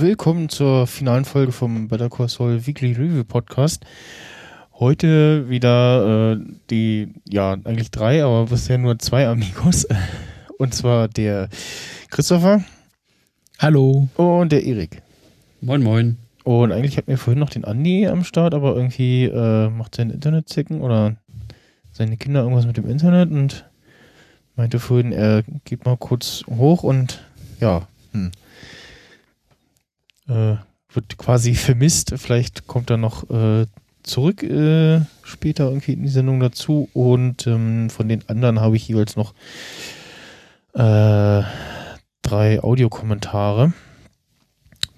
willkommen 0.00 0.48
zur 0.48 0.86
finalen 0.86 1.24
Folge 1.24 1.52
vom 1.52 1.88
Better 1.88 2.10
Call 2.10 2.28
Saul 2.28 2.66
Weekly 2.66 2.92
Review 2.92 3.24
Podcast. 3.24 3.84
Heute 4.74 5.48
wieder 5.48 6.32
äh, 6.32 6.44
die, 6.70 7.14
ja, 7.26 7.52
eigentlich 7.52 7.90
drei, 7.90 8.22
aber 8.22 8.46
bisher 8.46 8.76
nur 8.76 8.98
zwei 8.98 9.26
Amigos. 9.26 9.86
Und 10.58 10.74
zwar 10.74 11.08
der 11.08 11.48
Christopher. 12.10 12.62
Hallo. 13.58 14.08
Und 14.16 14.52
der 14.52 14.64
Erik. 14.64 15.02
Moin, 15.62 15.82
moin. 15.82 16.18
Und 16.44 16.72
eigentlich 16.72 16.98
hatten 16.98 17.08
wir 17.08 17.18
vorhin 17.18 17.40
noch 17.40 17.50
den 17.50 17.64
Andi 17.64 18.06
am 18.06 18.24
Start, 18.24 18.54
aber 18.54 18.76
irgendwie 18.76 19.24
äh, 19.24 19.70
macht 19.70 19.94
sein 19.94 20.10
Internet 20.10 20.48
zicken 20.48 20.82
oder 20.82 21.16
seine 21.92 22.18
Kinder 22.18 22.42
irgendwas 22.42 22.66
mit 22.66 22.76
dem 22.76 22.88
Internet 22.88 23.30
und 23.30 23.64
meinte 24.56 24.78
vorhin, 24.78 25.12
er 25.12 25.42
geht 25.64 25.86
mal 25.86 25.96
kurz 25.96 26.44
hoch 26.48 26.82
und 26.82 27.24
ja, 27.60 27.88
hm 28.12 28.30
äh, 30.28 30.56
wird 30.92 31.18
quasi 31.18 31.54
vermisst. 31.54 32.14
Vielleicht 32.16 32.66
kommt 32.66 32.90
er 32.90 32.96
noch 32.96 33.28
äh, 33.30 33.66
zurück 34.02 34.42
äh, 34.42 35.00
später 35.22 35.68
irgendwie 35.68 35.92
in 35.92 36.02
die 36.02 36.08
Sendung 36.08 36.40
dazu. 36.40 36.88
Und 36.92 37.46
ähm, 37.46 37.90
von 37.90 38.08
den 38.08 38.28
anderen 38.28 38.60
habe 38.60 38.76
ich 38.76 38.88
jeweils 38.88 39.16
noch 39.16 39.34
äh, 40.74 41.42
drei 42.22 42.62
Audiokommentare 42.62 43.72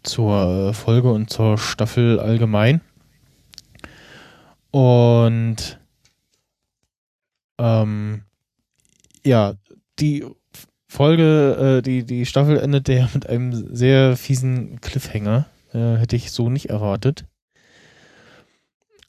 zur 0.02 0.70
äh, 0.70 0.72
Folge 0.72 1.12
und 1.12 1.30
zur 1.30 1.58
Staffel 1.58 2.20
allgemein. 2.20 2.80
Und 4.70 5.78
ähm, 7.58 8.22
ja, 9.24 9.54
die 9.98 10.24
Folge, 10.88 11.78
äh, 11.78 11.82
die, 11.82 12.04
die 12.04 12.26
Staffel 12.26 12.58
endete 12.58 12.94
ja 12.94 13.08
mit 13.12 13.28
einem 13.28 13.74
sehr 13.74 14.16
fiesen 14.16 14.80
Cliffhanger. 14.80 15.46
Äh, 15.74 15.96
hätte 15.96 16.16
ich 16.16 16.30
so 16.30 16.48
nicht 16.48 16.70
erwartet. 16.70 17.24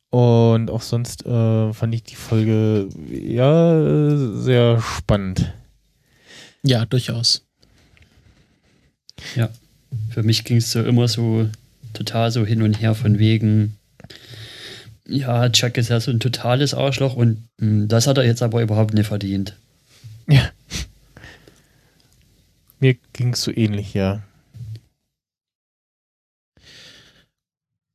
Und 0.09 0.69
auch 0.72 0.81
sonst 0.81 1.25
äh, 1.25 1.73
fand 1.73 1.94
ich 1.94 2.03
die 2.03 2.16
Folge 2.16 2.89
ja 3.09 4.17
sehr 4.35 4.81
spannend. 4.81 5.53
Ja, 6.63 6.85
durchaus. 6.85 7.45
Ja, 9.35 9.50
für 10.09 10.23
mich 10.23 10.44
ging 10.44 10.57
es 10.57 10.72
so 10.72 10.81
immer 10.81 11.07
so 11.07 11.47
total 11.94 12.31
so 12.31 12.45
hin 12.45 12.61
und 12.61 12.81
her 12.81 12.95
von 12.95 13.19
wegen, 13.19 13.77
ja, 15.07 15.50
Chuck 15.50 15.77
ist 15.77 15.89
ja 15.89 16.00
so 16.00 16.11
ein 16.11 16.19
totales 16.19 16.73
Arschloch 16.73 17.16
und 17.16 17.47
mh, 17.57 17.67
hm, 17.67 17.88
das 17.88 18.07
hat 18.07 18.17
er 18.17 18.25
jetzt 18.25 18.41
aber 18.41 18.61
überhaupt 18.61 18.94
nicht 18.94 19.07
verdient. 19.07 19.55
Ja. 20.27 20.50
Mir 22.80 22.95
ging 23.13 23.33
es 23.33 23.44
so 23.44 23.52
ähnlich, 23.52 23.94
ja. 23.94 24.23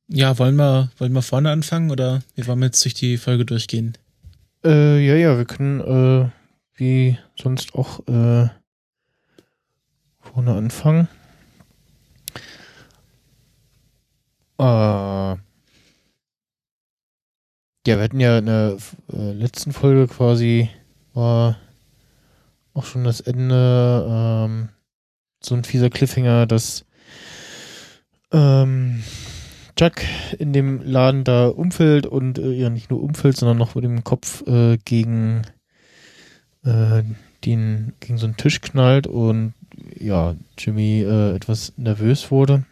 Ja, 0.07 0.37
wollen 0.37 0.55
wir, 0.55 0.91
wollen 0.99 1.13
wir 1.13 1.23
vorne 1.23 1.49
anfangen 1.49 1.89
oder 1.89 2.21
wie 2.35 2.45
wollen 2.45 2.59
wir 2.59 2.67
jetzt 2.67 2.85
durch 2.85 2.93
die 2.93 3.17
Folge 3.17 3.43
durchgehen? 3.45 3.97
Äh, 4.63 4.99
ja, 5.05 5.15
ja, 5.15 5.37
wir 5.37 5.45
können 5.45 5.79
äh, 5.81 6.29
wie 6.75 7.17
sonst 7.35 7.73
auch 7.73 7.99
äh, 8.07 8.47
vorne 10.19 10.53
anfangen. 10.53 11.07
Äh, 14.59 14.63
ja, 14.63 15.37
wir 17.85 18.01
hatten 18.01 18.19
ja 18.19 18.37
in 18.37 18.45
der 18.45 18.77
äh, 19.11 19.31
letzten 19.33 19.73
Folge 19.73 20.07
quasi 20.07 20.69
war 21.13 21.57
auch 22.75 22.85
schon 22.85 23.03
das 23.03 23.21
Ende 23.21 24.05
ähm, 24.07 24.69
so 25.45 25.55
ein 25.55 25.63
fieser 25.63 25.89
Cliffhanger, 25.89 26.45
dass 26.45 26.85
ähm, 28.31 29.03
Chuck 29.75 30.01
in 30.39 30.53
dem 30.53 30.81
Laden 30.81 31.23
da 31.23 31.47
umfällt 31.47 32.07
und 32.07 32.39
äh, 32.39 32.51
ja 32.51 32.69
nicht 32.69 32.89
nur 32.89 33.01
umfällt, 33.01 33.37
sondern 33.37 33.57
noch 33.57 33.75
mit 33.75 33.83
dem 33.83 34.03
Kopf 34.03 34.45
äh, 34.47 34.77
gegen 34.77 35.43
äh, 36.63 37.03
den 37.43 37.93
gegen 37.99 38.17
so 38.17 38.25
einen 38.25 38.37
Tisch 38.37 38.61
knallt 38.61 39.07
und 39.07 39.53
ja 39.99 40.35
Jimmy 40.57 41.01
äh, 41.01 41.35
etwas 41.35 41.73
nervös 41.77 42.31
wurde. 42.31 42.65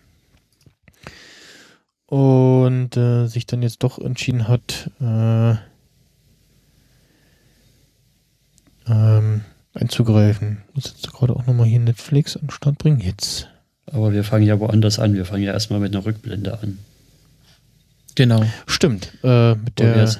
Und 2.07 2.95
äh, 2.95 3.25
sich 3.28 3.47
dann 3.47 3.63
jetzt 3.63 3.83
doch 3.83 3.97
entschieden 3.97 4.47
hat 4.47 4.91
äh, 5.01 5.56
ähm, 8.88 9.41
einzugreifen. 9.73 10.63
Ich 10.69 10.75
muss 10.75 10.85
jetzt 10.85 11.11
gerade 11.11 11.35
auch 11.35 11.45
nochmal 11.45 11.67
hier 11.67 11.79
Netflix 11.79 12.35
an 12.35 12.44
den 12.44 12.51
Start 12.51 12.78
bringen. 12.78 13.00
Jetzt. 13.00 13.50
Aber 13.85 14.13
wir 14.13 14.23
fangen 14.23 14.45
ja 14.45 14.59
woanders 14.59 15.00
an. 15.00 15.13
Wir 15.13 15.25
fangen 15.25 15.44
ja 15.44 15.53
erstmal 15.53 15.79
mit 15.79 15.94
einer 15.94 16.06
Rückblende 16.06 16.59
an. 16.59 16.79
Genau. 18.16 18.45
Stimmt. 18.67 19.12
Äh, 19.23 19.56
mit 19.56 19.73
wo, 19.79 19.83
der 19.83 19.95
wir 19.95 20.01
das, 20.01 20.19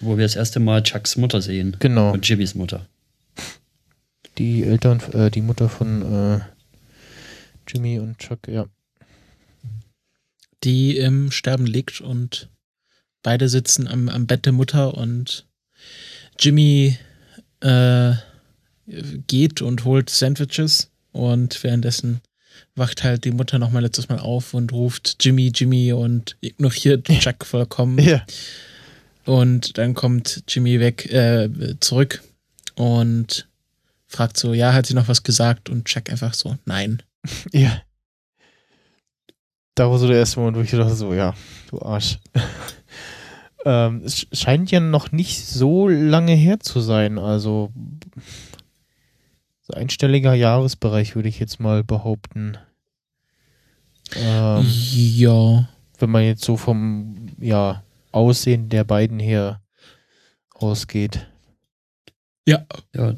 wo 0.00 0.16
wir 0.16 0.24
das 0.24 0.36
erste 0.36 0.60
Mal 0.60 0.82
Chucks 0.82 1.16
Mutter 1.16 1.42
sehen. 1.42 1.76
Genau. 1.78 2.12
Und 2.12 2.28
Jimmys 2.28 2.54
Mutter. 2.54 2.86
Die 4.38 4.64
Eltern, 4.64 5.00
äh, 5.12 5.30
die 5.30 5.42
Mutter 5.42 5.68
von 5.68 6.02
äh, 6.02 6.40
Jimmy 7.68 7.98
und 7.98 8.18
Chuck, 8.18 8.48
ja. 8.48 8.66
Die 10.64 10.96
im 10.96 11.30
Sterben 11.30 11.66
liegt 11.66 12.00
und 12.00 12.48
beide 13.22 13.48
sitzen 13.48 13.86
am, 13.86 14.08
am 14.08 14.26
Bett 14.26 14.46
der 14.46 14.52
Mutter 14.52 14.94
und 14.94 15.46
Jimmy 16.38 16.98
äh, 17.60 18.12
geht 19.26 19.62
und 19.62 19.84
holt 19.84 20.10
Sandwiches 20.10 20.90
und 21.12 21.62
währenddessen 21.62 22.20
wacht 22.74 23.02
halt 23.02 23.24
die 23.24 23.30
Mutter 23.30 23.58
nochmal 23.58 23.82
letztes 23.82 24.08
Mal 24.08 24.18
auf 24.18 24.54
und 24.54 24.72
ruft 24.72 25.16
Jimmy, 25.20 25.52
Jimmy 25.54 25.92
und 25.92 26.36
ignoriert 26.40 27.08
Chuck 27.20 27.44
vollkommen. 27.44 27.98
Ja. 27.98 28.24
Und 29.24 29.78
dann 29.78 29.94
kommt 29.94 30.44
Jimmy 30.48 30.80
weg, 30.80 31.10
äh, 31.12 31.48
zurück 31.80 32.22
und 32.74 33.48
fragt 34.06 34.36
so, 34.36 34.54
ja, 34.54 34.72
hat 34.72 34.86
sie 34.86 34.94
noch 34.94 35.08
was 35.08 35.22
gesagt? 35.22 35.68
Und 35.68 35.84
Chuck 35.84 36.10
einfach 36.10 36.34
so, 36.34 36.56
nein. 36.64 37.02
Ja. 37.52 37.82
Da 39.76 39.90
war 39.90 39.98
so 39.98 40.08
der 40.08 40.16
erste 40.16 40.40
Moment, 40.40 40.56
wo 40.56 40.62
ich 40.62 40.70
dachte 40.70 40.94
so, 40.94 41.14
ja, 41.14 41.34
du 41.70 41.80
Arsch. 41.80 42.18
ähm, 43.64 44.02
es 44.04 44.26
scheint 44.32 44.70
ja 44.70 44.80
noch 44.80 45.12
nicht 45.12 45.46
so 45.46 45.88
lange 45.88 46.34
her 46.34 46.60
zu 46.60 46.80
sein, 46.80 47.18
also 47.18 47.72
so 47.74 48.49
einstelliger 49.74 50.34
Jahresbereich, 50.34 51.14
würde 51.14 51.28
ich 51.28 51.38
jetzt 51.38 51.60
mal 51.60 51.84
behaupten. 51.84 52.58
Ähm, 54.16 54.66
ja. 54.66 55.68
Wenn 55.98 56.10
man 56.10 56.24
jetzt 56.24 56.44
so 56.44 56.56
vom 56.56 57.28
ja, 57.38 57.82
Aussehen 58.12 58.68
der 58.68 58.84
beiden 58.84 59.18
her 59.18 59.62
ausgeht. 60.54 61.26
Ja. 62.46 62.64
Ja. 62.94 63.14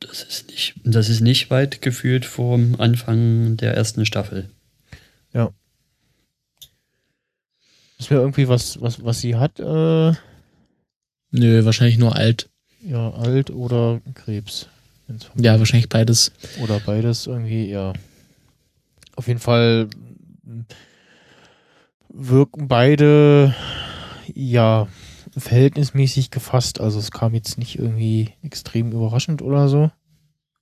Das 0.00 0.22
ist 0.22 0.48
nicht, 0.48 0.74
das 0.84 1.08
ist 1.08 1.20
nicht 1.20 1.50
weit 1.50 1.82
gefühlt 1.82 2.24
vom 2.24 2.76
Anfang 2.78 3.56
der 3.56 3.74
ersten 3.74 4.06
Staffel. 4.06 4.50
Ja. 5.32 5.52
Ist 7.98 8.10
mir 8.10 8.18
irgendwie 8.18 8.48
was, 8.48 8.80
was, 8.80 9.02
was 9.02 9.20
sie 9.20 9.36
hat? 9.36 9.58
Äh, 9.58 10.12
Nö, 11.30 11.64
wahrscheinlich 11.64 11.98
nur 11.98 12.14
alt. 12.14 12.48
Ja, 12.80 13.10
alt 13.10 13.50
oder 13.50 14.00
Krebs. 14.14 14.68
Ja, 15.36 15.58
wahrscheinlich 15.58 15.88
beides. 15.88 16.32
Oder 16.62 16.80
beides 16.80 17.26
irgendwie, 17.26 17.68
ja. 17.68 17.92
Auf 19.16 19.26
jeden 19.26 19.40
Fall 19.40 19.88
wirken 22.08 22.68
beide, 22.68 23.54
ja, 24.34 24.88
verhältnismäßig 25.36 26.30
gefasst. 26.30 26.80
Also 26.80 26.98
es 26.98 27.10
kam 27.10 27.34
jetzt 27.34 27.58
nicht 27.58 27.78
irgendwie 27.78 28.34
extrem 28.42 28.92
überraschend 28.92 29.42
oder 29.42 29.68
so. 29.68 29.90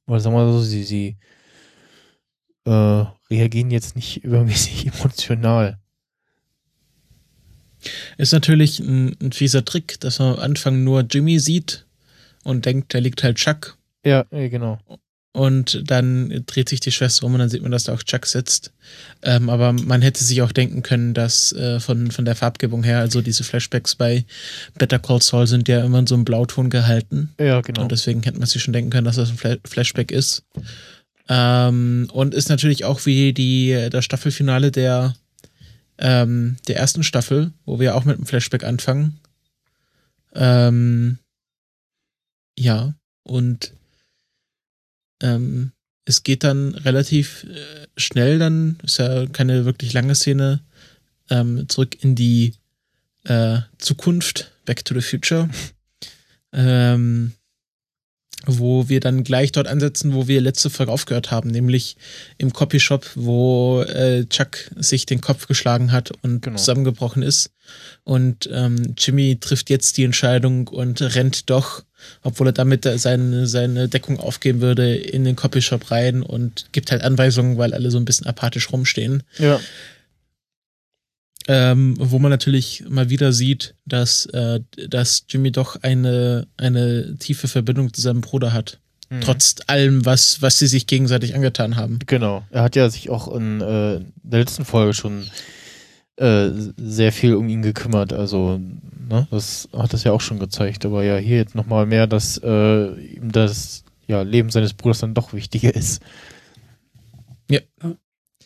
Weil 0.07 0.21
sagen 0.21 0.37
wir 0.37 0.45
mal 0.45 0.53
so, 0.53 0.61
sie, 0.61 0.85
sie 0.85 1.17
äh, 2.65 3.05
reagieren 3.31 3.71
jetzt 3.71 3.97
nicht 3.97 4.19
übermäßig 4.25 4.87
emotional. 4.87 5.79
Ist 8.19 8.33
natürlich 8.33 8.81
ein, 8.81 9.17
ein 9.21 9.33
fieser 9.33 9.65
Trick, 9.65 10.01
dass 10.01 10.19
man 10.19 10.35
am 10.35 10.41
Anfang 10.41 10.85
nur 10.85 11.03
Jimmy 11.03 11.39
sieht 11.39 11.87
und 12.45 12.65
denkt, 12.67 12.93
der 12.93 13.01
liegt 13.01 13.23
halt 13.23 13.37
Chuck. 13.37 13.77
Ja, 14.07 14.25
genau. 14.31 14.79
Und 15.33 15.83
dann 15.91 16.45
dreht 16.47 16.71
sich 16.71 16.81
die 16.81 16.93
Schwester 16.93 17.27
um 17.27 17.35
und 17.35 17.41
dann 17.41 17.51
sieht 17.51 17.61
man, 17.61 17.71
dass 17.71 17.85
da 17.85 17.93
auch 17.93 18.03
Chuck 18.03 18.25
sitzt. 18.25 18.73
Ähm, 19.23 19.51
aber 19.51 19.75
man 19.75 20.01
hätte 20.01 20.25
sich 20.25 20.41
auch 20.41 20.53
denken 20.53 20.83
können, 20.83 21.13
dass 21.13 21.53
äh, 21.53 21.79
von, 21.79 22.11
von 22.11 22.25
der 22.25 22.37
Farbgebung 22.37 22.83
her, 22.85 23.01
also 23.01 23.21
diese 23.21 23.45
Flashbacks 23.45 23.97
bei 23.97 24.25
Better 24.79 24.99
Call 24.99 25.21
Saul 25.21 25.47
sind 25.47 25.69
ja 25.69 25.85
immer 25.85 25.99
in 25.99 26.07
so 26.07 26.15
einem 26.15 26.25
Blauton 26.25 26.71
gehalten. 26.71 27.35
Ja, 27.39 27.61
genau. 27.61 27.83
Und 27.83 27.93
deswegen 27.93 28.23
hätte 28.23 28.39
man 28.39 28.47
sich 28.47 28.63
schon 28.63 28.73
denken 28.73 28.91
können, 28.91 29.05
dass 29.05 29.17
das 29.17 29.29
ein 29.29 29.37
Fla 29.37 29.57
Flashback 29.65 30.11
ist. 30.11 30.43
Ähm, 31.29 32.09
und 32.13 32.33
ist 32.33 32.49
natürlich 32.49 32.87
auch 32.87 33.05
wie 33.05 33.35
die, 33.35 33.89
das 33.91 34.07
Staffelfinale 34.07 34.71
der, 34.71 35.17
ähm, 35.99 36.57
der 36.67 36.77
ersten 36.77 37.03
Staffel, 37.03 37.53
wo 37.67 37.79
wir 37.79 37.95
auch 37.95 38.07
mit 38.07 38.17
einem 38.17 38.27
Flashback 38.27 38.65
anfangen. 38.65 39.19
Ähm, 40.35 41.19
ja, 42.59 42.95
und 43.23 43.76
ähm, 45.23 45.73
es 46.05 46.23
geht 46.23 46.45
dann 46.45 46.75
relativ 46.75 47.45
äh, 47.45 47.87
schnell, 47.97 48.39
dann 48.39 48.79
ist 48.85 48.99
ja 48.99 49.27
keine 49.27 49.65
wirklich 49.65 49.93
lange 49.93 50.15
Szene, 50.15 50.61
ähm, 51.31 51.69
zurück 51.69 52.03
in 52.03 52.15
die 52.15 52.55
äh, 53.25 53.59
Zukunft, 53.79 54.53
Back 54.65 54.85
to 54.85 54.95
the 54.95 55.01
Future, 55.01 55.49
ähm, 56.53 57.33
wo 58.47 58.89
wir 58.89 59.01
dann 59.01 59.25
gleich 59.25 59.51
dort 59.51 59.67
ansetzen, 59.67 60.15
wo 60.15 60.29
wir 60.29 60.41
letzte 60.41 60.71
Folge 60.71 60.93
aufgehört 60.93 61.33
haben, 61.33 61.51
nämlich 61.51 61.97
im 62.39 62.53
Copyshop, 62.53 63.05
wo 63.17 63.83
äh, 63.83 64.27
Chuck 64.27 64.71
sich 64.77 65.07
den 65.07 65.21
Kopf 65.21 65.49
geschlagen 65.49 65.91
hat 65.91 66.13
und 66.23 66.43
Genau. 66.43 66.57
zusammengebrochen 66.57 67.23
ist. 67.25 67.51
Und 68.05 68.49
ähm, 68.53 68.95
Jimmy 68.97 69.39
trifft 69.41 69.71
jetzt 69.71 69.97
die 69.97 70.05
Entscheidung 70.05 70.69
und 70.69 71.01
rennt 71.01 71.51
doch, 71.51 71.83
obwohl 72.23 72.49
er 72.49 72.53
damit 72.53 72.85
seine, 72.97 73.47
seine 73.47 73.89
Deckung 73.89 74.19
aufgeben 74.19 74.61
würde, 74.61 74.95
in 74.95 75.25
den 75.25 75.37
Copyshop 75.37 75.91
rein 75.91 76.23
und 76.23 76.67
gibt 76.73 76.91
halt 76.91 77.03
Anweisungen, 77.03 77.59
weil 77.59 77.75
alle 77.75 77.91
so 77.91 77.99
ein 77.99 78.05
bisschen 78.05 78.27
apathisch 78.27 78.73
rumstehen. 78.73 79.23
Ja. 79.39 79.61
Ähm, 81.49 81.95
wo 81.99 82.19
man 82.19 82.31
natürlich 82.31 82.85
mal 82.89 83.09
wieder 83.09 83.33
sieht, 83.33 83.75
dass, 83.85 84.27
äh, 84.27 84.61
dass 84.89 85.25
Jimmy 85.29 85.53
doch 85.53 85.81
eine, 85.83 86.49
eine 86.57 87.17
tiefe 87.19 87.47
Verbindung 87.47 87.95
zu 87.95 88.01
seinem 88.01 88.21
Bruder 88.21 88.53
hat. 88.53 88.81
Mhm. 89.11 89.21
Trotz 89.21 89.57
allem, 89.69 90.05
was, 90.05 90.43
was 90.43 90.59
sie 90.59 90.67
sich 90.67 90.89
gegenseitig 90.89 91.37
angetan 91.37 91.77
haben. 91.77 92.01
Genau. 92.07 92.45
Er 92.51 92.63
hat 92.63 92.75
ja 92.75 92.91
sich 92.91 93.11
auch 93.11 93.33
in 93.35 93.61
äh, 93.61 94.01
der 94.25 94.41
letzten 94.41 94.65
Folge 94.65 94.95
schon 94.95 95.31
äh, 96.17 96.51
sehr 96.77 97.13
viel 97.13 97.35
um 97.35 97.49
ihn 97.49 97.63
gekümmert. 97.63 98.13
Also, 98.13 98.61
ne, 99.09 99.27
das 99.31 99.69
hat 99.73 99.95
es 99.95 100.05
ja 100.05 100.13
auch 100.13 100.21
schon 100.21 100.39
gezeigt. 100.39 100.85
Aber 100.85 101.05
ja, 101.05 101.17
hier 101.17 101.37
jetzt 101.37 101.55
nochmal 101.55 101.87
mehr, 101.87 102.07
dass 102.07 102.39
äh, 102.43 102.95
ihm 103.17 103.33
das 103.33 103.85
ja, 104.07 104.23
Leben 104.23 104.51
seines 104.51 104.75
Bruders 104.75 105.01
dann 105.01 105.15
doch 105.15 105.33
wichtiger 105.33 105.75
ist. 105.75 106.03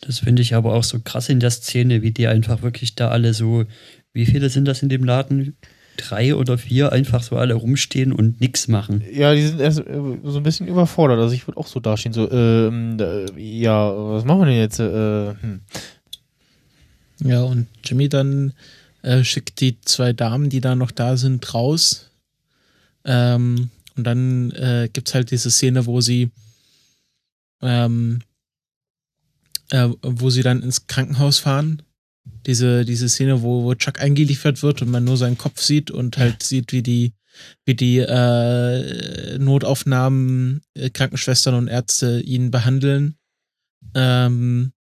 Das 0.01 0.19
finde 0.19 0.41
ich 0.41 0.55
aber 0.55 0.73
auch 0.73 0.83
so 0.83 0.99
krass 0.99 1.29
in 1.29 1.39
der 1.39 1.51
Szene, 1.51 2.01
wie 2.01 2.11
die 2.11 2.27
einfach 2.27 2.63
wirklich 2.63 2.95
da 2.95 3.09
alle 3.09 3.33
so, 3.33 3.65
wie 4.13 4.25
viele 4.25 4.49
sind 4.49 4.65
das 4.67 4.81
in 4.81 4.89
dem 4.89 5.03
Laden? 5.03 5.55
Drei 5.97 6.35
oder 6.35 6.57
vier 6.57 6.91
einfach 6.91 7.21
so 7.21 7.35
alle 7.35 7.53
rumstehen 7.53 8.11
und 8.11 8.41
nichts 8.41 8.67
machen. 8.67 9.03
Ja, 9.11 9.35
die 9.35 9.45
sind 9.45 9.59
erst 9.59 9.79
äh, 9.79 10.01
so 10.23 10.37
ein 10.37 10.43
bisschen 10.43 10.67
überfordert. 10.67 11.19
Also 11.19 11.35
ich 11.35 11.47
würde 11.47 11.59
auch 11.59 11.67
so 11.67 11.79
dastehen, 11.79 12.13
so, 12.13 12.31
ähm, 12.31 12.97
äh, 12.99 13.25
ja, 13.37 13.93
was 13.95 14.25
machen 14.25 14.39
wir 14.39 14.45
denn 14.47 14.57
jetzt? 14.57 14.79
Äh, 14.79 15.35
hm. 15.35 15.61
Ja, 17.23 17.43
und 17.43 17.67
Jimmy 17.83 18.09
dann 18.09 18.53
äh, 19.03 19.23
schickt 19.23 19.61
die 19.61 19.79
zwei 19.81 20.13
Damen, 20.13 20.49
die 20.49 20.61
da 20.61 20.75
noch 20.75 20.91
da 20.91 21.17
sind, 21.17 21.53
raus. 21.53 22.09
Ähm, 23.05 23.69
und 23.95 24.03
dann 24.03 24.51
äh, 24.51 24.89
gibt's 24.91 25.13
halt 25.13 25.31
diese 25.31 25.51
Szene, 25.51 25.85
wo 25.85 26.01
sie 26.01 26.31
ähm, 27.61 28.21
äh, 29.71 29.89
wo 30.01 30.29
sie 30.29 30.43
dann 30.43 30.61
ins 30.61 30.87
Krankenhaus 30.87 31.39
fahren. 31.39 31.81
Diese, 32.45 32.85
diese 32.85 33.09
Szene, 33.09 33.41
wo, 33.41 33.63
wo 33.63 33.73
Chuck 33.75 33.99
eingeliefert 33.99 34.61
wird 34.61 34.81
und 34.81 34.91
man 34.91 35.03
nur 35.03 35.17
seinen 35.17 35.37
Kopf 35.37 35.61
sieht 35.61 35.91
und 35.91 36.17
halt 36.17 36.43
sieht, 36.43 36.71
wie 36.71 36.83
die, 36.83 37.13
wie 37.65 37.75
die 37.75 37.99
äh, 37.99 39.37
Notaufnahmen, 39.39 40.61
äh, 40.73 40.89
Krankenschwestern 40.89 41.55
und 41.55 41.67
Ärzte 41.67 42.19
ihn 42.21 42.51
behandeln. 42.51 43.15
Ähm, 43.95 44.73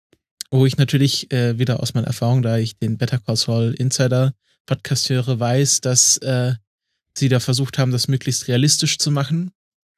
wo 0.51 0.65
ich 0.65 0.77
natürlich 0.77 1.31
äh, 1.31 1.57
wieder 1.59 1.81
aus 1.81 1.93
meiner 1.93 2.07
Erfahrung, 2.07 2.41
da 2.41 2.57
ich 2.57 2.77
den 2.77 2.97
Better 2.97 3.19
Call 3.19 3.35
Saul 3.35 3.73
Insider 3.77 4.33
Podcast 4.65 5.09
höre, 5.09 5.39
weiß, 5.39 5.81
dass 5.81 6.17
äh, 6.17 6.53
sie 7.17 7.29
da 7.29 7.39
versucht 7.39 7.77
haben, 7.77 7.91
das 7.91 8.07
möglichst 8.07 8.47
realistisch 8.47 8.97
zu 8.97 9.11
machen. 9.11 9.51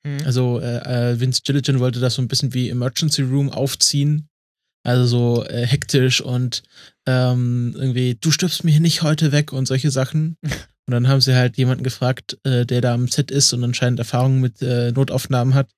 Hm. 0.06 0.26
Also 0.26 0.60
äh, 0.60 1.12
äh, 1.12 1.20
Vince 1.20 1.42
Gilligan 1.44 1.80
wollte 1.80 2.00
das 2.00 2.16
so 2.16 2.22
ein 2.22 2.28
bisschen 2.28 2.54
wie 2.54 2.70
Emergency 2.70 3.22
Room 3.22 3.50
aufziehen. 3.50 4.28
Also 4.84 5.06
so 5.06 5.46
äh, 5.46 5.66
hektisch 5.66 6.22
und 6.22 6.64
ähm, 7.06 7.76
irgendwie, 7.78 8.18
du 8.20 8.32
stirbst 8.32 8.64
mir 8.64 8.72
hier 8.72 8.82
nicht 8.82 9.04
heute 9.04 9.32
weg 9.32 9.54
und 9.54 9.68
solche 9.68 9.92
Sachen. 9.92 10.38
Und 10.88 10.94
dann 10.94 11.08
haben 11.08 11.22
sie 11.22 11.36
halt 11.36 11.58
jemanden 11.58 11.84
gefragt, 11.84 12.38
äh, 12.44 12.66
der 12.66 12.82
da 12.82 12.94
am 12.94 13.08
Set 13.08 13.32
ist 13.32 13.54
und 13.54 13.64
anscheinend 13.64 14.00
Erfahrung 14.00 14.42
mit 14.42 14.62
äh, 14.62 14.92
Notaufnahmen 14.92 15.54
hat. 15.54 15.70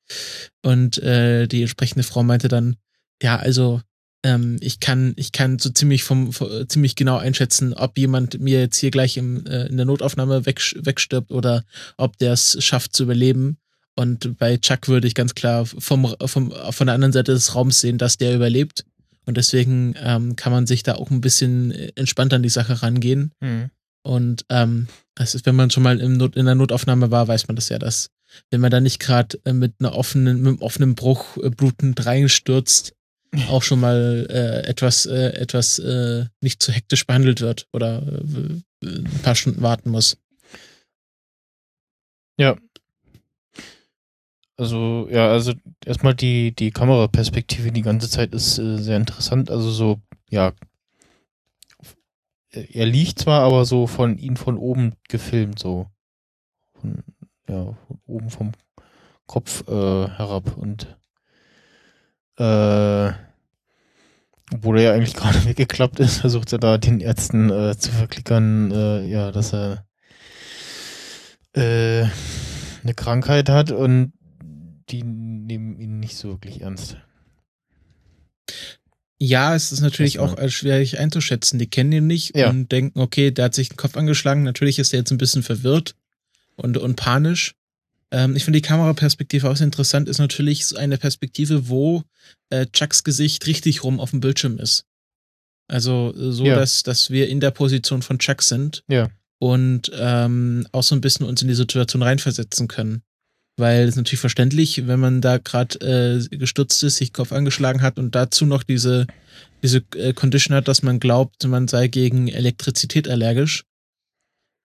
Und 0.64 0.98
äh, 1.00 1.46
die 1.46 1.62
entsprechende 1.62 2.04
Frau 2.04 2.24
meinte 2.24 2.48
dann, 2.48 2.78
ja, 3.22 3.36
also 3.36 3.82
ähm, 4.24 4.58
ich 4.62 4.80
kann, 4.80 5.14
ich 5.18 5.32
kann 5.32 5.60
so 5.60 5.70
ziemlich 5.70 6.04
vom, 6.04 6.32
vom 6.34 6.68
ziemlich 6.68 6.96
genau 6.96 7.18
einschätzen, 7.18 7.74
ob 7.74 7.98
jemand 7.98 8.40
mir 8.40 8.60
jetzt 8.60 8.78
hier 8.78 8.92
gleich 8.92 9.18
im, 9.18 9.46
äh, 9.46 9.68
in 9.68 9.78
der 9.78 9.86
Notaufnahme 9.86 10.46
weg, 10.46 10.62
wegstirbt 10.76 11.32
oder 11.32 11.64
ob 11.98 12.18
der 12.18 12.34
es 12.34 12.58
schafft 12.64 12.96
zu 12.96 13.04
überleben. 13.04 13.58
Und 13.96 14.38
bei 14.40 14.58
Chuck 14.58 14.88
würde 14.88 15.08
ich 15.08 15.14
ganz 15.14 15.36
klar 15.36 15.66
vom, 15.66 16.16
vom, 16.26 16.52
von 16.52 16.88
der 16.88 16.96
anderen 16.96 17.14
Seite 17.14 17.34
des 17.34 17.54
Raums 17.54 17.80
sehen, 17.80 17.98
dass 17.98 18.18
der 18.18 18.34
überlebt. 18.34 18.86
Und 19.26 19.38
deswegen 19.38 19.94
ähm, 20.02 20.36
kann 20.36 20.52
man 20.52 20.66
sich 20.68 20.84
da 20.84 20.96
auch 20.96 21.12
ein 21.12 21.22
bisschen 21.22 21.72
entspannter 21.96 22.38
an 22.38 22.44
die 22.44 22.50
Sache 22.50 22.82
rangehen. 22.82 23.32
Hm. 23.42 23.70
Und 24.02 24.46
ähm, 24.50 24.88
das 25.16 25.36
ist, 25.36 25.46
wenn 25.46 25.56
man 25.56 25.70
schon 25.70 25.84
mal 25.84 26.02
im 26.02 26.18
Not, 26.18 26.36
in 26.36 26.46
der 26.46 26.56
Notaufnahme 26.56 27.12
war, 27.12 27.28
weiß 27.28 27.48
man 27.48 27.56
das 27.56 27.70
ja, 27.70 27.80
dass 27.80 28.10
wenn 28.50 28.62
man 28.62 28.72
da 28.72 28.82
nicht 28.82 29.00
gerade 29.00 29.40
äh, 29.46 29.54
mit 29.54 29.76
einer 29.80 29.96
offenen, 29.96 30.42
mit 30.42 30.48
einem 30.48 30.62
offenen 30.62 30.96
Bruch 30.96 31.38
äh, 31.38 31.50
blutend 31.50 32.06
reinstürzt, 32.06 32.94
auch 33.50 33.64
schon 33.64 33.80
mal 33.80 34.28
äh, 34.30 34.68
etwas, 34.68 35.06
äh, 35.06 35.34
etwas 35.34 35.80
äh, 35.80 36.26
nicht 36.42 36.62
zu 36.62 36.72
hektisch 36.72 37.06
behandelt 37.06 37.42
wird 37.42 37.68
oder 37.74 38.02
äh, 38.02 38.62
ein 38.86 39.22
paar 39.24 39.36
Stunden 39.36 39.62
warten 39.62 39.90
muss. 39.90 40.18
Ja. 42.38 42.56
Also, 44.56 45.08
ja, 45.10 45.32
also 45.32 45.54
erstmal 45.84 46.14
die, 46.14 46.54
die 46.54 46.72
Kameraperspektive 46.72 47.72
die 47.72 47.82
ganze 47.82 48.10
Zeit 48.10 48.34
ist 48.34 48.60
äh, 48.60 48.78
sehr 48.78 48.98
interessant. 48.98 49.50
Also 49.50 49.72
so, 49.72 50.00
ja, 50.30 50.54
er 52.52 52.86
liegt 52.86 53.20
zwar, 53.20 53.42
aber 53.42 53.66
so 53.66 53.88
von 53.88 54.18
ihm 54.18 54.36
von 54.36 54.58
oben 54.58 54.94
gefilmt, 55.10 55.60
so. 55.60 55.88
Von, 56.80 57.04
ja, 57.48 57.76
von 57.88 58.00
oben 58.06 58.30
vom 58.30 58.52
Kopf 59.26 59.68
äh, 59.68 59.72
herab 59.72 60.56
und 60.58 60.98
äh, 62.38 63.12
obwohl 64.54 64.78
er 64.80 64.84
ja 64.84 64.94
eigentlich 64.94 65.14
gerade 65.16 65.46
weggeklappt 65.46 66.00
ist, 66.00 66.18
versucht 66.20 66.52
er 66.54 66.60
da 66.60 66.78
den 66.78 67.00
Ärzten 67.00 67.50
äh, 67.50 67.78
zu 67.78 67.92
verklickern, 67.92 68.72
äh, 68.72 69.06
ja, 69.08 69.32
dass 69.32 69.54
er 69.54 69.86
äh, 71.54 72.06
eine 72.84 72.94
Krankheit 72.96 73.50
hat 73.50 73.72
und 73.72 74.14
die 74.90 75.04
nehmen 75.04 75.80
ihn 75.80 76.00
nicht 76.00 76.18
so 76.18 76.30
wirklich 76.30 76.62
ernst. 76.62 76.98
Ja, 79.20 79.56
es 79.56 79.72
ist 79.72 79.80
natürlich 79.80 80.20
auch 80.20 80.38
äh, 80.38 80.50
schwierig 80.50 81.00
einzuschätzen. 81.00 81.58
Die 81.58 81.70
kennen 81.70 81.94
ihn 81.94 82.08
nicht 82.08 82.36
Ja. 82.36 82.50
und 82.50 82.72
denken, 82.72 83.00
okay, 83.00 83.32
der 83.32 83.46
hat 83.46 83.56
sich 83.56 83.70
den 83.70 83.78
Kopf 83.78 83.96
angeschlagen. 83.96 84.44
Natürlich 84.44 84.80
ist 84.80 84.92
er 84.94 85.00
jetzt 85.00 85.12
ein 85.12 85.18
bisschen 85.18 85.44
verwirrt 85.44 85.96
und, 86.58 86.78
und 86.78 86.96
panisch. 86.96 87.56
Ähm, 88.14 88.36
ich 88.36 88.46
finde 88.46 88.58
die 88.62 88.68
Kameraperspektive 88.68 89.50
auch 89.50 89.56
sehr 89.58 89.66
interessant. 89.66 90.08
Ist 90.08 90.20
natürlich 90.20 90.78
eine 90.78 90.98
Perspektive, 90.98 91.68
wo 91.68 92.04
äh, 92.50 92.68
Chucks 92.68 93.04
Gesicht 93.04 93.46
richtig 93.48 93.84
rum 93.84 94.00
auf 94.00 94.12
dem 94.12 94.20
Bildschirm 94.22 94.60
ist. 94.60 94.86
Also 95.68 96.14
äh, 96.16 96.32
so, 96.32 96.46
Ja. 96.46 96.56
dass, 96.56 96.84
dass 96.84 97.10
wir 97.10 97.28
in 97.28 97.40
der 97.40 97.52
Position 97.52 98.02
von 98.04 98.20
Chuck 98.20 98.44
sind 98.44 98.84
Ja. 98.88 99.10
und 99.40 99.92
ähm, 99.96 100.68
auch 100.72 100.84
so 100.84 100.94
ein 100.96 101.02
bisschen 101.02 101.26
uns 101.26 101.42
in 101.42 101.48
die 101.48 101.56
Situation 101.56 102.04
reinversetzen 102.04 102.68
können. 102.68 103.02
Weil 103.58 103.88
es 103.88 103.96
natürlich 103.96 104.20
verständlich, 104.20 104.88
wenn 104.88 105.00
man 105.00 105.22
da 105.22 105.38
gerade 105.38 105.80
äh, 106.32 106.38
gestürzt 106.38 106.82
ist, 106.84 106.98
sich 106.98 107.14
Kopf 107.14 107.32
angeschlagen 107.32 107.82
hat 107.82 108.00
und 108.00 108.16
dazu 108.16 108.46
noch 108.46 108.64
diese, 108.64 109.06
diese 109.62 109.84
äh, 109.96 110.14
Condition 110.14 110.56
hat, 110.56 110.68
dass 110.68 110.82
man 110.82 111.00
glaubt, 111.00 111.44
man 111.48 111.68
sei 111.68 111.88
gegen 111.88 112.28
Elektrizität 112.28 113.08
allergisch, 113.08 113.64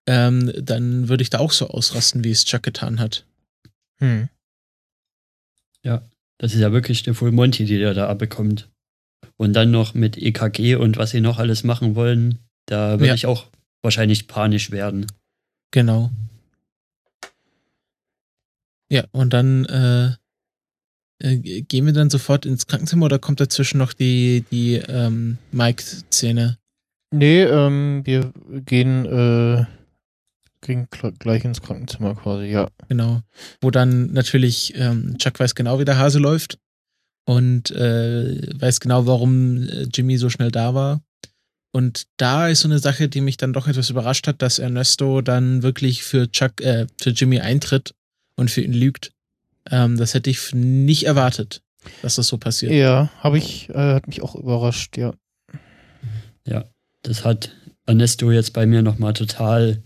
ähm, 0.06 0.52
dann 0.58 1.08
würde 1.08 1.22
ich 1.22 1.28
da 1.30 1.38
auch 1.38 1.52
so 1.52 1.68
ausrasten, 1.68 2.24
wie 2.24 2.30
es 2.30 2.44
Chuck 2.46 2.62
getan 2.62 2.98
hat. 2.98 3.26
Hm. 4.00 4.28
Das 6.40 6.54
ist 6.54 6.60
ja 6.60 6.70
wirklich 6.72 7.04
eine 7.06 7.14
Full 7.14 7.32
Monty, 7.32 7.64
die 7.64 7.78
der 7.78 7.94
da 7.94 8.08
abbekommt. 8.08 8.68
Und 9.36 9.54
dann 9.54 9.70
noch 9.72 9.94
mit 9.94 10.16
EKG 10.16 10.76
und 10.76 10.96
was 10.96 11.10
sie 11.10 11.20
noch 11.20 11.38
alles 11.38 11.64
machen 11.64 11.96
wollen, 11.96 12.38
da 12.66 12.92
würde 12.92 13.06
Ja. 13.08 13.14
ich 13.14 13.26
auch 13.26 13.46
wahrscheinlich 13.82 14.28
panisch 14.28 14.70
werden. 14.70 15.06
Genau. 15.72 16.10
Ja, 18.90 19.04
und 19.10 19.32
dann 19.32 19.64
äh, 19.66 20.12
äh, 21.20 21.62
gehen 21.62 21.86
wir 21.86 21.92
dann 21.92 22.08
sofort 22.08 22.46
ins 22.46 22.66
Krankenzimmer 22.66 23.06
oder 23.06 23.18
kommt 23.18 23.40
dazwischen 23.40 23.78
noch 23.78 23.92
die, 23.92 24.44
die 24.50 24.76
ähm, 24.76 25.38
Mike-Szene? 25.50 26.56
Nee, 27.10 27.42
ähm, 27.42 28.02
wir 28.04 28.32
gehen, 28.64 29.06
äh, 29.06 29.66
gl- 30.62 31.18
gleich 31.18 31.44
ins 31.44 31.62
Krankenzimmer 31.62 32.14
quasi, 32.14 32.46
ja. 32.46 32.68
Genau. 32.88 33.20
Wo 33.60 33.70
dann 33.70 34.12
natürlich 34.12 34.74
ähm, 34.76 35.16
Chuck 35.18 35.38
weiß 35.40 35.54
genau, 35.54 35.78
wie 35.78 35.84
der 35.84 35.98
Hase 35.98 36.18
läuft 36.18 36.58
und 37.26 37.70
äh, 37.70 38.48
weiß 38.60 38.80
genau, 38.80 39.06
warum 39.06 39.62
äh, 39.68 39.82
Jimmy 39.94 40.16
so 40.18 40.30
schnell 40.30 40.50
da 40.50 40.74
war. 40.74 41.00
Und 41.72 42.06
da 42.16 42.48
ist 42.48 42.60
so 42.60 42.68
eine 42.68 42.78
Sache, 42.78 43.08
die 43.08 43.20
mich 43.20 43.36
dann 43.36 43.52
doch 43.52 43.68
etwas 43.68 43.90
überrascht 43.90 44.26
hat, 44.26 44.40
dass 44.42 44.58
Ernesto 44.58 45.20
dann 45.20 45.62
wirklich 45.62 46.02
für 46.02 46.30
Chuck, 46.30 46.60
äh, 46.62 46.86
für 47.00 47.10
Jimmy 47.10 47.40
eintritt 47.40 47.94
und 48.36 48.50
für 48.50 48.62
ihn 48.62 48.72
lügt. 48.72 49.12
Ähm, 49.70 49.96
das 49.98 50.14
hätte 50.14 50.30
ich 50.30 50.54
nicht 50.54 51.04
erwartet. 51.04 51.60
dass 52.02 52.16
das 52.16 52.26
so 52.28 52.38
passiert. 52.38 52.72
Ja, 52.72 53.10
habe 53.20 53.38
ich, 53.38 53.68
äh, 53.70 53.94
hat 53.94 54.08
mich 54.08 54.22
auch 54.22 54.34
überrascht, 54.34 54.96
ja. 54.96 55.12
Ja, 56.46 56.64
das 57.02 57.24
hat 57.24 57.54
Ernesto 57.86 58.30
jetzt 58.32 58.52
bei 58.54 58.66
mir 58.66 58.82
nochmal 58.82 59.12
total 59.12 59.82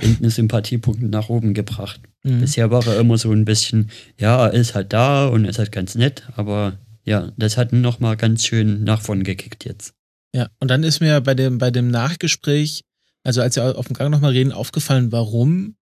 in 0.00 0.18
den 0.20 0.30
Sympathiepunkt 0.30 1.02
nach 1.02 1.28
oben 1.28 1.54
gebracht. 1.54 2.00
Mhm. 2.22 2.40
Bisher 2.40 2.70
war 2.70 2.86
er 2.86 2.98
immer 3.00 3.16
so 3.18 3.32
ein 3.32 3.44
bisschen, 3.44 3.90
ja, 4.18 4.46
er 4.46 4.52
ist 4.54 4.74
halt 4.74 4.92
da 4.92 5.26
und 5.26 5.44
ist 5.44 5.58
halt 5.58 5.72
ganz 5.72 5.94
nett, 5.94 6.24
aber 6.36 6.78
ja, 7.04 7.32
das 7.36 7.56
hat 7.56 7.72
ihn 7.72 7.80
nochmal 7.80 8.16
ganz 8.16 8.44
schön 8.44 8.84
nach 8.84 9.00
vorn 9.00 9.22
gekickt 9.24 9.64
jetzt. 9.64 9.94
Ja, 10.34 10.48
und 10.60 10.70
dann 10.70 10.82
ist 10.82 11.00
mir 11.00 11.20
bei 11.20 11.34
dem, 11.34 11.58
bei 11.58 11.70
dem 11.70 11.90
Nachgespräch, 11.90 12.82
also 13.22 13.40
als 13.40 13.56
wir 13.56 13.78
auf 13.78 13.86
dem 13.86 13.94
Gang 13.94 14.10
nochmal 14.10 14.32
reden, 14.32 14.52
aufgefallen, 14.52 15.12
warum. 15.12 15.76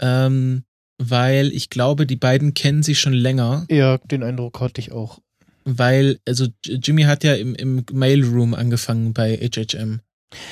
Ähm, 0.00 0.64
weil 1.00 1.52
ich 1.52 1.70
glaube, 1.70 2.06
die 2.06 2.16
beiden 2.16 2.54
kennen 2.54 2.82
sich 2.82 2.98
schon 3.00 3.12
länger, 3.12 3.66
Ja, 3.70 3.98
den 3.98 4.22
Eindruck 4.22 4.60
hatte 4.60 4.80
ich 4.80 4.90
auch. 4.92 5.20
weil, 5.64 6.18
also 6.26 6.48
Jimmy 6.64 7.02
hat 7.02 7.22
ja 7.24 7.34
im, 7.34 7.54
im 7.54 7.84
Mailroom 7.92 8.54
angefangen 8.54 9.12
bei 9.12 9.36
HHM. 9.36 10.00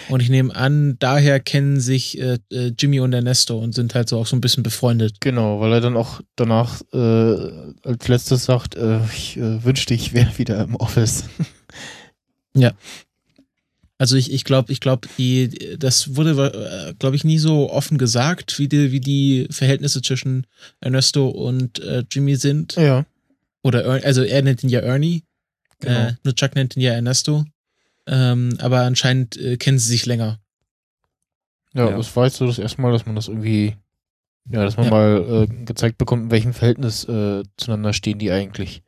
Und 0.09 0.21
ich 0.23 0.30
nehme 0.30 0.54
an, 0.56 0.97
daher 0.99 1.38
kennen 1.38 1.80
sich 1.80 2.18
äh, 2.18 2.38
äh, 2.50 2.73
Jimmy 2.78 3.00
und 3.00 3.12
Ernesto 3.12 3.59
und 3.59 3.75
sind 3.75 3.95
halt 3.95 4.09
so 4.09 4.18
auch 4.18 4.26
so 4.26 4.35
ein 4.35 4.40
bisschen 4.40 4.62
befreundet. 4.62 5.21
Genau, 5.21 5.61
weil 5.61 5.73
er 5.75 5.80
dann 5.83 5.97
auch 5.99 6.23
danach 6.35 6.80
äh, 6.95 6.97
als 7.83 8.09
letztes 8.09 8.45
sagt, 8.47 8.75
äh, 8.75 9.00
ich 9.14 9.37
äh, 9.37 9.62
wünschte, 9.64 9.92
ich 9.92 10.14
wäre 10.14 10.38
wieder 10.38 10.62
im 10.64 10.76
Office. 10.76 11.25
Also 13.99 14.16
ich, 14.16 14.30
ich 14.30 14.45
glaube, 14.45 14.73
ich 14.73 14.80
glaube, 14.80 15.09
die, 15.16 15.76
das 15.78 16.16
wurde, 16.16 16.95
glaube 16.99 17.16
ich, 17.16 17.25
nie 17.25 17.38
so 17.38 17.71
offen 17.71 17.97
gesagt, 17.97 18.59
wie 18.59 18.68
die, 18.68 18.92
wie 18.92 19.00
die 19.00 19.47
Verhältnisse 19.50 20.02
zwischen 20.02 20.47
Ernesto 20.80 21.28
und 21.28 21.78
äh, 21.80 22.04
Jimmy 22.11 22.37
sind. 22.37 22.75
ja, 22.76 23.06
Oder 23.62 23.85
Er- 23.85 24.04
also 24.04 24.23
er 24.23 24.42
nennt 24.42 24.62
ihn 24.62 24.68
ja 24.68 24.80
Ernie. 24.80 25.23
genau. 25.80 26.09
Äh, 26.09 26.12
nur 26.25 26.35
Chuck 26.35 26.54
nennt 26.56 26.76
ihn 26.76 26.83
ja 26.83 26.92
Ernesto. 26.92 27.45
Ähm, 28.06 28.56
aber 28.60 28.80
anscheinend 28.82 29.36
äh, 29.36 29.56
kennen 29.56 29.78
sie 29.78 29.88
sich 29.88 30.06
länger. 30.06 30.38
ja, 31.75 31.90
ja. 31.90 31.96
das 31.96 32.14
war 32.16 32.25
jetzt 32.26 32.36
so 32.36 32.46
das 32.46 32.58
erste 32.58 32.80
Mal, 32.80 32.92
dass 32.92 33.04
man 33.06 33.16
das 33.16 33.28
irgendwie, 33.28 33.76
ja, 34.48 34.64
dass 34.64 34.76
man 34.76 34.86
Ja. 34.86 34.90
mal 34.92 35.46
äh, 35.50 35.64
gezeigt 35.64 35.98
bekommt, 35.98 36.25
in 36.25 36.30
welchem 36.30 36.54
Verhältnis 36.54 37.04
äh, 37.04 37.42
zueinander 37.56 37.92
stehen 37.92 38.18
die 38.18 38.30
eigentlich. 38.30 38.82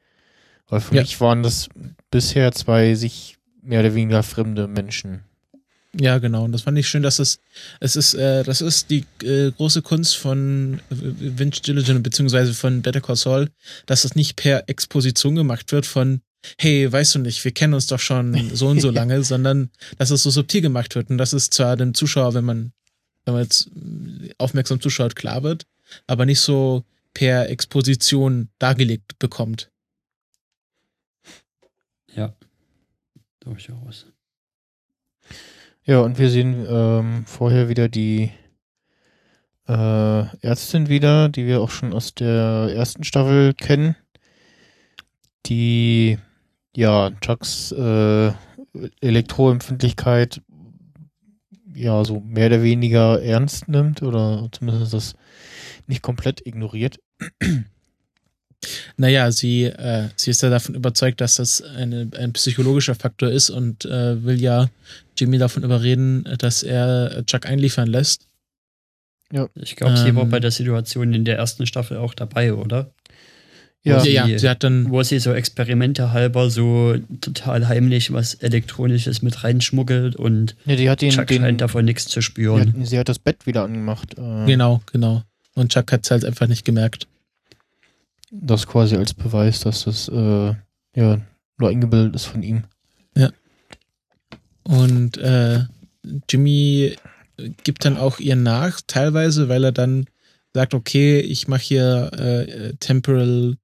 Weil 0.68 0.80
für 0.80 0.94
Ja. 0.94 1.02
mich 1.02 1.20
waren 1.20 1.42
das 1.42 1.68
bisher 2.10 2.52
zwei 2.52 2.94
sich 2.94 3.37
mehr 3.62 3.80
oder 3.80 3.94
weniger 3.94 4.22
fremde 4.22 4.68
Menschen. 4.68 5.25
Ja, 5.98 6.18
genau. 6.18 6.44
Und 6.44 6.52
das 6.52 6.62
fand 6.62 6.78
ich 6.78 6.87
schön, 6.87 7.02
dass 7.02 7.18
es, 7.18 7.40
es 7.80 7.96
ist, 7.96 8.14
äh, 8.14 8.44
das 8.44 8.60
ist 8.60 8.90
die 8.90 9.04
äh, 9.22 9.50
große 9.50 9.80
Kunst 9.82 10.16
von 10.16 10.80
äh, 10.90 10.94
Vince 10.94 11.62
Gilligan 11.62 12.02
beziehungsweise 12.02 12.52
von 12.54 12.82
Better 12.82 13.00
Call 13.00 13.16
Saul, 13.16 13.50
dass 13.87 14.04
es 14.04 14.14
nicht 14.14 14.37
per 14.37 14.68
Exposition 14.68 15.34
gemacht 15.34 15.72
wird 15.72 15.87
von, 15.87 16.20
hey, 16.59 16.90
weißt 16.90 17.16
du 17.16 17.18
nicht, 17.21 17.45
wir 17.45 17.52
kennen 17.52 17.75
uns 17.75 17.87
doch 17.87 18.00
schon 18.00 18.50
so 18.54 18.68
und 18.68 18.80
so 18.80 18.90
lange, 18.92 19.23
sondern 19.23 19.71
dass 19.99 20.11
es 20.11 20.23
so 20.23 20.30
subtil 20.30 20.61
gemacht 20.61 20.95
wird. 20.95 21.11
Und 21.11 21.18
das 21.18 21.33
ist 21.33 21.54
zwar 21.54 21.76
dem 21.76 21.95
Zuschauer, 21.95 22.35
wenn 22.35 22.45
man, 22.45 22.73
wenn 23.25 23.35
man 23.35 23.42
jetzt 23.42 23.71
aufmerksam 24.38 24.80
zuschaut, 24.80 25.16
klar 25.16 25.42
wird, 25.42 25.66
aber 26.07 26.26
nicht 26.26 26.40
so 26.40 26.85
per 27.14 27.49
Exposition 27.49 28.49
dargelegt 28.59 29.18
bekommt. 29.18 29.71
Ja, 32.14 32.35
durchaus. 33.40 34.07
Ja, 35.85 36.00
und 36.00 36.18
wir 36.18 36.30
sehen 36.30 36.66
ähm, 36.68 37.25
vorher 37.26 37.68
wieder 37.68 37.88
die 37.88 38.30
äh, 39.68 40.37
Ärztin 40.47 40.88
wieder, 40.88 41.28
die 41.28 41.47
wir 41.47 41.61
auch 41.61 41.71
schon 41.71 41.92
aus 41.92 42.14
der 42.14 42.73
ersten 42.75 43.04
Staffel 43.04 43.54
kennen, 43.54 43.97
die 45.47 46.18
ja 46.78 47.11
Chucks 47.20 47.73
äh, 47.73 48.32
Elektroempfindlichkeit 49.00 50.40
ja 51.75 52.04
so 52.04 52.20
mehr 52.20 52.47
oder 52.47 52.62
weniger 52.62 53.20
ernst 53.20 53.68
nimmt 53.68 54.02
oder 54.02 54.49
zumindest 54.52 54.94
das 54.94 55.14
nicht 55.87 56.02
komplett 56.02 56.47
ignoriert. 56.47 56.99
Naja, 58.97 59.30
sie, 59.30 59.66
äh, 59.66 60.08
sie 60.16 60.32
ist 60.32 60.42
ja 60.42 60.50
davon 60.50 60.75
überzeugt, 60.75 61.20
dass 61.20 61.37
das 61.37 61.62
eine, 61.62 62.11
ein 62.18 62.32
psychologischer 62.32 62.97
Faktor 62.97 63.30
ist 63.30 63.50
und 63.50 63.85
äh, 63.85 64.25
will 64.25 64.40
ja 64.42 64.68
Jimmy 65.16 65.38
davon 65.38 65.62
überreden, 65.62 66.25
dass 66.38 66.64
er 66.64 67.25
Chuck 67.25 67.47
einliefern 67.47 67.87
lässt. 67.87 68.26
Ich 69.54 69.76
glaube, 69.76 69.97
sie 69.97 70.16
war 70.16 70.25
Ähm. 70.25 70.30
bei 70.30 70.40
der 70.40 70.50
Situation 70.50 71.14
in 71.14 71.25
der 71.25 71.37
ersten 71.38 71.66
Staffel 71.66 71.99
auch 71.99 72.14
dabei, 72.14 72.52
oder? 72.52 72.90
Ja, 73.85 74.00
sie- 74.00 74.11
ja, 74.12 74.26
ja, 74.26 74.38
sie 74.38 74.49
hat 74.49 74.64
dann, 74.64 74.90
Wo 74.90 75.02
sie 75.02 75.18
so 75.20 75.32
Experimente 75.32 76.12
halber 76.12 76.50
so 76.50 76.97
total 77.20 77.68
heimlich 77.68 78.12
was 78.12 78.35
Elektronisches 78.35 79.23
mit 79.23 79.44
reinschmuggelt 79.44 80.16
und 80.16 80.56
ja 80.66 80.76
die 80.76 80.90
hat 80.90 81.00
den, 81.00 81.11
Chuck 81.11 81.26
den 81.28 81.42
scheint 81.42 81.61
davon 81.61 81.85
nichts 81.85 82.06
zu 82.06 82.18
die 82.20 82.25
spüren. 82.25 82.80
hat, 82.80 82.87
sie 82.87 82.99
hat 82.99 83.08
das 83.08 83.18
Bett 83.18 83.47
wieder 83.47 83.62
angemacht. 83.64 84.18
Äh, 84.18 84.47
genau, 84.47 84.82
genau. 84.92 85.23
Und 85.54 85.73
Chuck 85.73 85.90
hat 85.92 86.04
es 86.04 86.11
halt 86.11 86.25
einfach 86.25 86.49
nicht 86.49 86.64
gemerkt. 86.64 87.06
Das 88.30 88.66
quasi 88.66 88.97
als 88.97 89.14
Beweis, 89.14 89.61
dass 89.61 89.85
das 89.85 90.08
äh, 90.08 90.54
ja 90.97 91.20
nur 91.58 91.68
eingebildet 91.70 92.14
ist 92.14 92.25
von 92.26 92.42
ihm. 92.42 92.64
Und 94.64 95.16
äh, 95.16 95.61
Jimmy 96.28 96.94
gibt 97.64 97.85
dann 97.85 97.97
auch 97.97 98.18
ihr 98.18 98.37
nach, 98.37 98.80
teilweise, 98.87 99.49
weil 99.49 99.64
er 99.64 99.73
dann 99.73 100.06
sagt, 100.52 100.75
okay, 100.75 101.20
ich 101.20 101.49
mache 101.49 101.62
hier 101.62 102.11
äh, 102.12 102.75
Temporal 102.78 103.56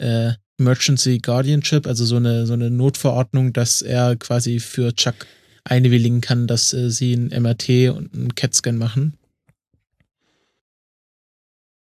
äh, 0.00 0.34
Emergency 0.58 1.18
Guardianship, 1.18 1.86
also 1.86 2.04
so 2.04 2.16
eine, 2.16 2.46
so 2.46 2.52
eine 2.52 2.70
Notverordnung, 2.70 3.52
dass 3.52 3.80
er 3.82 4.16
quasi 4.16 4.60
für 4.60 4.94
Chuck 4.94 5.26
einwilligen 5.64 6.20
kann, 6.20 6.46
dass 6.46 6.72
äh, 6.72 6.90
sie 6.90 7.14
ein 7.14 7.28
MRT 7.28 7.90
und 7.90 8.14
einen 8.14 8.34
CAT-Scan 8.34 8.76
machen. 8.76 9.16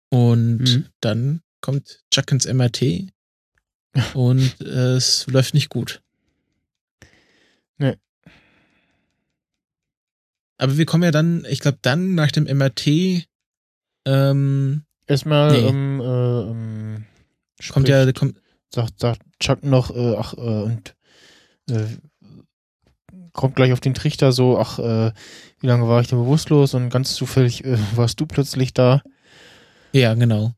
Und 0.10 0.60
Mhm. 0.60 0.86
dann 1.02 1.42
kommt 1.62 2.04
Chuck 2.12 2.32
ins 2.32 2.46
MRT 2.46 3.08
und 4.14 4.62
äh, 4.62 4.96
es 4.96 5.26
läuft 5.28 5.54
nicht 5.54 5.70
gut. 5.70 6.02
Nee. 7.78 7.96
Aber 10.58 10.78
wir 10.78 10.86
kommen 10.86 11.04
ja 11.04 11.12
dann, 11.12 11.46
ich 11.50 11.60
glaube, 11.60 11.80
dann 11.82 12.16
nach 12.16 12.32
dem 12.32 12.46
MRT 12.46 13.28
ähm, 14.06 14.86
Erstmal 15.08 15.52
Nee. 15.52 15.68
ähm, 15.68 16.02
äh, 16.02 17.15
ähm, 17.62 17.70
kommt 17.72 17.88
ja, 17.88 18.02
spricht- 18.04 18.20
kommt, 18.20 18.38
sagt, 18.74 19.00
sagt 19.00 19.22
Chuck 19.40 19.64
noch, 19.64 19.96
äh, 19.96 20.16
ach, 20.18 20.34
äh, 20.34 20.40
und 20.40 20.96
äh, 21.70 21.86
kommt 23.34 23.56
gleich 23.56 23.74
auf 23.74 23.80
den 23.82 23.94
Trichter 23.94 24.32
so, 24.32 24.58
ach, 24.60 24.80
äh, 24.80 25.12
wie 25.60 25.68
lange 25.68 25.88
war 25.88 26.02
ich 26.02 26.08
denn 26.08 26.20
bewusstlos 26.20 26.74
und 26.74 26.90
ganz 26.90 27.14
zufällig 27.16 27.64
äh, 27.66 27.78
warst 27.96 28.20
du 28.20 28.26
plötzlich 28.26 28.74
da. 28.74 29.02
ja, 29.94 30.14
genau. 30.14 30.54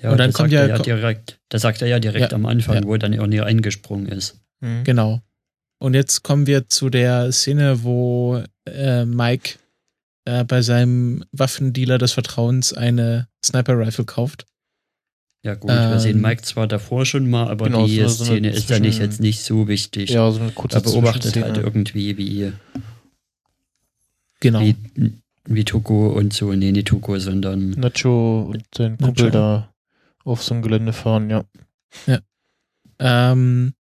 Ja, 0.00 0.10
Und 0.10 0.18
dann 0.18 0.30
das 0.30 0.34
kommt 0.36 0.50
sagt 0.50 0.60
er 0.62 0.68
ja- 0.68 0.76
ja 0.76 0.82
direkt, 0.82 1.38
das 1.48 1.62
sagt 1.62 1.80
er 1.82 1.88
ja 1.88 2.00
direkt 2.00 2.32
Ja, 2.32 2.36
am 2.36 2.46
Anfang, 2.46 2.74
ja. 2.76 2.84
wo 2.84 2.96
dann 2.96 3.12
Ernie 3.12 3.40
eingesprungen 3.42 4.06
ist. 4.06 4.40
Mhm. 4.60 4.82
Genau. 4.84 5.20
Und 5.78 5.94
jetzt 5.94 6.22
kommen 6.22 6.46
wir 6.46 6.68
zu 6.68 6.90
der 6.90 7.30
Szene, 7.30 7.84
wo 7.84 8.42
äh, 8.66 9.04
Mike 9.04 9.58
äh, 10.24 10.44
bei 10.44 10.62
seinem 10.62 11.24
Waffendealer 11.32 11.98
des 11.98 12.12
Vertrauens 12.12 12.72
eine 12.72 13.28
Sniper-Rifle 13.44 14.04
kauft. 14.04 14.46
Ja 15.44 15.54
gut, 15.56 15.70
wir 15.70 15.98
sehen 15.98 16.16
Ähm, 16.16 16.22
Mike 16.22 16.42
zwar 16.42 16.68
davor 16.68 17.04
schon 17.04 17.28
mal, 17.28 17.48
aber 17.48 17.64
Genau, 17.66 17.86
die 17.86 17.98
so- 18.02 18.24
Szene 18.24 18.50
ist 18.50 18.70
ja 18.70 18.78
nicht 18.78 19.00
jetzt 19.00 19.20
nicht 19.20 19.42
so 19.42 19.66
wichtig. 19.66 20.10
Ja, 20.10 20.30
so 20.30 20.40
eine 20.40 20.52
kurze 20.52 20.76
er 20.78 20.82
beobachtet 20.82 21.34
halt 21.42 21.56
irgendwie, 21.56 22.16
wie, 22.16 22.52
Genau. 24.40 24.60
wie, 24.60 24.76
wie 25.46 25.64
Tuko 25.64 26.08
und 26.10 26.32
so, 26.32 26.52
nee, 26.52 26.70
nicht 26.70 26.86
Tuko, 26.88 27.18
sondern 27.18 27.70
Nacho 27.70 28.42
und 28.52 28.62
sein 28.76 28.96
Kumpel 28.98 29.30
da 29.32 29.72
auf 30.24 30.42
so 30.44 30.54
ein 30.54 30.62
Gelände 30.62 30.92
fahren, 30.92 31.28
ja. 31.30 31.44
Ähm, 33.00 33.74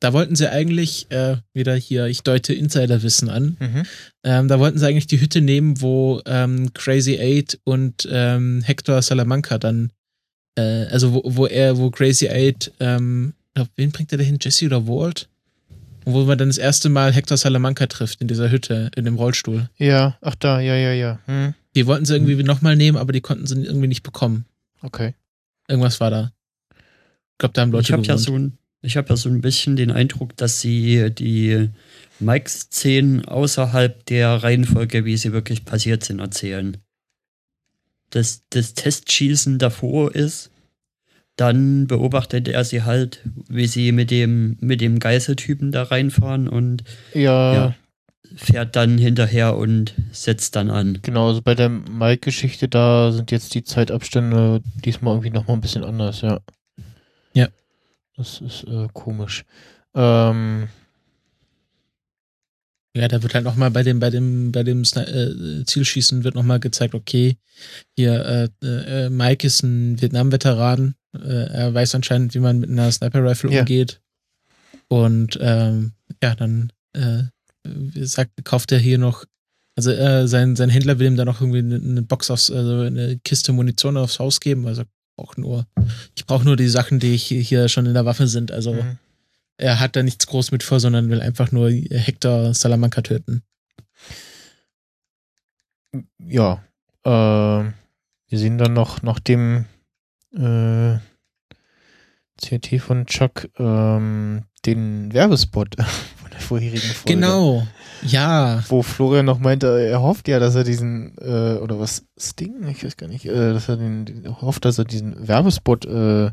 da 0.00 0.12
wollten 0.12 0.36
sie 0.36 0.50
eigentlich 0.50 1.10
äh, 1.10 1.36
wieder 1.54 1.74
hier, 1.74 2.06
ich 2.06 2.22
deute 2.22 2.52
Insiderwissen 2.52 3.30
an. 3.30 3.56
Mhm. 3.58 3.82
Ähm, 4.22 4.48
da 4.48 4.58
wollten 4.60 4.78
sie 4.78 4.86
eigentlich 4.86 5.06
die 5.06 5.20
Hütte 5.20 5.40
nehmen, 5.40 5.80
wo 5.80 6.20
ähm, 6.26 6.72
Crazy 6.74 7.18
Eight 7.18 7.58
und 7.64 8.06
ähm, 8.10 8.60
Hector 8.62 9.00
Salamanca 9.00 9.58
dann, 9.58 9.90
äh, 10.56 10.86
also 10.86 11.14
wo, 11.14 11.22
wo 11.24 11.46
er, 11.46 11.78
wo 11.78 11.90
Crazy 11.90 12.28
Eight, 12.28 12.72
ähm, 12.80 13.34
glaub, 13.54 13.68
wen 13.76 13.90
bringt 13.90 14.12
er 14.12 14.18
da 14.18 14.24
hin? 14.24 14.38
Jesse 14.40 14.66
oder 14.66 14.86
Walt? 14.86 15.28
Und 16.04 16.14
wo 16.14 16.24
man 16.24 16.38
dann 16.38 16.48
das 16.48 16.58
erste 16.58 16.88
Mal 16.88 17.12
Hector 17.12 17.36
Salamanca 17.36 17.86
trifft 17.86 18.20
in 18.20 18.28
dieser 18.28 18.50
Hütte, 18.50 18.90
in 18.96 19.04
dem 19.04 19.16
Rollstuhl. 19.16 19.68
Ja, 19.76 20.16
ach 20.20 20.34
da, 20.36 20.60
ja, 20.60 20.74
ja, 20.74 20.92
ja. 20.92 21.18
Hm. 21.26 21.54
Die 21.74 21.86
wollten 21.86 22.06
sie 22.06 22.14
irgendwie 22.14 22.42
nochmal 22.42 22.76
nehmen, 22.76 22.96
aber 22.96 23.12
die 23.12 23.20
konnten 23.20 23.46
sie 23.46 23.62
irgendwie 23.62 23.88
nicht 23.88 24.02
bekommen. 24.02 24.46
Okay. 24.82 25.14
Irgendwas 25.68 26.00
war 26.00 26.10
da. 26.10 26.32
Ich 26.70 27.38
glaube, 27.38 27.52
da 27.52 27.62
haben 27.62 27.72
Leute 27.72 27.88
ich 27.88 27.92
habe 27.92 28.02
ja 28.02 28.14
gewohnt. 28.14 28.26
so 28.26 28.38
ein, 28.38 28.58
ich 28.80 28.96
habe 28.96 29.08
ja 29.10 29.16
so 29.16 29.28
ein 29.28 29.40
bisschen 29.40 29.76
den 29.76 29.90
Eindruck, 29.90 30.36
dass 30.36 30.60
sie 30.60 31.10
die 31.10 31.68
Mike-Szenen 32.20 33.24
außerhalb 33.26 34.04
der 34.06 34.42
Reihenfolge, 34.42 35.04
wie 35.04 35.16
sie 35.16 35.32
wirklich 35.32 35.64
passiert 35.64 36.04
sind, 36.04 36.20
erzählen. 36.20 36.78
Das, 38.10 38.42
das 38.50 38.74
Testschießen 38.74 39.58
davor 39.58 40.14
ist 40.14 40.50
dann 41.36 41.86
beobachtet 41.86 42.48
er 42.48 42.64
sie 42.64 42.82
halt, 42.82 43.20
wie 43.48 43.68
sie 43.68 43.92
mit 43.92 44.10
dem, 44.10 44.56
mit 44.60 44.80
dem 44.80 44.98
Geiseltypen 44.98 45.70
da 45.70 45.84
reinfahren 45.84 46.48
und 46.48 46.82
Ja, 47.14 47.54
Ja. 47.54 47.74
fährt 48.34 48.74
dann 48.74 48.98
hinterher 48.98 49.56
und 49.56 49.94
setzt 50.10 50.56
dann 50.56 50.68
an. 50.68 50.98
genau. 51.00 51.28
Also 51.28 51.40
bei 51.40 51.54
der 51.54 51.68
Mike-Geschichte, 51.68 52.68
da 52.68 53.12
sind 53.12 53.30
jetzt 53.30 53.54
die 53.54 53.62
Zeitabstände 53.62 54.62
diesmal 54.84 55.14
irgendwie 55.14 55.30
nochmal 55.30 55.56
ein 55.56 55.60
bisschen 55.60 55.84
anders, 55.84 56.22
ja. 56.22 56.40
Ja. 57.34 57.46
Das 58.16 58.40
ist 58.40 58.64
äh, 58.64 58.88
komisch. 58.92 59.44
Ähm, 59.94 60.66
Ja, 62.98 63.08
da 63.08 63.22
wird 63.22 63.34
halt 63.34 63.44
nochmal 63.44 63.70
bei 63.70 63.82
dem, 63.82 64.00
bei 64.00 64.10
dem, 64.10 64.50
bei 64.52 64.62
dem 64.62 64.82
äh, 64.82 65.64
Zielschießen 65.64 66.24
wird 66.24 66.34
nochmal 66.34 66.60
gezeigt, 66.60 66.94
okay, 66.94 67.36
hier, 67.96 68.50
äh, 68.62 68.66
äh, 69.06 69.10
Mike 69.10 69.46
ist 69.46 69.62
ein 69.62 70.00
Vietnam-Veteran, 70.00 70.94
äh, 71.16 71.18
er 71.48 71.74
weiß 71.74 71.94
anscheinend, 71.94 72.34
wie 72.34 72.40
man 72.40 72.58
mit 72.60 72.70
einer 72.70 72.90
Sniper-Rifle 72.90 73.50
Ja. 73.52 73.60
umgeht. 73.60 74.00
Und 74.88 75.38
ähm, 75.40 75.92
ja, 76.22 76.34
dann 76.34 76.72
äh, 76.94 77.24
sagt, 78.04 78.44
kauft 78.44 78.72
er 78.72 78.78
hier 78.78 78.98
noch, 78.98 79.24
also 79.76 79.90
äh, 79.90 80.26
sein, 80.26 80.56
sein 80.56 80.70
Händler 80.70 80.98
will 80.98 81.06
ihm 81.06 81.16
dann 81.16 81.26
noch 81.26 81.40
irgendwie 81.40 81.58
eine, 81.58 81.76
eine 81.76 82.02
Box 82.02 82.30
aufs, 82.30 82.50
also 82.50 82.80
eine 82.80 83.18
Kiste 83.24 83.52
Munition 83.52 83.96
aufs 83.96 84.18
Haus 84.18 84.40
geben, 84.40 84.66
also 84.66 84.82
auch 85.16 85.36
nur, 85.36 85.66
ich 86.16 86.24
brauche 86.26 86.44
nur 86.44 86.56
die 86.56 86.68
Sachen, 86.68 87.00
die 87.00 87.16
hier- 87.16 87.42
hier 87.42 87.68
schon 87.68 87.86
in 87.86 87.94
der 87.94 88.04
Waffe 88.06 88.26
sind. 88.28 88.50
Also 88.52 88.72
mhm. 88.74 88.98
Er 89.58 89.80
hat 89.80 89.96
da 89.96 90.02
nichts 90.02 90.26
groß 90.26 90.52
mit 90.52 90.62
vor, 90.62 90.80
sondern 90.80 91.10
will 91.10 91.20
einfach 91.20 91.52
nur 91.52 91.70
Hector 91.70 92.54
Salamanca 92.54 93.02
töten. 93.02 93.42
ja. 96.18 96.62
ähm, 97.04 97.74
wir 98.28 98.38
sehen 98.38 98.58
dann 98.58 98.74
noch 98.74 99.02
nach 99.02 99.18
dem 99.20 99.64
äh, 100.34 100.98
CT 102.40 102.80
von 102.80 103.06
Chuck 103.06 103.48
ähm, 103.58 104.44
den 104.66 105.12
Werbespot 105.12 105.76
von 106.22 106.30
der 106.30 106.40
vorherigen 106.40 106.80
Folge. 106.80 107.14
Genau. 107.14 107.66
Ja. 108.02 108.62
Wo 108.68 108.82
Florian 108.82 109.26
noch 109.26 109.38
meinte, 109.38 109.80
er 109.80 110.02
hofft 110.02 110.28
ja, 110.28 110.38
dass 110.38 110.54
er 110.54 110.64
diesen, 110.64 111.16
äh, 111.18 111.58
oder 111.58 111.80
was, 111.80 112.04
Sting? 112.16 112.66
Ich 112.68 112.84
weiß 112.84 112.96
gar 112.96 113.08
nicht, 113.08 113.24
äh, 113.24 113.52
dass 113.52 113.68
er 113.68 113.76
den, 113.76 114.04
den 114.04 114.40
hofft, 114.40 114.64
dass 114.64 114.78
er 114.78 114.84
diesen 114.84 115.26
Werbespot 115.26 115.86
äh, 115.86 116.26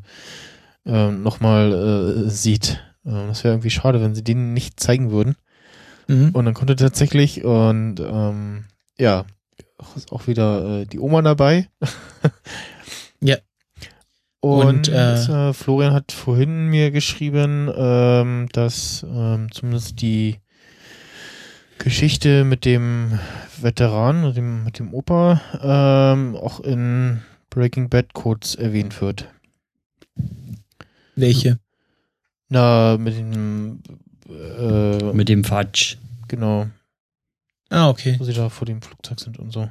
äh, 0.85 1.11
nochmal 1.11 2.25
äh, 2.27 2.29
sieht. 2.29 2.79
Äh, 3.05 3.27
das 3.27 3.43
wäre 3.43 3.53
irgendwie 3.53 3.69
schade, 3.69 4.01
wenn 4.01 4.15
sie 4.15 4.23
den 4.23 4.53
nicht 4.53 4.79
zeigen 4.79 5.11
würden. 5.11 5.35
Mhm. 6.07 6.31
Und 6.33 6.45
dann 6.45 6.53
konnte 6.53 6.75
tatsächlich 6.75 7.43
und 7.43 7.99
ähm, 7.99 8.65
ja, 8.97 9.25
ist 9.95 10.11
auch 10.11 10.27
wieder 10.27 10.81
äh, 10.81 10.85
die 10.85 10.99
Oma 10.99 11.21
dabei. 11.21 11.69
Ja. 13.21 13.37
Und, 14.39 14.89
Und, 14.89 14.89
äh, 14.89 15.49
äh, 15.49 15.53
Florian 15.53 15.93
hat 15.93 16.11
vorhin 16.11 16.67
mir 16.67 16.91
geschrieben, 16.91 17.71
ähm, 17.75 18.47
dass 18.51 19.03
ähm, 19.09 19.51
zumindest 19.51 20.01
die 20.01 20.39
Geschichte 21.79 22.43
mit 22.43 22.63
dem 22.63 23.17
Veteran, 23.59 24.27
mit 24.27 24.37
dem, 24.37 24.63
mit 24.63 24.77
dem 24.77 24.93
Opa, 24.93 25.41
ähm, 25.61 26.35
auch 26.35 26.59
in 26.59 27.21
Breaking 27.49 27.89
Bad 27.89 28.13
kurz 28.13 28.53
erwähnt 28.53 29.01
wird. 29.01 29.27
Welche? 31.15 31.57
Na, 32.55 32.97
mit 32.97 33.15
dem 33.17 33.79
äh, 34.29 35.11
Mit 35.13 35.27
dem 35.27 35.43
Fatsch. 35.43 35.97
genau, 36.29 36.67
Ah, 37.69 37.89
okay. 37.89 38.15
wo 38.17 38.23
sie 38.23 38.31
da 38.33 38.47
vor 38.49 38.65
dem 38.65 38.81
Flugzeug 38.81 39.19
sind 39.19 39.37
und 39.39 39.51
so. 39.51 39.69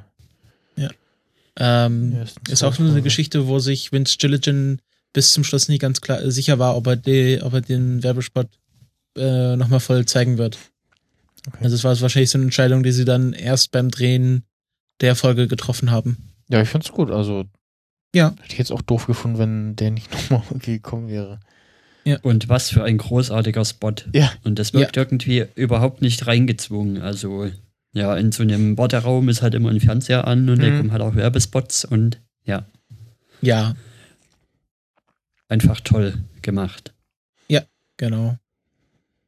Ähm, 1.57 2.11
Ja, 2.11 2.21
ist 2.23 2.37
ist 2.49 2.63
auch 2.63 2.73
so 2.73 2.81
eine 2.83 2.89
Folge. 2.91 3.03
Geschichte, 3.03 3.47
wo 3.47 3.59
sich 3.59 3.91
Vince 3.93 4.17
Gilligan 4.17 4.79
bis 5.13 5.31
zum 5.31 5.43
Schluss 5.45 5.69
nie 5.69 5.77
ganz 5.77 6.01
klar 6.01 6.21
äh, 6.21 6.29
sicher 6.29 6.59
war, 6.59 6.75
ob 6.75 6.85
er, 6.87 6.97
die, 6.97 7.39
ob 7.41 7.53
er 7.53 7.61
den 7.61 8.03
Werbespot 8.03 8.49
äh, 9.17 9.55
nochmal 9.55 9.79
voll 9.79 10.05
zeigen 10.05 10.37
wird. 10.37 10.57
Okay. 11.47 11.63
Also 11.63 11.75
es 11.77 11.83
war 11.85 11.99
wahrscheinlich 12.01 12.29
so 12.29 12.37
eine 12.37 12.45
Entscheidung, 12.45 12.83
die 12.83 12.91
sie 12.91 13.05
dann 13.05 13.31
erst 13.31 13.71
beim 13.71 13.89
Drehen 13.89 14.43
der 14.99 15.15
Folge 15.15 15.47
getroffen 15.47 15.91
haben. 15.91 16.17
Ja, 16.49 16.61
ich 16.61 16.67
find's 16.67 16.91
gut. 16.91 17.09
Also, 17.09 17.45
Ja. 18.13 18.31
Hätte 18.41 18.51
ich 18.51 18.57
jetzt 18.59 18.71
auch 18.73 18.81
doof 18.81 19.07
gefunden, 19.07 19.37
wenn 19.39 19.75
der 19.77 19.91
nicht 19.91 20.11
nochmal 20.29 20.43
gekommen 20.59 21.07
wäre. 21.07 21.39
Und 22.21 22.49
was 22.49 22.69
für 22.69 22.83
ein 22.83 22.97
großartiger 22.99 23.65
Spot. 23.65 23.93
Ja. 24.13 24.31
Und 24.43 24.59
das 24.59 24.73
wirkt 24.73 24.95
irgendwie 24.95 25.45
überhaupt 25.55 26.01
nicht 26.01 26.27
reingezwungen. 26.27 27.01
Also, 27.01 27.49
ja, 27.93 28.15
in 28.15 28.31
so 28.31 28.43
einem 28.43 28.77
Warteraum 28.77 29.27
ist 29.29 29.41
halt 29.41 29.55
immer 29.55 29.69
ein 29.71 29.79
Fernseher 29.79 30.27
an 30.27 30.47
und 30.49 30.61
da 30.61 30.69
Mhm. 30.69 30.77
kommen 30.77 30.91
halt 30.91 31.01
auch 31.01 31.15
Werbespots 31.15 31.83
und 31.85 32.21
ja, 32.43 32.65
Ja, 33.41 33.75
einfach 35.47 35.79
toll 35.81 36.13
gemacht. 36.41 36.93
genau. 37.97 38.37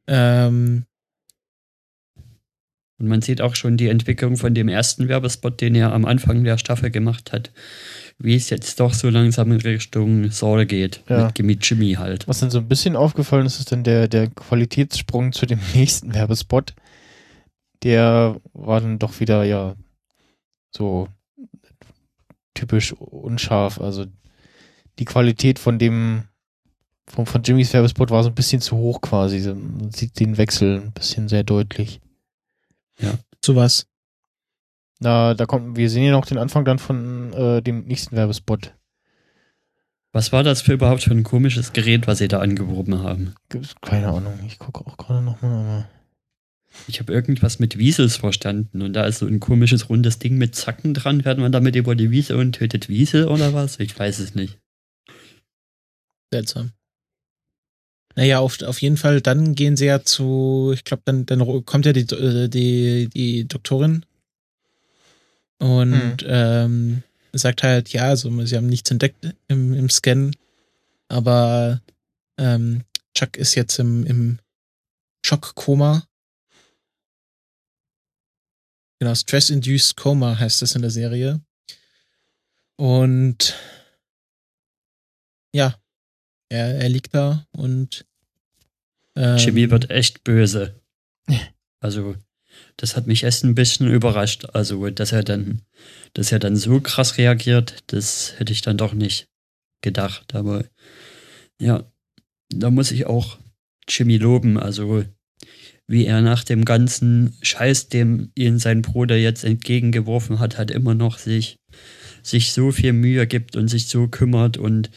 Ähm, 0.06 0.84
Und 3.00 3.06
man 3.08 3.22
sieht 3.22 3.40
auch 3.40 3.54
schon 3.54 3.76
die 3.76 3.88
Entwicklung 3.88 4.36
von 4.36 4.54
dem 4.54 4.68
ersten 4.68 5.06
Werbespot, 5.08 5.60
den 5.60 5.74
er 5.76 5.92
am 5.92 6.04
Anfang 6.04 6.42
der 6.44 6.58
Staffel 6.58 6.90
gemacht 6.90 7.32
hat, 7.32 7.50
wie 8.18 8.34
es 8.34 8.50
jetzt 8.50 8.80
doch 8.80 8.92
so 8.94 9.08
langsam 9.10 9.52
in 9.52 9.60
Richtung 9.60 10.30
Saul 10.30 10.66
geht. 10.66 11.02
Ja. 11.08 11.26
Mit 11.26 11.34
Gimme 11.36 11.52
Jimmy 11.52 11.94
halt. 11.94 12.26
Was 12.26 12.40
dann 12.40 12.50
so 12.50 12.58
ein 12.58 12.68
bisschen 12.68 12.96
aufgefallen 12.96 13.46
ist, 13.46 13.60
ist 13.60 13.70
dann 13.70 13.84
der, 13.84 14.08
der 14.08 14.28
Qualitätssprung 14.28 15.32
zu 15.32 15.46
dem 15.46 15.60
nächsten 15.74 16.14
Werbespot. 16.14 16.74
Der 17.84 18.40
war 18.54 18.80
dann 18.80 18.98
doch 18.98 19.20
wieder, 19.20 19.44
ja, 19.44 19.76
so 20.74 21.08
typisch 22.54 22.92
unscharf. 22.92 23.80
Also 23.80 24.06
die 24.98 25.04
Qualität 25.04 25.60
von 25.60 25.78
dem, 25.78 26.24
von, 27.06 27.24
von 27.24 27.42
Jimmys 27.44 27.72
Werbespot 27.72 28.10
war 28.10 28.24
so 28.24 28.30
ein 28.30 28.34
bisschen 28.34 28.60
zu 28.60 28.76
hoch 28.76 29.00
quasi. 29.00 29.38
Man 29.48 29.92
sieht 29.92 30.18
den 30.18 30.36
Wechsel 30.38 30.80
ein 30.80 30.92
bisschen 30.92 31.28
sehr 31.28 31.44
deutlich. 31.44 32.00
zu 33.40 33.54
was? 33.54 33.86
Na, 35.00 35.34
da 35.34 35.46
kommt, 35.46 35.76
wir 35.76 35.90
sehen 35.90 36.04
ja 36.04 36.12
noch 36.12 36.26
den 36.26 36.38
Anfang 36.38 36.64
dann 36.64 36.78
von 36.78 37.32
äh, 37.32 37.62
dem 37.62 37.84
nächsten 37.84 38.16
Werbespot. 38.16 38.74
Was 40.12 40.32
war 40.32 40.42
das 40.42 40.62
für 40.62 40.72
überhaupt 40.72 41.02
für 41.02 41.12
ein 41.12 41.22
komisches 41.22 41.72
Gerät, 41.72 42.06
was 42.06 42.18
sie 42.18 42.28
da 42.28 42.40
angeworben 42.40 42.98
haben? 43.00 43.34
Gibt's 43.50 43.74
keine 43.80 44.08
Ahnung. 44.08 44.38
Ich 44.46 44.58
gucke 44.58 44.84
auch 44.86 44.96
gerade 44.96 45.22
nochmal, 45.22 45.52
aber. 45.52 45.88
Ich 46.86 47.00
habe 47.00 47.12
irgendwas 47.12 47.58
mit 47.58 47.78
Wiesels 47.78 48.16
verstanden 48.16 48.82
und 48.82 48.92
da 48.92 49.04
ist 49.04 49.18
so 49.18 49.26
ein 49.26 49.40
komisches 49.40 49.88
rundes 49.88 50.18
Ding 50.18 50.36
mit 50.36 50.54
Zacken 50.54 50.94
dran. 50.94 51.22
Fährt 51.22 51.38
man 51.38 51.52
damit 51.52 51.76
über 51.76 51.94
die 51.94 52.10
Wiese 52.10 52.36
und 52.36 52.52
tötet 52.52 52.88
Wiesel 52.88 53.26
oder 53.26 53.54
was? 53.54 53.80
Ich 53.80 53.98
weiß 53.98 54.18
es 54.18 54.34
nicht. 54.34 54.58
Seltsam. 56.32 56.72
Naja, 58.16 58.40
auf, 58.40 58.60
auf 58.62 58.82
jeden 58.82 58.96
Fall, 58.96 59.20
dann 59.20 59.54
gehen 59.54 59.76
sie 59.76 59.86
ja 59.86 60.02
zu, 60.02 60.72
ich 60.74 60.84
glaube, 60.84 61.02
dann, 61.04 61.24
dann 61.24 61.64
kommt 61.64 61.86
ja 61.86 61.92
die, 61.92 62.00
äh, 62.14 62.48
die, 62.48 63.08
die 63.08 63.46
Doktorin 63.46 64.04
und 65.58 66.18
ähm, 66.26 67.02
sagt 67.32 67.62
halt, 67.62 67.90
ja, 67.90 68.04
also 68.04 68.44
sie 68.44 68.56
haben 68.56 68.68
nichts 68.68 68.90
entdeckt 68.90 69.34
im, 69.48 69.72
im 69.74 69.90
Scan, 69.90 70.32
aber 71.08 71.82
ähm, 72.38 72.84
Chuck 73.14 73.36
ist 73.36 73.54
jetzt 73.54 73.78
im, 73.78 74.06
im 74.06 74.38
Schockkoma. 75.24 76.06
Genau, 79.00 79.14
Stress-Induced 79.14 79.96
Coma 79.96 80.38
heißt 80.38 80.62
das 80.62 80.74
in 80.74 80.82
der 80.82 80.90
Serie. 80.90 81.40
Und 82.76 83.54
ja, 85.52 85.74
er, 86.48 86.78
er 86.80 86.88
liegt 86.88 87.14
da 87.14 87.46
und 87.52 88.06
ähm, 89.16 89.38
Chemie 89.38 89.70
wird 89.70 89.90
echt 89.90 90.24
böse. 90.24 90.80
Also, 91.80 92.16
das 92.78 92.96
hat 92.96 93.06
mich 93.06 93.24
erst 93.24 93.44
ein 93.44 93.54
bisschen 93.54 93.88
überrascht. 93.88 94.46
Also, 94.54 94.88
dass 94.88 95.12
er 95.12 95.24
dann, 95.24 95.62
dass 96.14 96.32
er 96.32 96.38
dann 96.38 96.56
so 96.56 96.80
krass 96.80 97.18
reagiert, 97.18 97.82
das 97.88 98.34
hätte 98.38 98.52
ich 98.52 98.62
dann 98.62 98.78
doch 98.78 98.94
nicht 98.94 99.26
gedacht. 99.82 100.34
Aber 100.34 100.64
ja, 101.60 101.84
da 102.50 102.70
muss 102.70 102.92
ich 102.92 103.06
auch 103.06 103.38
Jimmy 103.88 104.16
loben. 104.16 104.58
Also, 104.58 105.04
wie 105.88 106.06
er 106.06 106.22
nach 106.22 106.44
dem 106.44 106.64
ganzen 106.64 107.36
Scheiß, 107.42 107.88
dem 107.88 108.30
ihn 108.36 108.58
sein 108.60 108.82
Bruder 108.82 109.16
jetzt 109.16 109.44
entgegengeworfen 109.44 110.38
hat, 110.38 110.56
hat 110.56 110.70
immer 110.70 110.94
noch 110.94 111.18
sich, 111.18 111.56
sich 112.22 112.52
so 112.52 112.70
viel 112.70 112.92
Mühe 112.92 113.26
gibt 113.26 113.56
und 113.56 113.66
sich 113.68 113.88
so 113.88 114.06
kümmert 114.06 114.56
und 114.56 114.90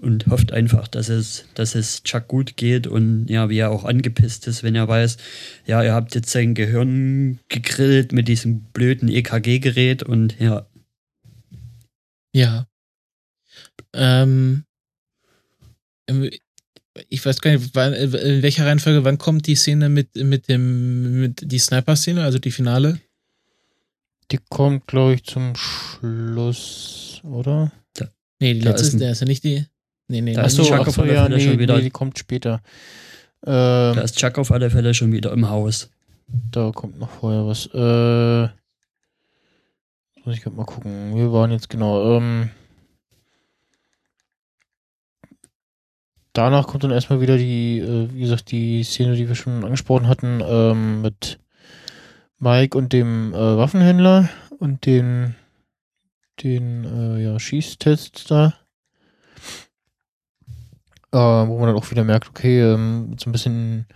und 0.00 0.26
hofft 0.26 0.52
einfach, 0.52 0.88
dass 0.88 1.08
es, 1.08 1.46
dass 1.54 1.74
es 1.74 2.02
Chuck 2.02 2.28
gut 2.28 2.56
geht 2.56 2.86
und 2.86 3.26
ja, 3.28 3.48
wie 3.48 3.58
er 3.58 3.70
auch 3.70 3.84
angepisst 3.84 4.46
ist, 4.46 4.62
wenn 4.62 4.74
er 4.74 4.88
weiß, 4.88 5.16
ja, 5.66 5.82
ihr 5.82 5.94
habt 5.94 6.14
jetzt 6.14 6.30
sein 6.30 6.54
Gehirn 6.54 7.38
gegrillt 7.48 8.12
mit 8.12 8.28
diesem 8.28 8.60
blöden 8.72 9.08
EKG-Gerät 9.08 10.02
und 10.02 10.38
ja, 10.38 10.66
Ja. 12.32 12.66
Ähm, 13.94 14.64
ähm, 16.08 16.30
ich 17.08 17.24
weiß 17.24 17.40
gar 17.40 17.52
nicht, 17.52 17.74
wann, 17.74 17.92
in 17.92 18.42
welcher 18.42 18.66
Reihenfolge, 18.66 19.04
wann 19.04 19.18
kommt 19.18 19.46
die 19.46 19.54
Szene 19.54 19.88
mit, 19.88 20.14
mit 20.16 20.48
dem, 20.48 21.20
mit 21.20 21.50
die 21.50 21.58
Sniper-Szene, 21.58 22.22
also 22.22 22.38
die 22.38 22.50
Finale? 22.50 23.00
Die 24.30 24.38
kommt, 24.48 24.86
glaube 24.86 25.14
ich, 25.14 25.24
zum 25.24 25.54
Schluss, 25.54 27.20
oder? 27.22 27.72
Nee, 28.40 28.54
die 28.54 28.60
Da 28.60 28.70
letzte 28.70 28.86
ist 28.88 28.94
ist 28.94 29.20
ja 29.20 29.26
nicht 29.26 29.44
die. 29.44 29.66
Nee, 30.08 30.20
nee, 30.20 30.34
Da 30.34 30.42
ist 30.42 30.56
Chuck 30.62 30.86
auf 30.86 30.98
alle 30.98 31.14
ja, 31.14 31.22
Fälle 31.24 31.36
nee, 31.36 31.44
schon 31.44 31.58
wieder- 31.58 31.76
nee, 31.76 31.82
die 31.82 31.90
kommt 31.90 32.18
später. 32.18 32.60
Ähm, 33.44 33.94
Da 33.96 34.00
ist 34.02 34.16
Chuck 34.18 34.38
auf 34.38 34.50
alle 34.52 34.70
Fälle 34.70 34.94
schon 34.94 35.12
wieder 35.12 35.32
im 35.32 35.48
Haus. 35.48 35.90
Da 36.50 36.70
kommt 36.72 36.98
noch 36.98 37.10
vorher 37.10 37.46
was. 37.46 37.66
Äh, 37.74 38.48
muss 40.24 40.36
ich 40.36 40.42
grad 40.42 40.54
mal 40.56 40.64
gucken. 40.64 41.14
Wir 41.14 41.32
waren 41.32 41.50
jetzt 41.52 41.68
genau. 41.68 42.16
Ähm, 42.16 42.50
danach 46.32 46.66
kommt 46.66 46.84
dann 46.84 46.90
erstmal 46.90 47.20
wieder 47.20 47.36
die, 47.36 47.78
äh, 47.78 48.08
wie 48.12 48.20
gesagt, 48.20 48.50
die 48.50 48.82
Szene, 48.84 49.14
die 49.16 49.28
wir 49.28 49.34
schon 49.34 49.64
angesprochen 49.64 50.08
hatten, 50.08 50.40
ähm, 50.44 51.02
mit 51.02 51.38
Mike 52.38 52.76
und 52.76 52.92
dem 52.92 53.32
äh, 53.34 53.56
Waffenhändler 53.56 54.28
und 54.58 54.84
den, 54.86 55.34
den 56.42 56.84
äh, 56.84 57.22
ja, 57.24 57.38
Schießtests 57.38 58.24
da. 58.24 58.54
Äh, 61.16 61.48
wo 61.48 61.58
man 61.58 61.68
dann 61.68 61.76
auch 61.76 61.90
wieder 61.90 62.04
merkt, 62.04 62.28
okay, 62.28 62.60
ähm, 62.60 63.16
so 63.18 63.30
ein 63.30 63.32
bisschen 63.32 63.86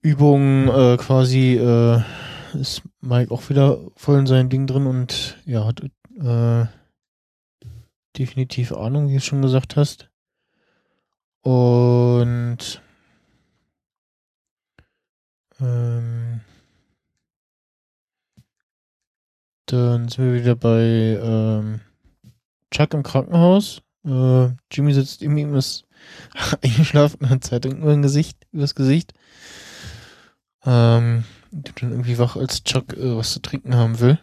Übung 0.00 0.66
äh, 0.66 0.96
quasi 0.96 1.54
äh, 1.54 2.02
ist 2.54 2.82
Mike 3.00 3.32
auch 3.32 3.48
wieder 3.48 3.78
voll 3.94 4.18
in 4.18 4.26
seinem 4.26 4.48
Ding 4.48 4.66
drin 4.66 4.88
und 4.88 5.38
ja, 5.44 5.64
hat 5.64 5.80
äh, 6.20 6.66
definitiv 8.18 8.72
Ahnung, 8.72 9.08
wie 9.08 9.14
du 9.14 9.20
schon 9.20 9.40
gesagt 9.40 9.76
hast. 9.76 10.10
Und 11.42 12.82
ähm, 15.60 16.40
dann 19.66 20.08
sind 20.08 20.24
wir 20.24 20.34
wieder 20.34 20.56
bei 20.56 21.20
ähm, 21.22 21.82
Chuck 22.72 22.94
im 22.94 23.04
Krankenhaus. 23.04 23.80
Äh, 24.04 24.48
Jimmy 24.70 24.94
sitzt 24.94 25.22
ihm, 25.22 25.36
ihm 25.36 25.54
ist 25.54 25.84
eingeschlafen 26.62 27.18
und 27.20 27.30
hat 27.30 27.44
Zeitung 27.44 27.78
über 27.78 27.96
Gesicht, 27.96 28.46
übers 28.52 28.74
Gesicht. 28.74 29.12
Ähm, 30.64 31.24
der 31.50 31.72
dann 31.80 31.90
irgendwie 31.90 32.18
wach, 32.18 32.36
als 32.36 32.64
Chuck 32.64 32.92
äh, 32.94 33.16
was 33.16 33.32
zu 33.32 33.40
trinken 33.40 33.74
haben 33.74 34.00
will. 34.00 34.18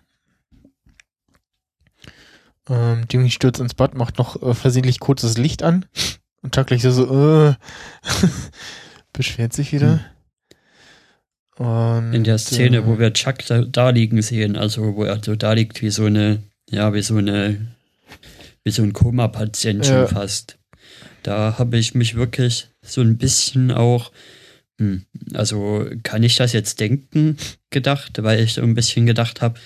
Ähm, 2.70 3.06
Jimmy 3.10 3.30
stürzt 3.30 3.60
ins 3.60 3.74
Bad, 3.74 3.96
macht 3.96 4.18
noch 4.18 4.42
äh, 4.42 4.54
versehentlich 4.54 5.00
kurz 5.00 5.22
das 5.22 5.38
Licht 5.38 5.64
an. 5.64 5.86
Und 6.42 6.54
Chuck 6.54 6.68
gleich 6.68 6.84
so, 6.84 6.92
so 6.92 7.48
äh, 7.50 7.56
beschwert 9.14 9.54
sich 9.54 9.72
wieder. 9.72 10.00
Und, 11.58 12.14
In 12.14 12.24
der 12.24 12.38
Szene, 12.38 12.78
äh, 12.78 12.86
wo 12.86 13.00
wir 13.00 13.14
Chuck 13.14 13.46
da, 13.48 13.62
da 13.62 13.90
liegen 13.90 14.22
sehen, 14.22 14.56
also 14.56 14.96
wo 14.96 15.04
er 15.04 15.24
so 15.24 15.36
da 15.36 15.54
liegt 15.54 15.82
wie 15.82 15.90
so 15.90 16.06
eine, 16.06 16.44
ja, 16.70 16.94
wie 16.94 17.02
so 17.02 17.16
eine, 17.16 17.75
wie 18.66 18.72
so 18.72 18.82
ein 18.84 18.94
Koma-Patient 18.94 19.86
schon 19.86 19.96
Ja. 19.96 20.08
fast. 20.08 20.58
Da 21.24 21.58
habe 21.58 21.78
ich 21.78 21.96
mich 21.96 22.16
wirklich 22.16 22.68
so 22.82 23.02
ein 23.02 23.18
bisschen 23.18 23.72
auch, 23.72 24.12
hm, 24.80 25.06
also 25.34 25.88
kann 26.04 26.24
ich 26.24 26.36
das 26.36 26.52
jetzt 26.52 26.80
denken, 26.80 27.38
gedacht, 27.70 28.22
weil 28.22 28.42
ich 28.42 28.54
so 28.54 28.62
ein 28.62 28.74
bisschen 28.76 29.06
gedacht 29.06 29.42
habe, 29.42 29.60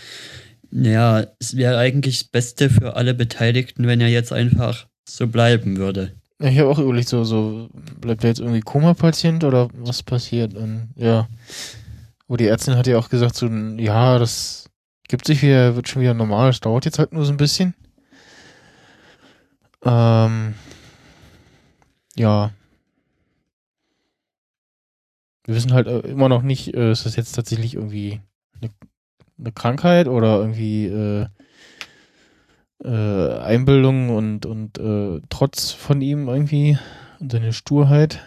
ja, 0.72 1.26
es 1.40 1.56
wäre 1.56 1.78
eigentlich 1.78 2.20
das 2.20 2.28
Beste 2.28 2.70
für 2.70 2.96
alle 2.96 3.14
Beteiligten, 3.14 3.88
wenn 3.88 4.02
er 4.02 4.10
jetzt 4.10 4.32
einfach 4.32 4.88
so 5.08 5.28
bleiben 5.28 5.78
würde. 5.78 6.14
Ja, 6.42 6.50
ich 6.50 6.60
habe 6.60 6.70
auch 6.70 6.80
überlegt, 6.80 7.10
so, 7.10 7.24
so, 7.24 7.70
bleibt 8.00 8.24
er 8.24 8.30
jetzt 8.30 8.40
irgendwie 8.40 8.62
Koma-Patient 8.62 9.44
oder 9.44 9.70
was 9.74 10.04
passiert? 10.04 10.54
Und 10.54 10.90
ja. 10.96 11.28
Wo 12.28 12.38
die 12.38 12.46
Ärztin 12.48 12.76
hat 12.76 12.86
ja 12.88 12.98
auch 12.98 13.10
gesagt, 13.10 13.36
so, 13.36 13.48
ja, 13.48 14.20
das 14.20 14.70
gibt 15.08 15.26
sich 15.26 15.42
wieder, 15.42 15.76
wird 15.76 15.88
schon 15.90 16.02
wieder 16.04 16.14
normal, 16.14 16.52
das 16.52 16.60
dauert 16.60 16.86
jetzt 16.86 17.00
halt 17.00 17.12
nur 17.12 17.26
so 17.26 17.32
ein 17.32 17.38
bisschen. 17.38 17.74
Ähm, 19.84 20.56
ja. 22.15 22.52
Wir 25.46 25.56
wissen 25.56 25.74
halt 25.74 25.88
äh, 25.88 26.00
immer 26.02 26.30
noch 26.30 26.42
nicht, 26.44 26.74
äh, 26.76 26.92
ist 26.92 27.06
das 27.06 27.15
jetzt 27.15 27.32
tatsächlich 27.34 27.76
irgendwie 27.76 28.22
eine, 28.62 28.72
eine 29.39 29.52
Krankheit 29.52 30.08
oder 30.08 30.38
irgendwie 30.39 30.86
äh, 30.88 31.28
äh, 32.84 33.39
Einbildung 33.39 34.10
und, 34.10 34.46
und 34.46 34.78
äh, 34.78 35.22
Trotz 35.30 35.72
von 35.72 36.02
ihm 36.02 36.28
irgendwie 36.28 36.78
und 37.20 37.32
seine 37.32 37.54
Sturheit. 37.54 38.20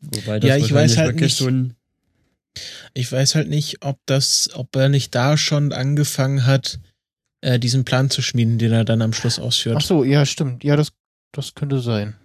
Wobei 0.00 0.40
das 0.40 0.48
Ja, 0.48 0.56
ich 0.56 0.72
weiß 0.72 0.96
halt 0.96 1.08
wirklich 1.08 1.22
nicht- 1.32 1.36
so 1.36 1.46
ein 1.48 1.76
Ich 2.94 3.10
weiß 3.10 3.34
halt 3.34 3.48
nicht, 3.48 3.84
ob 3.84 3.98
das, 4.06 4.50
ob 4.54 4.74
er 4.76 4.88
nicht 4.88 5.14
da 5.14 5.36
schon 5.36 5.72
angefangen 5.72 6.46
hat, 6.46 6.80
äh, 7.42 7.58
diesen 7.58 7.84
Plan 7.84 8.10
zu 8.10 8.22
schmieden, 8.22 8.58
den 8.58 8.72
er 8.72 8.84
dann 8.84 9.02
am 9.02 9.12
Schluss 9.12 9.38
ausführt. 9.38 9.76
Ach 9.78 9.84
so, 9.84 10.04
ja, 10.04 10.26
stimmt. 10.26 10.64
Ja, 10.64 10.76
das, 10.76 10.92
das 11.32 11.54
könnte 11.54 11.80
sein. 11.80 12.16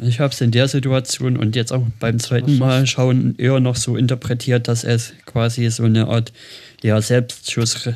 Ich 0.00 0.20
habe 0.20 0.32
es 0.32 0.40
in 0.40 0.50
der 0.50 0.68
Situation 0.68 1.36
und 1.36 1.56
jetzt 1.56 1.72
auch 1.72 1.84
beim 1.98 2.18
zweiten 2.18 2.58
Mal 2.58 2.86
schauen 2.86 3.34
eher 3.36 3.60
noch 3.60 3.76
so 3.76 3.96
interpretiert, 3.96 4.68
dass 4.68 4.84
es 4.84 5.12
quasi 5.26 5.68
so 5.70 5.84
eine 5.84 6.06
Art 6.08 6.32
ja, 6.82 7.00
Selbstschutz, 7.00 7.88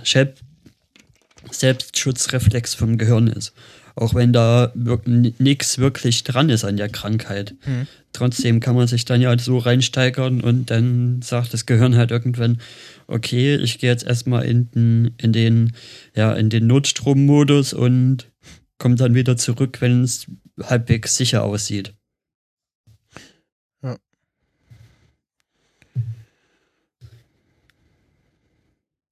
Selbstschutzreflex 1.50 2.74
vom 2.74 2.98
Gehirn 2.98 3.28
ist. 3.28 3.54
Auch 3.96 4.14
wenn 4.14 4.32
da 4.32 4.72
nichts 4.74 5.78
wirklich 5.78 6.22
dran 6.22 6.50
ist 6.50 6.64
an 6.64 6.76
der 6.76 6.90
Krankheit. 6.90 7.54
Hm. 7.62 7.86
Trotzdem 8.12 8.60
kann 8.60 8.76
man 8.76 8.86
sich 8.86 9.06
dann 9.06 9.22
ja 9.22 9.36
so 9.38 9.56
reinsteigern 9.56 10.42
und 10.42 10.70
dann 10.70 11.22
sagt 11.22 11.54
das 11.54 11.64
Gehirn 11.64 11.96
halt 11.96 12.10
irgendwann, 12.10 12.60
okay, 13.06 13.56
ich 13.56 13.78
gehe 13.78 13.90
jetzt 13.90 14.06
erstmal 14.06 14.44
in 14.44 14.70
den, 14.70 15.14
in 15.16 15.32
den, 15.32 15.72
ja, 16.14 16.34
in 16.34 16.50
den 16.50 16.66
Notstrommodus 16.66 17.72
und 17.72 18.30
komme 18.78 18.96
dann 18.96 19.14
wieder 19.14 19.38
zurück, 19.38 19.80
wenn 19.80 20.02
es 20.02 20.26
halbwegs 20.62 21.16
sicher 21.16 21.42
aussieht. 21.42 21.94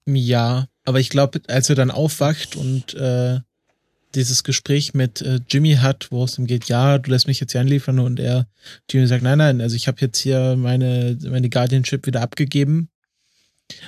Ja, 0.06 0.68
aber 0.84 1.00
ich 1.00 1.08
glaube, 1.08 1.40
als 1.48 1.70
er 1.70 1.76
dann 1.76 1.90
aufwacht 1.90 2.56
und 2.56 2.92
äh, 2.94 3.40
dieses 4.14 4.44
Gespräch 4.44 4.94
mit 4.94 5.20
äh, 5.22 5.40
Jimmy 5.48 5.74
hat, 5.74 6.08
wo 6.10 6.24
es 6.24 6.38
ihm 6.38 6.46
geht, 6.46 6.66
ja, 6.68 6.98
du 6.98 7.10
lässt 7.10 7.26
mich 7.26 7.40
jetzt 7.40 7.52
hier 7.52 7.60
anliefern 7.60 7.98
und 7.98 8.20
er, 8.20 8.46
Jimmy 8.90 9.06
sagt, 9.06 9.22
nein, 9.22 9.38
nein, 9.38 9.60
also 9.60 9.76
ich 9.76 9.88
habe 9.88 10.00
jetzt 10.00 10.18
hier 10.18 10.56
meine, 10.56 11.16
meine 11.28 11.50
Guardianship 11.50 12.06
wieder 12.06 12.22
abgegeben, 12.22 12.88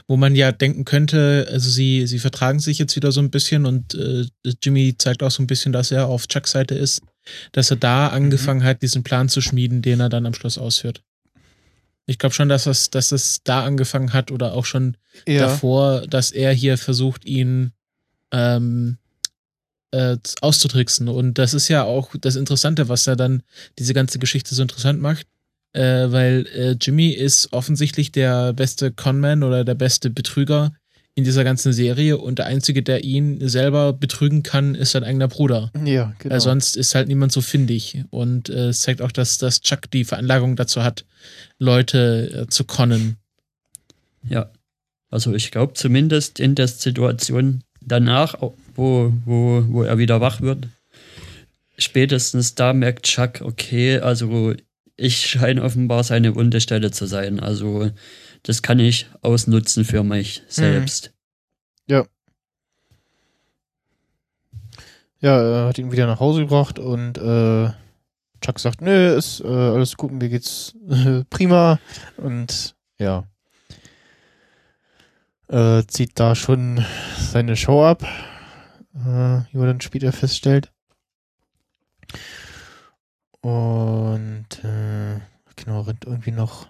wo 0.09 0.17
man 0.17 0.35
ja 0.35 0.53
denken 0.53 0.85
könnte, 0.85 1.47
also 1.51 1.69
sie, 1.71 2.07
sie 2.07 2.19
vertragen 2.19 2.61
sich 2.61 2.79
jetzt 2.79 2.97
wieder 2.97 3.13
so 3.13 3.21
ein 3.21 3.31
bisschen 3.31 3.67
und 3.67 3.95
äh, 3.95 4.25
Jimmy 4.63 4.95
zeigt 4.99 5.23
auch 5.23 5.31
so 5.31 5.43
ein 5.43 5.47
bisschen, 5.47 5.73
dass 5.73 5.91
er 5.91 6.07
auf 6.07 6.27
Chucks 6.29 6.53
Seite 6.53 6.75
ist, 6.75 7.03
dass 7.53 7.71
er 7.71 7.77
da 7.77 8.09
angefangen 8.09 8.65
hat, 8.65 8.83
diesen 8.83 9.03
Plan 9.03 9.29
zu 9.29 9.41
schmieden, 9.41 9.83
den 9.83 10.01
er 10.01 10.09
dann 10.09 10.27
am 10.27 10.35
Schluss 10.35 10.59
ausführt. 10.59 11.03
Ich 12.07 12.19
glaube 12.19 12.35
schon, 12.35 12.49
dass 12.49 12.65
das, 12.65 12.91
dass 12.91 13.09
das 13.09 13.41
da 13.43 13.65
angefangen 13.65 14.13
hat 14.13 14.31
oder 14.31 14.55
auch 14.55 14.65
schon 14.65 14.97
Ja. 15.27 15.41
davor, 15.41 16.07
dass 16.07 16.31
er 16.31 16.53
hier 16.53 16.79
versucht, 16.79 17.25
ihn 17.25 17.73
ähm, 18.33 18.99
äh, 19.97 20.19
auszutricksen. 20.41 21.09
Und 21.09 21.39
das 21.39 21.55
ist 21.55 21.69
ja 21.69 21.85
auch 21.85 22.11
das 22.21 22.37
Interessante, 22.37 22.89
was 22.89 23.07
ja 23.07 23.17
dann 23.17 23.43
diese 23.79 23.95
ganze 23.95 24.19
Geschichte 24.19 24.55
so 24.55 24.63
interessant 24.63 25.01
macht. 25.01 25.27
Äh, 25.73 26.11
weil 26.11 26.47
äh, 26.55 26.77
Jimmy 26.81 27.11
ist 27.11 27.53
offensichtlich 27.53 28.13
der 28.13 28.53
beste 28.53 28.93
Conman 28.93 29.43
oder 29.43 29.65
der 29.65 29.75
beste 29.75 30.11
Betrüger 30.11 30.73
in 31.15 31.25
dieser 31.25 31.45
ganzen 31.45 31.73
Serie 31.73 32.19
und 32.19 32.39
der 32.39 32.47
Einzige, 32.47 32.83
der 32.83 33.03
ihn 33.03 33.47
selber 33.49 33.95
betrügen 33.95 34.43
kann, 34.43 34.75
ist 34.75 34.91
sein 34.91 35.03
eigener 35.03 35.29
Bruder. 35.29 35.71
Ja, 35.85 36.15
genau. 36.19 36.35
Weil 36.35 36.41
sonst 36.41 36.77
ist 36.77 36.95
halt 36.95 37.09
niemand 37.09 37.33
so 37.33 37.41
findig. 37.41 38.05
Und 38.11 38.51
äh, 38.51 38.69
es 38.69 38.83
zeigt 38.83 39.01
auch, 39.01 39.13
dass, 39.13 39.39
dass 39.39 39.63
Chuck 39.63 39.91
die 39.91 40.05
Veranlagung 40.05 40.57
dazu 40.57 40.83
hat, 40.83 41.07
Leute 41.59 42.45
äh, 42.45 42.47
zu 42.49 42.65
connen. 42.65 43.17
Ja. 44.29 44.51
Also 45.09 45.35
ich 45.35 45.51
glaube 45.51 45.73
zumindest 45.73 46.39
in 46.41 46.55
der 46.55 46.69
Situation 46.69 47.63
danach, 47.81 48.35
wo, 48.77 49.13
wo, 49.25 49.65
wo 49.69 49.83
er 49.83 49.99
wieder 49.99 50.21
wach 50.21 50.41
wird, 50.41 50.69
spätestens 51.79 52.55
da 52.55 52.73
merkt 52.73 53.07
Chuck, 53.07 53.41
okay, 53.43 53.99
also 53.99 54.55
ich 54.97 55.27
scheine 55.27 55.63
offenbar 55.63 56.05
seine 56.05 56.35
wunde 56.35 56.61
Stelle 56.61 56.91
zu 56.91 57.07
sein. 57.07 57.41
Also 57.41 57.91
das 58.43 58.63
kann 58.63 58.79
ich 58.79 59.07
ausnutzen 59.23 59.85
für 59.85 60.03
mich 60.03 60.43
selbst. 60.49 61.13
Ja, 65.21 65.41
er 65.41 65.69
hat 65.69 65.79
ihn 65.79 65.93
wieder 65.93 66.07
nach 66.07 66.21
Hause 66.21 66.43
gebracht 66.43 66.79
und 66.79 67.17
äh, 67.19 67.71
Chuck 68.41 68.61
sagt, 68.61 68.83
nö, 68.83 69.17
ist 69.17 69.41
äh, 69.41 69.47
alles 69.47 69.97
gut, 69.97 70.13
mir 70.13 70.29
geht's 70.29 70.75
äh, 70.89 71.25
prima 71.31 71.79
und 72.17 72.75
ja. 72.99 73.25
Äh, 75.49 75.85
zieht 75.87 76.19
da 76.21 76.35
schon 76.35 76.85
seine 77.19 77.57
Show 77.57 77.85
ab, 77.85 78.05
äh, 78.97 79.45
dann 79.53 79.81
später 79.81 80.13
feststellt. 80.13 80.73
Und 83.41 84.65
äh, 84.65 85.21
genau, 85.57 85.83
rennt 85.83 86.05
irgendwie 86.05 86.33
noch 86.33 86.67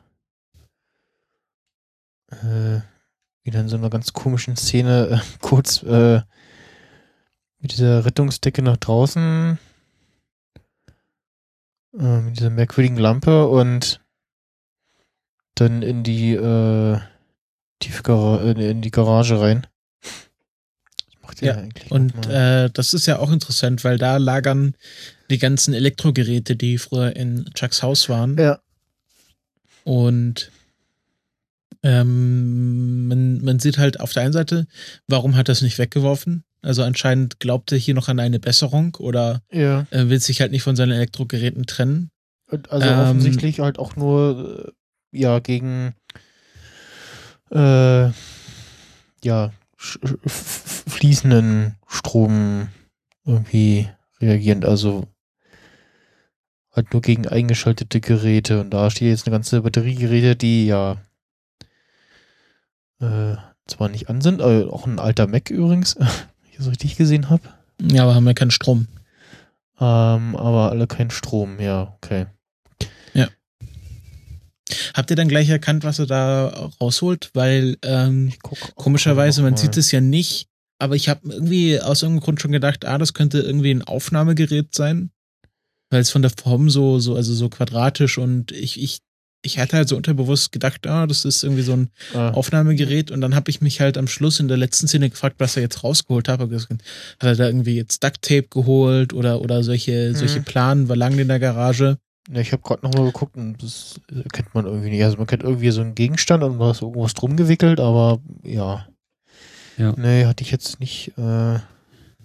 äh, 2.30 2.80
wieder 3.44 3.60
in 3.60 3.68
so 3.68 3.76
einer 3.76 3.90
ganz 3.90 4.12
komischen 4.12 4.56
Szene 4.56 5.08
äh, 5.08 5.18
kurz 5.40 5.82
äh, 5.82 6.22
mit 7.58 7.72
dieser 7.72 8.04
Rettungsdecke 8.04 8.62
nach 8.62 8.76
draußen, 8.76 9.58
äh, 11.98 12.20
mit 12.20 12.36
dieser 12.36 12.50
merkwürdigen 12.50 12.98
Lampe 12.98 13.48
und 13.48 14.04
dann 15.54 15.82
in 15.82 16.02
die 16.02 16.34
äh, 16.34 17.00
Tiefgara 17.78 18.42
äh, 18.42 18.70
in 18.70 18.82
die 18.82 18.90
Garage 18.90 19.40
rein. 19.40 19.66
Macht 21.26 21.42
Ja, 21.42 21.54
da 21.54 21.60
eigentlich 21.60 21.90
Und 21.90 22.26
äh, 22.26 22.70
das 22.72 22.94
ist 22.94 23.06
ja 23.06 23.18
auch 23.18 23.32
interessant, 23.32 23.84
weil 23.84 23.98
da 23.98 24.16
lagern 24.16 24.74
die 25.30 25.38
ganzen 25.38 25.74
Elektrogeräte, 25.74 26.56
die 26.56 26.78
früher 26.78 27.14
in 27.16 27.50
Chucks 27.54 27.82
Haus 27.82 28.08
waren. 28.08 28.36
ja, 28.38 28.60
Und 29.84 30.50
ähm, 31.82 33.08
man, 33.08 33.44
man 33.44 33.58
sieht 33.58 33.78
halt 33.78 34.00
auf 34.00 34.12
der 34.12 34.22
einen 34.22 34.32
Seite, 34.32 34.66
warum 35.06 35.36
hat 35.36 35.48
er 35.48 35.52
es 35.52 35.62
nicht 35.62 35.78
weggeworfen? 35.78 36.44
Also 36.62 36.82
anscheinend 36.82 37.38
glaubt 37.38 37.70
er 37.70 37.78
hier 37.78 37.94
noch 37.94 38.08
an 38.08 38.18
eine 38.18 38.40
Besserung 38.40 38.96
oder 38.96 39.42
ja. 39.52 39.86
äh, 39.90 40.08
will 40.08 40.20
sich 40.20 40.40
halt 40.40 40.50
nicht 40.50 40.62
von 40.62 40.74
seinen 40.74 40.92
Elektrogeräten 40.92 41.66
trennen. 41.66 42.10
Also 42.68 42.88
Ähm, 42.88 42.98
offensichtlich 42.98 43.60
halt 43.60 43.78
auch 43.78 43.94
nur 43.96 44.74
äh, 45.12 45.18
ja 45.18 45.38
gegen 45.38 45.94
äh, 47.52 48.10
ja 49.22 49.52
fließenden 49.76 51.76
Strom 51.86 52.68
irgendwie 53.24 53.88
reagierend. 54.20 54.64
Also 54.64 55.06
halt 56.72 56.92
nur 56.92 57.02
gegen 57.02 57.26
eingeschaltete 57.26 58.00
Geräte. 58.00 58.60
Und 58.60 58.70
da 58.70 58.90
steht 58.90 59.08
jetzt 59.08 59.26
eine 59.26 59.32
ganze 59.32 59.62
Batteriegeräte, 59.62 60.36
die 60.36 60.66
ja 60.66 60.96
äh, 63.00 63.36
zwar 63.66 63.88
nicht 63.88 64.08
an 64.08 64.20
sind, 64.20 64.40
aber 64.40 64.72
auch 64.72 64.86
ein 64.86 64.98
alter 64.98 65.26
Mac 65.26 65.50
übrigens, 65.50 65.96
wenn 65.98 66.50
ich 66.50 66.56
das 66.56 66.68
richtig 66.68 66.96
gesehen 66.96 67.30
habe. 67.30 67.42
Ja, 67.80 68.04
aber 68.04 68.14
haben 68.14 68.26
ja 68.26 68.34
keinen 68.34 68.50
Strom. 68.50 68.86
Ähm, 69.78 70.36
aber 70.36 70.70
alle 70.70 70.86
kein 70.86 71.10
Strom, 71.10 71.60
ja, 71.60 71.94
okay. 71.96 72.26
Habt 74.94 75.10
ihr 75.10 75.16
dann 75.16 75.28
gleich 75.28 75.48
erkannt, 75.48 75.84
was 75.84 75.98
er 75.98 76.06
da 76.06 76.70
rausholt? 76.80 77.30
Weil 77.34 77.76
ähm, 77.82 78.32
komischerweise, 78.74 79.42
man 79.42 79.56
sieht 79.56 79.76
es 79.76 79.92
ja 79.92 80.00
nicht, 80.00 80.48
aber 80.78 80.96
ich 80.96 81.08
habe 81.08 81.28
irgendwie 81.32 81.80
aus 81.80 82.02
irgendeinem 82.02 82.24
Grund 82.24 82.40
schon 82.40 82.52
gedacht, 82.52 82.84
ah, 82.84 82.98
das 82.98 83.14
könnte 83.14 83.38
irgendwie 83.40 83.70
ein 83.70 83.82
Aufnahmegerät 83.82 84.74
sein. 84.74 85.10
Weil 85.90 86.00
es 86.00 86.10
von 86.10 86.22
der 86.22 86.32
Form 86.32 86.68
so, 86.68 86.98
so, 86.98 87.14
also 87.14 87.32
so 87.32 87.48
quadratisch 87.48 88.18
und 88.18 88.50
ich, 88.50 88.82
ich, 88.82 88.98
ich 89.42 89.60
hatte 89.60 89.76
halt 89.76 89.88
so 89.88 89.96
unterbewusst 89.96 90.50
gedacht, 90.50 90.84
ah, 90.88 91.06
das 91.06 91.24
ist 91.24 91.44
irgendwie 91.44 91.62
so 91.62 91.74
ein 91.74 91.90
Ah. 92.12 92.30
Aufnahmegerät 92.30 93.12
und 93.12 93.20
dann 93.20 93.36
habe 93.36 93.50
ich 93.50 93.60
mich 93.60 93.80
halt 93.80 93.96
am 93.96 94.08
Schluss 94.08 94.40
in 94.40 94.48
der 94.48 94.56
letzten 94.56 94.88
Szene 94.88 95.10
gefragt, 95.10 95.36
was 95.38 95.54
er 95.54 95.62
jetzt 95.62 95.84
rausgeholt 95.84 96.28
hat. 96.28 96.40
Hat 96.40 96.50
er 97.20 97.36
da 97.36 97.46
irgendwie 97.46 97.76
jetzt 97.76 98.02
Duct 98.02 98.22
Tape 98.22 98.48
geholt 98.50 99.12
oder, 99.12 99.40
oder 99.40 99.62
solche, 99.62 100.12
solche 100.16 100.40
Mhm. 100.40 100.44
Planen, 100.44 100.88
war 100.88 100.96
lange 100.96 101.22
in 101.22 101.28
der 101.28 101.38
Garage. 101.38 101.98
Ja, 102.32 102.40
ich 102.40 102.52
habe 102.52 102.62
gerade 102.62 102.84
nochmal 102.84 103.06
geguckt 103.06 103.36
und 103.36 103.62
das 103.62 104.00
kennt 104.32 104.54
man 104.54 104.66
irgendwie 104.66 104.90
nicht. 104.90 105.04
Also 105.04 105.16
man 105.16 105.26
kennt 105.26 105.42
irgendwie 105.42 105.70
so 105.70 105.80
einen 105.80 105.94
Gegenstand 105.94 106.42
und 106.42 106.58
was 106.58 106.82
irgendwas 106.82 107.14
drum 107.14 107.36
gewickelt, 107.36 107.78
aber 107.78 108.20
ja. 108.42 108.86
Ja. 109.76 109.94
Nee, 109.96 110.24
hatte 110.24 110.42
ich 110.42 110.50
jetzt 110.50 110.80
nicht. 110.80 111.12
Äh, 111.18 111.58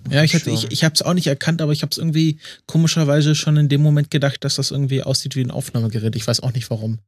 Ja, 0.09 0.23
ich, 0.23 0.33
hatte, 0.33 0.49
ich, 0.49 0.71
ich 0.71 0.83
habe 0.83 0.95
es 0.95 1.01
auch 1.03 1.13
nicht 1.13 1.27
erkannt, 1.27 1.61
aber 1.61 1.71
ich 1.71 1.83
habe 1.83 1.91
es 1.91 1.97
irgendwie 1.97 2.39
komischerweise 2.65 3.35
schon 3.35 3.57
in 3.57 3.69
dem 3.69 3.81
Moment 3.83 4.09
gedacht, 4.09 4.43
dass 4.43 4.55
das 4.55 4.71
irgendwie 4.71 5.03
aussieht 5.03 5.35
wie 5.35 5.43
ein 5.43 5.51
Aufnahmegerät. 5.51 6.15
Ich 6.15 6.25
weiß 6.25 6.39
auch 6.39 6.53
nicht 6.53 6.69
warum. 6.71 6.99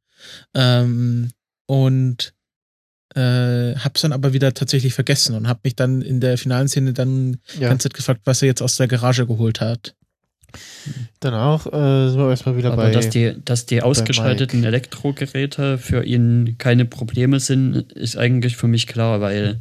Ähm, 0.53 1.31
und 1.65 2.33
äh, 3.15 3.75
habe 3.75 3.93
es 3.95 4.01
dann 4.01 4.11
aber 4.11 4.33
wieder 4.33 4.53
tatsächlich 4.53 4.93
vergessen 4.93 5.35
und 5.35 5.47
habe 5.47 5.61
mich 5.63 5.75
dann 5.75 6.01
in 6.01 6.19
der 6.19 6.37
finalen 6.37 6.67
Szene 6.67 6.93
dann 6.93 7.39
die 7.55 7.61
ja. 7.61 7.69
ganze 7.69 7.89
Zeit 7.89 7.95
gefragt, 7.95 8.21
was 8.25 8.41
er 8.41 8.47
jetzt 8.47 8.61
aus 8.61 8.77
der 8.77 8.87
Garage 8.87 9.25
geholt 9.25 9.61
hat. 9.61 9.95
Danach 11.19 11.65
äh, 11.67 12.09
sind 12.09 12.19
wir 12.19 12.29
erstmal 12.29 12.57
wieder 12.57 12.73
Aber 12.73 12.83
bei. 12.83 12.91
dass 12.91 13.09
die, 13.09 13.33
dass 13.43 13.65
die 13.65 13.81
ausgeschalteten 13.81 14.63
Elektrogeräte 14.63 15.77
für 15.77 16.03
ihn 16.03 16.55
keine 16.57 16.85
Probleme 16.85 17.39
sind, 17.39 17.91
ist 17.93 18.17
eigentlich 18.17 18.57
für 18.57 18.67
mich 18.67 18.87
klar, 18.87 19.21
weil 19.21 19.59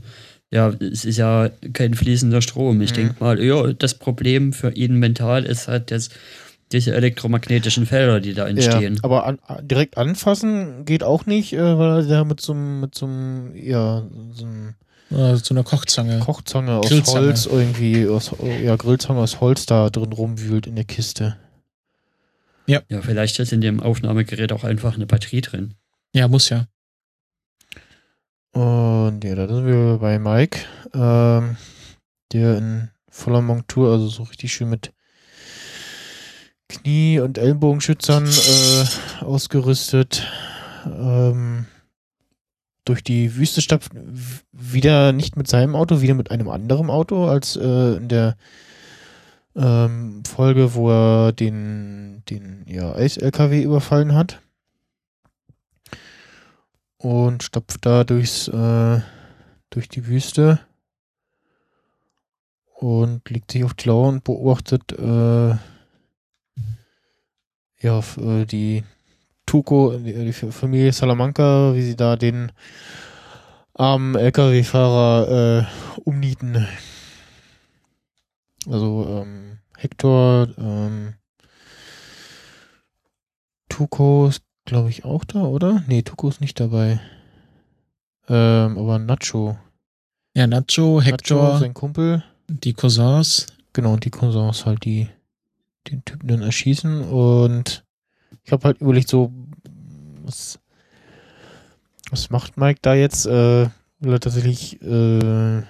ja, 0.51 0.69
es 0.81 1.05
ist 1.05 1.17
ja 1.17 1.51
kein 1.73 1.95
fließender 1.95 2.43
Strom. 2.43 2.81
Ich 2.83 2.91
Mhm. 2.93 2.97
denke 2.97 3.15
mal, 3.21 3.43
ja, 3.43 3.73
das 3.73 3.95
Problem 3.95 4.53
für 4.53 4.71
ihn 4.73 4.97
mental 4.99 5.45
ist 5.45 5.67
halt 5.69 5.91
das, 5.91 6.11
diese 6.73 6.95
elektromagnetischen 6.95 7.87
Felder, 7.87 8.21
die 8.21 8.35
da 8.35 8.43
ja, 8.45 8.49
entstehen. 8.49 8.99
aber 9.03 9.25
an, 9.27 9.39
direkt 9.63 9.97
anfassen 9.97 10.85
geht 10.85 11.05
auch 11.05 11.25
nicht, 11.27 11.53
äh, 11.55 11.79
weil 11.79 12.01
er 12.01 12.03
da 12.03 12.25
mit 12.25 12.41
so 12.41 12.53
einem, 12.53 12.81
mit 12.81 12.95
so 12.95 13.07
einem, 13.07 13.55
ja, 13.57 14.03
so 14.35 14.45
einem 14.45 14.75
Äh, 15.13 15.37
so 15.37 15.55
eine 15.55 15.63
Kochzange. 15.63 16.21
Kochzange 16.21 16.77
aus 16.77 16.89
Grillzange. 16.89 17.27
Holz 17.27 17.47
irgendwie, 17.47 18.09
aus, 18.09 18.33
ja, 18.63 18.77
Grillzange 18.77 19.21
aus 19.21 19.41
Holz 19.41 19.67
da 19.67 19.91
drin 19.91 20.13
rumwühlt 20.13 20.67
in 20.67 20.77
der 20.77 20.85
Kiste. 20.85 21.37
Ja, 22.67 22.81
vielleicht 23.03 23.39
ist 23.39 23.53
in 23.53 23.61
dem 23.61 23.81
Aufnahmegerät 23.81 24.53
auch 24.53 24.65
einfach 24.65 24.95
eine 24.95 25.07
Batterie 25.07 25.41
drin. 25.41 25.75
ja, 26.15 26.29
muss 26.29 26.49
ja. 26.49 26.67
Und 28.53 29.25
ja, 29.25 29.35
da 29.35 29.49
sind 29.49 29.67
wir 29.67 29.99
bei 29.99 30.19
Mike, 30.19 30.61
ähm, 30.95 31.57
der 32.33 32.59
in 32.59 32.91
voller 33.09 33.41
Montur, 33.41 33.91
also 33.91 34.09
so 34.09 34.25
richtig 34.25 34.53
schön 34.53 34.69
mit 34.69 34.93
Knie- 36.69 37.21
und 37.21 37.39
Ellenbogenschützern 37.39 38.27
äh, 38.27 39.25
ausgerüstet, 39.25 40.27
ähm, 40.87 41.67
durch 42.85 43.03
die 43.05 43.37
Wüste 43.37 43.61
stapft, 43.63 43.93
wieder 44.53 45.13
nicht 45.13 45.37
mit 45.37 45.49
seinem 45.49 45.77
Auto, 45.77 46.01
wieder 46.01 46.15
mit 46.15 46.31
einem 46.31 46.49
anderen 46.49 46.91
Auto, 46.91 47.27
als 47.27 47.57
äh, 47.57 47.97
in 47.97 48.09
der 48.09 48.37
ähm, 49.55 50.25
Folge, 50.25 50.75
wo 50.75 50.91
er 50.91 51.33
den, 51.33 52.23
den 52.29 52.65
ja, 52.67 52.93
Eis-LKW 52.95 53.63
überfallen 53.63 54.15
hat. 54.15 54.41
Und 56.97 57.43
stapft 57.43 57.85
da 57.85 58.05
durchs, 58.05 58.49
äh, 58.49 59.01
durch 59.71 59.89
die 59.89 60.07
Wüste 60.07 60.61
und 62.75 63.29
legt 63.31 63.51
sich 63.51 63.65
auf 63.65 63.75
die 63.75 63.89
Lauer 63.89 64.09
und 64.09 64.25
beobachtet 64.25 64.93
äh, 64.93 65.57
ja, 67.81 67.99
äh, 68.19 68.45
die 68.45 68.85
Tuco, 69.53 69.95
die, 69.99 70.33
Familie 70.33 70.95
Salamanca, 70.95 71.75
wie 71.75 71.83
sie 71.83 71.95
da 71.95 72.17
den 72.17 72.53
armen 73.75 74.15
LKW-Fahrer 74.15 75.67
äh, 75.69 76.01
umnieten. 76.01 76.67
Also 78.67 79.07
ähm, 79.11 79.59
Hector, 79.77 80.49
ähm, 80.57 81.17
Tuco 83.69 84.29
ist, 84.29 84.43
glaube 84.65 84.89
ich, 84.89 85.05
auch 85.05 85.23
da, 85.25 85.43
oder? 85.43 85.85
Nee, 85.87 86.01
Tuco 86.01 86.31
ist 86.31 86.41
nicht 86.41 86.59
dabei. 86.59 86.99
Ähm, 88.31 88.79
aber 88.79 88.99
Nacho. 88.99 89.59
Ja, 90.35 90.47
Nacho, 90.47 91.03
Hector, 91.03 91.43
Nacho, 91.43 91.59
sein 91.59 91.75
Kumpel. 91.75 92.25
die 92.49 92.73
Cousins. 92.73 93.49
Genau, 93.75 93.93
und 93.93 94.07
die 94.07 94.11
Cousins 94.11 94.65
halt, 94.65 94.87
die 94.87 95.11
den 95.91 96.03
Typen 96.07 96.29
dann 96.29 96.41
erschießen. 96.41 97.03
Und 97.03 97.82
ich 98.45 98.53
habe 98.53 98.65
halt 98.65 98.81
überlegt, 98.81 99.09
so, 99.09 99.33
was, 100.25 100.59
was 102.11 102.31
macht 102.31 102.57
Mike 102.57 102.81
da 102.83 102.95
jetzt? 102.95 103.27
Äh, 103.27 103.69
will 104.01 104.13
er 104.13 104.21
tatsächlich 104.21 104.81
äh, 104.83 105.63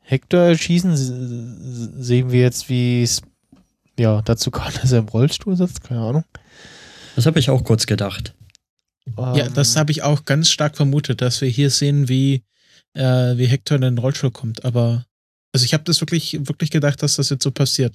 Hector 0.00 0.40
erschießen? 0.40 2.02
Sehen 2.02 2.32
wir 2.32 2.40
jetzt, 2.40 2.68
wie 2.68 3.02
es 3.02 3.22
ja 3.98 4.22
dazu 4.22 4.50
kam, 4.50 4.72
dass 4.80 4.92
er 4.92 5.00
im 5.00 5.08
Rollstuhl 5.08 5.56
sitzt? 5.56 5.82
Keine 5.82 6.00
Ahnung. 6.00 6.24
Das 7.16 7.26
habe 7.26 7.38
ich 7.38 7.50
auch 7.50 7.64
kurz 7.64 7.86
gedacht. 7.86 8.34
Ja, 9.16 9.48
das 9.48 9.76
habe 9.76 9.90
ich 9.90 10.02
auch 10.02 10.24
ganz 10.24 10.50
stark 10.50 10.76
vermutet, 10.76 11.20
dass 11.20 11.40
wir 11.40 11.48
hier 11.48 11.70
sehen, 11.70 12.08
wie, 12.08 12.44
äh, 12.94 13.36
wie 13.36 13.46
Hector 13.46 13.74
in 13.76 13.82
den 13.82 13.98
Rollstuhl 13.98 14.30
kommt. 14.30 14.64
Aber 14.64 15.04
also 15.52 15.64
ich 15.64 15.74
habe 15.74 15.84
das 15.84 16.00
wirklich, 16.00 16.38
wirklich 16.46 16.70
gedacht, 16.70 17.02
dass 17.02 17.16
das 17.16 17.30
jetzt 17.30 17.42
so 17.42 17.50
passiert. 17.50 17.94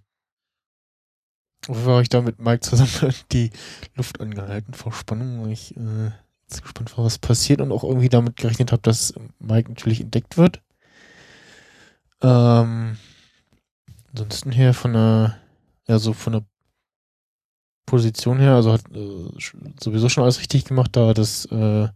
War 1.68 2.02
ich 2.02 2.10
da 2.10 2.22
mit 2.22 2.40
Mike 2.40 2.62
zusammen 2.62 3.14
die 3.32 3.52
Luft 3.96 4.20
angehalten 4.22 4.74
vor 4.74 4.94
Spannung, 4.94 5.50
ich 5.50 5.76
äh, 5.78 6.12
gespannt 6.50 6.98
war, 6.98 7.06
was 7.06 7.18
passiert 7.18 7.62
und 7.62 7.72
auch 7.72 7.84
irgendwie 7.84 8.10
damit 8.10 8.38
gerechnet 8.38 8.72
habe, 8.72 8.82
dass 8.82 9.14
Mike 9.40 9.70
natürlich 9.70 10.02
entdeckt 10.02 10.38
wird. 10.38 10.62
Ähm, 12.22 12.98
ansonsten 14.12 14.52
her 14.52 14.74
von 14.74 14.94
der, 14.94 15.38
ja, 15.88 16.00
so 16.00 16.14
von 16.14 16.34
der 16.34 16.46
Position 17.86 18.40
her, 18.40 18.54
also 18.54 18.74
hat 18.74 18.84
äh, 18.96 19.30
sowieso 19.80 20.10
schon 20.10 20.24
alles 20.24 20.40
richtig 20.40 20.66
gemacht, 20.66 20.96
da 20.96 21.14
das 21.14 21.46
äh, 21.46 21.88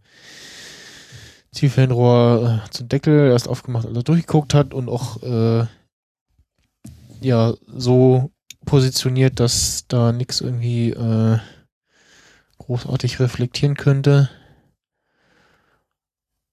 Zielfernrohr 1.52 2.62
äh, 2.64 2.70
zum 2.70 2.88
Deckel 2.88 3.30
erst 3.30 3.48
aufgemacht, 3.48 3.86
als 3.86 3.96
er 3.96 4.02
durchgeguckt 4.02 4.54
hat 4.54 4.72
und 4.72 4.88
auch 4.88 5.22
äh, 5.22 5.66
ja 7.20 7.54
so 7.66 8.30
positioniert, 8.70 9.40
dass 9.40 9.84
da 9.88 10.12
nichts 10.12 10.40
irgendwie 10.40 10.90
äh, 10.90 11.38
großartig 12.58 13.18
reflektieren 13.18 13.74
könnte. 13.74 14.30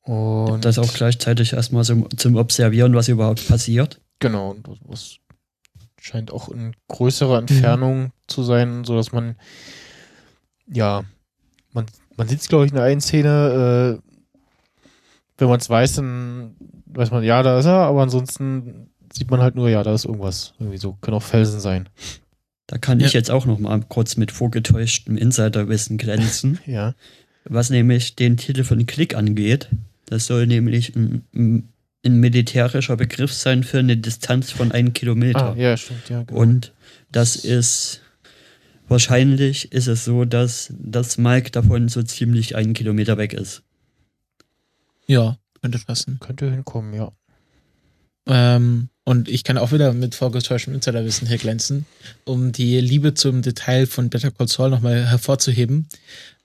Und 0.01 0.65
Das 0.65 0.79
auch 0.79 0.91
gleichzeitig 0.93 1.53
erstmal 1.53 1.83
zum, 1.83 2.09
zum 2.17 2.35
Observieren, 2.37 2.95
was 2.95 3.07
überhaupt 3.07 3.47
passiert. 3.47 4.01
Genau, 4.19 4.51
und 4.51 4.67
das- 4.89 5.17
scheint 5.99 6.31
auch 6.31 6.47
in 6.49 6.73
größerer 6.87 7.37
Entfernung 7.39 8.11
zu 8.27 8.41
sein, 8.43 8.83
so 8.85 8.95
dass 8.95 9.11
man 9.11 9.35
ja, 10.67 11.03
man, 11.73 11.85
man 12.15 12.27
sieht 12.27 12.39
es, 12.39 12.47
glaube 12.47 12.65
ich, 12.65 12.71
in 12.71 12.75
der 12.77 12.85
einen 12.85 13.01
Szene, 13.01 13.99
äh, 13.99 14.11
wenn 15.37 15.49
man 15.49 15.59
es 15.59 15.69
weiß, 15.69 15.95
dann 15.95 16.55
weiß 16.85 17.11
man, 17.11 17.23
ja, 17.23 17.43
da 17.43 17.59
ist 17.59 17.65
er, 17.65 17.73
aber 17.87 18.01
ansonsten 18.03 18.89
sieht 19.17 19.29
man 19.29 19.41
halt 19.41 19.55
nur, 19.55 19.69
ja, 19.69 19.83
da 19.83 19.93
ist 19.93 20.05
irgendwas. 20.05 20.53
Irgendwie 20.59 20.77
so, 20.77 20.93
können 21.01 21.17
auch 21.17 21.23
Felsen 21.23 21.59
sein. 21.59 21.89
Da 22.67 22.77
kann 22.77 22.99
Ja. 22.99 23.07
ich 23.07 23.13
jetzt 23.13 23.31
auch 23.31 23.45
noch 23.45 23.59
mal 23.59 23.81
kurz 23.87 24.17
mit 24.17 24.31
vorgetäuschtem 24.31 25.17
Insiderwissen 25.17 25.97
glänzen. 25.97 26.59
Ja. 26.65 26.95
was 27.45 27.69
nämlich 27.69 28.15
den 28.15 28.35
Titel 28.37 28.63
von 28.63 28.85
Klick 28.85 29.15
angeht. 29.15 29.69
Das 30.05 30.25
soll 30.27 30.47
nämlich 30.47 30.95
ein, 30.95 31.23
ein 31.35 31.69
ein 32.05 32.19
militärischer 32.21 32.95
Begriff 32.95 33.33
sein 33.33 33.63
für 33.63 33.79
eine 33.79 33.97
Distanz 33.97 34.51
von 34.51 34.71
einem 34.71 34.93
Kilometer. 34.93 35.53
Ah, 35.53 35.55
ja, 35.57 35.75
stimmt, 35.75 36.07
ja. 36.09 36.23
Genau. 36.23 36.39
Und 36.39 36.71
das 37.11 37.35
ist 37.35 38.01
wahrscheinlich 38.87 39.71
ist 39.73 39.87
es 39.87 40.05
so, 40.05 40.23
dass 40.23 40.71
das 40.79 41.17
Mike 41.17 41.51
davon 41.51 41.89
so 41.89 42.03
ziemlich 42.03 42.55
einen 42.55 42.73
Kilometer 42.73 43.17
weg 43.17 43.33
ist. 43.33 43.63
Ja, 45.07 45.37
könnte 45.61 45.79
passen. 45.79 46.19
Könnte 46.21 46.49
hinkommen, 46.49 46.93
ja. 46.93 47.11
Ähm, 48.25 48.89
und 49.07 49.29
ich 49.29 49.45
kann 49.45 49.57
auch 49.57 49.71
wieder 49.71 49.93
mit 49.93 50.15
vorgetäuschtem 50.15 50.73
Insiderwissen 50.73 51.29
hier 51.29 51.37
glänzen, 51.37 51.85
um 52.25 52.51
die 52.51 52.81
Liebe 52.81 53.13
zum 53.13 53.41
Detail 53.41 53.85
von 53.87 54.09
Better 54.09 54.31
Call 54.31 54.49
Saul 54.49 54.69
nochmal 54.69 55.05
hervorzuheben. 55.05 55.87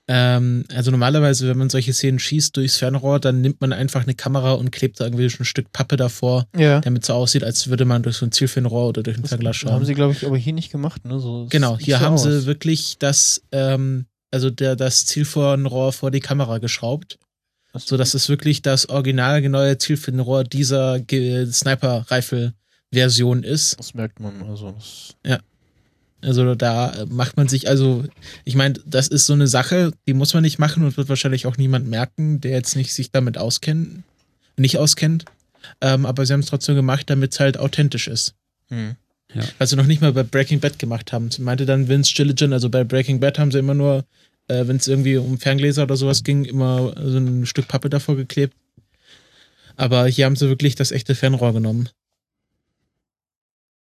Ähm, 0.07 0.63
also 0.73 0.89
normalerweise, 0.91 1.47
wenn 1.49 1.57
man 1.57 1.69
solche 1.69 1.91
Szenen 1.93 2.19
schießt 2.19 2.55
durchs 2.55 2.77
Fernrohr, 2.77 3.19
dann 3.19 3.41
nimmt 3.41 3.59
man 3.59 3.73
einfach 3.73 4.03
eine 4.03 4.13
Kamera 4.15 4.53
und 4.53 4.71
klebt 4.71 4.99
da 4.99 5.05
irgendwie 5.05 5.29
schon 5.29 5.41
ein 5.41 5.45
Stück 5.45 5.71
Pappe 5.73 5.97
davor, 5.97 6.45
Ja. 6.57 6.79
damit 6.79 7.03
es 7.03 7.07
so 7.07 7.13
aussieht, 7.13 7.43
als 7.43 7.67
würde 7.67 7.83
man 7.85 8.01
durch 8.03 8.15
so 8.17 8.25
ein 8.25 8.31
Zielfernrohr 8.31 8.87
oder 8.89 9.03
durch 9.03 9.17
ein 9.17 9.25
Fernglas 9.25 9.57
haben 9.63 9.69
schauen. 9.69 9.85
sie, 9.85 9.93
glaube 9.93 10.13
ich, 10.13 10.25
aber 10.25 10.37
hier 10.37 10.53
nicht 10.53 10.71
gemacht, 10.71 11.03
ne? 11.05 11.19
So, 11.19 11.47
Genau, 11.49 11.77
hier 11.77 11.99
haben 11.99 12.13
aus. 12.15 12.23
sie 12.23 12.45
wirklich 12.45 12.97
das, 12.99 13.43
ähm, 13.51 14.05
also 14.31 14.49
der, 14.49 14.75
das 14.77 15.05
Zielfernrohr 15.05 15.91
vor 15.93 16.11
die 16.11 16.19
Kamera 16.21 16.57
geschraubt, 16.59 17.17
so 17.75 17.97
dass 17.97 18.13
es 18.13 18.29
wirklich 18.29 18.61
das 18.61 18.89
originalgeneue 18.89 19.77
Zielfernrohr 19.77 20.43
dieser 20.43 20.99
Ge- 20.99 21.45
Sniper-Rifle-Version 21.51 23.43
ist. 23.43 23.79
Das 23.79 23.93
merkt 23.93 24.19
man, 24.19 24.41
also. 24.43 24.71
Das, 24.71 25.15
Also 26.25 26.55
da 26.55 27.05
macht 27.09 27.35
man 27.35 27.49
sich, 27.49 27.67
also 27.67 28.05
ich 28.45 28.55
meine, 28.55 28.75
das 28.85 29.09
ist 29.09 29.25
so 29.25 29.33
eine 29.33 29.47
Sache, 29.47 29.91
die 30.07 30.13
muss 30.13 30.33
man 30.33 30.43
nicht 30.43 30.57
machen 30.57 30.85
und 30.85 30.95
wird 30.95 31.09
wahrscheinlich 31.09 31.45
auch 31.47 31.57
niemand 31.57 31.87
merken, 31.89 32.39
der 32.39 32.51
jetzt 32.51 32.77
nicht 32.77 32.93
sich 32.93 33.11
damit 33.11 33.37
auskennt, 33.37 34.03
nicht 34.55 34.77
auskennt. 34.77 35.25
Ähm, 35.81 36.05
aber 36.05 36.25
sie 36.25 36.31
haben 36.31 36.39
es 36.39 36.45
trotzdem 36.45 36.75
gemacht, 36.75 37.09
damit 37.09 37.33
es 37.33 37.41
halt 37.41 37.57
authentisch 37.57 38.07
ist. 38.07 38.35
hm. 38.69 38.95
Was 39.57 39.71
sie 39.71 39.75
noch 39.75 39.85
nicht 39.87 40.01
mal 40.01 40.13
bei 40.13 40.23
Breaking 40.23 40.59
Bad 40.59 40.77
gemacht 40.79 41.11
haben. 41.11 41.31
Sie 41.31 41.41
meinte 41.41 41.65
dann 41.65 41.87
Vince 41.89 42.13
Gilligan, 42.13 42.53
also 42.53 42.69
bei 42.69 42.83
Breaking 42.83 43.19
Bad 43.19 43.39
haben 43.39 43.51
sie 43.51 43.57
immer 43.59 43.73
nur, 43.73 44.05
äh, 44.47 44.67
wenn 44.67 44.77
es 44.77 44.87
irgendwie 44.87 45.17
um 45.17 45.37
Ferngläser 45.37 45.83
oder 45.83 45.95
sowas 45.95 46.23
ging, 46.23 46.45
immer 46.45 46.93
so 46.97 47.17
ein 47.17 47.45
Stück 47.45 47.67
Pappe 47.67 47.89
davor 47.89 48.15
geklebt. 48.15 48.55
Aber 49.75 50.05
hier 50.07 50.25
haben 50.25 50.35
sie 50.35 50.49
wirklich 50.49 50.75
das 50.75 50.91
echte 50.91 51.15
Fernrohr 51.15 51.53
genommen. 51.53 51.89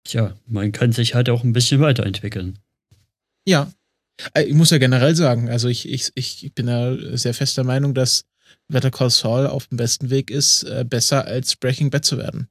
Tja, 0.03 0.35
man 0.45 0.71
kann 0.71 0.91
sich 0.91 1.15
halt 1.15 1.29
auch 1.29 1.43
ein 1.43 1.53
bisschen 1.53 1.81
weiterentwickeln. 1.81 2.59
Ja. 3.47 3.71
Äh, 4.33 4.43
Ich 4.43 4.53
muss 4.53 4.69
ja 4.69 4.77
generell 4.77 5.15
sagen, 5.15 5.49
also 5.49 5.67
ich, 5.67 5.89
ich, 5.89 6.11
ich 6.15 6.53
bin 6.53 6.67
ja 6.67 6.95
sehr 7.17 7.33
fester 7.33 7.63
Meinung, 7.63 7.93
dass 7.93 8.25
Better 8.67 8.91
Call 8.91 9.09
Saul 9.09 9.47
auf 9.47 9.67
dem 9.67 9.77
besten 9.77 10.09
Weg 10.09 10.29
ist, 10.29 10.63
äh, 10.63 10.85
besser 10.87 11.25
als 11.25 11.55
Breaking 11.55 11.89
Bad 11.89 12.05
zu 12.05 12.17
werden. 12.17 12.47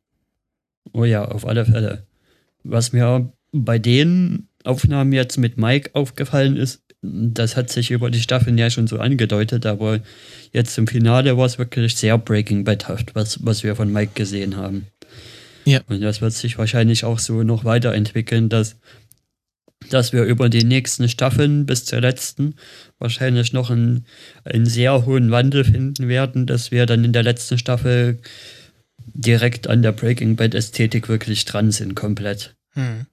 Oh 0.93 1.05
ja, 1.05 1.25
auf 1.25 1.47
alle 1.47 1.65
Fälle. 1.65 2.07
Was 2.65 2.93
mir 2.93 3.33
bei 3.53 3.79
den 3.79 4.49
Aufnahmen 4.65 5.13
jetzt 5.13 5.37
mit 5.39 5.57
Mike 5.57 5.91
aufgefallen 5.95 6.57
ist, 6.57 6.83
das 7.03 7.57
hat 7.57 7.69
sich 7.69 7.91
über 7.91 8.11
die 8.11 8.21
Staffeln 8.21 8.57
ja 8.57 8.71
schon 8.71 8.87
so 8.87 8.99
angedeutet, 8.99 9.67
aber 9.67 10.01
jetzt 10.53 10.79
im 10.79 10.87
Finale 10.87 11.37
war 11.37 11.47
es 11.47 11.59
wirklich 11.59 11.97
sehr 11.97 12.17
Breaking 12.17 12.63
Bad-haft, 12.63 13.15
was, 13.15 13.45
was 13.45 13.65
wir 13.65 13.75
von 13.75 13.93
Mike 13.93 14.13
gesehen 14.15 14.57
haben. 14.57 14.87
Ja. 15.65 15.81
Und 15.89 16.01
das 16.01 16.21
wird 16.21 16.33
sich 16.33 16.59
wahrscheinlich 16.59 17.05
auch 17.05 17.19
so 17.19 17.43
noch 17.43 17.65
weiterentwickeln, 17.65 18.49
dass, 18.49 18.77
dass 19.91 20.13
wir 20.13 20.23
über 20.23 20.49
die 20.49 20.63
nächsten 20.63 21.09
Staffeln 21.09 21.67
bis 21.67 21.85
zur 21.85 22.01
letzten 22.01 22.55
wahrscheinlich 23.01 23.53
noch 23.53 23.71
einen, 23.71 24.07
einen 24.45 24.67
sehr 24.67 25.05
hohen 25.05 25.33
Wandel 25.33 25.65
finden 25.65 26.09
werden, 26.09 26.47
dass 26.47 26.71
wir 26.71 26.87
dann 26.87 27.05
in 27.05 27.13
der 27.13 27.25
letzten 27.25 27.59
Staffel 27.59 28.21
direkt 29.13 29.67
an 29.67 29.83
der 29.83 29.93
Breaking 29.93 30.37
Bad 30.37 30.55
Ästhetik 30.55 31.09
wirklich 31.09 31.45
dran 31.45 31.73
sind, 31.73 31.97
komplett. 31.97 32.55
Hm. 32.75 33.07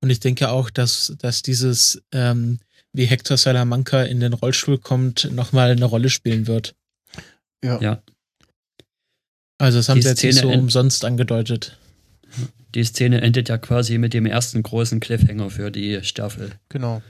Und 0.00 0.10
ich 0.10 0.20
denke 0.20 0.50
auch, 0.50 0.70
dass, 0.70 1.14
dass 1.18 1.42
dieses, 1.42 2.00
ähm, 2.12 2.58
wie 2.92 3.06
Hector 3.06 3.36
Salamanca 3.36 4.02
in 4.02 4.20
den 4.20 4.32
Rollstuhl 4.32 4.78
kommt, 4.78 5.30
nochmal 5.32 5.70
eine 5.70 5.84
Rolle 5.84 6.08
spielen 6.10 6.46
wird. 6.46 6.74
Ja. 7.64 7.80
Ja. 7.80 8.02
Also 9.58 9.78
das 9.78 9.88
haben 9.88 9.96
Die 9.96 10.02
sie 10.02 10.08
jetzt 10.10 10.22
nicht 10.22 10.34
Szene 10.36 10.46
so 10.48 10.52
end- 10.52 10.62
umsonst 10.62 11.04
angedeutet. 11.04 11.78
Die 12.74 12.84
Szene 12.84 13.22
endet 13.22 13.48
ja 13.48 13.58
quasi 13.58 13.98
mit 13.98 14.14
dem 14.14 14.26
ersten 14.26 14.62
großen 14.62 15.00
Cliffhanger 15.00 15.50
für 15.50 15.70
die 15.70 16.00
Staffel. 16.04 16.52
Genau. 16.68 17.02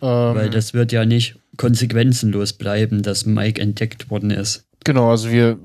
Ähm, 0.00 0.34
Weil 0.34 0.50
das 0.50 0.74
wird 0.74 0.90
ja 0.90 1.04
nicht 1.04 1.36
konsequenzenlos 1.58 2.54
bleiben, 2.54 3.02
dass 3.02 3.24
Mike 3.26 3.60
entdeckt 3.60 4.10
worden 4.10 4.30
ist. 4.30 4.64
Genau, 4.84 5.10
also 5.10 5.30
wir 5.30 5.58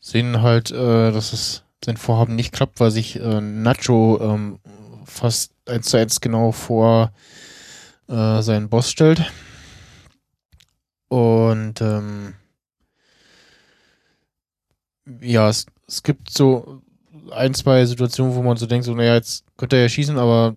sehen 0.00 0.42
halt, 0.42 0.70
äh, 0.70 1.10
dass 1.10 1.32
es 1.32 1.62
sein 1.84 1.96
Vorhaben 1.96 2.36
nicht 2.36 2.52
klappt, 2.52 2.78
weil 2.78 2.90
sich 2.90 3.16
äh, 3.18 3.40
Nacho 3.40 4.20
ähm, 4.22 4.58
fast 5.04 5.52
eins 5.66 5.86
zu 5.86 5.96
eins 5.96 6.20
genau 6.20 6.52
vor 6.52 7.12
äh, 8.08 8.42
seinen 8.42 8.68
Boss 8.68 8.90
stellt. 8.90 9.30
Und 11.08 11.80
ähm, 11.80 12.34
ja, 15.20 15.48
es, 15.48 15.66
es 15.86 16.02
gibt 16.02 16.30
so 16.30 16.82
ein, 17.30 17.54
zwei 17.54 17.84
Situationen, 17.86 18.34
wo 18.34 18.42
man 18.42 18.56
so 18.56 18.66
denkt, 18.66 18.84
so, 18.84 18.94
naja, 18.94 19.14
jetzt 19.14 19.44
könnte 19.56 19.76
er 19.76 19.82
ja 19.82 19.88
schießen, 19.88 20.18
aber 20.18 20.56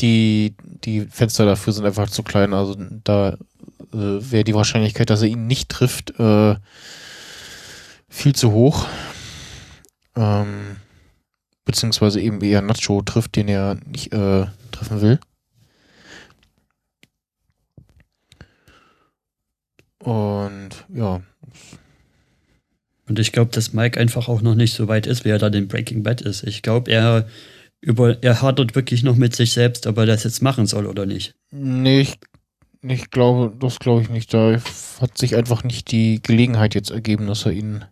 die, 0.00 0.54
die 0.62 1.02
Fenster 1.02 1.46
dafür 1.46 1.72
sind 1.72 1.86
einfach 1.86 2.10
zu 2.10 2.22
klein. 2.22 2.52
Also 2.52 2.76
da 3.04 3.30
äh, 3.30 3.36
wäre 3.92 4.44
die 4.44 4.54
Wahrscheinlichkeit, 4.54 5.10
dass 5.10 5.22
er 5.22 5.28
ihn 5.28 5.46
nicht 5.46 5.70
trifft, 5.70 6.18
äh, 6.20 6.56
viel 8.08 8.34
zu 8.34 8.52
hoch. 8.52 8.86
Ähm, 10.14 10.76
beziehungsweise 11.66 12.20
eben 12.22 12.40
eher 12.40 12.62
Nacho 12.62 13.02
trifft, 13.02 13.36
den 13.36 13.48
er 13.48 13.76
nicht 13.86 14.14
äh, 14.14 14.46
treffen 14.72 15.00
will. 15.02 15.20
Und 19.98 20.70
ja, 20.88 21.20
Und 23.08 23.18
ich 23.18 23.32
glaube, 23.32 23.50
dass 23.52 23.72
Mike 23.72 23.98
einfach 24.00 24.28
auch 24.28 24.42
noch 24.42 24.54
nicht 24.54 24.74
so 24.74 24.88
weit 24.88 25.06
ist, 25.06 25.24
wie 25.24 25.28
er 25.30 25.38
dann 25.38 25.52
in 25.54 25.68
Breaking 25.68 26.02
Bad 26.02 26.20
ist. 26.22 26.42
Ich 26.42 26.62
glaube, 26.62 26.90
er 26.90 27.26
über, 27.80 28.22
er 28.22 28.42
hadert 28.42 28.74
wirklich 28.74 29.02
noch 29.04 29.16
mit 29.16 29.36
sich 29.36 29.52
selbst, 29.52 29.86
ob 29.86 29.98
er 29.98 30.06
das 30.06 30.24
jetzt 30.24 30.42
machen 30.42 30.66
soll 30.66 30.86
oder 30.86 31.06
nicht. 31.06 31.34
nee, 31.50 32.00
ich, 32.00 32.18
ich 32.82 33.10
glaube, 33.10 33.54
das 33.58 33.78
glaube 33.78 34.02
ich 34.02 34.08
nicht. 34.10 34.32
Da 34.34 34.60
hat 35.00 35.18
sich 35.18 35.36
einfach 35.36 35.62
nicht 35.62 35.90
die 35.92 36.20
Gelegenheit 36.22 36.74
jetzt 36.74 36.90
ergeben, 36.90 37.26
dass 37.26 37.46
er 37.46 37.52
ihn 37.52 37.84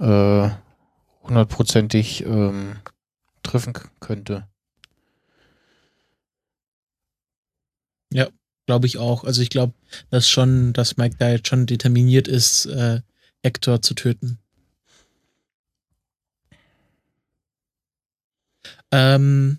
äh, 0.00 0.48
hundertprozentig 1.24 2.24
ähm, 2.24 2.76
treffen 3.42 3.72
könnte. 4.00 4.46
Glaube 8.66 8.86
ich 8.86 8.98
auch. 8.98 9.24
Also 9.24 9.42
ich 9.42 9.50
glaube, 9.50 9.74
dass 10.10 10.28
schon, 10.28 10.72
dass 10.72 10.96
Mike 10.96 11.16
da 11.18 11.30
jetzt 11.30 11.48
schon 11.48 11.66
determiniert 11.66 12.28
ist, 12.28 12.66
äh, 12.66 13.00
Hector 13.42 13.82
zu 13.82 13.94
töten. 13.94 14.38
Ähm, 18.90 19.58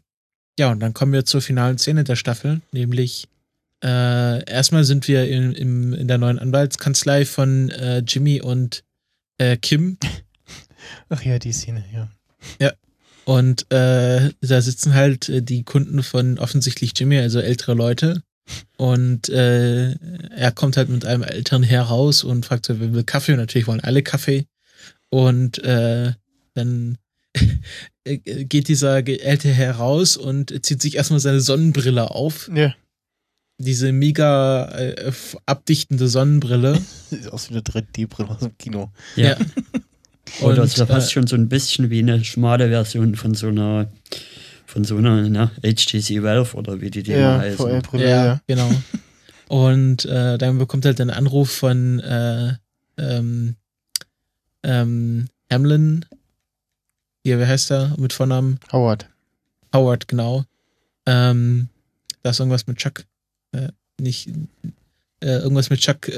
ja, 0.57 0.71
und 0.71 0.79
dann 0.79 0.93
kommen 0.93 1.13
wir 1.13 1.25
zur 1.25 1.41
finalen 1.41 1.77
Szene 1.77 2.03
der 2.03 2.15
Staffel, 2.15 2.61
nämlich 2.71 3.27
äh, 3.83 4.49
erstmal 4.49 4.85
sind 4.85 5.07
wir 5.07 5.27
in, 5.29 5.53
im, 5.53 5.93
in 5.93 6.07
der 6.07 6.17
neuen 6.17 6.39
Anwaltskanzlei 6.39 7.25
von 7.25 7.69
äh, 7.69 7.99
Jimmy 7.99 8.41
und 8.41 8.83
äh, 9.37 9.57
Kim 9.57 9.97
Ach 11.09 11.23
ja, 11.23 11.39
die 11.39 11.51
Szene, 11.51 11.83
ja. 12.59 12.71
und 13.25 13.71
äh, 13.71 14.31
da 14.41 14.61
sitzen 14.61 14.93
halt 14.93 15.29
äh, 15.29 15.41
die 15.41 15.63
Kunden 15.63 16.03
von 16.03 16.37
offensichtlich 16.37 16.93
Jimmy, 16.97 17.17
also 17.19 17.39
ältere 17.39 17.73
Leute. 17.73 18.21
Und 18.77 19.29
äh, 19.29 19.91
er 20.29 20.51
kommt 20.51 20.77
halt 20.77 20.89
mit 20.89 21.05
einem 21.05 21.23
älteren 21.23 21.63
Herr 21.63 21.83
raus 21.83 22.23
und 22.23 22.45
fragt 22.45 22.67
so, 22.67 22.79
wer 22.79 22.93
will 22.93 23.03
Kaffee? 23.03 23.31
Und 23.31 23.39
natürlich 23.39 23.67
wollen 23.67 23.79
alle 23.79 24.03
Kaffee. 24.03 24.45
Und 25.09 25.63
äh, 25.63 26.13
dann 26.53 26.97
geht 28.03 28.67
dieser 28.67 28.97
ältere 29.07 29.53
Herr 29.53 29.77
raus 29.77 30.17
und 30.17 30.65
zieht 30.65 30.81
sich 30.81 30.95
erstmal 30.95 31.19
seine 31.19 31.41
Sonnenbrille 31.41 32.11
auf. 32.11 32.49
Ja. 32.53 32.75
diese 33.57 33.91
mega 33.91 34.69
äh, 34.77 35.11
abdichtende 35.45 36.07
Sonnenbrille. 36.07 36.79
Sieht 37.09 37.31
aus 37.31 37.49
wie 37.49 37.53
eine 37.53 37.63
3D-Brille 37.63 38.29
aus 38.29 38.39
dem 38.39 38.57
Kino. 38.57 38.91
Ja. 39.15 39.37
Oder 40.41 40.61
Und, 40.63 40.67
es 40.67 40.79
war 40.79 40.87
fast 40.87 41.09
äh, 41.09 41.11
schon 41.13 41.27
so 41.27 41.35
ein 41.35 41.49
bisschen 41.49 41.89
wie 41.89 41.99
eine 41.99 42.23
schmale 42.23 42.69
Version 42.69 43.15
von 43.15 43.33
so 43.35 43.47
einer 43.47 43.87
von 44.65 44.83
so 44.83 44.97
einer 44.97 45.29
ne, 45.29 45.51
HTC 45.61 46.23
Valve 46.23 46.55
oder 46.57 46.81
wie 46.81 46.89
die 46.91 47.03
Dinger 47.03 47.19
Ja, 47.19 47.39
heißen. 47.39 47.57
VR-Brille, 47.57 48.09
Ja, 48.09 48.25
ja. 48.25 48.41
genau. 48.47 48.69
Und 49.47 50.05
äh, 50.05 50.37
dann 50.37 50.57
bekommt 50.57 50.85
er 50.85 50.89
halt 50.89 51.01
einen 51.01 51.11
Anruf 51.11 51.51
von 51.51 51.99
äh, 51.99 52.53
ähm, 52.97 53.55
ähm, 54.63 55.27
Hamlin. 55.51 56.05
Hier, 57.23 57.37
wer 57.39 57.47
heißt 57.47 57.71
er 57.71 57.95
mit 57.97 58.11
Vornamen? 58.11 58.59
Howard. 58.71 59.07
Howard, 59.73 60.07
genau. 60.07 60.43
Ähm, 61.05 61.69
da 62.23 62.31
ist 62.31 62.39
irgendwas 62.39 62.65
mit 62.65 62.77
Chuck. 62.77 63.05
Äh, 63.51 63.69
nicht 64.01 64.27
äh, 65.21 65.37
irgendwas 65.37 65.69
mit 65.69 65.79
Chuck 65.79 66.09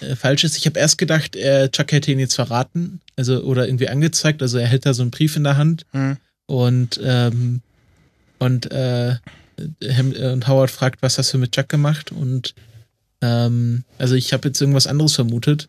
äh, 0.00 0.16
falsch 0.16 0.44
ist. 0.44 0.56
Ich 0.56 0.66
habe 0.66 0.78
erst 0.78 0.98
gedacht, 0.98 1.36
äh, 1.36 1.68
Chuck 1.70 1.92
hätte 1.92 2.10
ihn 2.12 2.18
jetzt 2.18 2.34
verraten, 2.34 3.00
also 3.16 3.42
oder 3.42 3.66
irgendwie 3.66 3.88
angezeigt. 3.88 4.42
Also 4.42 4.58
er 4.58 4.66
hält 4.66 4.86
da 4.86 4.94
so 4.94 5.02
einen 5.02 5.10
Brief 5.10 5.36
in 5.36 5.44
der 5.44 5.56
Hand 5.56 5.86
Hm. 5.92 6.16
und 6.46 7.00
ähm, 7.02 7.60
und 8.38 8.70
äh, 8.72 9.10
äh, 9.10 10.32
und 10.32 10.48
Howard 10.48 10.70
fragt, 10.70 11.02
was 11.02 11.18
hast 11.18 11.32
du 11.32 11.38
mit 11.38 11.52
Chuck 11.52 11.68
gemacht? 11.68 12.12
Und 12.12 12.54
ähm, 13.20 13.84
also 13.98 14.14
ich 14.14 14.32
habe 14.32 14.48
jetzt 14.48 14.60
irgendwas 14.60 14.86
anderes 14.86 15.14
vermutet. 15.14 15.68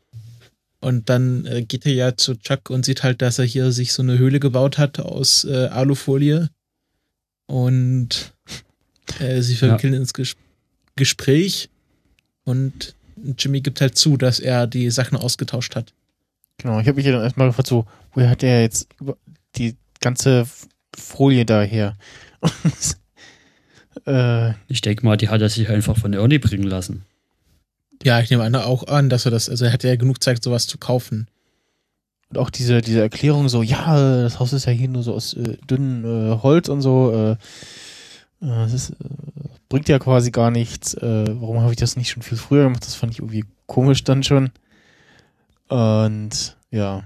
Und 0.80 1.10
dann 1.10 1.46
äh, 1.46 1.62
geht 1.62 1.86
er 1.86 1.94
ja 1.94 2.18
zu 2.18 2.36
Chuck 2.36 2.72
und 2.72 2.86
sieht 2.86 3.04
halt, 3.04 3.22
dass 3.22 3.38
er 3.38 3.46
hier 3.46 3.72
sich 3.72 3.94
so 3.94 4.02
eine 4.02 4.18
Höhle 4.18 4.40
gebaut 4.40 4.80
hat 4.80 5.00
aus 5.00 5.44
äh, 5.44 5.68
Alufolie. 5.68 6.50
Und 7.46 8.34
äh, 9.20 9.42
sie 9.42 9.56
verwickeln 9.56 9.94
ins 9.94 10.14
Ges 10.14 10.36
Gespräch. 10.96 11.70
Und 12.46 12.96
Jimmy 13.38 13.62
gibt 13.62 13.82
halt 13.82 13.98
zu, 13.98 14.18
dass 14.18 14.40
er 14.40 14.68
die 14.68 14.90
Sachen 14.92 15.18
ausgetauscht 15.18 15.76
hat. 15.76 15.94
Genau, 16.58 16.80
ich 16.80 16.88
habe 16.88 16.96
mich 16.98 17.06
ja 17.06 17.12
dann 17.12 17.24
erstmal 17.24 17.48
gefragt, 17.48 17.68
so, 17.68 17.86
woher 18.14 18.30
hat 18.30 18.42
der 18.42 18.62
jetzt 18.62 18.88
die 19.56 19.76
ganze 20.00 20.46
Folie 20.96 21.46
daher? 21.46 21.98
äh, 24.06 24.52
Ich 24.68 24.82
denke 24.82 25.06
mal, 25.06 25.18
die 25.18 25.30
hat 25.30 25.42
er 25.42 25.50
sich 25.50 25.70
einfach 25.70 25.98
von 25.98 26.14
Ernie 26.14 26.40
bringen 26.40 26.68
lassen. 26.68 27.04
Ja, 28.04 28.20
ich 28.20 28.30
nehme 28.30 28.44
an, 28.44 28.56
auch 28.56 28.88
an, 28.88 29.10
dass 29.10 29.26
er 29.26 29.32
das, 29.32 29.50
also 29.50 29.66
er 29.66 29.74
hat 29.74 29.84
ja 29.84 29.96
genug 29.96 30.24
Zeit, 30.24 30.44
sowas 30.44 30.66
zu 30.68 30.78
kaufen. 30.78 31.28
und 32.30 32.38
auch 32.38 32.50
diese, 32.50 32.82
diese 32.82 33.02
Erklärung 33.02 33.48
so, 33.50 33.62
ja, 33.62 34.22
das 34.24 34.40
Haus 34.40 34.54
ist 34.54 34.66
ja 34.66 34.72
hier 34.72 34.88
nur 34.88 35.04
so 35.04 35.14
aus 35.14 35.34
äh, 35.36 35.58
dünnem 35.70 36.06
äh, 36.06 36.38
Holz 36.42 36.68
und 36.70 36.82
so, 36.82 37.12
äh, 37.14 37.36
das 38.42 38.74
ist, 38.74 38.90
äh, 38.92 38.96
bringt 39.70 39.88
ja 39.88 40.00
quasi 40.00 40.32
gar 40.32 40.52
nichts. 40.52 40.94
Äh, 40.96 41.26
warum 41.40 41.62
habe 41.62 41.72
ich 41.72 41.78
das 41.78 41.96
nicht 41.96 42.10
schon 42.10 42.24
viel 42.24 42.38
früher 42.38 42.64
gemacht? 42.64 42.86
Das 42.86 42.96
fand 42.96 43.14
ich 43.14 43.20
irgendwie 43.20 43.46
komisch 43.68 44.04
dann 44.04 44.24
schon. 44.24 44.52
Und 45.70 46.58
ja, 46.72 47.06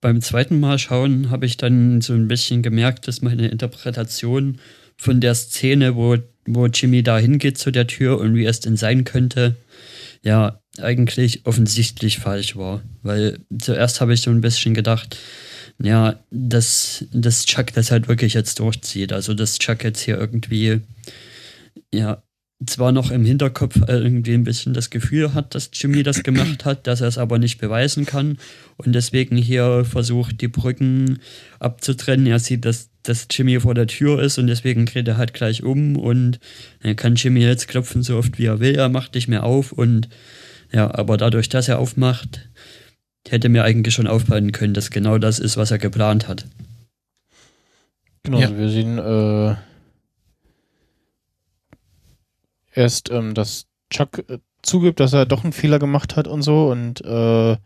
Beim 0.00 0.20
zweiten 0.20 0.60
Mal 0.60 0.78
schauen 0.78 1.30
habe 1.30 1.44
ich 1.46 1.56
dann 1.56 2.00
so 2.00 2.12
ein 2.12 2.28
bisschen 2.28 2.62
gemerkt, 2.62 3.08
dass 3.08 3.20
meine 3.20 3.48
Interpretation 3.48 4.58
von 4.96 5.20
der 5.20 5.34
Szene, 5.34 5.96
wo, 5.96 6.16
wo 6.46 6.66
Jimmy 6.66 7.02
da 7.02 7.18
hingeht 7.18 7.58
zu 7.58 7.72
der 7.72 7.88
Tür 7.88 8.18
und 8.20 8.36
wie 8.36 8.44
es 8.44 8.60
denn 8.60 8.76
sein 8.76 9.02
könnte, 9.02 9.56
ja, 10.22 10.60
eigentlich 10.80 11.46
offensichtlich 11.46 12.18
falsch 12.18 12.54
war. 12.54 12.82
Weil 13.02 13.40
zuerst 13.60 14.00
habe 14.00 14.14
ich 14.14 14.20
so 14.20 14.30
ein 14.30 14.40
bisschen 14.40 14.72
gedacht, 14.74 15.16
ja, 15.80 16.18
dass, 16.30 17.04
dass 17.12 17.44
Chuck 17.44 17.72
das 17.72 17.90
halt 17.90 18.08
wirklich 18.08 18.34
jetzt 18.34 18.58
durchzieht. 18.58 19.12
Also, 19.12 19.34
dass 19.34 19.58
Chuck 19.58 19.84
jetzt 19.84 20.00
hier 20.00 20.18
irgendwie, 20.18 20.80
ja, 21.94 22.22
zwar 22.66 22.90
noch 22.90 23.12
im 23.12 23.24
Hinterkopf 23.24 23.76
irgendwie 23.86 24.34
ein 24.34 24.42
bisschen 24.42 24.74
das 24.74 24.90
Gefühl 24.90 25.32
hat, 25.32 25.54
dass 25.54 25.70
Jimmy 25.72 26.02
das 26.02 26.24
gemacht 26.24 26.64
hat, 26.64 26.88
dass 26.88 27.00
er 27.00 27.06
es 27.06 27.18
aber 27.18 27.38
nicht 27.38 27.58
beweisen 27.58 28.04
kann 28.04 28.38
und 28.76 28.94
deswegen 28.94 29.36
hier 29.36 29.84
versucht, 29.84 30.40
die 30.40 30.48
Brücken 30.48 31.20
abzutrennen. 31.60 32.26
Er 32.26 32.40
sieht, 32.40 32.64
dass, 32.64 32.90
dass 33.04 33.28
Jimmy 33.30 33.60
vor 33.60 33.74
der 33.74 33.86
Tür 33.86 34.20
ist 34.20 34.38
und 34.38 34.48
deswegen 34.48 34.86
dreht 34.86 35.06
er 35.06 35.18
halt 35.18 35.34
gleich 35.34 35.62
um 35.62 35.94
und 35.96 36.40
er 36.80 36.96
kann 36.96 37.14
Jimmy 37.14 37.40
jetzt 37.40 37.68
klopfen, 37.68 38.02
so 38.02 38.16
oft 38.16 38.38
wie 38.40 38.46
er 38.46 38.58
will. 38.58 38.74
Er 38.74 38.88
macht 38.88 39.14
nicht 39.14 39.28
mehr 39.28 39.44
auf 39.44 39.70
und 39.70 40.08
ja, 40.72 40.92
aber 40.92 41.16
dadurch, 41.16 41.48
dass 41.48 41.68
er 41.68 41.78
aufmacht, 41.78 42.47
hätte 43.28 43.48
mir 43.48 43.64
eigentlich 43.64 43.94
schon 43.94 44.06
auffallen 44.06 44.52
können, 44.52 44.74
dass 44.74 44.90
genau 44.90 45.18
das 45.18 45.38
ist, 45.38 45.56
was 45.56 45.70
er 45.70 45.78
geplant 45.78 46.28
hat. 46.28 46.46
genau, 48.22 48.38
Ja. 48.40 48.56
wir 48.56 48.68
sehen 48.68 48.98
äh, 48.98 49.56
erst, 52.74 53.10
ähm, 53.10 53.34
dass 53.34 53.66
Chuck 53.90 54.24
äh, 54.28 54.38
zugibt, 54.62 55.00
dass 55.00 55.12
er 55.12 55.26
doch 55.26 55.44
einen 55.44 55.52
Fehler 55.52 55.78
gemacht 55.78 56.16
hat 56.16 56.26
und 56.28 56.42
so 56.42 56.70
und 56.70 57.00
äh, 57.04 57.56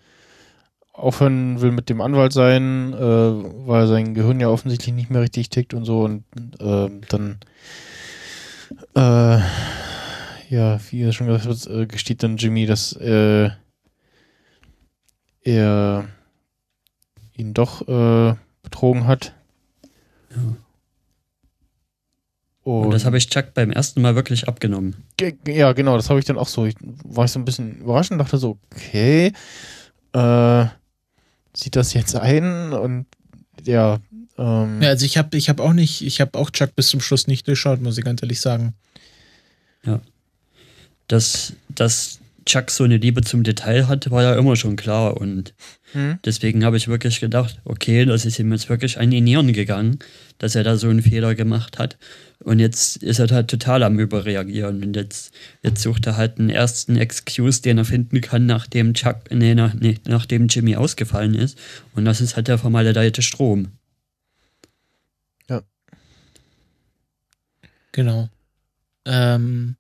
aufhören 0.92 1.60
will 1.60 1.72
mit 1.72 1.88
dem 1.88 2.00
Anwalt 2.00 2.32
sein, 2.32 2.92
äh, 2.92 2.98
weil 3.00 3.86
sein 3.86 4.14
Gehirn 4.14 4.40
ja 4.40 4.48
offensichtlich 4.48 4.94
nicht 4.94 5.10
mehr 5.10 5.22
richtig 5.22 5.48
tickt 5.50 5.74
und 5.74 5.84
so 5.84 6.02
und 6.02 6.24
äh, 6.60 6.90
dann 7.08 7.38
äh, 8.94 9.40
ja, 10.50 10.78
wie 10.90 11.02
er 11.02 11.12
schon 11.12 11.28
gesagt 11.28 11.46
hat, 11.46 11.66
äh, 11.66 11.86
gesteht 11.86 12.22
dann 12.22 12.36
Jimmy, 12.36 12.66
dass 12.66 12.92
äh, 12.96 13.50
er 15.44 16.08
ihn 17.36 17.54
doch 17.54 17.86
äh, 17.88 18.34
betrogen 18.62 19.06
hat. 19.06 19.32
Ja. 20.30 20.56
Und 22.64 22.90
das 22.92 23.04
habe 23.04 23.18
ich 23.18 23.28
Chuck 23.28 23.54
beim 23.54 23.72
ersten 23.72 24.00
Mal 24.02 24.14
wirklich 24.14 24.46
abgenommen. 24.46 24.94
Ge- 25.16 25.34
Ja, 25.48 25.72
genau, 25.72 25.96
das 25.96 26.08
habe 26.10 26.20
ich 26.20 26.26
dann 26.26 26.38
auch 26.38 26.46
so. 26.46 26.64
Ich 26.64 26.76
war 26.80 27.24
ich 27.24 27.32
so 27.32 27.40
ein 27.40 27.44
bisschen 27.44 27.80
überrascht 27.80 28.12
und 28.12 28.18
dachte 28.18 28.38
so, 28.38 28.56
okay, 28.72 29.32
äh, 30.12 30.66
sieht 31.54 31.74
das 31.74 31.92
jetzt 31.92 32.14
ein? 32.14 32.72
Und 32.72 33.06
ja, 33.64 33.98
ähm, 34.38 34.80
Ja, 34.80 34.90
also 34.90 35.04
ich 35.04 35.18
habe 35.18 35.36
ich 35.36 35.48
hab 35.48 35.58
auch 35.58 35.72
nicht, 35.72 36.02
ich 36.02 36.20
habe 36.20 36.38
auch 36.38 36.50
Chuck 36.50 36.76
bis 36.76 36.86
zum 36.88 37.00
Schluss 37.00 37.26
nicht 37.26 37.48
durchschaut, 37.48 37.80
muss 37.80 37.98
ich 37.98 38.04
ganz 38.04 38.22
ehrlich 38.22 38.40
sagen. 38.40 38.74
Dass, 41.08 41.54
dass 41.68 42.20
Chuck 42.44 42.70
so 42.70 42.84
eine 42.84 42.96
Liebe 42.96 43.22
zum 43.22 43.42
Detail 43.42 43.88
hat, 43.88 44.10
war 44.10 44.22
ja 44.22 44.34
immer 44.34 44.56
schon 44.56 44.76
klar. 44.76 45.16
Und 45.16 45.54
hm? 45.92 46.18
deswegen 46.24 46.64
habe 46.64 46.76
ich 46.76 46.88
wirklich 46.88 47.20
gedacht, 47.20 47.60
okay, 47.64 48.04
das 48.04 48.24
ist 48.24 48.38
ihm 48.38 48.52
jetzt 48.52 48.68
wirklich 48.68 48.98
an 48.98 49.10
die 49.10 49.20
Nieren 49.20 49.52
gegangen, 49.52 49.98
dass 50.38 50.54
er 50.54 50.64
da 50.64 50.76
so 50.76 50.88
einen 50.88 51.02
Fehler 51.02 51.34
gemacht 51.34 51.78
hat. 51.78 51.98
Und 52.40 52.58
jetzt 52.58 52.96
ist 53.02 53.18
er 53.18 53.28
halt 53.28 53.48
total 53.48 53.82
am 53.82 53.98
Überreagieren. 53.98 54.82
Und 54.82 54.96
jetzt, 54.96 55.32
jetzt 55.62 55.82
sucht 55.82 56.06
er 56.06 56.16
halt 56.16 56.38
einen 56.38 56.50
ersten 56.50 56.96
Excuse, 56.96 57.62
den 57.62 57.78
er 57.78 57.84
finden 57.84 58.20
kann, 58.20 58.46
nachdem 58.46 58.94
Chuck, 58.94 59.30
nee, 59.30 59.54
nach, 59.54 59.74
nee, 59.74 59.98
nachdem 60.06 60.48
Jimmy 60.48 60.76
ausgefallen 60.76 61.34
ist. 61.34 61.58
Und 61.94 62.04
das 62.04 62.20
ist 62.20 62.36
halt 62.36 62.48
der 62.48 62.58
vermaledeite 62.58 63.22
Strom. 63.22 63.68
Genau. 67.92 68.28
Ähm, 69.04 69.76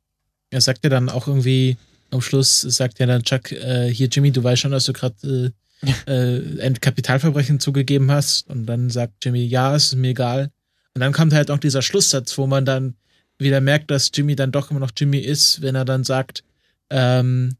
er 0.50 0.60
sagt 0.60 0.84
ja 0.84 0.90
dann 0.90 1.08
auch 1.08 1.26
irgendwie, 1.26 1.78
am 2.12 2.20
Schluss 2.20 2.60
sagt 2.60 2.98
ja 2.98 3.06
dann 3.06 3.22
Chuck, 3.22 3.52
äh, 3.52 3.88
hier 3.88 4.08
Jimmy, 4.08 4.30
du 4.30 4.44
weißt 4.44 4.62
schon, 4.62 4.70
dass 4.70 4.84
du 4.84 4.92
gerade 4.92 5.52
äh, 5.82 5.90
äh, 6.06 6.62
ein 6.62 6.80
Kapitalverbrechen 6.80 7.58
zugegeben 7.58 8.10
hast. 8.10 8.48
Und 8.48 8.66
dann 8.66 8.90
sagt 8.90 9.24
Jimmy, 9.24 9.44
ja, 9.44 9.74
es 9.74 9.86
ist 9.86 9.94
mir 9.96 10.10
egal. 10.10 10.50
Und 10.94 11.00
dann 11.00 11.12
kommt 11.12 11.32
halt 11.32 11.50
auch 11.50 11.58
dieser 11.58 11.82
Schlusssatz, 11.82 12.36
wo 12.36 12.46
man 12.46 12.64
dann 12.64 12.94
wieder 13.38 13.60
merkt, 13.60 13.90
dass 13.90 14.10
Jimmy 14.14 14.36
dann 14.36 14.52
doch 14.52 14.70
immer 14.70 14.80
noch 14.80 14.92
Jimmy 14.96 15.18
ist, 15.18 15.62
wenn 15.62 15.74
er 15.74 15.84
dann 15.84 16.04
sagt, 16.04 16.44
ähm, 16.90 17.56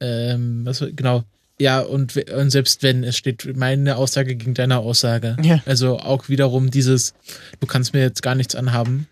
ähm, 0.00 0.64
was, 0.64 0.84
genau, 0.94 1.24
ja, 1.58 1.80
und, 1.80 2.16
und 2.30 2.50
selbst 2.50 2.82
wenn, 2.82 3.04
es 3.04 3.16
steht 3.16 3.56
meine 3.56 3.96
Aussage 3.96 4.36
gegen 4.36 4.54
deine 4.54 4.78
Aussage. 4.78 5.36
Ja. 5.42 5.62
Also 5.66 5.98
auch 5.98 6.28
wiederum 6.28 6.70
dieses, 6.70 7.14
du 7.60 7.66
kannst 7.66 7.92
mir 7.92 8.00
jetzt 8.00 8.22
gar 8.22 8.34
nichts 8.34 8.54
anhaben. 8.54 9.06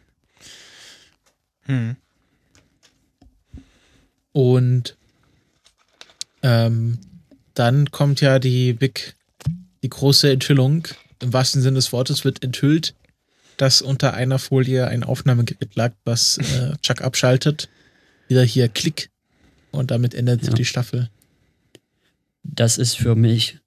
Hm. 1.66 1.96
Und 4.40 4.96
ähm, 6.42 6.96
dann 7.52 7.90
kommt 7.90 8.22
ja 8.22 8.38
die 8.38 8.72
Big, 8.72 9.14
die 9.82 9.90
große 9.90 10.30
Enthüllung. 10.32 10.88
Im 11.20 11.34
wahrsten 11.34 11.60
Sinne 11.60 11.74
des 11.74 11.92
Wortes 11.92 12.24
wird 12.24 12.42
enthüllt, 12.42 12.94
dass 13.58 13.82
unter 13.82 14.14
einer 14.14 14.38
Folie 14.38 14.88
ein 14.88 15.04
Aufnahmegerät 15.04 15.74
lag, 15.76 15.92
was 16.06 16.38
äh, 16.38 16.72
Chuck 16.82 17.02
abschaltet. 17.02 17.68
Wieder 18.28 18.42
hier 18.42 18.70
Klick. 18.70 19.10
Und 19.72 19.90
damit 19.90 20.14
endet 20.14 20.42
Ja. 20.44 20.54
die 20.54 20.64
Staffel. 20.64 21.10
das 22.42 22.78
ist 22.78 22.96
für 22.96 23.14
mich 23.16 23.58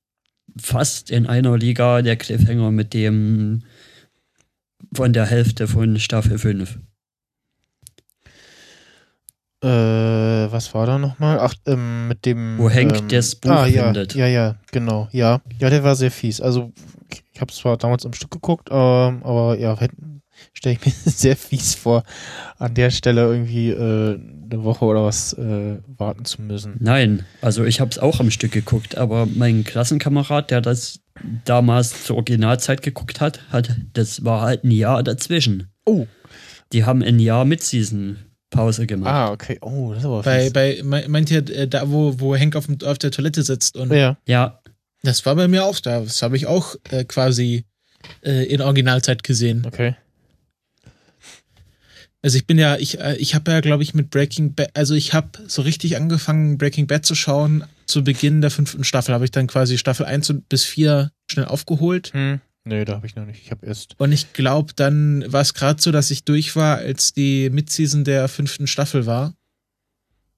fast 0.58 1.12
in 1.12 1.28
einer 1.28 1.56
Liga 1.56 2.02
der 2.02 2.16
Cliffhanger 2.16 2.72
mit 2.72 2.96
dem 2.96 3.62
von 4.92 5.14
der 5.14 5.28
Hälfte 5.28 5.68
von 5.68 6.00
Staffel 6.00 6.40
5. 6.40 6.80
Äh, 9.64 10.52
was 10.52 10.74
war 10.74 10.86
da 10.86 10.98
nochmal? 10.98 11.40
Ach, 11.40 11.54
ähm, 11.66 12.10
mit 12.10 12.26
dem. 12.26 12.58
Wo 12.58 12.70
Hank 12.70 12.98
ähm, 12.98 13.08
das 13.08 13.36
Buch 13.36 13.50
ah, 13.50 13.66
ja, 13.66 13.86
findet. 13.86 14.14
Ja, 14.14 14.28
ja, 14.28 14.56
genau. 14.72 15.08
Ja, 15.12 15.40
ja, 15.60 15.70
der 15.70 15.84
war 15.84 15.96
sehr 15.96 16.12
fies. 16.12 16.42
Also, 16.42 16.74
ich 17.32 17.40
habe 17.40 17.54
zwar 17.54 17.78
damals 17.78 18.04
im 18.04 18.14
Stück 18.14 18.32
geguckt, 18.32 18.68
ähm, 18.70 19.24
aber 19.24 19.58
ja, 19.58 19.78
stelle 20.54 20.76
ich 20.76 20.86
mir 20.86 20.92
sehr 21.12 21.38
fies 21.38 21.76
vor, 21.76 22.04
an 22.58 22.74
der 22.74 22.92
Stelle 22.92 23.22
irgendwie 23.22 23.70
äh, 23.70 24.20
eine 24.52 24.64
Woche 24.64 24.84
oder 24.84 25.06
was 25.06 25.34
äh, 25.34 25.78
warten 25.98 26.26
zu 26.26 26.42
müssen. 26.42 26.76
Nein, 26.80 27.26
also 27.42 27.64
ich 27.64 27.80
habe 27.80 27.92
es 27.92 28.00
auch 28.00 28.20
am 28.20 28.32
Stück 28.32 28.52
geguckt, 28.52 28.98
aber 28.98 29.28
mein 29.34 29.64
Klassenkamerad, 29.64 30.52
der 30.52 30.60
das 30.60 31.00
damals 31.46 32.04
zur 32.04 32.18
Originalzeit 32.18 32.82
geguckt 32.82 33.22
hat, 33.22 33.40
hat 33.52 33.76
das 33.94 34.26
war 34.26 34.42
halt 34.42 34.64
ein 34.64 34.72
Jahr 34.72 35.04
dazwischen. 35.04 35.72
Oh. 35.86 36.06
Die 36.74 36.86
haben 36.86 37.02
ein 37.02 37.20
Jahr 37.20 37.46
mit 37.46 37.62
Season 37.62 38.18
Pause 38.54 38.88
gemacht. 38.88 39.12
Ah, 39.12 39.32
okay. 39.32 39.58
Oh, 39.62 39.90
das 39.90 40.00
ist 40.00 40.06
aber 40.06 40.22
Bei, 40.24 40.44
fies. 40.44 40.54
bei, 40.54 40.82
me- 40.84 41.06
meint 41.10 41.30
ihr, 41.32 41.48
äh, 41.50 41.68
da, 41.68 41.90
wo, 41.90 42.20
wo 42.20 42.36
Hank 42.36 42.56
auf, 42.56 42.68
dem- 42.68 42.78
auf 42.86 42.98
der 42.98 43.12
Toilette 43.12 43.44
sitzt 43.44 43.76
und 43.78 43.92
ja. 43.92 44.18
Ja, 44.28 44.60
das 45.04 45.26
war 45.26 45.36
bei 45.36 45.48
mir 45.48 45.66
auch 45.66 45.80
da. 45.80 46.00
Das 46.02 46.22
habe 46.22 46.38
ich 46.38 46.46
auch 46.48 46.76
äh, 46.92 47.04
quasi 47.04 47.66
äh, 48.24 48.46
in 48.46 48.62
Originalzeit 48.62 49.24
gesehen. 49.24 49.64
Okay. 49.66 49.96
Also 52.22 52.38
ich 52.38 52.48
bin 52.48 52.58
ja, 52.58 52.78
ich, 52.78 53.00
äh, 53.00 53.16
ich 53.18 53.36
habe 53.36 53.52
ja, 53.52 53.60
glaube 53.60 53.84
ich, 53.84 53.94
mit 53.94 54.10
Breaking 54.10 54.54
Bad, 54.56 54.70
also 54.76 54.94
ich 54.94 55.14
habe 55.14 55.28
so 55.48 55.62
richtig 55.62 55.98
angefangen, 55.98 56.58
Breaking 56.58 56.88
Bad 56.88 57.06
zu 57.06 57.16
schauen. 57.16 57.66
Zu 57.86 58.02
Beginn 58.04 58.40
der 58.40 58.50
fünften 58.50 58.86
Staffel 58.86 59.14
habe 59.14 59.26
ich 59.26 59.32
dann 59.32 59.48
quasi 59.48 59.78
Staffel 59.78 60.06
1 60.06 60.30
und- 60.30 60.48
bis 60.48 60.64
4 60.64 61.12
schnell 61.30 61.46
aufgeholt. 61.46 62.14
Hm. 62.14 62.40
Nee, 62.66 62.86
da 62.86 62.94
habe 62.96 63.06
ich 63.08 63.16
noch 63.16 63.26
nicht. 63.26 63.42
Ich 63.44 63.52
habe 63.52 63.66
erst. 63.66 63.96
Und 64.00 64.12
ich 64.14 64.32
glaube, 64.34 64.74
dann 64.76 65.26
war 65.32 65.42
es 65.42 65.54
gerade 65.54 65.82
so, 65.82 65.92
dass 65.92 66.12
ich 66.12 66.24
durch 66.24 66.56
war, 66.56 66.78
als 66.78 67.14
die 67.14 67.50
Midseason 67.50 68.04
der 68.06 68.28
fünften 68.30 68.68
Staffel 68.68 69.06
war. 69.06 69.34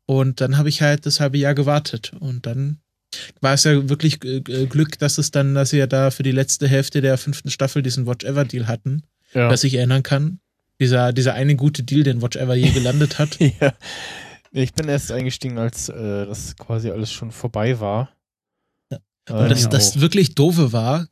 Und 0.08 0.42
dann 0.42 0.58
habe 0.58 0.70
ich 0.70 0.82
halt 0.82 1.06
das 1.06 1.20
halbe 1.20 1.38
Jahr 1.38 1.54
gewartet. 1.54 2.14
Und 2.20 2.46
dann 2.46 2.80
war 3.42 3.54
es 3.54 3.64
ja 3.64 3.90
wirklich 3.90 4.24
äh, 4.24 4.38
äh, 4.38 4.66
Glück, 4.68 4.98
dass 5.00 5.18
es 5.18 5.32
dann, 5.32 5.54
dass 5.56 5.70
sie 5.70 5.78
ja 5.78 5.88
da 5.88 6.12
für 6.12 6.24
die 6.24 6.32
letzte 6.32 6.68
Hälfte 6.68 7.02
der 7.02 7.18
fünften 7.18 7.50
Staffel 7.50 7.82
diesen 7.84 8.06
Watch 8.08 8.26
Ever 8.26 8.46
Deal 8.46 8.68
hatten, 8.68 9.04
Ja. 9.34 9.50
dass 9.50 9.64
ich 9.64 9.76
erinnern 9.76 10.04
kann. 10.04 10.40
Dieser, 10.80 11.14
dieser 11.14 11.34
eine 11.36 11.56
gute 11.56 11.84
Deal, 11.84 12.04
den 12.04 12.22
Watch 12.22 12.36
Ever 12.36 12.56
je 12.56 12.72
gelandet 12.72 13.20
hat. 13.20 13.40
ja. 13.40 13.74
Ich 14.52 14.74
bin 14.74 14.88
erst 14.90 15.12
eingestiegen, 15.12 15.58
als 15.58 15.90
äh, 15.90 16.26
das 16.26 16.56
quasi 16.58 16.90
alles 16.90 17.12
schon 17.12 17.32
vorbei 17.32 17.80
war. 17.80 18.10
Ja. 18.92 19.00
Ähm, 19.30 19.36
Und 19.36 19.50
das, 19.50 19.64
mir 19.64 19.70
das 19.70 20.00
wirklich 20.02 20.36
doofe 20.36 20.74
war, 20.74 21.08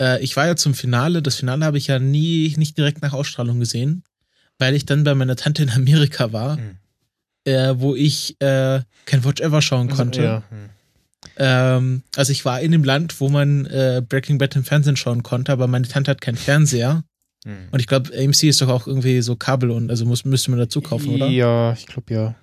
äh, 0.00 0.22
ich 0.22 0.36
war 0.36 0.46
ja 0.46 0.56
zum 0.56 0.74
Finale, 0.74 1.22
das 1.22 1.36
Finale 1.36 1.64
habe 1.64 1.78
ich 1.78 1.86
ja 1.86 1.98
nie, 1.98 2.54
nicht 2.56 2.76
direkt 2.78 3.02
nach 3.02 3.12
Ausstrahlung 3.12 3.60
gesehen, 3.60 4.02
weil 4.58 4.74
ich 4.74 4.86
dann 4.86 5.04
bei 5.04 5.14
meiner 5.14 5.36
Tante 5.36 5.62
in 5.62 5.70
Amerika 5.70 6.32
war, 6.32 6.56
Hm. 6.56 6.76
äh, 7.44 7.74
wo 7.78 7.94
ich 7.94 8.40
äh, 8.40 8.80
kein 9.04 9.24
Watch 9.24 9.40
Ever 9.40 9.62
schauen 9.62 9.88
konnte. 9.88 10.22
Ja. 10.22 10.42
Hm. 10.50 10.68
Ähm, 11.36 12.02
also 12.16 12.32
ich 12.32 12.44
war 12.44 12.60
in 12.60 12.72
dem 12.72 12.84
Land, 12.84 13.20
wo 13.20 13.28
man 13.28 13.66
äh, 13.66 14.02
Breaking 14.06 14.38
Bad 14.38 14.56
im 14.56 14.64
Fernsehen 14.64 14.96
schauen 14.96 15.22
konnte, 15.22 15.52
aber 15.52 15.66
meine 15.66 15.86
Tante 15.86 16.10
hat 16.10 16.20
keinen 16.20 16.36
Fernseher. 16.36 17.04
Hm. 17.44 17.68
Und 17.70 17.80
ich 17.80 17.86
glaube, 17.86 18.10
AMC 18.12 18.44
ist 18.44 18.60
doch 18.60 18.68
auch 18.68 18.86
irgendwie 18.86 19.20
so 19.22 19.36
Kabel 19.36 19.70
und 19.70 19.90
also 19.90 20.04
muss, 20.04 20.24
müsste 20.24 20.50
man 20.50 20.58
dazu 20.58 20.80
kaufen, 20.80 21.10
oder? 21.10 21.28
Ja, 21.28 21.72
ich 21.72 21.86
glaube 21.86 22.12
ja. 22.12 22.34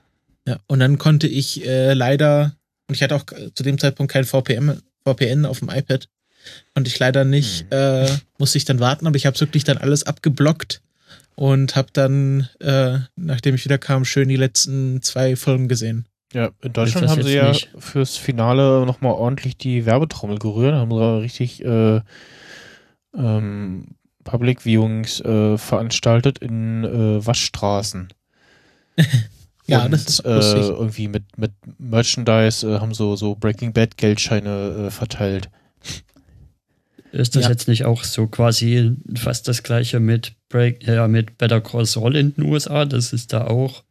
Ja. 0.47 0.59
Und 0.67 0.79
dann 0.79 0.97
konnte 0.97 1.27
ich 1.27 1.65
äh, 1.65 1.93
leider, 1.93 2.55
und 2.87 2.95
ich 2.95 3.03
hatte 3.03 3.15
auch 3.15 3.25
zu 3.25 3.63
dem 3.63 3.77
Zeitpunkt 3.77 4.11
kein 4.13 4.23
VPN, 4.25 4.81
VPN 5.05 5.45
auf 5.45 5.59
dem 5.59 5.69
iPad, 5.69 6.07
konnte 6.73 6.89
ich 6.89 6.99
leider 6.99 7.23
nicht, 7.25 7.61
Hm. 7.71 8.05
äh, 8.05 8.09
musste 8.37 8.57
ich 8.57 8.65
dann 8.65 8.79
warten, 8.79 9.07
aber 9.07 9.15
ich 9.15 9.25
habe 9.25 9.39
wirklich 9.39 9.63
dann 9.63 9.77
alles 9.77 10.03
abgeblockt 10.03 10.81
und 11.35 11.75
habe 11.75 11.89
dann, 11.93 12.49
äh, 12.59 12.99
nachdem 13.15 13.55
ich 13.55 13.65
wieder 13.65 13.77
kam, 13.77 14.05
schön 14.05 14.29
die 14.29 14.35
letzten 14.37 15.01
zwei 15.01 15.35
Folgen 15.35 15.67
gesehen. 15.67 16.05
Ja, 16.33 16.49
in 16.61 16.73
Deutschland 16.73 17.07
haben 17.07 17.23
sie 17.23 17.35
ja 17.35 17.49
nicht. 17.49 17.69
fürs 17.77 18.17
Finale 18.17 18.85
nochmal 18.85 19.13
ordentlich 19.13 19.57
die 19.57 19.85
Werbetrommel 19.85 20.37
gerührt, 20.39 20.73
haben 20.75 20.91
sie 20.91 21.21
richtig 21.21 21.63
äh, 21.63 22.01
ähm, 23.15 23.95
Public 24.23 24.65
Viewings 24.65 25.21
äh, 25.21 25.57
veranstaltet 25.57 26.39
in 26.39 26.83
äh, 26.83 27.25
Waschstraßen. 27.25 28.09
Ja, 29.67 29.85
Und, 29.85 29.93
das 29.93 30.05
ist 30.05 30.19
äh, 30.19 30.29
lustig. 30.35 30.61
irgendwie 30.61 31.07
mit, 31.07 31.23
mit 31.39 31.51
Merchandise 31.79 32.67
äh, 32.69 32.79
haben 32.79 32.93
so, 32.93 33.15
so 33.15 33.33
Breaking 33.33 33.73
Bad 33.73 33.97
Geldscheine 33.97 34.85
äh, 34.85 34.91
verteilt. 34.91 35.49
Ist 37.15 37.35
das 37.35 37.43
Ja. 37.45 37.49
jetzt 37.51 37.67
nicht 37.67 37.85
auch 37.85 38.03
so 38.03 38.27
quasi 38.27 38.91
fast 39.15 39.47
das 39.47 39.63
gleiche 39.63 39.99
mit 39.99 40.33
Break, 40.49 40.85
ja, 40.87 41.07
mit 41.07 41.37
Better 41.37 41.61
Call 41.61 41.85
Saul 41.85 42.15
in 42.15 42.33
den 42.35 42.43
USA? 42.45 42.85
Das 42.85 43.13
ist 43.13 43.33
da 43.33 43.47
auch, 43.47 43.83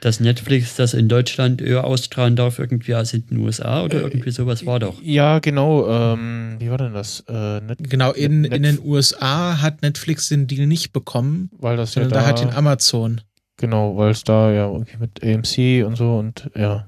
dass 0.00 0.20
Netflix 0.20 0.76
das 0.76 0.94
in 0.94 1.08
Deutschland 1.08 1.60
eher 1.60 1.82
ausstrahlen 1.84 2.36
darf, 2.36 2.58
irgendwie 2.60 2.94
als 2.94 3.14
in 3.14 3.26
den 3.26 3.38
USA 3.38 3.82
oder 3.82 3.98
Äh, 3.98 4.02
irgendwie 4.02 4.30
sowas 4.30 4.64
war 4.64 4.78
doch. 4.78 5.02
Ja, 5.02 5.40
genau. 5.40 5.88
Ähm, 5.88 6.56
wie 6.60 6.70
war 6.70 6.78
denn 6.78 6.94
das? 6.94 7.24
Äh, 7.28 7.60
Net 7.60 7.78
Genau, 7.80 8.12
in, 8.12 8.42
Net- 8.42 8.52
in 8.52 8.62
den 8.62 8.78
USA 8.84 9.60
hat 9.60 9.82
Netflix 9.82 10.28
den 10.28 10.46
Deal 10.46 10.66
nicht 10.68 10.92
bekommen, 10.92 11.50
weil 11.58 11.76
das 11.76 11.94
ja 11.96 12.02
da, 12.04 12.08
da 12.20 12.26
hat 12.26 12.40
ihn 12.40 12.50
Amazon. 12.50 13.20
genau, 13.56 13.96
weil 13.96 14.10
es 14.12 14.22
da 14.22 14.52
ja 14.52 14.70
irgendwie 14.70 14.98
mit 14.98 15.20
AMC 15.24 15.84
und 15.84 15.96
so 15.96 16.16
und 16.18 16.48
ja, 16.54 16.86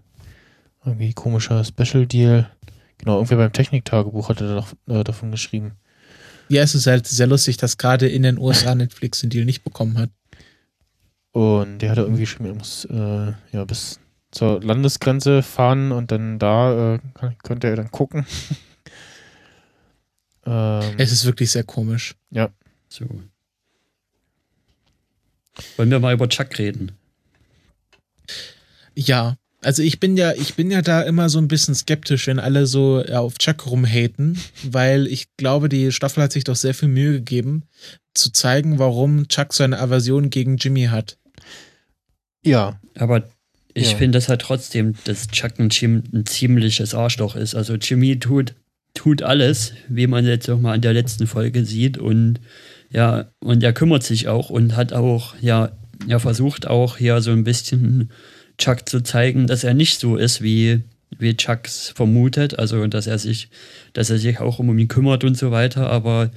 irgendwie 0.85 1.13
komischer 1.13 1.65
Special 1.65 2.07
Deal. 2.07 2.49
Genau, 3.01 3.17
irgendwer 3.17 3.39
beim 3.39 3.53
Techniktagebuch 3.53 4.29
hatte 4.29 4.47
da 4.47 4.55
doch, 4.55 4.73
äh, 4.95 5.05
davon 5.05 5.31
geschrieben. 5.31 5.73
Ja, 6.49 6.63
es 6.63 6.75
ist 6.75 6.87
halt 6.87 7.07
sehr 7.07 7.27
lustig, 7.27 7.57
dass 7.57 7.79
gerade 7.79 8.09
in 8.09 8.23
den 8.23 8.39
USA 8.39 8.75
Netflix 8.75 9.21
den 9.21 9.31
Deal 9.31 9.45
nicht 9.45 9.65
bekommen 9.65 9.99
hat. 9.99 10.11
Und 11.33 11.79
der 11.79 11.91
hatte 11.91 12.03
irgendwie 12.03 12.23
geschrieben, 12.23 12.47
er 12.47 12.55
muss 12.55 12.85
äh, 12.87 13.33
ja 13.53 13.65
bis 13.65 14.01
zur 14.33 14.63
Landesgrenze 14.63 15.43
fahren 15.43 15.93
und 15.93 16.13
dann 16.13 16.39
da 16.39 16.95
äh, 16.95 16.99
kann, 17.15 17.39
könnte 17.39 17.69
er 17.69 17.77
dann 17.77 17.91
gucken. 17.91 18.27
ähm, 20.47 20.95
Es 20.99 21.13
ist 21.13 21.25
wirklich 21.25 21.51
sehr 21.51 21.65
komisch. 21.65 22.15
So. 22.89 23.07
Wollen 25.77 25.91
wir 25.91 26.01
mal 26.01 26.15
über 26.15 26.29
Chuck 26.29 26.59
reden? 26.59 26.93
Ja, 28.95 29.37
also 29.63 29.83
ich 29.83 30.01
bin 30.01 30.17
ja, 30.17 30.33
ich 30.33 30.55
bin 30.55 30.71
ja 30.71 30.83
da 30.83 31.03
immer 31.03 31.29
so 31.29 31.39
ein 31.39 31.49
bisschen 31.49 31.75
skeptisch, 31.75 32.27
wenn 32.27 32.39
alle 32.39 32.67
so 32.67 33.03
auf 33.05 33.39
Chuck 33.39 33.67
rumhaten, 33.67 34.39
weil 34.65 35.07
ich 35.07 35.27
glaube, 35.37 35.69
die 35.69 35.93
Staffel 35.93 36.23
hat 36.23 36.33
sich 36.33 36.45
doch 36.45 36.57
sehr 36.57 36.75
viel 36.75 36.89
Mühe 36.89 37.13
gegeben, 37.13 37.65
zu 38.15 38.33
zeigen, 38.33 38.79
warum 38.79 39.29
Chuck 39.29 39.53
so 39.53 39.63
eine 39.65 39.79
Aversion 39.79 40.31
gegen 40.31 40.57
Jimmy 40.57 40.85
hat. 40.85 41.17
ja, 42.45 42.81
Aber 42.97 43.29
ich 43.75 43.93
Ja. 43.93 43.99
finde 43.99 44.17
das 44.19 44.29
halt 44.29 44.41
trotzdem, 44.43 44.95
dass 45.05 45.29
Chuck 45.29 45.59
ein, 45.59 45.69
Jim, 45.71 46.03
ein 46.13 46.27
ziemliches 46.27 46.95
Arschloch 46.95 47.37
ist. 47.37 47.55
Also 47.55 47.75
Jimmy 47.75 48.19
tut, 48.19 48.55
tut 48.95 49.23
alles, 49.23 49.73
wie 49.89 50.07
man 50.07 50.27
jetzt 50.27 50.49
auch 50.51 50.59
mal 50.59 50.75
in 50.75 50.81
der 50.81 50.93
letzten 50.95 51.27
Folge 51.27 51.65
sieht. 51.65 51.97
Und 51.99 52.41
ja, 52.91 53.31
und 53.41 53.63
er 53.63 53.73
kümmert 53.73 54.03
sich 54.03 54.27
auch 54.27 54.51
und 54.51 54.75
hat 54.75 54.93
auch, 54.93 55.35
ja, 55.41 55.71
er 56.09 56.19
versucht 56.19 56.67
auch 56.67 56.97
hier 56.97 57.21
so 57.21 57.31
ein 57.31 57.45
bisschen 57.45 58.11
Chuck 58.61 58.89
zu 58.89 59.03
zeigen, 59.03 59.47
dass 59.47 59.65
er 59.65 59.75
nicht 59.75 59.99
so 59.99 60.17
ist, 60.17 60.43
wie, 60.43 60.83
wie 61.19 61.37
Chucks 61.37 61.89
vermutet. 61.89 62.59
Also, 62.59 62.87
dass 62.87 63.07
er 63.07 63.19
sich, 63.19 63.49
dass 63.95 64.11
er 64.11 64.19
sich 64.19 64.39
auch 64.39 64.59
um 64.59 64.79
ihn 64.79 64.89
kümmert 64.89 65.25
und 65.25 65.37
so 65.37 65.51
weiter. 65.51 65.91
Aber 65.91 66.31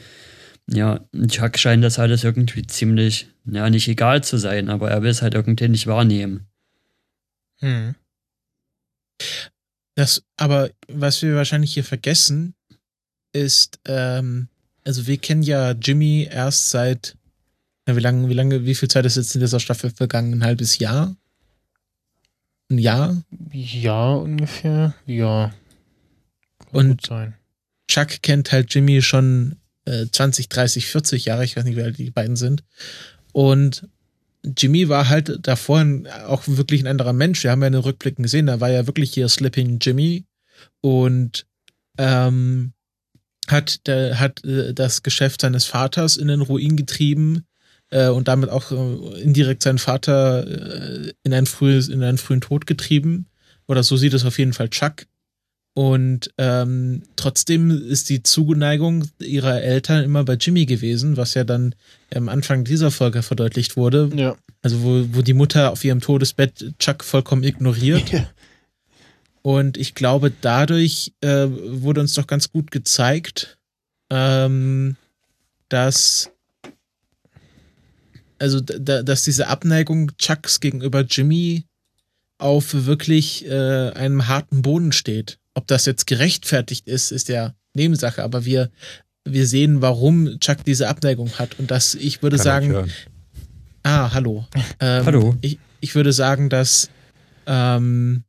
ja, 0.70 1.02
Chuck 1.28 1.60
scheint 1.60 1.84
das 1.84 2.00
alles 2.00 2.24
irgendwie 2.24 2.66
ziemlich, 2.66 3.28
ja, 3.46 3.70
nicht 3.70 3.88
egal 3.88 4.24
zu 4.24 4.38
sein, 4.38 4.70
aber 4.70 4.90
er 4.90 5.04
will 5.04 5.12
es 5.12 5.22
halt 5.22 5.36
irgendwie 5.36 5.68
nicht 5.68 5.88
wahrnehmen. 5.88 6.48
hm. 7.60 7.96
Das, 9.96 10.24
aber 10.38 10.72
was 10.88 11.22
wir 11.22 11.36
wahrscheinlich 11.36 11.74
hier 11.74 11.84
vergessen, 11.84 12.56
ist, 13.32 13.80
ähm, 13.86 14.48
also 14.84 15.06
wir 15.06 15.18
kennen 15.18 15.44
ja 15.44 15.72
Jimmy 15.72 16.28
erst 16.32 16.72
seit, 16.72 17.16
ja, 17.88 17.96
wie 17.96 18.00
lange, 18.00 18.28
wie 18.30 18.34
lange, 18.34 18.66
wie 18.66 18.76
viel 18.76 18.90
Zeit 18.90 19.06
ist 19.06 19.18
jetzt 19.18 19.36
in 19.36 19.42
dieser 19.42 19.60
Staffel 19.60 19.92
vergangen? 19.92 20.34
Ein 20.34 20.44
halbes 20.44 20.80
Jahr? 20.80 21.16
Ein 22.70 22.78
Jahr? 22.78 23.22
ja, 23.52 24.14
ungefähr. 24.14 24.94
Ja. 25.06 25.54
Kann 26.60 26.70
Und- 26.72 26.90
gut 26.90 27.06
sein. 27.06 27.36
Chuck 27.88 28.22
kennt 28.22 28.52
halt 28.52 28.74
Jimmy 28.74 29.02
schon 29.02 29.58
äh, 29.86 30.06
20, 30.10 30.50
30, 30.50 30.88
40 30.88 31.26
Jahre, 31.26 31.44
ich 31.44 31.56
weiß 31.56 31.66
nicht, 31.66 31.76
wie 31.76 31.84
alt 31.84 31.98
die 31.98 32.10
beiden 32.12 32.36
sind. 32.38 32.64
Und 33.34 33.88
Jimmy 34.58 34.90
war 34.90 35.10
halt 35.10 35.40
davor 35.46 35.86
auch 36.28 36.44
wirklich 36.48 36.82
ein 36.82 36.88
anderer 36.88 37.14
Mensch. 37.14 37.44
Wir 37.44 37.52
haben 37.52 37.62
ja 37.62 37.68
in 37.68 37.74
den 37.74 37.82
Rückblicken 37.82 38.24
gesehen, 38.24 38.48
da 38.48 38.60
war 38.60 38.70
ja 38.72 38.88
wirklich 38.88 39.14
hier 39.14 39.28
Slipping 39.30 39.80
Jimmy 39.80 40.26
und 40.82 41.46
ähm, 41.98 42.74
hat, 43.48 43.86
der, 43.88 44.20
hat 44.20 44.44
äh, 44.46 44.74
das 44.74 45.04
Geschäft 45.04 45.42
seines 45.42 45.66
Vaters 45.66 46.18
in 46.18 46.30
den 46.30 46.42
Ruin 46.42 46.78
getrieben 46.78 47.46
äh, 47.94 48.10
und 48.10 48.28
damit 48.28 48.50
auch 48.50 48.72
äh, 48.72 49.22
indirekt 49.22 49.62
seinen 49.62 49.78
Vater 49.78 50.48
äh, 50.48 51.14
in, 51.24 51.34
ein 51.34 51.46
frühes, 51.46 51.88
in 51.88 52.04
einen 52.04 52.18
frühen 52.18 52.42
Tod 52.42 52.66
getrieben. 52.66 53.28
Oder 53.68 53.84
so 53.84 53.96
sieht 53.98 54.14
es 54.14 54.26
auf 54.26 54.40
jeden 54.40 54.54
Fall 54.54 54.70
Chuck. 54.70 55.06
Und 55.76 56.32
ähm, 56.38 57.04
trotzdem 57.16 57.72
ist 57.72 58.10
die 58.10 58.22
Zuneigung 58.22 59.08
ihrer 59.20 59.62
Eltern 59.62 60.04
immer 60.04 60.24
bei 60.24 60.34
Jimmy 60.34 60.66
gewesen, 60.66 61.18
was 61.18 61.34
ja 61.34 61.44
dann 61.44 61.74
am 62.14 62.30
Anfang 62.30 62.64
dieser 62.64 62.92
Folge 62.92 63.24
verdeutlicht 63.24 63.78
wurde. 63.78 64.10
Ja. 64.16 64.36
Also 64.62 64.84
wo, 64.84 65.06
wo 65.12 65.22
die 65.22 65.34
Mutter 65.34 65.72
auf 65.72 65.84
ihrem 65.84 66.00
Todesbett 66.00 66.74
Chuck 66.80 67.04
vollkommen 67.04 67.44
ignoriert. 67.44 68.12
Und 69.42 69.78
ich 69.78 69.94
glaube, 69.94 70.32
dadurch 70.42 71.14
äh, 71.22 71.48
wurde 71.50 72.02
uns 72.02 72.14
doch 72.14 72.28
ganz 72.28 72.52
gut 72.52 72.72
gezeigt, 72.72 73.58
ähm, 74.10 74.96
dass 75.70 76.33
also 78.44 78.60
da, 78.60 79.04
dass 79.04 79.24
diese 79.24 79.48
Abneigung 79.48 80.12
Chucks 80.18 80.60
gegenüber 80.60 81.06
Jimmy 81.10 81.64
auf 82.40 82.74
wirklich 82.74 83.46
äh, 83.46 83.92
einem 83.92 84.28
harten 84.28 84.62
Boden 84.62 84.92
steht. 84.92 85.40
Ob 85.54 85.66
das 85.68 85.86
jetzt 85.86 86.08
gerechtfertigt 86.08 86.86
ist, 86.86 87.12
ist 87.14 87.30
ja 87.30 87.56
Nebensache, 87.74 88.22
aber 88.22 88.44
wir, 88.44 88.70
wir 89.24 89.48
sehen, 89.48 89.82
warum 89.82 90.42
Chuck 90.42 90.66
diese 90.66 90.90
Abneigung 90.90 91.32
hat. 91.40 91.58
Und 91.58 91.72
dass 91.72 91.96
ich 91.96 92.22
würde 92.22 92.36
Kann 92.36 92.44
sagen, 92.44 92.92
ah, 93.84 94.14
hallo. 94.14 94.46
Ähm, 94.82 95.06
Hallo. 95.06 95.38
Ich, 95.40 95.58
ich 95.80 95.96
würde 95.96 96.12
sagen, 96.12 96.50
dass, 96.50 96.90
ähm, 97.46 98.26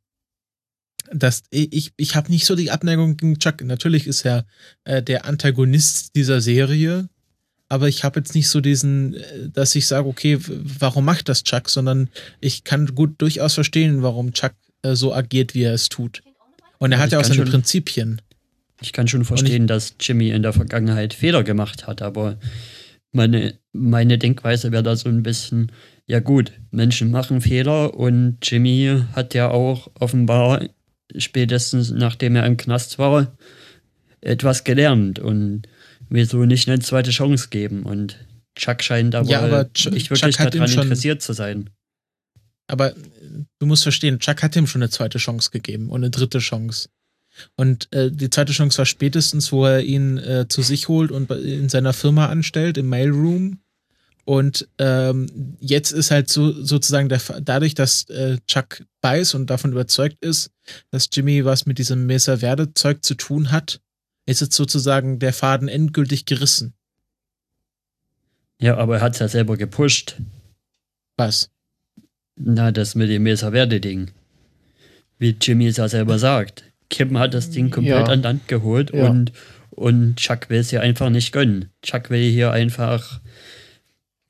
dass 1.11 1.43
ich, 1.49 1.91
ich 1.97 2.15
habe 2.15 2.31
nicht 2.31 2.45
so 2.45 2.55
die 2.55 2.71
Abneigung 2.71 3.17
gegen 3.17 3.39
Chuck. 3.39 3.61
Natürlich 3.65 4.07
ist 4.07 4.23
er 4.23 4.45
äh, 4.85 5.03
der 5.03 5.25
Antagonist 5.25 6.15
dieser 6.15 6.39
Serie, 6.39 7.09
aber 7.69 7.87
ich 7.87 8.03
habe 8.03 8.19
jetzt 8.19 8.35
nicht 8.35 8.49
so 8.49 8.61
diesen, 8.61 9.15
äh, 9.15 9.49
dass 9.51 9.75
ich 9.75 9.87
sage, 9.87 10.07
okay, 10.07 10.37
warum 10.39 11.05
macht 11.05 11.29
das 11.29 11.43
Chuck, 11.43 11.69
sondern 11.69 12.09
ich 12.41 12.63
kann 12.63 12.87
gut 12.95 13.15
durchaus 13.19 13.53
verstehen, 13.55 14.01
warum 14.03 14.33
Chuck 14.33 14.53
äh, 14.83 14.95
so 14.95 15.13
agiert, 15.13 15.53
wie 15.55 15.63
er 15.63 15.73
es 15.73 15.89
tut. 15.89 16.21
Und 16.77 16.91
er 16.91 16.99
Also 16.99 17.03
hat 17.03 17.11
ja 17.13 17.17
auch 17.17 17.21
ich 17.21 17.27
seine 17.27 17.41
schon- 17.43 17.51
Prinzipien. 17.51 18.21
Ich 18.81 18.91
kann 18.91 19.07
schon 19.07 19.23
verstehen, 19.23 19.67
dass 19.67 19.95
Jimmy 20.01 20.29
in 20.31 20.41
der 20.43 20.51
Vergangenheit 20.53 21.13
Fehler 21.13 21.43
gemacht 21.43 21.87
hat, 21.87 22.01
aber 22.01 22.37
meine, 23.13 23.57
meine 23.71 24.17
Denkweise 24.17 24.73
wäre 24.73 24.83
da 24.83 24.97
so 24.97 25.07
ein 25.07 25.23
bisschen, 25.23 25.71
ja 26.05 26.19
gut, 26.19 26.51
Menschen 26.71 27.09
machen 27.09 27.39
Fehler 27.39 27.93
und 27.93 28.37
Jimmy 28.43 29.01
hat 29.13 29.33
ja 29.33 29.49
auch 29.49 29.89
offenbar 29.97 30.61
spätestens 31.17 31.91
nachdem 31.91 32.35
er 32.35 32.45
im 32.45 32.57
Knast 32.57 32.99
war, 32.99 33.37
etwas 34.21 34.65
gelernt 34.65 35.19
und 35.19 35.63
wieso 36.09 36.45
nicht 36.45 36.67
eine 36.67 36.79
zweite 36.79 37.11
Chance 37.11 37.47
geben 37.49 37.83
und 37.83 38.17
Chuck 38.55 38.81
scheint 38.83 39.15
aber, 39.15 39.29
Ja, 39.29 39.41
aber 39.41 39.63
Ch- 39.75 39.91
nicht 39.91 40.09
wirklich 40.09 40.35
daran 40.37 40.69
interessiert 40.83 41.21
zu 41.21 41.33
sein. 41.33 41.69
Aber 42.67 42.95
äh, 42.95 42.99
du 43.59 43.65
musst 43.65 43.83
verstehen, 43.83 44.19
Chuck 44.19 44.41
hat 44.43 44.55
ihm 44.55 44.67
schon 44.67 44.81
eine 44.81 44.89
zweite 44.89 45.17
Chance 45.17 45.51
gegeben 45.51 45.89
und 45.89 46.01
eine 46.03 46.09
dritte 46.11 46.39
Chance. 46.39 46.89
Und 47.55 47.91
äh, 47.93 48.11
die 48.11 48.29
zweite 48.29 48.53
Chance 48.53 48.77
war 48.77 48.85
spätestens, 48.85 49.51
wo 49.51 49.65
er 49.65 49.81
ihn 49.83 50.17
äh, 50.17 50.47
zu 50.47 50.61
sich 50.61 50.87
holt 50.87 51.11
und 51.11 51.29
in 51.31 51.67
seiner 51.67 51.91
Firma 51.91 52.27
anstellt, 52.27 52.77
im 52.77 52.87
Mailroom. 52.87 53.59
Und 54.23 54.67
ähm, 54.79 55.57
jetzt 55.59 55.91
ist 55.91 56.09
halt 56.11 56.29
so 56.29 56.51
sozusagen 56.63 57.09
der, 57.09 57.21
dadurch, 57.41 57.75
dass 57.75 58.09
äh, 58.09 58.37
Chuck 58.47 58.83
weiß 59.01 59.35
und 59.35 59.49
davon 59.49 59.71
überzeugt 59.73 60.23
ist, 60.23 60.49
dass 60.91 61.09
Jimmy 61.11 61.45
was 61.45 61.65
mit 61.67 61.77
diesem 61.77 62.05
Mesa 62.07 62.37
Verde 62.37 62.73
Zeug 62.73 63.03
zu 63.03 63.13
tun 63.15 63.51
hat, 63.51 63.81
ist 64.25 64.41
jetzt 64.41 64.55
sozusagen 64.55 65.19
der 65.19 65.33
Faden 65.33 65.67
endgültig 65.67 66.25
gerissen. 66.25 66.73
Ja, 68.59 68.77
aber 68.77 68.97
er 68.97 69.01
hat 69.01 69.13
es 69.13 69.19
ja 69.19 69.27
selber 69.27 69.57
gepusht. 69.57 70.17
Was? 71.17 71.49
Na, 72.35 72.71
das 72.71 72.95
mit 72.95 73.09
dem 73.09 73.23
Mesa 73.23 73.51
Verde-Ding. 73.51 74.11
Wie 75.17 75.35
Jimmy 75.39 75.67
es 75.67 75.77
ja 75.77 75.87
selber 75.87 76.19
sagt. 76.19 76.63
Kim 76.89 77.17
hat 77.17 77.33
das 77.33 77.49
Ding 77.49 77.69
komplett 77.71 78.07
Ja. 78.07 78.13
an 78.13 78.21
Land 78.21 78.47
geholt 78.47 78.91
Ja. 78.93 79.09
und, 79.09 79.31
und 79.71 80.17
Chuck 80.17 80.49
will 80.49 80.59
es 80.59 80.69
hier 80.69 80.81
einfach 80.81 81.09
nicht 81.09 81.31
gönnen. 81.31 81.69
Chuck 81.81 82.09
will 82.09 82.29
hier 82.29 82.51
einfach 82.51 83.21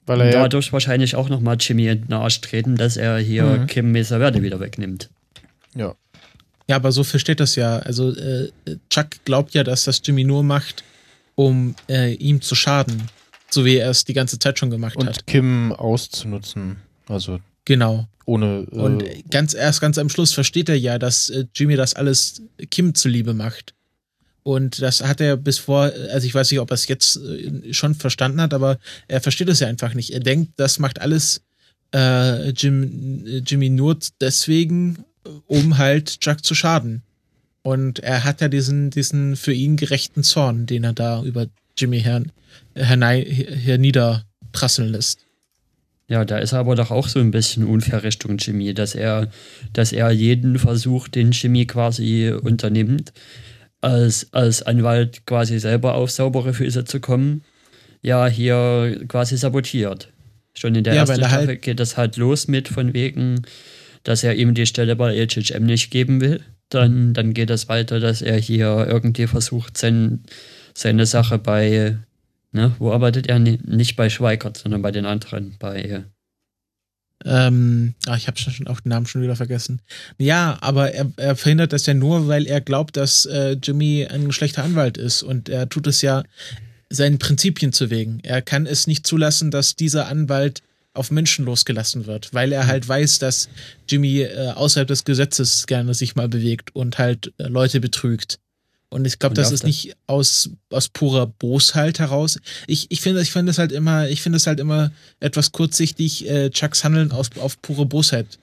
er 0.08 0.18
ja, 0.26 0.32
dadurch 0.44 0.72
wahrscheinlich 0.72 1.16
auch 1.16 1.30
nochmal 1.30 1.58
Jimmy 1.60 1.88
in 1.88 2.04
den 2.06 2.14
Arsch 2.14 2.40
treten, 2.42 2.76
dass 2.76 2.96
er 2.96 3.18
hier 3.18 3.44
Mhm. 3.44 3.68
Kim 3.68 3.92
Mesa 3.92 4.20
Verde 4.20 4.44
wieder 4.44 4.60
wegnimmt. 4.60 5.10
ja. 5.76 5.96
Ja, 6.68 6.78
aber 6.78 6.92
so 6.92 7.04
versteht 7.04 7.40
das 7.40 7.56
ja. 7.56 7.78
Also 7.80 8.16
äh, 8.16 8.52
Chuck 8.90 9.24
glaubt 9.26 9.54
ja, 9.54 9.64
dass 9.64 9.84
das 9.86 10.02
Jimmy 10.04 10.24
nur 10.24 10.44
macht, 10.44 10.84
um 11.36 11.76
äh, 11.88 12.14
ihm 12.16 12.42
zu 12.42 12.56
schaden. 12.56 13.04
So 13.52 13.66
wie 13.66 13.78
er 13.78 13.90
es 13.92 14.04
die 14.04 14.14
ganze 14.14 14.40
Zeit 14.40 14.58
schon 14.60 14.70
gemacht 14.72 14.98
hat. 14.98 15.08
Und 15.08 15.28
Kim 15.28 15.72
auszunutzen. 15.74 16.78
Also 17.08 17.40
Genau. 17.66 18.08
ohne. 18.26 18.68
Äh, 18.72 18.76
Und 18.76 19.04
ganz 19.30 19.54
erst 19.54 19.82
ganz 19.82 19.98
am 19.98 20.10
Schluss 20.10 20.34
versteht 20.34 20.70
er 20.70 20.78
ja, 20.78 20.98
dass 20.98 21.30
äh, 21.30 21.46
Jimmy 21.54 21.76
das 21.76 21.94
alles 21.94 22.42
Kim 22.72 22.96
zuliebe 22.96 23.34
macht. 23.34 23.74
Und 24.44 24.82
das 24.82 25.02
hat 25.02 25.22
er 25.22 25.38
bis 25.38 25.58
vor, 25.58 25.92
also 26.12 26.28
ich 26.28 26.36
weiß 26.36 26.52
nicht, 26.52 26.60
ob 26.60 26.70
er 26.70 26.76
es 26.76 26.88
jetzt 26.88 27.18
äh, 27.18 27.74
schon 27.74 27.96
verstanden 27.96 28.42
hat, 28.42 28.54
aber 28.54 28.78
er 29.08 29.22
versteht 29.22 29.50
es 29.50 29.60
ja 29.60 29.68
einfach 29.68 29.94
nicht. 29.96 30.12
Er 30.12 30.20
denkt, 30.20 30.54
das 30.58 30.78
macht 30.78 31.02
alles 31.02 31.42
äh, 31.94 32.50
Jim, 32.50 33.42
Jimmy 33.46 33.70
nur 33.70 33.98
deswegen, 34.22 35.04
um 35.48 35.78
halt 35.78 36.20
Chuck 36.22 36.44
zu 36.44 36.56
schaden. 36.56 37.04
Und 37.62 38.00
er 38.00 38.24
hat 38.24 38.42
ja 38.42 38.48
diesen, 38.48 38.92
diesen 38.92 39.36
für 39.36 39.54
ihn 39.54 39.76
gerechten 39.76 40.24
Zorn, 40.24 40.66
den 40.68 40.84
er 40.84 40.94
da 40.94 41.24
über 41.24 41.48
Jimmy 41.78 42.02
her, 42.02 42.24
hernei, 42.76 43.24
herniederprasseln 43.24 44.92
lässt. 44.92 45.20
Ja, 46.08 46.24
da 46.24 46.38
ist 46.38 46.52
er 46.52 46.60
aber 46.60 46.76
doch 46.76 46.92
auch 46.92 47.08
so 47.08 47.20
ein 47.20 47.32
bisschen 47.32 47.66
unfair 47.66 48.04
Richtung 48.04 48.38
Jimmy, 48.38 48.74
dass 48.76 48.94
er, 48.94 49.32
dass 49.74 49.92
er 49.92 50.12
jeden 50.12 50.60
Versuch, 50.60 51.08
den 51.08 51.32
Jimmy 51.32 51.66
quasi 51.66 52.30
unternimmt, 52.32 53.12
als, 53.82 54.32
als 54.32 54.62
Anwalt 54.62 55.26
quasi 55.26 55.58
selber 55.60 55.96
auf 55.96 56.12
saubere 56.12 56.54
Füße 56.54 56.86
zu 56.86 57.00
kommen, 57.00 57.44
ja, 58.04 58.28
hier 58.28 59.04
quasi 59.08 59.36
sabotiert. 59.38 60.12
Schon 60.54 60.76
in 60.76 60.84
der 60.84 60.94
Ja, 60.94 61.02
ersten 61.02 61.20
er 61.22 61.32
halt- 61.32 61.44
Staffel 61.44 61.58
geht 61.58 61.80
das 61.80 61.98
halt 61.98 62.18
los 62.18 62.48
mit 62.48 62.68
von 62.68 62.94
wegen, 62.94 63.42
dass 64.06 64.24
er 64.24 64.36
ihm 64.36 64.54
die 64.54 64.68
Stelle 64.68 64.96
bei 64.96 65.14
HHM 65.28 65.66
nicht 65.66 65.92
geben 65.92 66.22
will. 66.22 66.42
Dann, 66.70 67.14
dann 67.14 67.34
geht 67.34 67.50
es 67.50 67.68
weiter, 67.68 68.00
dass 68.00 68.22
er 68.22 68.38
hier 68.38 68.88
irgendwie 68.88 69.28
versucht, 69.28 69.78
sein, 69.78 70.24
seine 70.74 71.06
Sache 71.06 71.38
bei, 71.38 71.98
ne, 72.52 72.76
wo 72.80 72.92
arbeitet 72.92 73.28
er? 73.28 73.40
Nicht 73.40 73.96
bei 73.96 74.10
Schweikert, 74.10 74.58
sondern 74.58 74.82
bei 74.82 74.92
den 74.92 75.06
anderen, 75.06 75.56
bei 75.60 76.04
Ähm, 77.24 77.96
ah, 78.06 78.16
ich 78.16 78.28
habe 78.28 78.38
schon 78.38 78.68
auch 78.68 78.80
den 78.80 78.90
Namen 78.90 79.08
schon 79.08 79.24
wieder 79.24 79.36
vergessen. 79.36 79.82
Ja, 80.20 80.58
aber 80.62 80.94
er, 80.94 81.12
er 81.18 81.36
verhindert 81.36 81.74
das 81.74 81.88
ja 81.88 81.96
nur, 81.96 82.28
weil 82.28 82.46
er 82.46 82.62
glaubt, 82.62 82.98
dass 82.98 83.26
äh, 83.26 83.58
Jimmy 83.62 84.06
ein 84.06 84.32
schlechter 84.32 84.64
Anwalt 84.64 84.98
ist 84.98 85.24
und 85.24 85.50
er 85.50 85.68
tut 85.68 85.88
es 85.88 86.04
ja 86.04 86.24
seinen 86.90 87.18
Prinzipien 87.18 87.74
zu 87.74 87.90
wegen. 87.90 88.20
Er 88.22 88.44
kann 88.44 88.68
es 88.68 88.86
nicht 88.86 89.08
zulassen, 89.08 89.50
dass 89.50 89.76
dieser 89.76 90.08
Anwalt 90.08 90.62
auf 90.96 91.12
Menschen 91.12 91.46
losgelassen 91.46 92.06
wird, 92.06 92.34
weil 92.34 92.52
er 92.52 92.68
halt 92.68 92.88
weiß, 92.88 93.20
dass 93.20 93.50
Jimmy 93.88 94.22
äh, 94.22 94.50
außerhalb 94.56 94.88
des 94.88 95.04
Gesetzes 95.04 95.68
gerne 95.68 95.94
sich 95.94 96.16
mal 96.16 96.28
bewegt 96.30 96.76
und 96.76 96.98
halt 96.98 97.34
äh, 97.38 97.44
Leute 97.48 97.80
betrügt. 97.80 98.40
Und 98.90 99.06
ich 99.06 99.20
glaube, 99.20 99.36
das 99.36 99.52
ist 99.52 99.64
das- 99.64 99.68
nicht 99.68 99.96
aus, 100.08 100.50
aus 100.70 100.88
purer 100.90 101.28
Bosheit 101.28 102.00
heraus. 102.00 102.40
Ich, 102.68 102.86
ich 102.90 103.02
finde, 103.02 103.22
ich 103.22 103.32
finde 103.32 103.50
es 103.52 103.58
halt 103.58 103.72
immer, 103.72 104.08
ich 104.10 104.22
finde 104.22 104.38
es 104.38 104.48
halt 104.48 104.60
immer 104.60 104.92
etwas 105.20 105.52
kurzsichtig, 105.52 106.30
äh, 106.30 106.50
Chucks 106.50 106.84
Handeln 106.84 107.12
aus, 107.12 107.30
auf 107.40 107.62
pure 107.62 107.86
Bosheit 107.86 108.40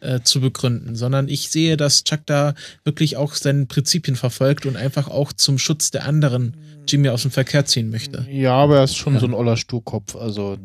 äh, 0.00 0.20
zu 0.20 0.40
begründen, 0.42 0.96
sondern 0.96 1.28
ich 1.28 1.48
sehe, 1.48 1.78
dass 1.78 2.04
Chuck 2.04 2.20
da 2.26 2.54
wirklich 2.84 3.16
auch 3.16 3.34
seine 3.34 3.64
Prinzipien 3.64 4.16
verfolgt 4.16 4.66
und 4.66 4.76
einfach 4.76 5.08
auch 5.08 5.32
zum 5.32 5.56
Schutz 5.58 5.90
der 5.90 6.04
anderen 6.04 6.54
Jimmy 6.86 7.08
aus 7.08 7.22
dem 7.22 7.30
Verkehr 7.30 7.64
ziehen 7.64 7.88
möchte. 7.88 8.26
ja, 8.30 8.52
aber 8.52 8.78
er 8.78 8.84
ist 8.84 8.96
schon 8.96 9.14
Ja. 9.14 9.20
so 9.20 9.26
ein 9.26 9.32
oller 9.32 9.56
Sturkopf. 9.56 10.16
Also 10.16 10.58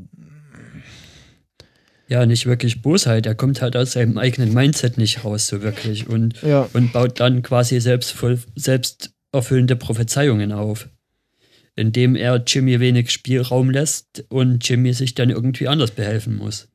ja, 2.10 2.26
nicht 2.26 2.46
wirklich 2.48 2.82
Bosheit. 2.82 3.26
Er 3.26 3.36
kommt 3.36 3.62
halt 3.62 3.76
aus 3.76 3.92
seinem 3.94 4.18
eigenen 4.18 4.54
Mindset 4.54 4.98
nicht 4.98 5.24
raus, 5.24 5.48
so 5.48 5.62
wirklich. 5.62 6.08
Und, 6.08 6.42
ja. 6.42 6.68
und 6.74 6.92
baut 6.92 7.20
dann 7.20 7.44
quasi 7.44 7.80
selbst, 7.80 8.12
voll, 8.12 8.40
selbst 8.56 9.12
erfüllende 9.32 9.76
Prophezeiungen 9.76 10.52
auf. 10.52 10.90
Indem 11.76 12.16
er 12.16 12.44
Jimmy 12.46 12.80
wenig 12.80 13.12
Spielraum 13.12 13.70
lässt 13.70 14.26
und 14.30 14.68
Jimmy 14.68 14.94
sich 14.94 15.14
dann 15.16 15.30
irgendwie 15.30 15.68
anders 15.68 15.92
behelfen 15.92 16.36
muss. 16.36 16.68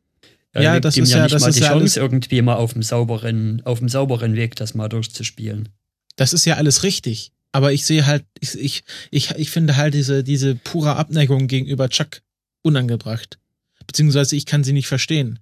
Er 0.52 0.62
Ja, 0.62 0.80
das 0.80 0.96
ihm 0.96 1.02
ist 1.02 1.10
ja 1.10 1.18
ja- 1.18 1.22
nicht 1.24 1.34
das 1.34 1.42
mal 1.42 1.48
ist 1.48 1.58
die 1.58 1.62
ja 1.62 1.68
Chance, 1.72 1.98
irgendwie 2.00 2.40
mal 2.40 2.54
auf 2.54 2.72
dem 2.72 2.82
sauberen, 2.82 3.60
auf 3.64 3.80
dem 3.80 3.88
sauberen 3.88 4.36
Weg 4.36 4.54
das 4.56 4.74
mal 4.74 4.88
durchzuspielen. 4.88 5.68
Das 6.16 6.32
ist 6.32 6.44
ja 6.44 6.54
alles 6.54 6.84
richtig. 6.84 7.32
Aber 7.50 7.72
ich 7.72 7.84
sehe 7.84 8.06
halt, 8.06 8.24
ich, 8.40 8.54
ich, 8.58 8.84
ich, 9.10 9.30
ich 9.32 9.50
finde 9.50 9.76
halt 9.76 9.94
diese, 9.94 10.22
diese 10.22 10.54
pure 10.54 10.94
Abneigung 10.96 11.48
gegenüber 11.48 11.88
Chuck 11.88 12.22
unangebracht. 12.62 13.38
Beziehungsweise 13.86 14.36
ich 14.36 14.46
kann 14.46 14.64
sie 14.64 14.72
nicht 14.72 14.88
verstehen. 14.88 15.38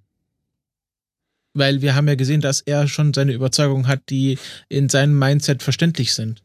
Weil 1.53 1.81
wir 1.81 1.95
haben 1.95 2.07
ja 2.07 2.15
gesehen, 2.15 2.41
dass 2.41 2.61
er 2.61 2.87
schon 2.87 3.13
seine 3.13 3.33
Überzeugungen 3.33 3.87
hat, 3.87 4.09
die 4.09 4.37
in 4.69 4.89
seinem 4.89 5.17
Mindset 5.17 5.61
verständlich 5.61 6.13
sind. 6.13 6.41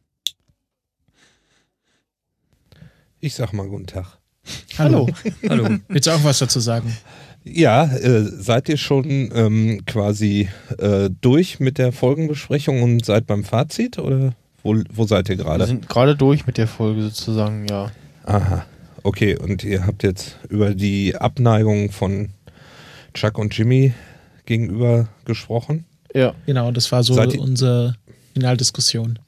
Ich 3.20 3.34
sag 3.34 3.53
mal 3.53 3.66
guten 3.68 3.86
Tag. 3.86 4.18
Hallo. 4.78 5.09
Hallo. 5.49 5.78
Willst 5.88 6.07
du 6.07 6.11
auch 6.12 6.24
was 6.24 6.38
dazu 6.38 6.61
sagen? 6.61 6.96
Ja, 7.44 7.84
äh, 7.84 8.22
seid 8.24 8.68
ihr 8.68 8.76
schon 8.76 9.30
ähm, 9.34 9.82
quasi 9.86 10.49
äh, 10.78 11.09
durch 11.20 11.61
mit 11.61 11.78
der 11.78 11.92
Folgenbesprechung 11.92 12.82
und 12.82 13.05
seid 13.05 13.26
beim 13.26 13.44
Fazit 13.44 13.99
oder 13.99 14.34
wo, 14.62 14.76
wo 14.92 15.05
seid 15.07 15.28
ihr 15.28 15.38
Wir 15.38 15.44
gerade? 15.44 15.66
sind 15.66 15.88
gerade 15.88 16.16
durch 16.16 16.46
mit 16.46 16.59
der 16.59 16.68
Folge 16.68 17.03
sozusagen, 17.03 17.66
ja. 17.68 17.90
Aha, 18.24 18.66
okay. 19.09 19.36
Und 19.36 19.64
ihr 19.64 19.86
habt 19.86 20.02
jetzt 20.02 20.38
über 20.48 20.74
die 20.74 21.16
Abneigung 21.16 21.90
von 21.90 22.30
Chuck 23.14 23.38
und 23.38 23.56
Jimmy 23.56 23.92
gegenüber 24.46 25.09
gesprochen. 25.24 25.84
Ja. 26.14 26.34
Genau, 26.46 26.70
das 26.70 26.90
war 26.92 27.02
so 27.02 27.14
Seid 27.14 27.36
unsere 27.36 27.96
Finaldiskussion. 28.34 29.18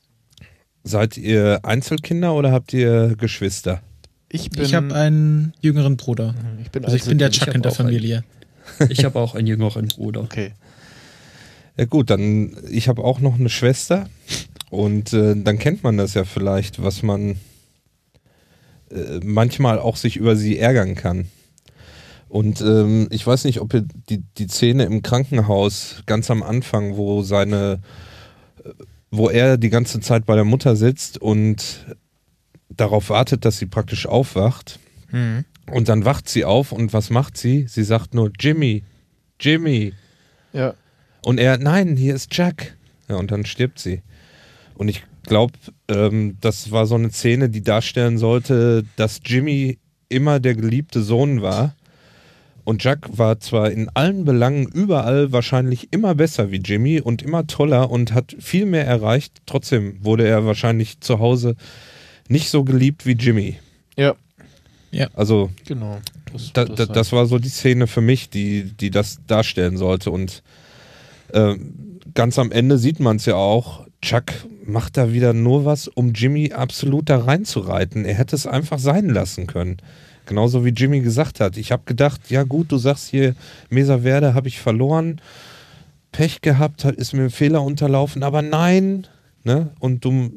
Seid 0.85 1.16
ihr 1.16 1.61
Einzelkinder 1.62 2.35
oder 2.35 2.53
habt 2.53 2.72
ihr 2.72 3.16
Geschwister? 3.18 3.83
Ich 4.31 4.51
bin. 4.51 4.64
Ich 4.64 4.74
habe 4.74 4.95
einen 4.95 5.53
jüngeren 5.61 5.97
Bruder. 5.97 6.35
ich 6.62 6.70
bin, 6.70 6.85
Also 6.85 6.97
ich 6.97 7.05
bin 7.05 7.18
der 7.18 7.31
Chuck 7.31 7.55
in 7.55 7.62
der 7.62 7.72
auch 7.72 7.78
einen. 7.81 7.89
Familie. 7.89 8.24
Ich 8.89 9.05
habe 9.05 9.18
auch 9.18 9.35
einen 9.35 9.49
jüngeren 9.49 9.89
Bruder. 9.89 10.20
Okay. 10.20 10.53
Ja 11.76 11.87
gut, 11.87 12.09
dann 12.11 12.57
ich 12.70 12.89
habe 12.89 13.03
auch 13.03 13.18
noch 13.18 13.39
eine 13.39 13.49
Schwester 13.49 14.09
und 14.70 15.12
äh, 15.12 15.35
dann 15.35 15.59
kennt 15.59 15.83
man 15.83 15.97
das 15.97 16.14
ja 16.14 16.24
vielleicht, 16.24 16.81
was 16.81 17.03
man 17.03 17.37
äh, 18.91 19.20
manchmal 19.22 19.78
auch 19.78 19.97
sich 19.97 20.16
über 20.16 20.36
sie 20.36 20.59
ärgern 20.59 20.95
kann. 20.95 21.28
Und 22.28 22.61
ähm, 22.61 23.09
ich 23.11 23.26
weiß 23.26 23.45
nicht, 23.45 23.61
ob 23.61 23.74
ihr 23.74 23.84
die, 24.09 24.22
die 24.38 24.47
Szene 24.47 24.84
im 24.84 25.03
Krankenhaus 25.03 26.03
ganz 26.07 26.30
am 26.30 26.43
Anfang, 26.45 26.97
wo 26.97 27.22
seine, 27.22 27.80
äh, 28.64 28.70
wo 29.11 29.28
er 29.28 29.57
die 29.57 29.70
ganze 29.70 30.01
Zeit 30.01 30.26
bei 30.26 30.36
der 30.36 30.45
Mutter 30.45 30.76
sitzt 30.76 31.18
und 31.18 31.86
darauf 32.68 33.11
wartet, 33.11 33.45
dass 33.45 33.59
sie 33.59 33.66
praktisch 33.66 34.07
aufwacht. 34.07 34.78
Mhm. 35.11 35.45
Und 35.70 35.88
dann 35.88 36.05
wacht 36.05 36.28
sie 36.28 36.45
auf 36.45 36.72
und 36.72 36.93
was 36.93 37.11
macht 37.11 37.36
sie? 37.36 37.66
Sie 37.68 37.84
sagt 37.84 38.14
nur 38.14 38.30
Jimmy, 38.38 38.84
Jimmy. 39.41 39.93
Ja. 40.53 40.74
Und 41.24 41.38
er, 41.38 41.59
nein, 41.59 41.97
hier 41.97 42.14
ist 42.14 42.34
Jack. 42.34 42.76
Ja, 43.09 43.16
und 43.16 43.30
dann 43.30 43.45
stirbt 43.45 43.78
sie. 43.78 44.03
Und 44.74 44.88
ich 44.88 45.03
glaube, 45.23 45.55
ähm, 45.89 46.37
das 46.41 46.71
war 46.71 46.87
so 46.87 46.95
eine 46.95 47.11
Szene, 47.11 47.49
die 47.49 47.62
darstellen 47.62 48.18
sollte, 48.18 48.85
dass 48.97 49.21
Jimmy 49.25 49.79
immer 50.09 50.41
der 50.41 50.55
geliebte 50.55 51.03
Sohn 51.03 51.43
war. 51.43 51.75
Und 52.64 52.85
Jack 52.85 53.18
war 53.18 53.41
zwar 53.41 53.71
in 53.71 53.89
allen 53.95 54.25
Belangen 54.25 54.66
überall 54.66 55.33
wahrscheinlich 55.33 55.93
immer 55.93 56.14
besser 56.14 56.51
wie 56.51 56.59
Jimmy 56.59 57.01
und 57.01 57.23
immer 57.23 57.47
toller 57.47 57.91
und 57.91 58.12
hat 58.12 58.37
viel 58.39 58.66
mehr 58.66 58.87
erreicht. 58.87 59.41
Trotzdem 59.47 60.05
wurde 60.05 60.27
er 60.27 60.45
wahrscheinlich 60.45 61.01
zu 61.01 61.18
Hause 61.18 61.57
nicht 62.29 62.51
so 62.51 62.62
geliebt 62.62 63.07
wie 63.07 63.12
Jimmy. 63.12 63.57
Ja. 64.91 65.09
Also 65.14 65.51
Genau. 65.66 65.99
Das, 66.33 66.53
da, 66.53 66.64
das 66.64 66.77
da, 66.77 66.87
das 66.87 67.12
war 67.12 67.27
so 67.27 67.39
die 67.39 67.49
Szene 67.49 67.87
für 67.87 68.01
mich, 68.01 68.31
die, 68.31 68.64
die 68.64 68.91
das 68.91 69.18
darstellen 69.27 69.77
sollte. 69.77 70.11
Und 70.11 70.43
ähm, 71.33 71.99
ganz 72.14 72.39
am 72.39 72.53
Ende 72.53 72.79
sieht 72.79 73.01
man 73.01 73.16
es 73.16 73.27
ja 73.27 73.35
auch. 73.35 73.87
Chuck 74.03 74.32
macht 74.64 74.96
da 74.96 75.12
wieder 75.12 75.32
nur 75.32 75.64
was, 75.64 75.88
um 75.88 76.12
Jimmy 76.12 76.53
absolut 76.53 77.09
da 77.11 77.18
reinzureiten. 77.18 78.05
Er 78.05 78.14
hätte 78.14 78.34
es 78.34 78.46
einfach 78.46 78.78
sein 78.78 79.09
lassen 79.09 79.46
können. 79.46 79.76
Genauso 80.26 80.64
wie 80.64 80.70
Jimmy 80.70 81.01
gesagt 81.01 81.40
hat. 81.40 81.57
Ich 81.57 81.72
habe 81.72 81.82
gedacht, 81.86 82.30
ja 82.30 82.44
gut, 82.44 82.72
du 82.72 82.78
sagst 82.78 83.09
hier, 83.09 83.34
Mesa 83.68 83.98
Verde 83.98 84.34
habe 84.34 84.48
ich 84.48 84.61
verloren. 84.61 85.20
Pech 86.12 86.40
gehabt, 86.40 86.84
ist 86.84 87.12
mir 87.12 87.24
ein 87.24 87.30
Fehler 87.30 87.62
unterlaufen, 87.62 88.22
aber 88.22 88.42
nein. 88.42 89.07
Ne? 89.44 89.70
Und 89.80 90.05
du, 90.05 90.32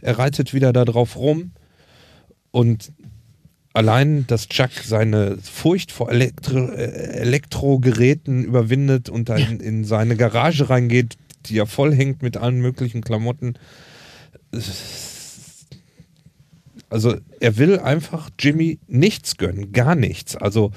er 0.00 0.18
reitet 0.18 0.52
wieder 0.52 0.72
da 0.72 0.84
drauf 0.84 1.16
rum. 1.16 1.52
Und 2.50 2.92
allein, 3.72 4.26
dass 4.26 4.48
Chuck 4.48 4.70
seine 4.84 5.38
Furcht 5.38 5.92
vor 5.92 6.10
Elektro 6.10 6.58
äh, 6.70 7.20
Elektrogeräten 7.20 8.44
überwindet 8.44 9.08
und 9.08 9.28
da 9.28 9.36
in, 9.36 9.60
in 9.60 9.84
seine 9.84 10.16
Garage 10.16 10.68
reingeht, 10.68 11.16
die 11.46 11.54
ja 11.54 11.66
voll 11.66 11.94
hängt 11.94 12.22
mit 12.22 12.36
allen 12.36 12.60
möglichen 12.60 13.00
Klamotten. 13.02 13.54
Also 16.88 17.16
er 17.38 17.56
will 17.56 17.78
einfach 17.78 18.30
Jimmy 18.38 18.78
nichts 18.88 19.36
gönnen, 19.36 19.72
gar 19.72 19.94
nichts. 19.94 20.34
Also 20.36 20.72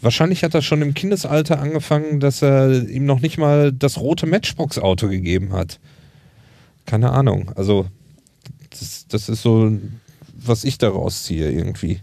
wahrscheinlich 0.00 0.42
hat 0.42 0.54
er 0.54 0.62
schon 0.62 0.82
im 0.82 0.94
Kindesalter 0.94 1.60
angefangen, 1.60 2.18
dass 2.20 2.42
er 2.42 2.88
ihm 2.88 3.06
noch 3.06 3.20
nicht 3.20 3.38
mal 3.38 3.72
das 3.72 3.98
rote 3.98 4.26
Matchbox-Auto 4.26 5.08
gegeben 5.08 5.52
hat. 5.52 5.78
Keine 6.84 7.10
Ahnung. 7.12 7.52
Also 7.54 7.86
das, 8.70 9.06
das 9.08 9.28
ist 9.28 9.42
so, 9.42 9.70
was 10.34 10.64
ich 10.64 10.78
daraus 10.78 11.22
ziehe 11.24 11.50
irgendwie. 11.50 12.00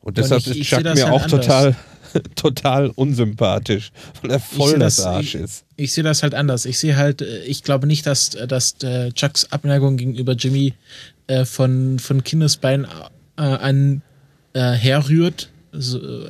Und 0.00 0.18
deshalb 0.18 0.40
ich- 0.46 0.60
ist 0.60 0.66
Chuck 0.66 0.82
mir 0.82 0.90
halt 0.90 1.04
auch 1.04 1.22
anders. 1.22 1.30
total, 1.30 1.76
total 2.36 2.88
unsympathisch, 2.90 3.90
weil 4.22 4.30
er 4.32 4.40
voll 4.40 4.78
das, 4.78 4.96
das- 4.96 5.06
Arsch 5.06 5.34
ich- 5.34 5.40
ist. 5.40 5.64
Ich 5.76 5.92
sehe 5.92 6.04
das 6.04 6.22
halt 6.22 6.34
anders. 6.34 6.64
Ich 6.64 6.78
sehe 6.78 6.96
halt, 6.96 7.22
äh, 7.22 7.42
ich 7.44 7.62
glaube 7.64 7.86
nicht, 7.86 8.06
dass, 8.06 8.30
dass 8.30 8.74
äh, 8.82 9.10
Chucks 9.12 9.50
Abneigung 9.50 9.96
gegenüber 9.96 10.34
Jimmy 10.34 10.74
äh, 11.26 11.44
von, 11.44 11.98
von 11.98 12.22
Kindesbeinen 12.22 12.86
äh, 13.36 13.40
an 13.42 14.02
äh, 14.52 14.60
herrührt. 14.72 15.48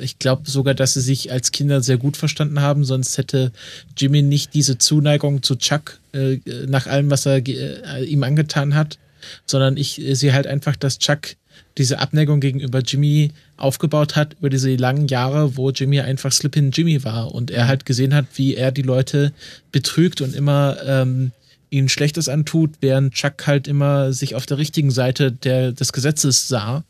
Ich 0.00 0.20
glaube 0.20 0.48
sogar, 0.48 0.72
dass 0.74 0.94
sie 0.94 1.00
sich 1.00 1.32
als 1.32 1.50
Kinder 1.50 1.80
sehr 1.80 1.96
gut 1.98 2.16
verstanden 2.16 2.60
haben, 2.60 2.84
sonst 2.84 3.18
hätte 3.18 3.50
Jimmy 3.96 4.22
nicht 4.22 4.54
diese 4.54 4.78
Zuneigung 4.78 5.42
zu 5.42 5.56
Chuck 5.56 5.98
äh, 6.12 6.38
nach 6.68 6.86
allem, 6.86 7.10
was 7.10 7.26
er 7.26 7.44
äh, 7.48 8.04
ihm 8.04 8.22
angetan 8.22 8.76
hat, 8.76 8.98
sondern 9.44 9.76
ich 9.76 10.00
äh, 10.00 10.14
sehe 10.14 10.32
halt 10.32 10.46
einfach, 10.46 10.76
dass 10.76 10.98
Chuck 10.98 11.34
diese 11.78 11.98
Abneigung 11.98 12.40
gegenüber 12.40 12.80
Jimmy 12.80 13.30
aufgebaut 13.56 14.16
hat 14.16 14.36
über 14.38 14.50
diese 14.50 14.74
langen 14.76 15.08
Jahre, 15.08 15.56
wo 15.56 15.70
Jimmy 15.70 16.00
einfach 16.00 16.32
Slip-in 16.32 16.70
Jimmy 16.70 17.04
war 17.04 17.34
und 17.34 17.50
er 17.50 17.68
halt 17.68 17.86
gesehen 17.86 18.14
hat, 18.14 18.26
wie 18.34 18.54
er 18.54 18.72
die 18.72 18.82
Leute 18.82 19.32
betrügt 19.70 20.20
und 20.20 20.34
immer 20.34 20.76
ähm, 20.84 21.32
ihnen 21.70 21.88
Schlechtes 21.88 22.28
antut, 22.28 22.70
während 22.80 23.14
Chuck 23.14 23.46
halt 23.46 23.66
immer 23.66 24.12
sich 24.12 24.34
auf 24.34 24.46
der 24.46 24.58
richtigen 24.58 24.90
Seite 24.90 25.32
der, 25.32 25.72
des 25.72 25.92
Gesetzes 25.92 26.48
sah 26.48 26.84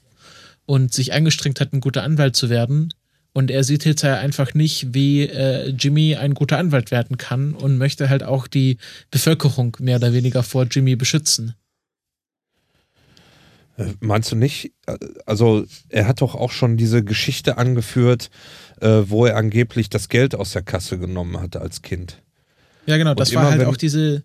und 0.66 0.92
sich 0.92 1.12
angestrengt 1.12 1.60
hat, 1.60 1.72
ein 1.72 1.80
guter 1.80 2.02
Anwalt 2.02 2.34
zu 2.34 2.50
werden. 2.50 2.92
Und 3.34 3.50
er 3.50 3.64
sieht 3.64 3.84
jetzt 3.86 4.04
halt 4.04 4.18
einfach 4.18 4.52
nicht, 4.52 4.92
wie 4.92 5.22
äh, 5.22 5.68
Jimmy 5.70 6.16
ein 6.16 6.34
guter 6.34 6.58
Anwalt 6.58 6.90
werden 6.90 7.16
kann 7.16 7.54
und 7.54 7.78
möchte 7.78 8.10
halt 8.10 8.22
auch 8.22 8.46
die 8.46 8.76
Bevölkerung 9.10 9.76
mehr 9.80 9.96
oder 9.96 10.12
weniger 10.12 10.42
vor 10.42 10.66
Jimmy 10.70 10.96
beschützen. 10.96 11.54
Äh, 13.76 13.92
Meinst 14.00 14.30
du 14.32 14.36
nicht? 14.36 14.72
Äh, 14.86 14.98
Also, 15.26 15.64
er 15.88 16.06
hat 16.06 16.20
doch 16.20 16.34
auch 16.34 16.50
schon 16.50 16.76
diese 16.76 17.02
Geschichte 17.04 17.58
angeführt, 17.58 18.30
äh, 18.80 19.02
wo 19.06 19.26
er 19.26 19.36
angeblich 19.36 19.90
das 19.90 20.08
Geld 20.08 20.34
aus 20.34 20.52
der 20.52 20.62
Kasse 20.62 20.98
genommen 20.98 21.40
hatte 21.40 21.60
als 21.60 21.82
Kind. 21.82 22.22
Ja, 22.86 22.96
genau, 22.96 23.10
Und 23.10 23.20
das 23.20 23.34
war 23.34 23.50
halt 23.50 23.64
auch 23.64 23.76
diese 23.76 24.24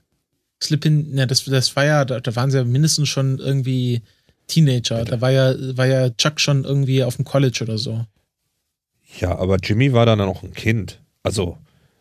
Slip-in, 0.62 1.16
ja, 1.16 1.26
das, 1.26 1.46
das 1.46 1.76
war 1.76 1.86
ja, 1.86 2.06
da, 2.06 2.20
da 2.20 2.36
waren 2.36 2.50
sie 2.50 2.58
ja 2.58 2.64
mindestens 2.64 3.10
schon 3.10 3.38
irgendwie 3.38 4.02
Teenager. 4.48 5.06
Da 5.06 5.22
war 5.22 5.32
ja, 5.32 5.54
war 5.78 5.86
ja 5.86 6.10
Chuck 6.12 6.40
schon 6.40 6.64
irgendwie 6.64 7.04
auf 7.04 7.18
dem 7.18 7.26
College 7.26 7.60
oder 7.62 7.78
so. 7.78 8.06
Ja, 9.20 9.38
aber 9.38 9.58
Jimmy 9.58 9.94
war 9.94 10.06
dann 10.06 10.20
noch 10.20 10.44
ein 10.44 10.54
Kind. 10.54 11.00
Also, 11.24 11.58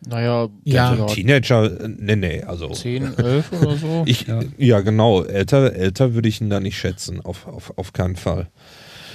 Naja, 0.09 0.49
Ja. 0.65 1.07
Teenager, 1.07 1.81
äh, 1.81 1.89
nee, 1.89 2.17
nee, 2.17 2.43
also. 2.43 2.71
10, 2.71 3.17
11 3.19 3.53
oder 3.53 3.77
so. 3.77 4.03
Ich, 4.07 4.27
ja. 4.27 4.41
Ja. 4.59 4.81
genau. 4.81 5.23
Älter, 5.25 5.73
älter 5.75 6.15
würde 6.15 6.29
ich 6.29 6.41
ihn 6.41 6.51
da 6.51 6.61
nicht 6.61 6.79
schätzen. 6.79 7.21
Auf, 7.23 7.47
auf, 7.47 7.73
auf 7.77 7.93
keinen 7.93 8.17
Fall. 8.17 8.49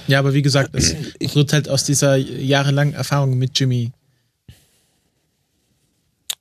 Ja, 0.08 0.18
aber 0.18 0.34
wie 0.34 0.42
gesagt, 0.42 0.74
es 0.74 0.94
rührt 1.36 1.52
halt 1.52 1.68
aus 1.68 1.84
dieser 1.84 2.16
jahrelangen 2.16 2.94
Erfahrung 2.94 3.38
mit 3.38 3.58
Jimmy. 3.58 3.92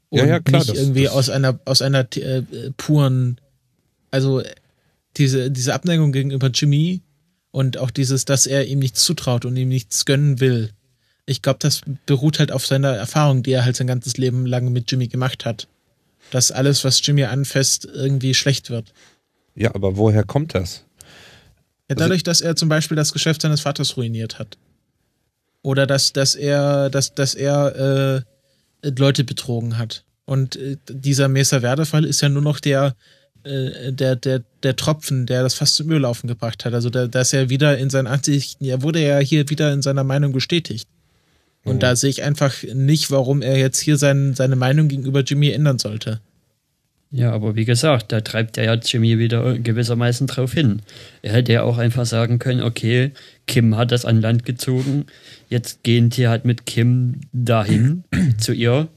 Und 0.09 0.19
Ja, 0.19 0.25
ja, 0.25 0.39
klar, 0.39 0.59
nicht 0.59 0.71
das- 0.71 0.77
irgendwie 0.77 1.03
das- 1.03 1.13
aus 1.13 1.29
einer, 1.29 1.59
aus 1.65 1.81
einer 1.81 2.05
äh, 2.17 2.41
puren, 2.77 3.39
also 4.09 4.41
diese, 5.17 5.51
diese 5.51 5.73
Abneigung 5.73 6.11
gegenüber 6.11 6.47
Jimmy 6.53 7.01
und 7.51 7.77
auch 7.77 7.91
dieses, 7.91 8.25
dass 8.25 8.45
er 8.47 8.65
ihm 8.67 8.79
nichts 8.79 9.03
zutraut 9.03 9.45
und 9.45 9.55
ihm 9.55 9.69
nichts 9.69 10.05
gönnen 10.05 10.39
will. 10.39 10.71
Ich 11.31 11.41
glaube, 11.41 11.59
das 11.59 11.81
beruht 12.05 12.39
halt 12.39 12.51
auf 12.51 12.65
seiner 12.65 12.89
Erfahrung, 12.89 13.41
die 13.41 13.51
er 13.53 13.65
halt 13.65 13.75
sein 13.75 13.87
ganzes 13.87 14.17
Leben 14.17 14.45
lang 14.45 14.71
mit 14.71 14.91
Jimmy 14.91 15.07
gemacht 15.07 15.45
hat. 15.45 15.67
Dass 16.29 16.51
alles, 16.51 16.83
was 16.83 17.05
Jimmy 17.05 17.23
anfasst, 17.23 17.85
irgendwie 17.85 18.33
schlecht 18.33 18.69
wird. 18.69 18.93
Ja, 19.55 19.73
aber 19.73 19.97
woher 19.97 20.23
kommt 20.23 20.53
das? 20.55 20.85
Ja, 20.99 21.95
Also- 21.95 21.99
dadurch, 22.03 22.23
dass 22.23 22.41
er 22.41 22.55
zum 22.55 22.69
Beispiel 22.69 22.95
das 22.95 23.11
Geschäft 23.13 23.41
seines 23.41 23.61
Vaters 23.61 23.97
ruiniert 23.97 24.39
hat. 24.39 24.57
Oder 25.63 25.85
dass, 25.87 26.13
dass 26.13 26.35
er, 26.35 26.89
dass, 26.89 27.13
dass 27.13 27.33
er 27.35 28.23
äh, 28.83 28.89
Leute 28.97 29.23
betrogen 29.23 29.77
hat. 29.77 30.03
Und 30.25 30.55
äh, 30.55 30.77
dieser 30.89 31.27
Mesa 31.27 31.59
Verde-Fall 31.61 32.05
ist 32.05 32.21
ja 32.21 32.29
nur 32.29 32.41
noch 32.41 32.59
der, 32.59 32.95
äh, 33.43 33.91
der, 33.91 34.15
der, 34.15 34.43
der 34.63 34.75
Tropfen, 34.75 35.25
der 35.25 35.43
das 35.43 35.53
fast 35.55 35.75
zum 35.75 35.87
Überlaufen 35.87 36.27
gebracht 36.27 36.65
hat. 36.65 36.73
Also, 36.73 36.89
der, 36.89 37.07
dass 37.07 37.33
er 37.33 37.49
wieder 37.49 37.77
in 37.77 37.89
seinen 37.89 38.07
Ansichten, 38.07 38.65
er 38.65 38.81
wurde 38.81 39.05
ja 39.05 39.19
hier 39.19 39.49
wieder 39.49 39.71
in 39.73 39.81
seiner 39.81 40.03
Meinung 40.03 40.31
bestätigt. 40.31 40.87
Und 41.63 41.75
Mhm. 41.75 41.79
da 41.79 41.95
sehe 41.95 42.09
ich 42.09 42.23
einfach 42.23 42.55
nicht, 42.73 43.11
warum 43.11 43.41
er 43.41 43.57
jetzt 43.57 43.79
hier 43.79 43.97
sein, 43.97 44.33
seine 44.33 44.55
Meinung 44.55 44.87
gegenüber 44.87 45.21
Jimmy 45.21 45.49
ändern 45.51 45.79
sollte. 45.79 46.19
Ja, 47.13 47.33
aber 47.33 47.55
wie 47.57 47.65
gesagt, 47.65 48.13
da 48.13 48.21
treibt 48.21 48.57
er 48.57 48.63
ja 48.63 48.73
Jimmy 48.75 49.19
wieder 49.19 49.59
gewissermaßen 49.59 50.27
drauf 50.27 50.53
hin. 50.53 50.81
Er 51.21 51.33
hätte 51.33 51.51
ja 51.51 51.63
auch 51.63 51.77
einfach 51.77 52.05
sagen 52.05 52.39
können, 52.39 52.61
okay, 52.63 53.11
Kim 53.47 53.75
hat 53.75 53.91
das 53.91 54.05
an 54.05 54.21
Land 54.21 54.45
gezogen, 54.45 55.07
jetzt 55.49 55.83
gehen 55.83 56.09
die 56.09 56.29
halt 56.29 56.45
mit 56.45 56.65
Kim 56.65 57.19
dahin 57.33 58.05
zu 58.37 58.53
ihr, 58.53 58.87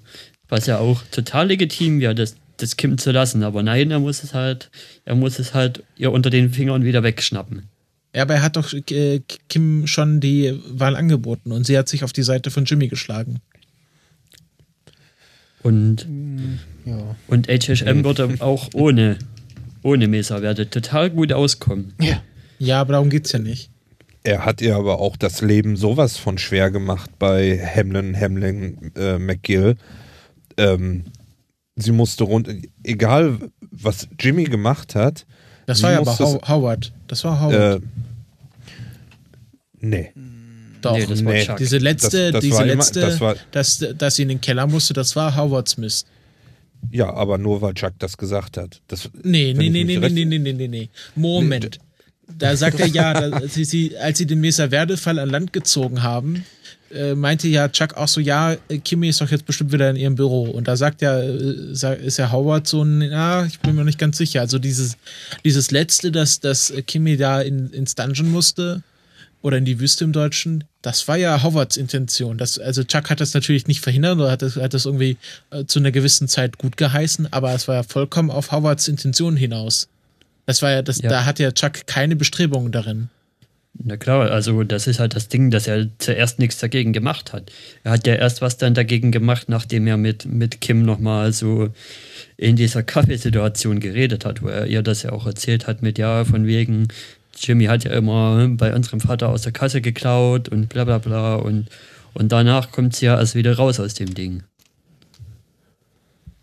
was 0.48 0.66
ja 0.66 0.78
auch 0.78 1.02
total 1.10 1.48
legitim 1.48 1.98
wäre, 1.98 2.14
das, 2.14 2.36
das 2.58 2.76
Kim 2.76 2.98
zu 2.98 3.10
lassen. 3.10 3.42
Aber 3.42 3.64
nein, 3.64 3.90
er 3.90 3.98
muss 3.98 4.22
es 4.22 4.32
halt, 4.32 4.70
er 5.04 5.16
muss 5.16 5.40
es 5.40 5.52
halt 5.52 5.82
ihr 5.96 6.12
unter 6.12 6.30
den 6.30 6.50
Fingern 6.50 6.84
wieder 6.84 7.02
wegschnappen. 7.02 7.64
Ja, 8.14 8.22
aber 8.22 8.34
er 8.34 8.42
hat 8.42 8.56
doch 8.56 8.72
äh, 8.72 9.20
Kim 9.48 9.86
schon 9.86 10.20
die 10.20 10.58
Wahl 10.68 10.94
angeboten 10.96 11.50
und 11.52 11.66
sie 11.66 11.76
hat 11.76 11.88
sich 11.88 12.04
auf 12.04 12.12
die 12.12 12.22
Seite 12.22 12.50
von 12.50 12.64
Jimmy 12.64 12.88
geschlagen. 12.88 13.40
Und, 15.62 16.06
Ja. 16.84 17.16
und 17.28 17.48
HHM 17.48 18.04
würde 18.04 18.36
auch 18.40 18.68
ohne, 18.74 19.18
ohne 19.82 20.08
Mesa 20.08 20.40
Verde 20.40 20.68
total 20.68 21.10
gut 21.10 21.32
auskommen. 21.32 21.94
Ja. 22.00 22.22
Ja, 22.58 22.80
aber 22.80 22.92
darum 22.92 23.10
geht's 23.10 23.32
ja 23.32 23.38
nicht. 23.38 23.70
er 24.22 24.44
hat 24.46 24.62
ihr 24.62 24.76
aber 24.76 25.00
auch 25.00 25.16
das 25.16 25.42
Leben 25.42 25.76
sowas 25.76 26.16
von 26.16 26.38
schwer 26.38 26.70
gemacht 26.70 27.10
bei 27.18 27.58
Hamlin, 27.58 28.18
Hamlin, 28.18 28.92
äh, 28.96 29.18
McGill. 29.18 29.76
Ähm, 30.56 31.04
sie 31.76 31.92
musste 31.92 32.24
rund, 32.24 32.48
egal 32.84 33.38
was 33.70 34.06
Jimmy 34.20 34.44
gemacht 34.44 34.94
hat. 34.94 35.26
Das 35.66 35.82
war 35.82 35.92
ja 35.92 35.98
aber 35.98 36.16
How 36.18 36.48
Howard. 36.48 36.92
Das 37.08 37.24
war 37.24 37.40
Howard. 37.40 37.82
Äh, 37.82 37.86
nee. 39.84 40.12
Doch. 40.82 40.96
Nee, 40.98 41.06
das 41.06 41.24
war 41.24 41.32
Nee. 41.32 41.44
Chuck. 41.46 41.56
diese 41.56 41.78
letzte, 41.78 42.24
Das- 42.26 42.32
das 42.32 42.40
diese 42.42 42.56
war 42.56 42.64
immer- 42.66 42.74
letzte, 42.74 43.00
das 43.00 43.20
war- 43.20 43.36
dass, 43.52 43.84
dass 43.96 44.16
sie 44.16 44.22
in 44.22 44.28
den 44.28 44.40
Keller 44.40 44.66
musste, 44.66 44.92
das 44.92 45.16
war 45.16 45.34
Howards 45.36 45.76
Mist. 45.78 46.06
Ja, 46.90 47.10
aber 47.14 47.38
nur 47.38 47.62
weil 47.62 47.72
Chuck 47.72 47.94
das 47.98 48.18
gesagt 48.18 48.58
hat. 48.58 48.82
Das, 48.88 49.08
Nee, 49.22 49.54
nee, 49.56 49.70
nee, 49.70 49.84
nee, 49.84 49.96
nee, 49.96 50.08
nee, 50.10 50.24
nee, 50.26 50.38
nee, 50.38 50.52
nee, 50.52 50.68
nee. 50.68 50.88
Moment. 51.14 51.78
Da 52.38 52.54
sagt 52.56 52.80
er 52.80 52.86
ja, 52.86 53.14
da, 53.30 53.48
sie, 53.48 53.64
sie, 53.64 53.96
als 53.96 54.18
sie 54.18 54.26
den 54.26 54.40
Mesa 54.40 54.68
Verde-Fall 54.68 55.18
an 55.18 55.30
Land 55.30 55.52
gezogen 55.54 56.02
haben, 56.02 56.44
äh, 56.94 57.14
meinte 57.14 57.48
ja 57.48 57.68
Chuck 57.68 57.94
auch 57.96 58.08
so, 58.08 58.20
ja, 58.20 58.52
äh, 58.68 58.78
Kimmy 58.78 59.08
ist 59.08 59.20
doch 59.22 59.30
jetzt 59.30 59.46
bestimmt 59.46 59.72
wieder 59.72 59.88
in 59.90 59.96
ihrem 59.96 60.14
Büro. 60.14 60.42
Und 60.44 60.68
da 60.68 60.76
sagt 60.76 61.00
ja, 61.02 61.18
äh, 61.20 62.04
ist 62.04 62.16
ja 62.18 62.30
Howard 62.32 62.66
so 62.66 62.82
ein, 62.82 63.00
ja, 63.02 63.44
ich 63.46 63.58
bin 63.60 63.74
mir 63.74 63.84
nicht 63.84 63.98
ganz 63.98 64.18
sicher. 64.18 64.40
Also 64.42 64.58
dieses, 64.58 64.96
dieses 65.44 65.70
letzte, 65.70 66.12
dass, 66.12 66.40
dass 66.40 66.72
Kimmy 66.86 67.16
da 67.16 67.40
in, 67.40 67.70
ins 67.70 67.94
Dungeon 67.94 68.30
musste, 68.30 68.82
oder 69.44 69.58
in 69.58 69.66
die 69.66 69.78
Wüste 69.78 70.04
im 70.04 70.12
Deutschen, 70.12 70.64
das 70.80 71.06
war 71.06 71.18
ja 71.18 71.42
Howards 71.42 71.76
Intention. 71.76 72.38
Das, 72.38 72.58
also 72.58 72.82
Chuck 72.82 73.10
hat 73.10 73.20
das 73.20 73.34
natürlich 73.34 73.66
nicht 73.66 73.82
verhindert 73.82 74.16
oder 74.16 74.30
hat 74.30 74.40
das, 74.40 74.56
hat 74.56 74.72
das 74.72 74.86
irgendwie 74.86 75.18
äh, 75.50 75.66
zu 75.66 75.80
einer 75.80 75.90
gewissen 75.90 76.28
Zeit 76.28 76.56
gut 76.56 76.78
geheißen, 76.78 77.30
aber 77.30 77.52
es 77.54 77.68
war 77.68 77.74
ja 77.74 77.82
vollkommen 77.82 78.30
auf 78.30 78.52
Howards 78.52 78.88
Intention 78.88 79.36
hinaus. 79.36 79.86
Das 80.46 80.62
war 80.62 80.70
ja, 80.70 80.80
das, 80.80 81.02
Ja. 81.02 81.10
da 81.10 81.26
hat 81.26 81.38
ja 81.40 81.52
Chuck 81.52 81.86
keine 81.86 82.16
Bestrebungen 82.16 82.72
darin. 82.72 83.10
Na 83.82 83.98
klar, 83.98 84.30
also 84.30 84.62
das 84.62 84.86
ist 84.86 84.98
halt 84.98 85.14
das 85.14 85.28
Ding, 85.28 85.50
dass 85.50 85.66
er 85.66 85.88
zuerst 85.98 86.38
nichts 86.38 86.56
dagegen 86.58 86.94
gemacht 86.94 87.34
hat. 87.34 87.52
Er 87.82 87.92
hat 87.92 88.06
ja 88.06 88.14
erst 88.14 88.40
was 88.40 88.56
dann 88.56 88.72
dagegen 88.72 89.12
gemacht, 89.12 89.50
nachdem 89.50 89.86
er 89.86 89.98
mit, 89.98 90.24
mit 90.24 90.62
Kim 90.62 90.86
nochmal 90.86 91.34
so 91.34 91.68
in 92.38 92.56
dieser 92.56 92.82
Kaffeesituation 92.82 93.80
geredet 93.80 94.24
hat, 94.24 94.40
wo 94.40 94.48
er 94.48 94.66
ihr 94.68 94.80
das 94.80 95.02
ja 95.02 95.12
auch 95.12 95.26
erzählt 95.26 95.66
hat 95.66 95.82
mit, 95.82 95.98
ja, 95.98 96.24
von 96.24 96.46
wegen, 96.46 96.88
Jimmy 97.38 97.66
hat 97.66 97.84
ja 97.84 97.92
immer 97.92 98.48
bei 98.48 98.74
unserem 98.74 99.00
Vater 99.00 99.28
aus 99.28 99.42
der 99.42 99.52
Kasse 99.52 99.80
geklaut 99.80 100.48
und 100.48 100.68
bla 100.68 100.84
bla 100.84 100.98
bla 100.98 101.36
und, 101.36 101.68
und 102.14 102.32
danach 102.32 102.70
kommt 102.70 102.96
sie 102.96 103.06
ja 103.06 103.18
erst 103.18 103.34
wieder 103.34 103.56
raus 103.56 103.80
aus 103.80 103.94
dem 103.94 104.14
Ding. 104.14 104.42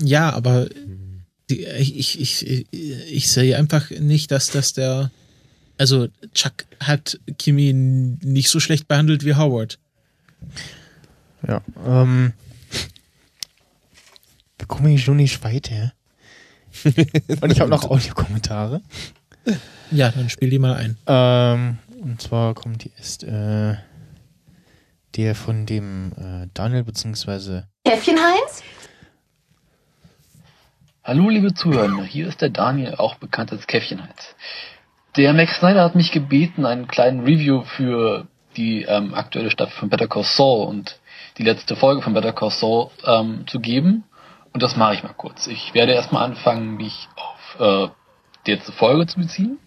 Ja, 0.01 0.33
aber 0.33 0.67
ich, 1.47 2.19
ich, 2.19 2.19
ich, 2.19 2.67
ich 2.71 3.29
sehe 3.29 3.57
einfach 3.57 3.89
nicht, 3.91 4.31
dass 4.31 4.47
das 4.47 4.73
der. 4.73 5.11
Also, 5.77 6.07
Chuck 6.33 6.65
hat 6.79 7.19
Kimmy 7.39 7.73
nicht 7.73 8.49
so 8.49 8.59
schlecht 8.59 8.87
behandelt 8.87 9.25
wie 9.25 9.35
Howard. 9.35 9.79
Ja, 11.47 11.61
ähm. 11.85 12.33
Wir 14.57 14.67
kommen 14.67 14.89
hier 14.89 14.99
schon 14.99 15.17
nicht 15.17 15.43
weiter. 15.43 15.93
Und 17.41 17.51
ich 17.51 17.59
habe 17.59 17.69
noch 17.71 17.83
Audiokommentare. 17.89 18.81
Ja, 19.91 20.09
dann 20.09 20.29
spiel 20.29 20.49
die 20.49 20.59
mal 20.59 20.75
ein. 20.75 20.97
Ähm, 21.07 21.77
und 22.01 22.21
zwar 22.21 22.53
kommt 22.53 22.83
jetzt 22.83 23.23
äh, 23.23 23.75
der 25.15 25.35
von 25.35 25.65
dem 25.65 26.13
äh, 26.17 26.47
Daniel 26.53 26.83
beziehungsweise 26.83 27.67
Käffchen 27.85 28.17
Heinz? 28.17 28.63
Hallo 31.03 31.29
liebe 31.29 31.53
Zuhörer, 31.53 32.03
hier 32.03 32.27
ist 32.27 32.41
der 32.41 32.49
Daniel, 32.49 32.95
auch 32.95 33.15
bekannt 33.15 33.51
als 33.51 33.65
Käffchenheinz. 33.67 34.35
Der 35.17 35.33
Max 35.33 35.57
Snyder 35.57 35.83
hat 35.83 35.95
mich 35.95 36.11
gebeten, 36.11 36.65
einen 36.65 36.87
kleinen 36.87 37.21
Review 37.21 37.63
für 37.63 38.27
die 38.55 38.83
ähm, 38.83 39.13
aktuelle 39.13 39.51
Staffel 39.51 39.77
von 39.77 39.89
Better 39.89 40.07
Call 40.07 40.23
Saul 40.23 40.67
und 40.67 40.99
die 41.37 41.43
letzte 41.43 41.75
Folge 41.75 42.01
von 42.01 42.13
Better 42.13 42.33
Call 42.33 42.51
Saul 42.51 42.91
ähm, 43.03 43.45
zu 43.47 43.59
geben. 43.59 44.03
Und 44.53 44.61
das 44.61 44.75
mache 44.75 44.93
ich 44.93 45.03
mal 45.03 45.13
kurz. 45.13 45.47
Ich 45.47 45.73
werde 45.73 45.93
erstmal 45.93 46.23
anfangen, 46.23 46.75
mich 46.75 47.09
auf 47.15 47.89
äh, 47.89 47.91
letzte 48.47 48.71
Folge 48.71 49.07
zu 49.07 49.19
beziehen. 49.19 49.59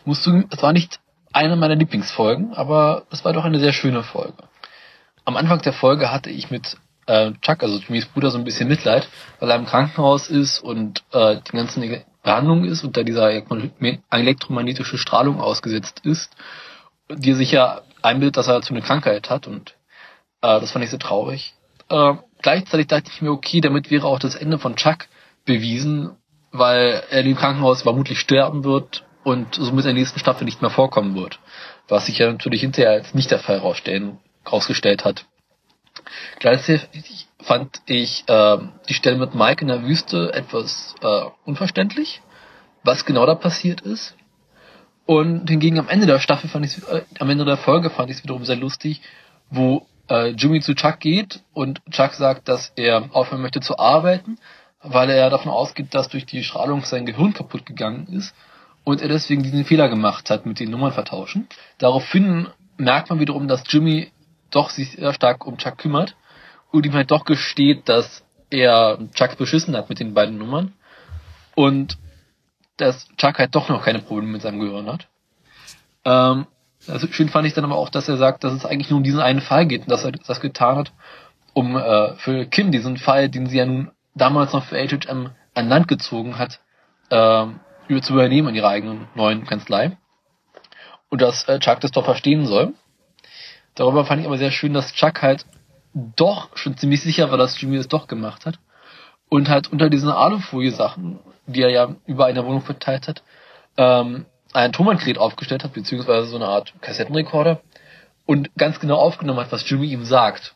Ich 0.00 0.06
muss 0.06 0.22
zugeben, 0.22 0.48
es 0.50 0.62
war 0.62 0.72
nicht 0.72 1.00
eine 1.32 1.56
meiner 1.56 1.76
Lieblingsfolgen, 1.76 2.52
aber 2.54 3.06
es 3.10 3.24
war 3.24 3.32
doch 3.32 3.44
eine 3.44 3.58
sehr 3.58 3.72
schöne 3.72 4.02
Folge. 4.02 4.44
Am 5.24 5.36
Anfang 5.36 5.62
der 5.62 5.72
Folge 5.72 6.10
hatte 6.10 6.30
ich 6.30 6.50
mit 6.50 6.76
äh, 7.06 7.32
Chuck, 7.40 7.62
also 7.62 7.78
Jimmys 7.78 8.06
Bruder, 8.06 8.30
so 8.30 8.38
ein 8.38 8.44
bisschen 8.44 8.68
Mitleid, 8.68 9.08
weil 9.38 9.50
er 9.50 9.56
im 9.56 9.66
Krankenhaus 9.66 10.28
ist 10.28 10.60
und 10.60 11.02
äh, 11.12 11.36
die 11.36 11.56
ganzen 11.56 12.02
Behandlung 12.22 12.64
ist 12.64 12.84
und 12.84 12.96
da 12.96 13.02
dieser 13.02 13.30
elektromagnetische 14.10 14.98
Strahlung 14.98 15.40
ausgesetzt 15.40 16.00
ist, 16.04 16.34
die 17.08 17.32
sich 17.32 17.52
ja 17.52 17.80
einbildet, 18.02 18.36
dass 18.36 18.48
er 18.48 18.54
dazu 18.54 18.74
eine 18.74 18.82
Krankheit 18.82 19.30
hat 19.30 19.46
und 19.46 19.74
äh, 20.42 20.60
das 20.60 20.72
fand 20.72 20.84
ich 20.84 20.90
so 20.90 20.98
traurig. 20.98 21.54
Äh, 21.88 22.14
gleichzeitig 22.40 22.86
dachte 22.86 23.10
ich 23.12 23.22
mir, 23.22 23.30
okay, 23.30 23.60
damit 23.60 23.90
wäre 23.90 24.06
auch 24.06 24.18
das 24.18 24.34
Ende 24.34 24.58
von 24.58 24.76
Chuck 24.76 25.06
bewiesen, 25.44 26.16
weil 26.52 27.02
er 27.10 27.24
im 27.24 27.36
Krankenhaus 27.36 27.82
vermutlich 27.82 28.20
sterben 28.20 28.64
wird 28.64 29.04
und 29.24 29.54
somit 29.54 29.84
in 29.84 29.94
der 29.94 29.94
nächsten 29.94 30.18
Staffel 30.18 30.44
nicht 30.44 30.60
mehr 30.60 30.70
vorkommen 30.70 31.14
wird. 31.16 31.40
Was 31.88 32.06
sich 32.06 32.18
ja 32.18 32.30
natürlich 32.30 32.60
hinterher 32.60 32.92
als 32.92 33.14
nicht 33.14 33.30
der 33.30 33.38
Fall 33.38 33.58
rausgestellt 33.58 35.04
hat. 35.04 35.24
Gleichzeitig 36.38 37.28
fand 37.40 37.82
ich 37.86 38.24
äh, 38.28 38.58
die 38.88 38.94
Stelle 38.94 39.18
mit 39.18 39.34
Mike 39.34 39.62
in 39.62 39.68
der 39.68 39.82
Wüste 39.84 40.32
etwas 40.32 40.94
äh, 41.02 41.24
unverständlich, 41.44 42.22
was 42.84 43.04
genau 43.04 43.26
da 43.26 43.34
passiert 43.34 43.80
ist. 43.80 44.16
Und 45.06 45.48
hingegen 45.50 45.78
am 45.78 45.88
Ende 45.88 46.06
der 46.06 46.20
Staffel 46.20 46.48
fand 46.48 46.64
ich 46.64 46.78
äh, 46.88 47.02
am 47.18 47.30
Ende 47.30 47.44
der 47.44 47.56
Folge 47.56 47.90
fand 47.90 48.10
ich 48.10 48.18
es 48.18 48.22
wiederum 48.22 48.44
sehr 48.44 48.56
lustig, 48.56 49.00
wo 49.50 49.86
äh, 50.08 50.28
Jimmy 50.30 50.60
zu 50.60 50.74
Chuck 50.74 51.00
geht 51.00 51.40
und 51.52 51.80
Chuck 51.90 52.14
sagt, 52.14 52.48
dass 52.48 52.72
er 52.76 53.10
aufhören 53.12 53.42
möchte 53.42 53.60
zu 53.60 53.78
arbeiten, 53.78 54.38
weil 54.82 55.10
er 55.10 55.30
davon 55.30 55.50
ausgeht, 55.50 55.94
dass 55.94 56.08
durch 56.08 56.26
die 56.26 56.42
Strahlung 56.42 56.84
sein 56.84 57.06
Gehirn 57.06 57.34
kaputt 57.34 57.66
gegangen 57.66 58.06
ist 58.08 58.34
und 58.84 59.00
er 59.00 59.08
deswegen 59.08 59.42
diesen 59.42 59.64
Fehler 59.64 59.88
gemacht 59.88 60.30
hat 60.30 60.46
mit 60.46 60.58
den 60.58 60.70
Nummern 60.70 60.92
vertauschen. 60.92 61.48
Daraufhin 61.78 62.48
merkt 62.76 63.10
man 63.10 63.20
wiederum, 63.20 63.48
dass 63.48 63.64
Jimmy 63.68 64.10
doch 64.50 64.70
sich 64.70 64.92
sehr 64.92 65.14
stark 65.14 65.46
um 65.46 65.56
Chuck 65.56 65.78
kümmert 65.78 66.16
und 66.70 66.84
ihm 66.84 66.94
halt 66.94 67.10
doch 67.10 67.24
gesteht, 67.24 67.88
dass 67.88 68.24
er 68.50 68.98
Chuck 69.14 69.38
beschissen 69.38 69.76
hat 69.76 69.88
mit 69.88 70.00
den 70.00 70.14
beiden 70.14 70.36
Nummern 70.36 70.72
und 71.54 71.98
dass 72.76 73.08
Chuck 73.16 73.38
halt 73.38 73.54
doch 73.54 73.68
noch 73.68 73.84
keine 73.84 74.00
Probleme 74.00 74.32
mit 74.32 74.42
seinem 74.42 74.60
Gehirn 74.60 74.86
hat. 74.86 75.08
Ähm, 76.04 76.46
also 76.88 77.06
schön 77.08 77.28
fand 77.28 77.46
ich 77.46 77.54
dann 77.54 77.64
aber 77.64 77.76
auch, 77.76 77.88
dass 77.88 78.08
er 78.08 78.16
sagt, 78.16 78.42
dass 78.44 78.52
es 78.52 78.66
eigentlich 78.66 78.90
nur 78.90 78.98
um 78.98 79.04
diesen 79.04 79.20
einen 79.20 79.40
Fall 79.40 79.66
geht 79.66 79.82
und 79.82 79.90
dass 79.90 80.04
er 80.04 80.12
das 80.12 80.40
getan 80.40 80.76
hat, 80.76 80.92
um 81.52 81.76
äh, 81.76 82.14
für 82.16 82.46
Kim 82.46 82.72
diesen 82.72 82.96
Fall, 82.96 83.28
den 83.28 83.46
sie 83.46 83.58
ja 83.58 83.66
nun 83.66 83.92
damals 84.14 84.52
noch 84.52 84.64
für 84.64 84.76
HHM 84.76 85.30
an 85.54 85.68
Land 85.68 85.88
gezogen 85.88 86.38
hat, 86.38 86.60
über 87.88 88.02
zu 88.02 88.14
übernehmen 88.14 88.48
in 88.48 88.54
ihrer 88.54 88.68
eigenen 88.68 89.08
neuen 89.14 89.44
Kanzlei. 89.44 89.96
Und 91.10 91.20
dass 91.20 91.46
äh, 91.48 91.58
Chuck 91.58 91.80
das 91.80 91.90
doch 91.90 92.04
verstehen 92.04 92.46
soll. 92.46 92.72
Darüber 93.74 94.04
fand 94.04 94.20
ich 94.20 94.26
aber 94.26 94.38
sehr 94.38 94.50
schön, 94.50 94.72
dass 94.72 94.92
Chuck 94.94 95.20
halt 95.22 95.44
doch 95.92 96.56
schon 96.56 96.76
ziemlich 96.76 97.02
sicher 97.02 97.30
war, 97.30 97.36
dass 97.36 97.60
Jimmy 97.60 97.76
es 97.76 97.88
doch 97.88 98.06
gemacht 98.06 98.46
hat. 98.46 98.58
Und 99.28 99.48
halt 99.48 99.70
unter 99.70 99.90
diesen 99.90 100.10
Alufolie-Sachen, 100.10 101.20
die 101.46 101.62
er 101.62 101.70
ja 101.70 101.94
über 102.06 102.26
eine 102.26 102.44
Wohnung 102.44 102.62
verteilt 102.62 103.08
hat, 103.08 103.22
ähm, 103.76 104.26
ein 104.52 104.72
Tonbandgerät 104.72 105.18
aufgestellt 105.18 105.64
hat, 105.64 105.72
beziehungsweise 105.72 106.26
so 106.26 106.36
eine 106.36 106.46
Art 106.46 106.74
Kassettenrekorder 106.80 107.60
und 108.26 108.50
ganz 108.56 108.80
genau 108.80 108.96
aufgenommen 108.96 109.40
hat, 109.40 109.52
was 109.52 109.68
Jimmy 109.68 109.88
ihm 109.88 110.04
sagt. 110.04 110.54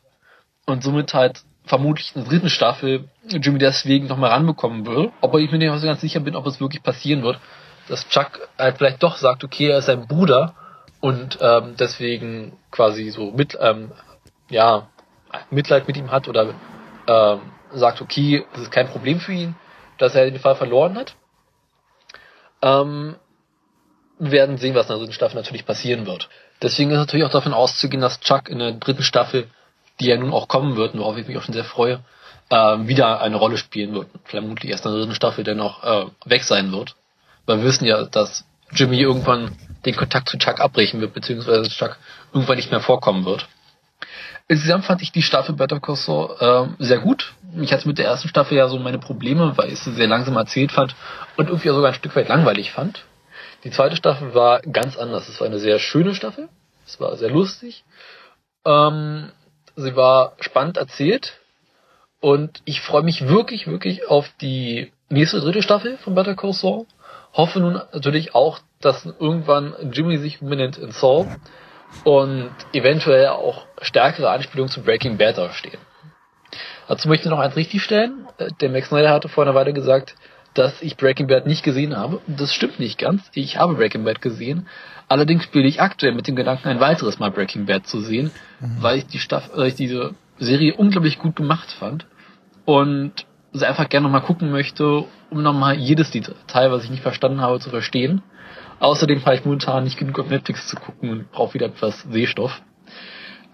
Und 0.67 0.83
somit 0.83 1.15
halt 1.15 1.43
vermutlich 1.65 2.15
in 2.15 2.23
der 2.23 2.31
dritten 2.31 2.51
Staffel 2.51 3.09
Jimmy 3.29 3.59
deswegen 3.59 4.07
nochmal 4.07 4.31
ranbekommen 4.31 4.87
will. 4.87 5.13
Aber 5.21 5.39
ich 5.39 5.51
mir 5.51 5.59
nicht 5.59 5.73
so 5.81 5.87
ganz 5.87 6.01
sicher 6.01 6.21
bin, 6.21 6.37
ob 6.37 6.47
es 6.47 6.61
wirklich 6.61 6.83
passieren 6.83 7.23
wird, 7.23 7.39
dass 7.89 8.09
Chuck 8.09 8.49
halt 8.59 8.79
vielleicht 8.79 9.03
doch 9.03 9.17
sagt, 9.17 9.45
okay, 9.45 9.69
er 9.69 9.79
ist 9.79 9.87
sein 9.87 10.07
Bruder 10.07 10.55
und 11.01 11.39
ähm, 11.41 11.75
deswegen 11.79 12.59
quasi 12.71 13.11
so 13.11 13.31
mit, 13.31 13.57
ähm, 13.61 13.93
ja, 14.51 14.89
Mitleid 15.51 15.87
mit 15.87 15.97
ihm 15.97 16.11
hat 16.11 16.29
oder 16.29 16.55
ähm, 17.07 17.41
sagt, 17.73 18.01
okay, 18.01 18.45
es 18.55 18.63
ist 18.63 18.73
kein 18.73 18.89
Problem 18.89 19.21
für 19.21 19.33
ihn, 19.33 19.55
dass 19.99 20.15
er 20.15 20.31
den 20.31 20.41
Fall 20.41 20.57
verloren 20.57 20.97
hat. 20.97 21.15
Ähm, 22.63 23.17
wir 24.19 24.33
werden 24.33 24.57
sehen, 24.57 24.75
was 24.75 24.87
in 24.87 24.91
der 24.91 24.99
dritten 24.99 25.13
Staffel 25.13 25.37
natürlich 25.37 25.67
passieren 25.67 26.07
wird. 26.07 26.29
Deswegen 26.63 26.91
ist 26.91 26.97
natürlich 26.97 27.27
auch 27.27 27.31
davon 27.31 27.53
auszugehen, 27.53 28.01
dass 28.01 28.21
Chuck 28.21 28.49
in 28.49 28.59
der 28.59 28.73
dritten 28.73 29.03
Staffel, 29.03 29.49
die 30.01 30.07
ja 30.07 30.17
nun 30.17 30.33
auch 30.33 30.49
kommen 30.49 30.77
wird, 30.77 30.97
worauf 30.97 31.19
ich 31.19 31.27
mich 31.27 31.37
auch 31.37 31.43
schon 31.43 31.55
sehr 31.55 31.65
freue, 31.65 32.01
ähm, 32.51 32.89
wieder 32.89 33.21
eine 33.21 33.37
Rolle 33.37 33.57
spielen 33.57 33.95
wird. 33.95 34.09
Vermutlich 34.25 34.71
erst 34.71 34.87
in 34.87 34.93
der 34.93 35.01
dritten 35.01 35.15
Staffel 35.15 35.45
dann 35.45 35.61
auch 35.61 35.83
äh, 35.83 36.07
weg 36.25 36.45
sein 36.45 36.73
wird. 36.73 36.95
Weil 37.47 37.59
wir 37.59 37.65
wissen 37.65 37.85
ja, 37.85 38.05
dass 38.05 38.45
Jimmy 38.73 39.01
irgendwann 39.01 39.57
den 39.85 39.97
Kontakt 39.97 40.29
zu 40.29 40.39
Chuck 40.39 40.61
abbrechen 40.61 41.01
wird, 41.01 41.15
beziehungsweise 41.15 41.69
Chuck 41.71 41.97
irgendwann 42.33 42.57
nicht 42.57 42.71
mehr 42.71 42.81
vorkommen 42.81 43.25
wird. 43.25 43.49
Insgesamt 44.49 44.85
fand 44.85 45.03
ich 45.03 45.11
die 45.11 45.23
Staffel 45.23 45.57
Better 45.57 45.81
Call 45.81 45.97
Saul 45.97 46.37
äh, 46.39 46.85
sehr 46.85 46.99
gut. 46.99 47.35
Ich 47.61 47.73
hatte 47.73 47.89
mit 47.89 47.99
der 47.99 48.07
ersten 48.07 48.29
Staffel 48.29 48.57
ja 48.57 48.69
so 48.69 48.79
meine 48.79 48.99
Probleme, 48.99 49.57
weil 49.57 49.73
ich 49.73 49.81
sie 49.81 49.93
sehr 49.93 50.07
langsam 50.07 50.37
erzählt 50.37 50.71
fand 50.71 50.95
und 51.37 51.49
irgendwie 51.49 51.69
sogar 51.69 51.91
ein 51.91 51.95
Stück 51.95 52.15
weit 52.15 52.29
langweilig 52.29 52.71
fand. 52.71 53.05
Die 53.65 53.71
zweite 53.71 53.97
Staffel 53.97 54.35
war 54.35 54.61
ganz 54.61 54.97
anders. 54.97 55.29
Es 55.29 55.41
war 55.41 55.49
eine 55.49 55.59
sehr 55.59 55.81
schöne 55.81 56.15
Staffel. 56.15 56.49
Es 56.87 57.01
war 57.01 57.17
sehr 57.17 57.31
lustig. 57.31 57.85
Ähm, 58.65 59.33
sie 59.75 59.97
war 59.97 60.35
spannend 60.39 60.77
erzählt. 60.77 61.41
Und 62.21 62.63
ich 62.65 62.81
freue 62.81 63.03
mich 63.03 63.29
wirklich, 63.29 63.67
wirklich 63.67 64.09
auf 64.09 64.31
die 64.41 64.93
nächste 65.09 65.41
dritte 65.41 65.63
Staffel 65.63 65.99
von 65.99 66.15
Better 66.15 66.35
Call 66.35 66.53
Saul. 66.53 66.87
Hoffe 67.33 67.61
nun 67.61 67.81
natürlich 67.93 68.35
auch, 68.35 68.61
dass 68.81 69.05
irgendwann 69.05 69.75
Jimmy 69.93 70.19
sich 70.19 70.41
umbenennt 70.41 70.79
in 70.79 70.91
Saul 70.91 71.27
und 72.05 72.51
eventuell 72.73 73.29
auch 73.29 73.67
stärkere 73.81 74.31
Anspielungen 74.31 74.71
zu 74.71 74.83
Breaking 74.83 75.19
Bad 75.19 75.39
da 75.39 75.53
stehen. 75.53 75.79
Dazu 76.89 77.09
möchte 77.09 77.27
ich 77.27 77.31
noch 77.31 77.39
eins 77.41 77.57
richtig 77.57 77.83
stellen. 77.83 78.27
Äh, 78.39 78.49
Der 78.61 78.71
Max 78.71 78.89
Snyder 78.89 79.11
hatte 79.11 79.29
vor 79.29 79.45
einer 79.45 79.55
Weile 79.55 79.73
gesagt, 79.73 80.15
dass 80.55 80.81
ich 80.81 80.97
Breaking 80.97 81.27
Bad 81.27 81.47
nicht 81.47 81.63
gesehen 81.63 81.97
habe. 81.97 82.21
Das 82.27 82.55
stimmt 82.55 82.79
nicht 82.81 82.99
ganz. 82.99 83.31
Ich 83.35 83.59
habe 83.59 83.75
Breaking 83.75 84.05
Bad 84.05 84.23
gesehen. 84.23 84.67
Allerdings 85.09 85.45
spiele 85.45 85.69
ich 85.69 85.81
aktuell 85.81 86.15
mit 86.15 86.27
dem 86.27 86.37
Gedanken, 86.37 86.69
ein 86.69 86.81
weiteres 86.81 87.19
Mal 87.19 87.31
Breaking 87.31 87.67
Bad 87.67 87.87
zu 87.87 88.01
sehen, 88.01 88.31
weil 88.81 88.99
ich 88.99 89.07
die 89.07 89.19
Staffel, 89.19 89.57
weil 89.57 89.69
ich 89.69 89.75
diese 89.75 90.15
Serie 90.39 90.75
unglaublich 90.75 91.19
gut 91.19 91.37
gemacht 91.37 91.71
fand 91.73 92.07
und 92.65 93.27
sie 93.53 93.67
einfach 93.67 93.89
gerne 93.89 94.05
nochmal 94.05 94.23
gucken 94.23 94.51
möchte, 94.51 95.05
um 95.31 95.43
nochmal 95.43 95.77
jedes 95.77 96.11
Detail, 96.11 96.71
was 96.71 96.85
ich 96.85 96.91
nicht 96.91 97.03
verstanden 97.03 97.41
habe, 97.41 97.59
zu 97.61 97.71
verstehen. 97.71 98.23
Außerdem 98.79 99.21
fahre 99.21 99.37
ich 99.37 99.45
momentan 99.45 99.85
nicht 99.85 99.99
genug 99.99 100.19
auf 100.19 100.29
Netflix 100.29 100.69
zu 100.69 100.77
gucken 100.77 101.11
und 101.11 101.33
brauche 101.33 101.55
wieder 101.55 101.67
etwas 101.67 102.03
Sehstoff. 102.03 102.63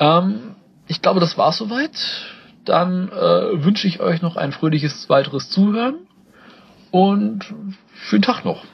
Ähm, 0.01 0.57
ich 0.89 1.01
glaube, 1.01 1.21
das 1.21 1.39
war's 1.39 1.59
soweit. 1.59 2.27
Dann 2.65 3.09
äh, 3.09 3.65
wünsche 3.65 3.87
ich 3.87 4.01
euch 4.01 4.23
noch 4.23 4.37
ein 4.37 4.53
fröhliches 4.53 5.09
weiteres 5.09 5.51
Zuhören 5.51 6.07
und 6.91 7.55
schönen 7.95 8.23
Tag 8.23 8.45
noch. 8.45 8.65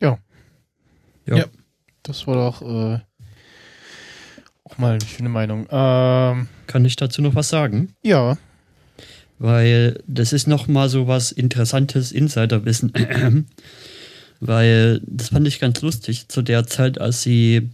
Ja. 0.00 0.18
Ja. 1.26 1.36
Ja. 1.36 1.44
Das 2.02 2.26
war 2.26 2.34
doch 2.34 2.62
äh, 2.62 3.00
auch 4.70 4.78
mal 4.78 4.92
eine 4.94 5.06
schöne 5.06 5.28
Meinung. 5.28 5.66
Ähm, 5.70 6.48
Kann 6.66 6.84
ich 6.84 6.96
dazu 6.96 7.22
noch 7.22 7.34
was 7.34 7.48
sagen? 7.48 7.94
ja, 8.02 8.36
Weil 9.38 10.02
das 10.06 10.32
ist 10.32 10.46
noch 10.46 10.68
mal 10.68 10.88
so 10.88 11.06
was 11.06 11.32
interessantes 11.32 12.12
Insiderwissen. 12.12 12.92
Weil 14.40 15.02
das 15.06 15.28
fand 15.30 15.46
ich 15.46 15.60
ganz 15.60 15.82
lustig 15.82 16.28
zu 16.28 16.40
der 16.42 16.66
Zeit, 16.66 16.98
als 17.00 17.22
sie, 17.22 17.68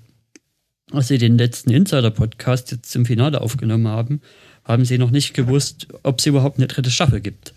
als 0.90 1.08
sie 1.08 1.18
den 1.18 1.38
letzten 1.38 1.70
Insider-Podcast 1.70 2.72
jetzt 2.72 2.94
im 2.96 3.06
Finale 3.06 3.40
aufgenommen 3.40 3.86
haben, 3.88 4.20
haben 4.64 4.84
sie 4.84 4.98
noch 4.98 5.12
nicht 5.12 5.32
gewusst, 5.34 5.86
ob 6.02 6.18
es 6.18 6.26
überhaupt 6.26 6.58
eine 6.58 6.66
dritte 6.66 6.90
Staffel 6.90 7.20
gibt. 7.20 7.54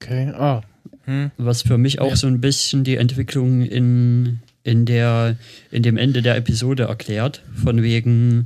okay. 0.00 0.28
Ah. 0.30 0.62
Hm. 1.04 1.30
Was 1.36 1.62
für 1.62 1.78
mich 1.78 2.00
auch 2.00 2.10
Ja. 2.10 2.16
so 2.16 2.26
ein 2.28 2.40
bisschen 2.40 2.84
die 2.84 2.96
Entwicklung 2.96 3.62
in, 3.62 4.38
in, 4.68 4.84
der, 4.84 5.36
in 5.70 5.82
dem 5.82 5.96
Ende 5.96 6.22
der 6.22 6.36
Episode 6.36 6.84
erklärt. 6.84 7.42
Von 7.54 7.82
wegen, 7.82 8.44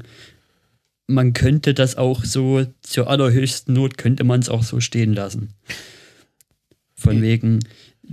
man 1.07 1.33
könnte 1.35 1.75
das 1.75 1.97
auch 1.97 2.25
so, 2.25 2.65
zur 2.83 3.11
allerhöchsten 3.11 3.75
Not 3.75 3.99
könnte 3.99 4.25
man 4.25 4.41
es 4.41 4.49
auch 4.49 4.63
so 4.63 4.81
stehen 4.81 5.13
lassen. 5.13 5.51
Von 6.95 7.19
Wie? 7.19 7.23
wegen, 7.23 7.59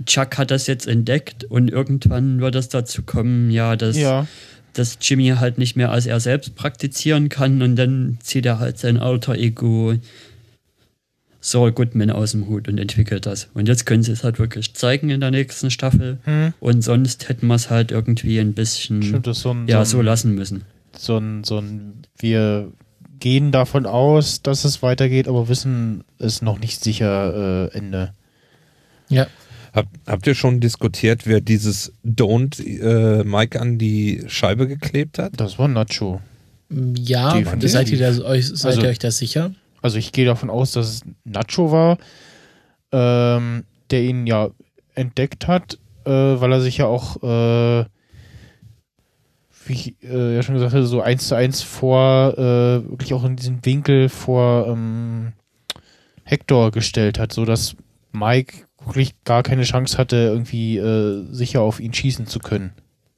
Chuck 0.06 0.38
hat 0.38 0.50
das 0.50 0.66
jetzt 0.66 0.86
entdeckt 0.86 1.44
und 1.44 1.70
irgendwann 1.70 2.40
wird 2.40 2.54
es 2.54 2.68
dazu 2.68 3.02
kommen, 3.02 3.50
ja, 3.50 3.76
dass, 3.76 3.96
Ja. 3.96 4.26
dass 4.72 4.98
Jimmy 5.00 5.28
halt 5.28 5.58
nicht 5.58 5.76
mehr 5.76 5.90
als 5.90 6.06
er 6.06 6.20
selbst 6.20 6.54
praktizieren 6.54 7.28
kann 7.28 7.62
und 7.62 7.76
dann 7.76 8.18
zieht 8.22 8.46
er 8.46 8.58
halt 8.58 8.78
sein 8.78 8.98
alter 8.98 9.34
Ego 9.34 9.94
Saul 11.40 11.72
Goodman 11.72 12.10
aus 12.10 12.32
dem 12.32 12.46
Hut 12.48 12.68
und 12.68 12.78
entwickelt 12.78 13.24
das. 13.26 13.48
Und 13.54 13.66
jetzt 13.66 13.86
können 13.86 14.02
sie 14.02 14.12
es 14.12 14.24
halt 14.24 14.38
wirklich 14.38 14.74
zeigen 14.74 15.08
in 15.10 15.20
der 15.20 15.30
nächsten 15.30 15.70
Staffel. 15.70 16.18
Hm. 16.24 16.52
Und 16.60 16.82
sonst 16.82 17.28
hätten 17.28 17.46
wir 17.46 17.54
es 17.54 17.70
halt 17.70 17.90
irgendwie 17.92 18.38
ein 18.38 18.52
bisschen 18.52 19.02
Stimmt, 19.02 19.26
das 19.26 19.40
so 19.40 19.50
ein, 19.52 19.66
ja, 19.66 19.84
so 19.84 19.92
so 19.92 19.98
ein, 20.00 20.04
lassen 20.06 20.34
müssen. 20.34 20.64
so 20.96 21.16
ein, 21.16 21.42
so 21.44 21.58
ein, 21.58 22.02
wir 22.18 22.70
gehen 23.20 23.52
davon 23.52 23.86
aus, 23.86 24.42
dass 24.42 24.64
es 24.64 24.82
weitergeht, 24.82 25.28
aber 25.28 25.48
wissen 25.48 26.04
es 26.18 26.42
noch 26.42 26.58
nicht 26.58 26.82
sicher 26.82 27.68
äh, 27.72 27.76
Ende. 27.76 28.12
Ja. 29.08 29.26
Hab, 29.72 29.86
habt 30.06 30.26
ihr 30.26 30.34
schon 30.34 30.60
diskutiert, 30.60 31.26
wer 31.26 31.40
dieses 31.40 31.92
Don't 32.04 32.60
äh, 32.62 33.24
Mike 33.24 33.60
an 33.60 33.78
die 33.78 34.24
Scheibe 34.26 34.66
geklebt 34.66 35.18
hat? 35.18 35.32
Das 35.36 35.58
war 35.58 35.68
Nacho. 35.68 36.20
Ja, 36.70 37.34
Definitiv. 37.36 37.70
seid 37.70 37.90
ihr, 37.90 37.98
da, 37.98 38.24
euch, 38.24 38.46
seid 38.48 38.72
Also- 38.72 38.82
ihr 38.82 38.88
euch 38.88 38.98
da 38.98 39.10
sicher? 39.10 39.52
Also 39.82 39.98
ich 39.98 40.12
gehe 40.12 40.26
davon 40.26 40.50
aus, 40.50 40.72
dass 40.72 40.88
es 40.88 41.02
Nacho 41.24 41.72
war, 41.72 41.98
ähm, 42.92 43.64
der 43.90 44.02
ihn 44.02 44.26
ja 44.26 44.50
entdeckt 44.94 45.48
hat, 45.48 45.78
äh, 46.04 46.10
weil 46.10 46.52
er 46.52 46.60
sich 46.60 46.78
ja 46.78 46.86
auch, 46.86 47.22
äh, 47.22 47.84
wie 49.66 49.72
ich 49.72 49.94
äh, 50.02 50.34
ja 50.34 50.42
schon 50.42 50.54
gesagt 50.54 50.74
hatte, 50.74 50.86
so 50.86 51.00
eins 51.00 51.28
zu 51.28 51.34
eins 51.34 51.62
vor, 51.62 52.34
äh, 52.36 52.88
wirklich 52.90 53.14
auch 53.14 53.24
in 53.24 53.36
diesen 53.36 53.64
Winkel 53.64 54.08
vor 54.08 54.66
ähm, 54.68 55.32
Hector 56.24 56.70
gestellt 56.70 57.18
hat, 57.18 57.32
so 57.32 57.44
dass 57.44 57.76
Mike 58.12 58.64
wirklich 58.84 59.14
gar 59.24 59.42
keine 59.42 59.62
Chance 59.62 59.98
hatte, 59.98 60.16
irgendwie 60.16 60.78
äh, 60.78 61.26
sicher 61.30 61.60
auf 61.60 61.80
ihn 61.80 61.92
schießen 61.92 62.26
zu 62.26 62.38
können. 62.38 62.72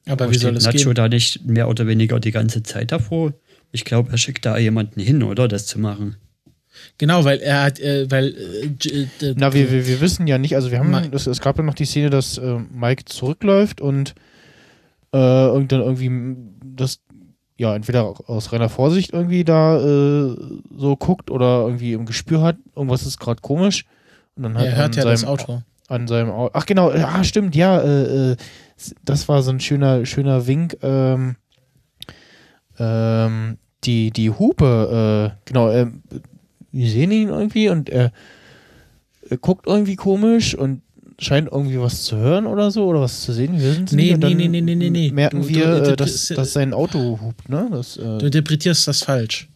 Aber 0.08 0.30
wie 0.30 0.38
soll 0.38 0.56
es 0.56 0.64
Nacho 0.64 0.86
gehen? 0.86 0.94
da 0.94 1.08
nicht 1.08 1.44
mehr 1.44 1.68
oder 1.68 1.86
weniger 1.86 2.18
die 2.18 2.32
ganze 2.32 2.62
Zeit 2.62 2.90
davor? 2.92 3.32
Ich 3.70 3.84
glaube, 3.84 4.10
er 4.10 4.18
schickt 4.18 4.44
da 4.44 4.58
jemanden 4.58 5.00
hin, 5.00 5.22
oder? 5.22 5.48
Das 5.48 5.66
zu 5.66 5.78
machen. 5.78 6.16
Genau, 6.98 7.24
weil 7.24 7.38
er 7.40 7.62
hat, 7.62 7.80
äh, 7.80 8.10
weil 8.10 8.34
äh, 8.34 9.26
äh, 9.26 9.34
Na, 9.36 9.52
wir, 9.52 9.70
wir, 9.70 9.86
wir 9.86 10.00
wissen 10.00 10.26
ja 10.26 10.38
nicht, 10.38 10.54
also 10.54 10.70
wir 10.70 10.78
haben, 10.78 10.94
es, 11.12 11.26
es 11.26 11.40
gab 11.40 11.58
ja 11.58 11.64
noch 11.64 11.74
die 11.74 11.84
Szene, 11.84 12.10
dass 12.10 12.38
äh, 12.38 12.58
Mike 12.72 13.04
zurückläuft 13.04 13.80
und 13.80 14.14
äh, 15.12 15.46
und 15.46 15.70
dann 15.72 15.80
irgendwie 15.80 16.36
das, 16.64 17.00
ja, 17.58 17.74
entweder 17.74 18.14
aus 18.28 18.52
reiner 18.52 18.68
Vorsicht 18.68 19.12
irgendwie 19.12 19.44
da 19.44 19.78
äh, 19.78 20.36
so 20.76 20.96
guckt 20.96 21.30
oder 21.30 21.64
irgendwie 21.64 21.92
im 21.92 22.06
Gespür 22.06 22.42
hat, 22.42 22.56
irgendwas 22.74 23.06
ist 23.06 23.18
gerade 23.18 23.40
komisch. 23.40 23.84
Und 24.34 24.44
dann 24.44 24.56
halt 24.56 24.68
er 24.68 24.76
hört 24.76 24.96
ja 24.96 25.02
seinem, 25.02 25.12
das 25.12 25.24
Auto. 25.24 25.62
An 25.88 26.08
seinem 26.08 26.30
Auto. 26.30 26.50
Ach 26.54 26.64
genau, 26.64 26.90
äh, 26.90 27.02
ah, 27.02 27.22
stimmt, 27.22 27.54
ja, 27.54 27.78
äh, 27.80 28.32
äh, 28.32 28.36
das 29.04 29.28
war 29.28 29.42
so 29.42 29.50
ein 29.50 29.60
schöner, 29.60 30.06
schöner 30.06 30.46
Wink. 30.46 30.78
Ähm, 30.82 31.36
ähm, 32.78 33.58
die, 33.84 34.10
die 34.10 34.30
Hupe, 34.30 35.34
äh, 35.34 35.40
genau, 35.44 35.70
wir 36.72 36.90
sehen 36.90 37.10
ihn 37.10 37.28
irgendwie 37.28 37.68
und 37.68 37.88
er, 37.90 38.12
er 39.28 39.36
guckt 39.36 39.66
irgendwie 39.66 39.96
komisch 39.96 40.54
und 40.54 40.82
scheint 41.18 41.48
irgendwie 41.52 41.78
was 41.78 42.02
zu 42.04 42.16
hören 42.16 42.46
oder 42.46 42.70
so 42.70 42.86
oder 42.86 43.00
was 43.02 43.22
zu 43.22 43.32
sehen. 43.32 43.60
Wir 43.60 43.72
sind 43.74 43.92
Nee, 43.92 44.16
nee, 44.16 44.34
nee, 44.34 44.48
nee, 44.48 44.60
nee, 44.60 44.74
nee, 44.74 44.90
nee. 44.90 45.12
Merken 45.12 45.42
Du- 45.42 45.48
wir, 45.48 45.66
du- 45.66 45.82
äh, 45.82 45.88
du- 45.90 45.96
dass, 45.96 46.26
du- 46.28 46.34
dass 46.34 46.52
sein 46.52 46.72
Auto 46.72 47.20
hupt, 47.22 47.48
ne? 47.48 47.68
Das, 47.70 47.94
Du 47.94 48.00
äh, 48.18 48.26
interpretierst 48.26 48.88
das 48.88 49.02
falsch. 49.04 49.48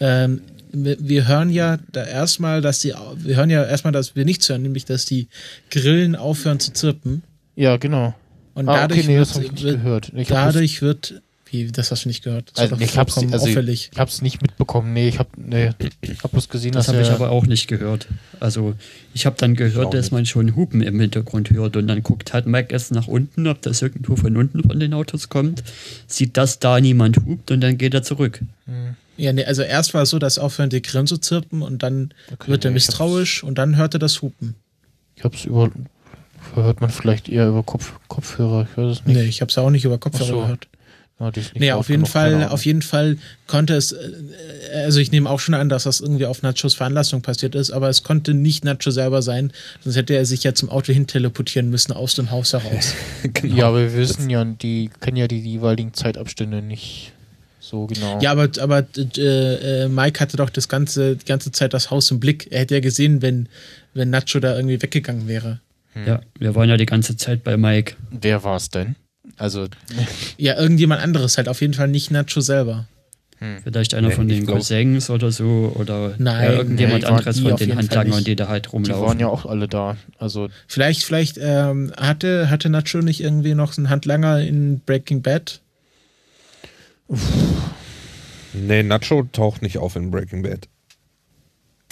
Ähm, 0.00 0.40
wir, 0.72 0.96
wir 1.00 1.28
hören 1.28 1.50
ja 1.50 1.78
da 1.92 2.04
erstmal, 2.04 2.60
dass 2.60 2.78
die, 2.80 2.94
wir 3.16 3.36
hören 3.36 3.50
ja 3.50 3.64
erstmal, 3.64 3.92
dass 3.92 4.16
wir 4.16 4.24
nichts 4.24 4.48
hören, 4.48 4.62
nämlich 4.62 4.84
dass 4.84 5.04
die 5.04 5.28
Grillen 5.70 6.16
aufhören 6.16 6.60
zu 6.60 6.72
zirpen. 6.72 7.22
ja, 7.56 7.76
genau. 7.76 8.14
Und 8.54 8.68
Ah, 8.68 8.82
dadurch 8.82 9.00
okay, 9.00 9.08
nee, 9.08 9.18
wird, 9.18 9.34
habe 9.34 9.44
ich 9.44 9.52
nicht 9.52 9.84
wird, 9.84 10.12
dadurch 10.30 10.80
wird, 10.80 11.20
wie, 11.54 11.72
das 11.72 11.90
hast 11.90 12.04
du 12.04 12.08
nicht 12.08 12.24
gehört. 12.24 12.50
Das 12.52 12.58
Also, 12.62 12.72
war 12.72 12.78
doch 12.78 12.84
ich 12.84 12.98
hab's- 12.98 13.16
also- 13.18 13.36
auffällig. 13.46 13.90
Ich 13.92 13.98
hab's 13.98 14.20
nicht 14.22 14.42
mitbekommen. 14.42 14.92
Nee, 14.92 15.08
ich 15.08 15.18
hab, 15.18 15.28
nee, 15.38 15.70
ich 16.02 16.22
hab 16.22 16.32
bloß 16.32 16.48
gesehen, 16.48 16.72
Das 16.72 16.86
dass 16.86 16.94
habe 16.94 17.02
ich 17.02 17.08
er, 17.08 17.14
aber 17.14 17.30
auch 17.30 17.46
nicht 17.46 17.68
gehört. 17.68 18.08
Also 18.40 18.74
ich 19.14 19.24
habe 19.26 19.36
dann 19.38 19.54
gehört, 19.54 19.94
dass 19.94 20.06
nicht. 20.06 20.12
man 20.12 20.26
schon 20.26 20.56
Hupen 20.56 20.82
im 20.82 20.98
Hintergrund 21.00 21.50
hört 21.50 21.76
und 21.76 21.86
dann 21.86 22.02
guckt 22.02 22.32
halt 22.32 22.46
Mike 22.46 22.72
erst 22.72 22.90
nach 22.92 23.06
unten, 23.06 23.46
ob 23.46 23.62
das 23.62 23.80
irgendwo 23.82 24.16
von 24.16 24.36
unten 24.36 24.62
von 24.62 24.78
den 24.80 24.92
Autos 24.94 25.28
kommt, 25.28 25.62
sieht, 26.06 26.36
dass 26.36 26.58
da 26.58 26.80
niemand 26.80 27.16
hupt 27.24 27.50
und 27.50 27.60
dann 27.60 27.78
geht 27.78 27.94
er 27.94 28.02
zurück. 28.02 28.40
Ja, 29.16 29.32
nee, 29.32 29.44
also 29.44 29.62
erst 29.62 29.94
war 29.94 30.02
es 30.02 30.10
so, 30.10 30.18
dass 30.18 30.38
aufhören 30.38 30.70
die 30.70 30.82
Grillen 30.82 31.06
zu 31.06 31.18
zirpen 31.18 31.62
und 31.62 31.82
dann 31.84 32.12
Okay, 32.32 32.50
wird 32.50 32.64
er 32.64 32.70
nee, 32.72 32.74
misstrauisch 32.74 33.44
und 33.44 33.58
dann 33.58 33.76
hört 33.76 33.94
er 33.94 34.00
das 34.00 34.22
Hupen. 34.22 34.56
Ich 35.16 35.22
hab's 35.24 35.44
über. 35.44 35.70
Hört 36.54 36.80
man 36.80 36.90
vielleicht 36.90 37.28
eher 37.30 37.48
über 37.48 37.62
Kopf, 37.62 37.94
Kopfhörer? 38.08 38.66
Ich 38.70 38.76
weiß 38.76 38.98
es 38.98 39.06
nicht. 39.06 39.16
Nee, 39.16 39.22
ich 39.24 39.40
habe 39.40 39.50
es 39.50 39.56
auch 39.56 39.70
nicht 39.70 39.84
über 39.86 39.96
Kopfhörer 39.98 40.26
so. 40.28 40.40
gehört. 40.40 40.68
Ja, 41.20 41.30
Nee, 41.54 41.72
auf 41.72 41.88
jeden 41.90 42.06
Fall, 42.06 42.48
auf 42.48 42.64
jeden 42.66 42.82
Fall 42.82 43.18
konnte 43.46 43.74
es, 43.76 43.92
äh, 43.92 43.98
also 44.74 44.98
ich 44.98 45.12
nehme 45.12 45.30
auch 45.30 45.38
schon 45.38 45.54
an, 45.54 45.68
dass 45.68 45.84
das 45.84 46.00
irgendwie 46.00 46.26
auf 46.26 46.42
Nachos 46.42 46.74
Veranlassung 46.74 47.22
passiert 47.22 47.54
ist, 47.54 47.70
aber 47.70 47.88
es 47.88 48.02
konnte 48.02 48.34
nicht 48.34 48.64
Nacho 48.64 48.90
selber 48.90 49.22
sein, 49.22 49.52
sonst 49.82 49.96
hätte 49.96 50.14
er 50.14 50.26
sich 50.26 50.42
ja 50.42 50.54
zum 50.54 50.70
Auto 50.70 50.92
hin 50.92 51.06
teleportieren 51.06 51.70
müssen 51.70 51.92
aus 51.92 52.16
dem 52.16 52.32
Haus 52.32 52.52
heraus. 52.52 52.94
genau. 53.32 53.54
Ja, 53.54 53.68
aber 53.68 53.78
wir 53.78 53.94
wissen 53.94 54.28
ja, 54.28 54.44
die 54.44 54.90
kennen 55.00 55.16
ja 55.16 55.28
die 55.28 55.38
jeweiligen 55.38 55.94
Zeitabstände 55.94 56.62
nicht 56.62 57.12
so 57.60 57.86
genau. 57.86 58.20
ja, 58.20 58.32
aber, 58.32 58.48
aber 58.60 58.84
äh, 58.96 59.84
äh, 59.84 59.88
Mike 59.88 60.18
hatte 60.18 60.36
doch 60.36 60.50
das 60.50 60.68
ganze, 60.68 61.16
die 61.16 61.24
ganze 61.24 61.52
Zeit 61.52 61.74
das 61.74 61.90
Haus 61.90 62.10
im 62.10 62.18
Blick. 62.18 62.48
Er 62.50 62.60
hätte 62.60 62.74
ja 62.74 62.80
gesehen, 62.80 63.22
wenn, 63.22 63.48
wenn 63.94 64.10
Nacho 64.10 64.40
da 64.40 64.56
irgendwie 64.56 64.82
weggegangen 64.82 65.28
wäre. 65.28 65.60
Ja, 66.06 66.20
wir 66.38 66.56
waren 66.56 66.68
ja 66.68 66.76
die 66.76 66.86
ganze 66.86 67.16
Zeit 67.16 67.44
bei 67.44 67.56
Mike. 67.56 67.94
Wer 68.10 68.42
war 68.42 68.56
es 68.56 68.68
denn? 68.68 68.96
Also, 69.36 69.66
Ja, 70.36 70.58
irgendjemand 70.58 71.02
anderes 71.02 71.36
halt, 71.36 71.48
auf 71.48 71.60
jeden 71.60 71.74
Fall 71.74 71.88
nicht 71.88 72.10
Nacho 72.10 72.40
selber. 72.40 72.86
Hm. 73.38 73.56
Vielleicht 73.64 73.94
einer 73.94 74.08
Nee, 74.08 74.14
von 74.14 74.28
den 74.28 74.46
Cousins 74.46 75.10
oder 75.10 75.32
so 75.32 75.72
oder 75.74 76.14
Nein, 76.18 76.44
ja, 76.44 76.52
irgendjemand 76.52 77.02
nee, 77.02 77.08
anderes 77.08 77.36
die 77.36 77.42
von 77.42 77.56
den 77.56 77.76
Handlangern, 77.76 78.22
die 78.22 78.36
da 78.36 78.46
halt 78.46 78.66
Die 78.66 78.70
rumlaufen. 78.70 79.06
waren 79.06 79.18
ja 79.20 79.26
auch 79.26 79.44
alle 79.44 79.66
da. 79.66 79.96
Also, 80.18 80.48
Vielleicht, 80.68 81.02
vielleicht 81.02 81.38
ähm, 81.42 81.92
hatte, 81.96 82.48
hatte 82.48 82.68
Nacho 82.70 82.98
nicht 82.98 83.20
irgendwie 83.20 83.54
noch 83.54 83.76
einen 83.76 83.90
Handlanger 83.90 84.40
in 84.40 84.80
Breaking 84.86 85.20
Bad? 85.22 85.60
Nee, 88.52 88.82
Nacho 88.82 89.24
taucht 89.32 89.62
nicht 89.62 89.78
auf 89.78 89.96
in 89.96 90.10
Breaking 90.10 90.42
Bad. 90.42 90.68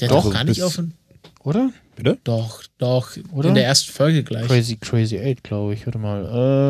Der 0.01 0.09
Doch, 0.09 0.25
doch 0.25 0.33
gar 0.33 0.45
nicht 0.45 0.63
auf. 0.63 0.81
oder? 1.43 1.71
Bitte? 2.03 2.19
Doch, 2.25 2.63
doch. 2.79 3.11
Oder? 3.33 3.51
In 3.51 3.55
der 3.55 3.65
ersten 3.65 3.93
Folge 3.93 4.23
gleich. 4.25 4.47
Crazy, 4.47 4.77
Crazy 4.77 5.19
Eight, 5.19 5.45
glaube 5.45 5.75
ich. 5.75 5.87
Warte 5.87 5.99
mal. 5.99 6.25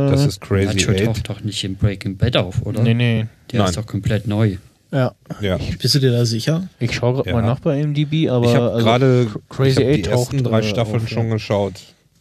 Äh, 0.09 0.11
Das 0.11 0.27
ist 0.27 0.41
Crazy 0.41 0.67
Nacho 0.77 0.93
Eight. 0.93 1.05
taucht 1.07 1.29
doch 1.29 1.41
nicht 1.43 1.63
in 1.65 1.77
Breaking 1.77 2.17
Bad 2.17 2.37
auf, 2.37 2.61
oder? 2.67 2.83
Nee, 2.83 2.95
nee. 2.95 3.27
Der 3.51 3.61
Nein. 3.61 3.69
ist 3.71 3.77
doch 3.77 3.87
komplett 3.87 4.27
neu. 4.27 4.57
Ja. 4.91 5.15
Ja. 5.41 5.59
Bist 5.81 5.95
du 5.95 6.01
dir 6.01 6.13
da 6.13 6.27
sicher? 6.27 6.69
Ich 6.79 6.93
schaue 6.95 7.15
gerade 7.15 7.31
Ja. 7.31 7.37
mal 7.37 7.43
nach 7.47 7.61
bei 7.61 7.79
MDB, 7.83 8.29
aber. 8.29 8.47
ich 8.47 8.55
habe 8.55 8.71
also, 8.73 8.85
gerade 8.85 9.27
Cr- 9.33 9.41
Crazy 9.49 9.71
ich 9.71 9.77
hab 9.79 9.85
Eight 9.95 10.07
die 10.07 10.11
ersten 10.11 10.43
drei 10.45 10.59
äh, 10.61 10.63
Staffeln 10.65 11.03
auf, 11.03 11.09
schon 11.09 11.29
ja. 11.29 11.33
geschaut. 11.35 11.73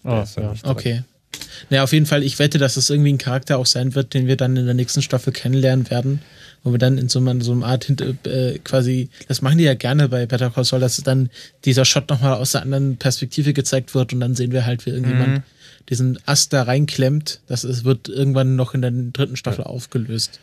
Ah, 0.06 0.24
ja. 0.38 0.54
Okay. 0.64 1.04
Naja, 1.70 1.84
auf 1.84 1.92
jeden 1.94 2.06
Fall, 2.06 2.24
ich 2.24 2.40
wette, 2.40 2.58
dass 2.60 2.76
das 2.76 2.90
irgendwie 2.90 3.12
ein 3.14 3.18
Charakter 3.18 3.58
auch 3.58 3.66
sein 3.66 3.94
wird, 3.94 4.14
den 4.14 4.28
wir 4.28 4.38
dann 4.38 4.56
in 4.56 4.66
der 4.66 4.74
nächsten 4.74 5.02
Staffel 5.02 5.34
kennenlernen 5.34 5.90
werden. 5.90 6.22
Wo 6.64 6.72
wir 6.72 6.78
dann 6.78 6.98
in 7.00 7.10
so, 7.10 7.18
einer- 7.20 7.42
so 7.44 7.54
einer 7.54 7.66
Art 7.66 7.86
hinter, 7.86 8.14
äh, 8.26 8.60
quasi, 8.64 9.10
das 9.28 9.42
machen 9.42 9.58
die 9.58 9.64
ja 9.64 9.74
gerne 9.74 10.08
bei 10.10 10.28
Better 10.28 10.52
Call 10.52 10.64
Saul, 10.64 10.80
dass 10.80 10.98
dann 10.98 11.30
dieser 11.66 11.86
Shot 11.86 12.10
nochmal 12.10 12.34
aus 12.36 12.52
der 12.52 12.62
anderen 12.62 12.98
Perspektive 12.98 13.54
gezeigt 13.54 13.96
wird 13.96 14.14
und 14.14 14.20
dann 14.20 14.36
sehen 14.36 14.52
wir 14.52 14.66
halt, 14.66 14.86
wie 14.86 14.92
irgendjemand 14.92 15.38
Mhm. 15.38 15.44
diesen 15.90 16.20
Ast 16.28 16.54
da 16.54 16.62
reinklemmt. 16.64 17.40
Das 17.48 17.64
ist, 17.64 17.84
wird 17.84 18.10
irgendwann 18.10 18.56
noch 18.56 18.76
in 18.76 18.82
der 18.84 18.92
dritten 18.92 19.38
Staffel 19.38 19.64
aufgelöst. 19.64 20.40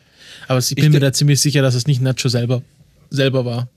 Aber 0.49 0.59
ich 0.59 0.75
bin 0.75 0.87
Ich 0.87 0.91
mir 0.91 1.01
da 1.01 1.13
ziemlich 1.13 1.41
sicher, 1.41 1.63
dass 1.63 1.75
es 1.77 1.87
nicht 1.87 2.03
Nacho 2.03 2.29
selber, 2.29 2.63
selber 3.11 3.45
war. 3.45 3.69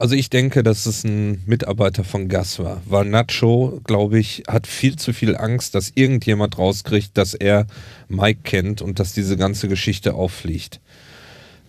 Also 0.00 0.14
ich 0.14 0.30
denke, 0.30 0.62
dass 0.62 0.86
es 0.86 1.02
ein 1.04 1.42
Mitarbeiter 1.46 2.04
von 2.04 2.28
Gas 2.28 2.58
war, 2.60 2.82
weil 2.86 3.06
Nacho, 3.06 3.80
glaube 3.82 4.18
ich, 4.20 4.44
hat 4.46 4.66
viel 4.68 4.94
zu 4.96 5.12
viel 5.12 5.34
Angst, 5.36 5.74
dass 5.74 5.90
irgendjemand 5.94 6.56
rauskriegt, 6.58 7.16
dass 7.18 7.34
er 7.34 7.66
Mike 8.08 8.40
kennt 8.44 8.80
und 8.82 9.00
dass 9.00 9.12
diese 9.14 9.36
ganze 9.36 9.66
Geschichte 9.68 10.14
auffliegt. 10.14 10.78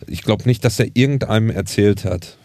Ich 0.07 0.23
glaube 0.23 0.45
nicht, 0.45 0.63
dass 0.63 0.79
er 0.79 0.87
irgendeinem 0.93 1.49
erzählt 1.49 2.05
hat, 2.05 2.37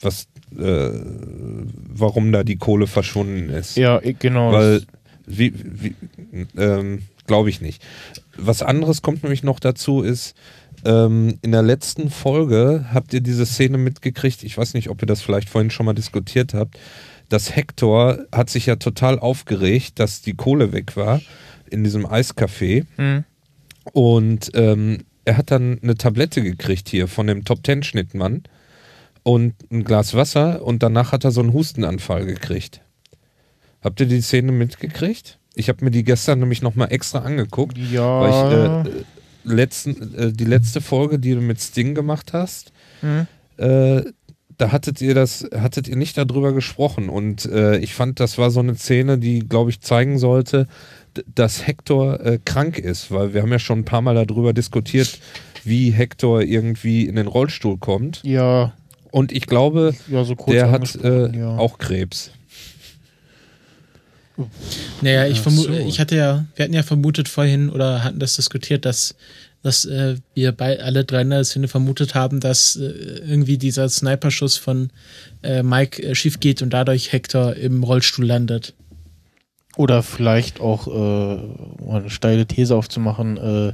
was, 0.00 0.28
äh, 0.58 0.90
warum 0.92 2.32
da 2.32 2.44
die 2.44 2.56
Kohle 2.56 2.86
verschwunden 2.86 3.50
ist. 3.50 3.76
Ja, 3.76 4.00
genau. 4.00 4.52
Weil, 4.52 4.82
wie, 5.26 5.52
wie 5.64 5.94
ähm, 6.56 7.02
glaube 7.26 7.50
ich 7.50 7.60
nicht. 7.60 7.82
Was 8.36 8.62
anderes 8.62 9.02
kommt 9.02 9.22
nämlich 9.22 9.42
noch 9.42 9.60
dazu, 9.60 10.02
ist, 10.02 10.34
ähm, 10.84 11.38
in 11.42 11.52
der 11.52 11.62
letzten 11.62 12.10
Folge 12.10 12.86
habt 12.92 13.12
ihr 13.12 13.20
diese 13.20 13.44
Szene 13.46 13.78
mitgekriegt, 13.78 14.42
ich 14.42 14.56
weiß 14.56 14.74
nicht, 14.74 14.88
ob 14.88 15.02
ihr 15.02 15.06
das 15.06 15.20
vielleicht 15.20 15.50
vorhin 15.50 15.70
schon 15.70 15.86
mal 15.86 15.92
diskutiert 15.92 16.54
habt, 16.54 16.78
dass 17.28 17.54
Hector 17.54 18.18
hat 18.32 18.50
sich 18.50 18.66
ja 18.66 18.76
total 18.76 19.18
aufgeregt, 19.18 19.98
dass 19.98 20.22
die 20.22 20.34
Kohle 20.34 20.72
weg 20.72 20.96
war 20.96 21.20
in 21.70 21.84
diesem 21.84 22.06
Eiscafé 22.06 22.86
Hm. 22.96 23.24
und 23.92 24.50
ähm, 24.54 24.98
er 25.24 25.36
hat 25.36 25.50
dann 25.50 25.78
eine 25.82 25.94
Tablette 25.94 26.42
gekriegt 26.42 26.88
hier 26.88 27.08
von 27.08 27.26
dem 27.26 27.44
Top 27.44 27.62
Ten 27.62 27.82
Schnittmann 27.82 28.42
und 29.22 29.54
ein 29.70 29.84
Glas 29.84 30.14
Wasser 30.14 30.64
und 30.64 30.82
danach 30.82 31.12
hat 31.12 31.24
er 31.24 31.30
so 31.30 31.40
einen 31.40 31.52
Hustenanfall 31.52 32.26
gekriegt. 32.26 32.80
Habt 33.82 34.00
ihr 34.00 34.06
die 34.06 34.20
Szene 34.20 34.52
mitgekriegt? 34.52 35.38
Ich 35.54 35.68
habe 35.68 35.84
mir 35.84 35.90
die 35.90 36.04
gestern 36.04 36.40
nämlich 36.40 36.62
nochmal 36.62 36.92
extra 36.92 37.20
angeguckt, 37.20 37.76
Ja. 37.76 38.20
weil 38.20 38.86
ich 38.86 38.92
äh, 38.92 39.04
letzten, 39.44 40.14
äh, 40.14 40.32
die 40.32 40.44
letzte 40.44 40.80
Folge, 40.80 41.18
die 41.18 41.34
du 41.34 41.40
mit 41.40 41.60
Sting 41.60 41.94
gemacht 41.94 42.32
hast, 42.32 42.72
hm. 43.00 43.26
äh, 43.56 44.02
da 44.56 44.72
hattet 44.72 45.00
ihr 45.00 45.14
das, 45.14 45.48
hattet 45.54 45.88
ihr 45.88 45.96
nicht 45.96 46.18
darüber 46.18 46.52
gesprochen 46.52 47.08
und 47.08 47.46
äh, 47.46 47.78
ich 47.78 47.94
fand, 47.94 48.20
das 48.20 48.36
war 48.36 48.50
so 48.50 48.60
eine 48.60 48.74
Szene, 48.74 49.18
die, 49.18 49.40
glaube 49.40 49.70
ich, 49.70 49.80
zeigen 49.80 50.18
sollte, 50.18 50.66
dass 51.34 51.66
Hector 51.66 52.20
äh, 52.20 52.38
krank 52.44 52.78
ist, 52.78 53.10
weil 53.10 53.34
wir 53.34 53.42
haben 53.42 53.52
ja 53.52 53.58
schon 53.58 53.80
ein 53.80 53.84
paar 53.84 54.02
Mal 54.02 54.14
darüber 54.26 54.52
diskutiert, 54.52 55.18
wie 55.64 55.90
Hector 55.90 56.42
irgendwie 56.42 57.06
in 57.06 57.16
den 57.16 57.26
Rollstuhl 57.26 57.78
kommt 57.78 58.20
Ja, 58.22 58.72
und 59.10 59.32
ich 59.32 59.46
glaube, 59.46 59.94
ja, 60.08 60.24
so 60.24 60.34
der 60.34 60.70
hat 60.70 60.94
äh, 60.96 61.36
ja. 61.36 61.56
auch 61.56 61.78
Krebs. 61.78 62.30
Naja, 65.02 65.26
ich 65.26 65.40
vermute, 65.40 65.74
so. 65.74 65.86
ich 65.86 66.00
hatte 66.00 66.16
ja, 66.16 66.46
wir 66.54 66.64
hatten 66.64 66.74
ja 66.74 66.82
vermutet 66.82 67.28
vorhin 67.28 67.70
oder 67.70 68.04
hatten 68.04 68.18
das 68.18 68.36
diskutiert, 68.36 68.84
dass, 68.84 69.14
dass 69.62 69.84
äh, 69.84 70.16
wir 70.34 70.52
bei 70.52 70.80
alle 70.80 71.04
drei 71.04 71.22
in 71.22 71.30
der 71.30 71.44
Szene 71.44 71.68
vermutet 71.68 72.14
haben, 72.14 72.40
dass 72.40 72.76
äh, 72.76 72.84
irgendwie 72.84 73.58
dieser 73.58 73.88
Sniperschuss 73.88 74.56
von 74.56 74.90
äh, 75.42 75.62
Mike 75.62 76.02
äh, 76.02 76.14
schief 76.14 76.40
geht 76.40 76.62
und 76.62 76.70
dadurch 76.70 77.12
Hector 77.12 77.54
im 77.54 77.82
Rollstuhl 77.82 78.24
landet. 78.24 78.74
Oder 79.80 80.02
vielleicht 80.02 80.60
auch, 80.60 80.88
äh, 80.88 80.90
um 80.90 81.94
eine 81.94 82.10
steile 82.10 82.44
These 82.44 82.76
aufzumachen, 82.76 83.38
äh, 83.38 83.72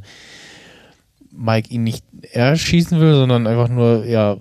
Mike 1.32 1.68
ihn 1.68 1.82
nicht 1.82 2.04
erschießen 2.30 3.00
will, 3.00 3.14
sondern 3.14 3.48
einfach 3.48 3.68
nur, 3.68 4.06
ja, 4.06 4.36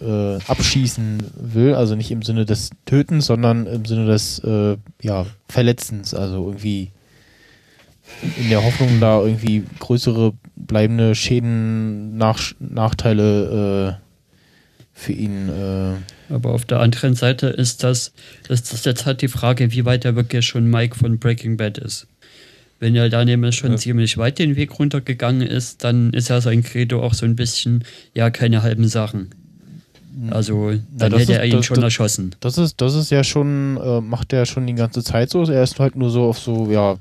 äh, 0.00 0.38
abschießen 0.48 1.22
will. 1.36 1.74
Also 1.74 1.96
nicht 1.96 2.10
im 2.10 2.22
Sinne 2.22 2.46
des 2.46 2.70
Tötens, 2.86 3.26
sondern 3.26 3.66
im 3.66 3.84
Sinne 3.84 4.06
des, 4.06 4.38
äh, 4.38 4.78
ja, 5.02 5.26
Verletzens. 5.50 6.14
Also 6.14 6.46
irgendwie 6.46 6.92
in 8.38 8.48
der 8.48 8.64
Hoffnung, 8.64 9.00
da 9.00 9.20
irgendwie 9.20 9.66
größere 9.80 10.32
bleibende 10.56 11.14
Schäden, 11.14 12.16
Nach 12.16 12.40
Nachteile 12.58 13.98
äh, 14.00 14.09
für 15.00 15.12
ihn 15.12 15.48
äh, 15.48 16.32
Aber 16.32 16.50
auf 16.50 16.64
der 16.64 16.80
anderen 16.80 17.14
Seite 17.14 17.46
ist 17.48 17.82
das, 17.82 18.12
ist 18.48 18.72
das 18.72 18.84
jetzt 18.84 19.06
halt 19.06 19.22
die 19.22 19.28
Frage, 19.28 19.72
wie 19.72 19.84
weit 19.84 20.04
er 20.04 20.14
wirklich 20.16 20.46
schon 20.46 20.66
Mike 20.70 20.96
von 20.96 21.18
Breaking 21.18 21.56
Bad 21.56 21.78
ist. 21.78 22.06
Wenn 22.78 22.94
er 22.96 23.08
da 23.08 23.24
nämlich 23.24 23.56
schon 23.56 23.72
Ja. 23.72 23.76
ziemlich 23.76 24.16
weit 24.18 24.38
den 24.38 24.56
Weg 24.56 24.78
runtergegangen 24.78 25.42
ist, 25.46 25.84
dann 25.84 26.12
ist 26.12 26.28
ja 26.28 26.40
sein 26.40 26.62
Credo 26.62 27.02
auch 27.02 27.14
so 27.14 27.26
ein 27.26 27.36
bisschen, 27.36 27.84
ja, 28.14 28.30
keine 28.30 28.62
halben 28.62 28.88
Sachen. 28.88 29.30
Also, 30.30 30.72
dann 30.96 31.10
das 31.12 31.20
hätte 31.22 31.32
ist- 31.32 31.38
er 31.38 31.44
ihn 31.46 31.52
das- 31.56 31.66
schon 31.66 31.76
das- 31.76 31.84
erschossen. 31.84 32.34
Das 32.40 32.58
ist, 32.58 32.80
das 32.80 32.94
ist 32.94 33.10
ja 33.10 33.22
schon, 33.24 33.76
äh, 33.82 34.00
macht 34.00 34.32
er 34.32 34.44
schon 34.46 34.66
die 34.66 34.74
ganze 34.74 35.02
Zeit 35.02 35.30
so. 35.30 35.42
Er 35.44 35.62
ist 35.62 35.78
halt 35.78 35.94
nur 35.96 36.10
so 36.10 36.24
auf 36.24 36.38
so, 36.38 36.70
ja, 36.70 36.98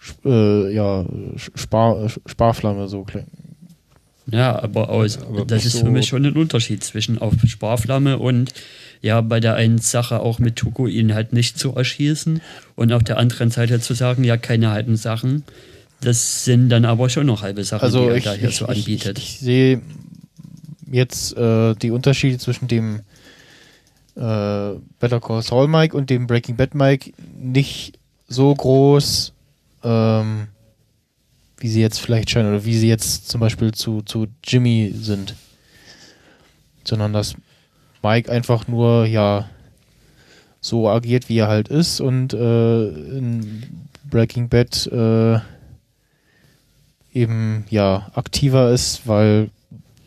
sp- 0.00 0.24
äh, 0.26 0.74
ja, 0.74 1.04
Spar, 1.54 2.04
äh, 2.04 2.08
Sparflamme 2.26 2.88
so. 2.88 3.02
kling- 3.04 3.26
Ja, 4.26 4.62
aber, 4.62 4.90
aus, 4.90 5.18
Aber 5.18 5.44
das 5.44 5.64
ist 5.64 5.72
so- 5.72 5.80
für 5.86 5.90
mich 5.90 6.06
schon 6.08 6.24
ein 6.24 6.36
Unterschied 6.36 6.84
zwischen 6.84 7.18
auf 7.18 7.34
Sparflamme 7.46 8.18
und 8.18 8.52
ja, 9.02 9.20
bei 9.22 9.40
der 9.40 9.54
einen 9.54 9.78
Sache 9.78 10.20
auch 10.20 10.38
mit 10.38 10.56
Tuko 10.56 10.86
ihn 10.86 11.14
halt 11.14 11.32
nicht 11.32 11.58
zu 11.58 11.74
erschießen 11.74 12.40
und 12.76 12.92
auf 12.92 13.02
der 13.02 13.16
anderen 13.16 13.50
Seite 13.50 13.80
zu 13.80 13.94
sagen, 13.94 14.22
ja, 14.24 14.36
keine 14.36 14.70
halben 14.70 14.96
Sachen. 14.96 15.44
Das 16.02 16.44
sind 16.44 16.68
dann 16.68 16.84
aber 16.84 17.08
schon 17.10 17.26
noch 17.26 17.42
halbe 17.42 17.64
Sachen, 17.64 17.82
Also 17.84 18.04
die 18.04 18.08
er 18.10 18.16
ich, 18.16 18.24
da 18.24 18.32
hier 18.34 18.48
ich, 18.50 18.56
so 18.56 18.66
anbietet. 18.66 19.18
ich, 19.18 19.24
ich 19.24 19.38
sehe 19.40 19.82
jetzt 20.90 21.36
äh, 21.36 21.74
die 21.76 21.90
Unterschiede 21.90 22.38
zwischen 22.38 22.68
dem 22.68 23.00
äh, 24.16 24.74
Better 24.98 25.20
Call 25.20 25.42
Saul 25.42 25.68
Mike 25.68 25.96
und 25.96 26.10
dem 26.10 26.26
Breaking 26.26 26.56
Bad 26.56 26.74
Mike 26.74 27.12
nicht 27.38 27.98
so 28.28 28.54
groß, 28.54 29.32
ähm, 29.82 30.48
wie 31.60 31.68
sie 31.68 31.80
jetzt 31.80 32.00
vielleicht 32.00 32.30
scheinen 32.30 32.48
oder 32.48 32.64
wie 32.64 32.76
sie 32.76 32.88
jetzt 32.88 33.28
zum 33.28 33.40
Beispiel 33.40 33.72
zu, 33.72 34.02
zu 34.02 34.26
Jimmy 34.42 34.92
sind. 34.96 35.34
Sondern 36.84 37.12
dass 37.12 37.36
Mike 38.02 38.32
einfach 38.32 38.66
nur, 38.66 39.06
ja, 39.06 39.48
so 40.60 40.88
agiert, 40.88 41.28
wie 41.28 41.38
er 41.38 41.48
halt 41.48 41.68
ist 41.68 42.00
und 42.00 42.34
äh, 42.34 42.88
in 42.88 43.62
Breaking 44.04 44.48
Bad 44.48 44.86
äh, 44.88 45.38
eben, 47.12 47.64
ja, 47.70 48.10
aktiver 48.14 48.70
ist, 48.70 49.06
weil 49.06 49.50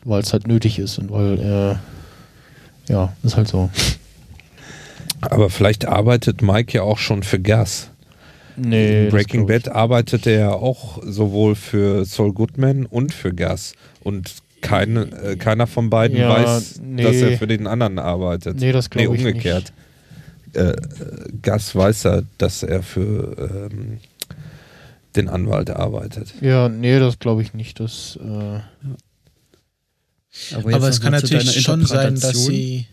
es 0.06 0.34
halt 0.34 0.48
nötig 0.48 0.80
ist 0.80 0.98
und 1.00 1.12
weil 1.12 1.40
er, 1.40 1.80
ja, 2.88 3.14
ist 3.24 3.38
halt 3.38 3.48
so. 3.48 3.70
Aber 5.22 5.50
vielleicht 5.50 5.86
arbeitet 5.86 6.42
Mike 6.42 6.74
ja 6.74 6.84
auch 6.84 6.98
schon 6.98 7.24
für 7.24 7.40
Gas. 7.40 7.90
Nee, 8.56 9.06
In 9.06 9.10
Breaking 9.12 9.48
Bad 9.48 9.70
arbeitet 9.70 10.28
er 10.28 10.40
ja 10.40 10.52
auch 10.54 11.02
sowohl 11.04 11.56
für 11.56 12.06
Saul 12.06 12.34
Goodman 12.34 12.86
und 12.86 13.14
für 13.14 13.34
Gas. 13.34 13.74
Und 14.02 14.36
keine, 14.62 15.02
äh, 15.12 15.36
keiner 15.36 15.68
von 15.68 15.90
beiden 15.90 16.18
Ja, 16.18 16.30
weiß, 16.30 16.82
nee. 16.84 17.04
dass 17.04 17.16
er 17.18 17.38
für 17.38 17.48
den 17.48 17.68
anderen 17.68 18.00
arbeitet. 18.00 18.60
Nee, 18.60 18.72
das 18.72 18.90
glaube 18.90 19.16
ich 19.16 19.26
umgekehrt. 19.26 19.74
Äh, 20.54 20.70
äh, 20.70 20.76
Gas 21.42 21.76
weiß 21.76 22.04
ja, 22.04 22.22
dass 22.38 22.64
er 22.64 22.84
für 22.84 23.70
ähm, 23.72 24.00
den 25.16 25.30
Anwalt 25.30 25.70
arbeitet. 25.70 26.34
Ja, 26.42 26.70
nee, 26.70 27.00
das 27.00 27.20
glaube 27.20 27.42
ich 27.42 27.54
nicht. 27.54 27.80
Das, 27.80 28.18
äh, 28.22 28.60
Aber, 30.56 30.74
Aber 30.74 30.90
es 30.90 31.02
kann 31.02 31.12
natürlich 31.12 31.62
schon 31.62 31.86
sein, 31.86 32.16
dass 32.16 32.46
sie. 32.46 32.88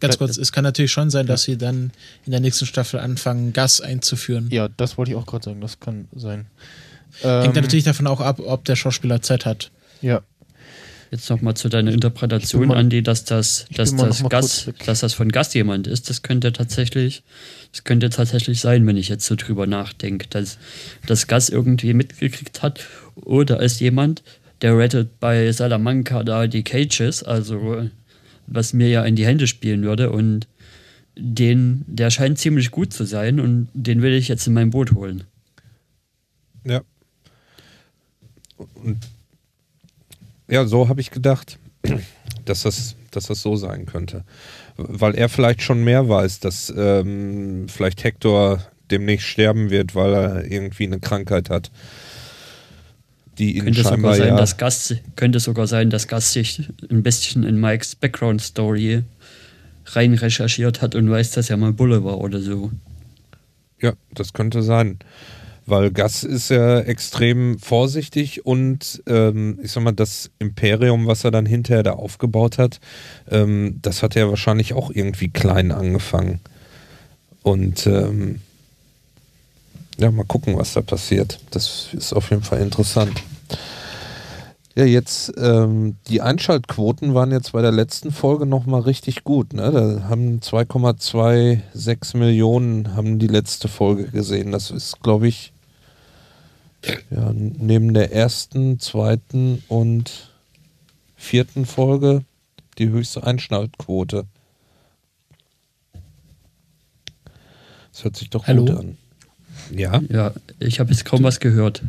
Ganz 0.00 0.18
kurz, 0.18 0.36
es 0.38 0.50
kann 0.52 0.64
natürlich 0.64 0.90
schon 0.92 1.10
sein, 1.10 1.26
dass 1.26 1.42
sie 1.42 1.56
dann 1.58 1.92
in 2.24 2.32
der 2.32 2.40
nächsten 2.40 2.66
Staffel 2.66 3.00
anfangen, 3.00 3.52
Gas 3.52 3.80
einzuführen. 3.80 4.48
ja, 4.50 4.68
das 4.76 4.96
wollte 4.98 5.12
ich 5.12 5.16
auch 5.16 5.26
gerade 5.26 5.44
sagen. 5.44 5.60
Das 5.60 5.78
kann 5.80 6.08
sein. 6.14 6.46
Hängt 7.20 7.46
Ähm, 7.46 7.52
dann 7.54 7.64
natürlich 7.64 7.84
davon 7.84 8.06
auch 8.06 8.20
ab, 8.20 8.40
ob 8.40 8.64
der 8.64 8.76
Schauspieler 8.76 9.20
Zeit 9.22 9.44
hat. 9.44 9.70
Ja. 10.00 10.22
jetzt 11.10 11.28
nochmal 11.28 11.54
zu 11.54 11.68
deiner 11.68 11.90
Interpretation, 11.92 12.68
mal- 12.68 12.76
Andi, 12.78 13.02
dass 13.02 13.24
das, 13.24 13.66
dass 13.74 13.94
das 13.96 14.22
Gas, 14.28 14.70
dass 14.86 15.00
das 15.00 15.12
von 15.12 15.30
Gas 15.32 15.52
jemand 15.54 15.88
ist, 15.88 16.08
das 16.08 16.22
könnte 16.22 16.52
tatsächlich, 16.52 17.24
das 17.72 17.82
könnte 17.84 18.10
tatsächlich 18.10 18.60
sein, 18.60 18.86
wenn 18.86 18.96
ich 18.96 19.08
jetzt 19.08 19.26
so 19.26 19.34
drüber 19.34 19.66
nachdenke, 19.66 20.28
dass 20.30 20.56
das 21.06 21.26
Gas 21.26 21.48
irgendwie 21.48 21.94
mitgekriegt 21.94 22.62
hat 22.62 22.80
oder 23.16 23.60
ist 23.60 23.80
jemand, 23.80 24.22
der 24.62 24.78
rettet 24.78 25.18
bei 25.18 25.50
Salamanca 25.50 26.22
da 26.22 26.46
die 26.46 26.62
Cages, 26.62 27.24
also 27.24 27.88
was 28.46 28.72
mir 28.72 28.88
ja 28.88 29.04
in 29.04 29.16
die 29.16 29.26
Hände 29.26 29.46
spielen 29.46 29.82
würde 29.82 30.10
und 30.10 30.46
den, 31.16 31.84
der 31.86 32.10
scheint 32.10 32.38
ziemlich 32.38 32.70
gut 32.70 32.92
zu 32.92 33.04
sein 33.04 33.40
und 33.40 33.68
den 33.74 34.02
will 34.02 34.14
ich 34.14 34.28
jetzt 34.28 34.46
in 34.46 34.54
mein 34.54 34.70
Boot 34.70 34.92
holen. 34.92 35.24
Ja. 36.64 36.82
Und 38.56 38.98
ja, 40.48 40.66
so 40.66 40.88
habe 40.88 41.00
ich 41.00 41.10
gedacht, 41.10 41.58
dass 42.44 42.62
das, 42.62 42.96
dass 43.10 43.26
das 43.26 43.42
so 43.42 43.56
sein 43.56 43.86
könnte. 43.86 44.24
Weil 44.76 45.14
er 45.14 45.28
vielleicht 45.28 45.62
schon 45.62 45.84
mehr 45.84 46.08
weiß, 46.08 46.40
dass 46.40 46.72
ähm, 46.76 47.66
vielleicht 47.68 48.04
Hector 48.04 48.64
demnächst 48.90 49.26
sterben 49.26 49.70
wird, 49.70 49.94
weil 49.94 50.12
er 50.12 50.50
irgendwie 50.50 50.84
eine 50.84 51.00
Krankheit 51.00 51.50
hat. 51.50 51.70
Die 53.38 53.56
ihn 53.56 53.64
Könnte 53.64 53.82
sogar 53.82 54.14
sein, 54.14 54.28
ja. 54.28 54.36
dass 54.36 54.56
Gas, 54.56 54.94
könnte 55.16 55.40
sogar 55.40 55.66
sein, 55.66 55.90
dass 55.90 56.08
Gas 56.08 56.32
sich 56.32 56.68
ein 56.90 57.02
bisschen 57.02 57.44
in 57.44 57.58
Mikes 57.58 57.94
Background 57.94 58.42
Story 58.42 59.02
rein 59.86 60.14
recherchiert 60.14 60.82
hat 60.82 60.94
und 60.94 61.10
weiß, 61.10 61.32
dass 61.32 61.50
er 61.50 61.56
mal 61.56 61.72
Bulle 61.72 62.04
war 62.04 62.18
oder 62.18 62.40
so. 62.40 62.70
Ja, 63.80 63.94
das 64.12 64.32
könnte 64.32 64.62
sein. 64.62 64.98
Weil 65.66 65.90
Gas 65.92 66.24
ist 66.24 66.50
ja 66.50 66.80
extrem 66.80 67.58
vorsichtig 67.58 68.44
und 68.44 69.02
ähm, 69.06 69.58
ich 69.62 69.70
sag 69.70 69.84
mal, 69.84 69.92
das 69.92 70.30
Imperium, 70.38 71.06
was 71.06 71.24
er 71.24 71.30
dann 71.30 71.46
hinterher 71.46 71.82
da 71.82 71.92
aufgebaut 71.92 72.58
hat, 72.58 72.80
ähm, 73.30 73.78
das 73.80 74.02
hat 74.02 74.16
er 74.16 74.28
wahrscheinlich 74.28 74.74
auch 74.74 74.90
irgendwie 74.90 75.28
klein 75.28 75.70
angefangen. 75.70 76.40
Und 77.42 77.86
ähm, 77.86 78.40
ja, 80.00 80.10
mal 80.10 80.24
gucken, 80.24 80.56
was 80.56 80.72
da 80.72 80.80
passiert. 80.80 81.38
Das 81.50 81.88
ist 81.92 82.12
auf 82.12 82.30
jeden 82.30 82.42
Fall 82.42 82.60
interessant. 82.60 83.22
Ja, 84.74 84.84
jetzt 84.84 85.32
ähm, 85.36 85.96
die 86.08 86.22
Einschaltquoten 86.22 87.12
waren 87.12 87.32
jetzt 87.32 87.52
bei 87.52 87.60
der 87.60 87.72
letzten 87.72 88.12
Folge 88.12 88.46
nochmal 88.46 88.80
richtig 88.82 89.24
gut. 89.24 89.52
Ne? 89.52 89.70
Da 89.70 90.08
haben 90.08 90.38
2,26 90.40 92.16
Millionen 92.16 92.94
haben 92.94 93.18
die 93.18 93.26
letzte 93.26 93.68
Folge 93.68 94.04
gesehen. 94.04 94.52
Das 94.52 94.70
ist, 94.70 95.02
glaube 95.02 95.28
ich, 95.28 95.52
ja, 97.10 97.32
neben 97.34 97.92
der 97.92 98.12
ersten, 98.12 98.80
zweiten 98.80 99.62
und 99.68 100.30
vierten 101.14 101.66
Folge 101.66 102.24
die 102.78 102.88
höchste 102.88 103.24
Einschaltquote. 103.24 104.24
Das 107.92 108.04
hört 108.04 108.16
sich 108.16 108.30
doch 108.30 108.46
Hallo? 108.46 108.64
gut 108.64 108.78
an. 108.78 108.96
Ja, 109.74 110.00
Ja, 110.08 110.32
ich 110.58 110.80
habe 110.80 110.90
jetzt 110.90 111.04
kaum 111.04 111.22
was 111.22 111.40
gehört. 111.40 111.82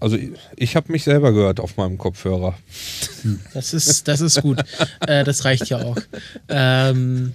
also 0.00 0.16
ich, 0.56 0.76
habe 0.76 0.92
mich 0.92 1.04
selber 1.04 1.32
gehört 1.32 1.60
auf 1.60 1.76
meinem 1.76 1.98
Kopfhörer. 1.98 2.56
Das 3.54 3.74
ist, 3.74 4.08
das 4.08 4.20
ist 4.20 4.42
gut. 4.42 4.58
äh, 5.06 5.24
das 5.24 5.44
reicht 5.44 5.68
ja 5.68 5.82
auch. 5.82 5.96
Ähm, 6.48 7.32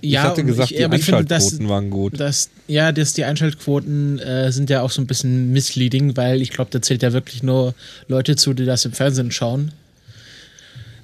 ja, 0.00 0.22
ich 0.22 0.26
hatte 0.28 0.40
und 0.42 0.46
gesagt, 0.48 0.70
ich, 0.70 0.76
die 0.76 0.82
ich 0.82 1.04
finde, 1.04 1.18
Einschaltquoten 1.20 1.58
dass, 1.60 1.68
waren 1.68 1.90
gut. 1.90 2.20
dass, 2.20 2.50
ja, 2.66 2.92
dass 2.92 3.12
die 3.14 3.24
Einschaltquoten 3.24 4.18
äh, 4.18 4.52
sind 4.52 4.70
ja 4.70 4.82
auch 4.82 4.90
so 4.90 5.00
ein 5.00 5.06
bisschen 5.06 5.52
misleading, 5.52 6.16
weil 6.16 6.40
ich 6.42 6.50
glaube, 6.50 6.70
da 6.70 6.80
zählt 6.82 7.02
ja 7.02 7.12
wirklich 7.12 7.42
nur 7.42 7.74
Leute 8.06 8.36
zu, 8.36 8.54
die 8.54 8.64
das 8.64 8.84
im 8.84 8.92
Fernsehen 8.92 9.30
schauen. 9.30 9.72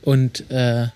Und 0.03 0.51
äh, 0.51 0.89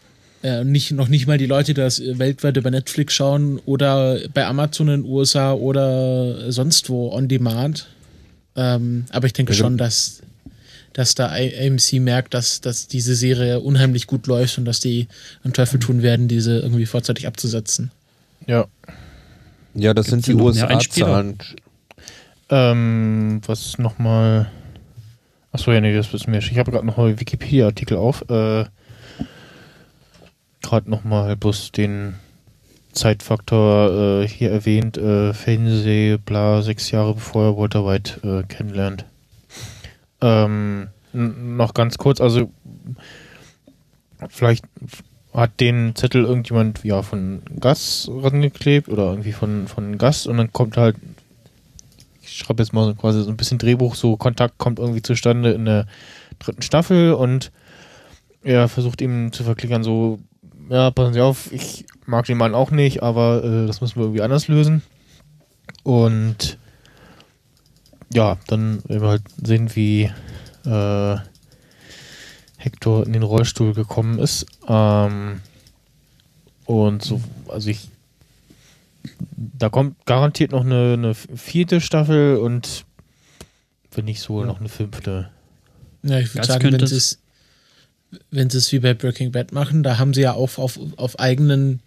äh, 0.43 0.65
nicht, 0.65 0.93
noch 0.93 1.09
nicht 1.09 1.27
mal 1.27 1.39
die 1.39 1.47
Leute, 1.47 1.75
die 1.75 1.81
das 1.81 2.01
weltweit 2.01 2.57
über 2.57 2.71
Netflix 2.71 3.15
schauen 3.15 3.61
oder 3.67 4.19
bei 4.33 4.47
Amazon 4.47 4.89
in 4.89 5.03
den 5.03 5.11
USA 5.11 5.53
oder 5.53 6.51
sonst 6.53 6.91
wo 6.91 7.13
on 7.13 7.29
demand. 7.29 7.89
Ähm, 8.57 9.07
aber 9.11 9.27
ich 9.27 9.33
denke 9.33 9.53
Ja, 9.53 9.59
schon, 9.59 9.79
dass, 9.79 10.23
dass 10.93 11.15
da 11.15 11.29
AMC 11.29 11.95
merkt, 11.95 12.35
dass, 12.35 12.61
dass 12.61 12.89
diese 12.89 13.15
Serie 13.15 13.61
unheimlich 13.61 14.07
gut 14.07 14.27
läuft 14.27 14.59
und 14.59 14.65
dass 14.65 14.81
die 14.81 15.09
einen 15.45 15.53
Teufel 15.53 15.81
tun 15.81 16.03
werden, 16.03 16.29
diese 16.29 16.59
irgendwie 16.59 16.87
vorzeitig 16.87 17.27
abzusetzen. 17.27 17.91
Ja. 18.47 18.67
Ja, 19.75 19.95
das 19.95 20.07
Gibt's 20.07 20.27
sind 20.27 20.39
die 20.39 20.43
USA-Zahlen. 20.43 21.39
Ähm, 22.51 23.41
was 23.47 23.79
nochmal. 23.79 24.51
Achso, 25.53 25.73
ja, 25.73 25.81
nee, 25.81 25.95
das 25.95 26.13
ist 26.15 26.27
mir. 26.27 26.39
Ich 26.39 26.59
habe 26.59 26.71
gerade 26.71 26.87
noch 26.87 26.97
mal 26.97 27.19
Wikipedia-Artikel 27.19 27.97
auf. 27.97 28.25
Äh, 28.29 28.65
gerade 30.63 30.91
nochmal 30.91 31.37
bloß 31.37 31.73
den 31.73 32.15
Zeitfaktor 32.93 34.23
äh, 34.23 34.29
hier 34.29 34.51
erwähnt. 34.51 34.97
Äh, 34.97 35.33
Fernseh, 35.35 36.17
bla, 36.17 36.63
sechs 36.63 36.91
Jahre 36.91 37.15
bevor 37.15 37.45
er 37.45 37.57
Walter 37.57 37.87
White 37.87 38.21
äh, 38.23 38.43
kennenlernt. 38.47 39.05
Ähm, 40.21 40.89
noch 41.13 41.75
ganz 41.75 41.99
kurz, 41.99 42.21
also 42.21 42.51
vielleicht 44.29 44.65
hat 45.33 45.61
den 45.61 45.95
Zettel 45.95 46.25
irgendjemand 46.25 46.83
ja 46.85 47.03
von 47.03 47.43
Gas 47.61 48.11
rangeklebt 48.11 48.89
oder 48.89 49.11
irgendwie 49.11 49.33
von, 49.33 49.69
von 49.69 49.97
Gas 49.97 50.27
und 50.27 50.39
dann 50.39 50.53
kommt 50.53 50.77
halt 50.77 50.97
ich 52.29 52.37
schreibe 52.37 52.63
jetzt 52.63 52.73
mal 52.73 52.85
so 52.85 52.95
quasi 52.95 53.23
so 53.23 53.31
ein 53.31 53.37
bisschen 53.37 53.59
Drehbuch, 53.59 53.95
so 53.95 54.17
Kontakt 54.17 54.59
kommt 54.59 54.79
irgendwie 54.79 55.03
zustande 55.03 55.53
in 55.53 55.65
der 55.65 55.87
dritten 56.39 56.63
Staffel 56.63 57.13
und 57.15 57.51
er 58.43 58.69
versucht 58.69 59.01
ihm 59.01 59.33
zu 59.33 59.45
verklickern, 59.45 59.83
so, 59.83 60.21
ja, 60.69 60.91
passen 60.91 61.15
Sie 61.15 61.21
auf, 61.21 61.53
ich 61.53 61.87
mag 62.07 62.27
den 62.27 62.39
Mann 62.39 62.55
auch 62.55 62.71
nicht, 62.71 63.03
aber 63.03 63.43
äh, 63.45 63.67
das 63.67 63.81
müssen 63.81 63.97
wir 63.97 64.05
irgendwie 64.05 64.23
anders 64.23 64.49
lösen. 64.49 64.83
Und 65.83 66.59
ja, 68.13 68.39
dann 68.47 68.83
werden 68.89 69.03
wir 69.03 69.09
halt 69.09 69.23
sehen, 69.43 69.75
wie 69.75 70.11
äh, 70.65 71.17
Hector 72.57 73.07
in 73.07 73.13
den 73.13 73.23
Rollstuhl 73.23 73.75
gekommen 73.75 74.19
ist. 74.19 74.47
Ähm, 74.67 75.41
und 76.65 77.03
so, 77.03 77.21
also 77.49 77.71
ich 77.71 77.89
da 79.37 79.69
kommt 79.69 80.05
garantiert 80.07 80.53
noch 80.53 80.65
eine, 80.65 80.95
eine 80.95 81.15
vierte 81.15 81.81
Staffel 81.81 82.37
und 82.37 82.85
wenn 83.93 84.05
nicht 84.05 84.21
so, 84.21 84.45
noch 84.45 84.61
eine 84.61 84.69
fünfte. 84.69 85.31
Ja, 86.03 86.19
ich 86.19 86.29
würde 86.31 86.39
Das 86.39 86.47
sagen, 86.49 86.63
könnte 86.63 86.79
wenn 86.79 86.85
es 86.85 87.19
wenn 88.31 88.51
sie 88.51 88.59
es 88.59 88.73
wie 88.73 88.79
bei 88.79 88.95
Breaking 88.95 89.33
Bad 89.33 89.53
machen, 89.53 89.83
da 89.83 89.99
haben 89.99 90.15
sie 90.15 90.23
ja 90.23 90.33
auf, 90.33 90.59
auf, 90.59 90.79
auf 90.97 91.19
eigenen 91.19 91.81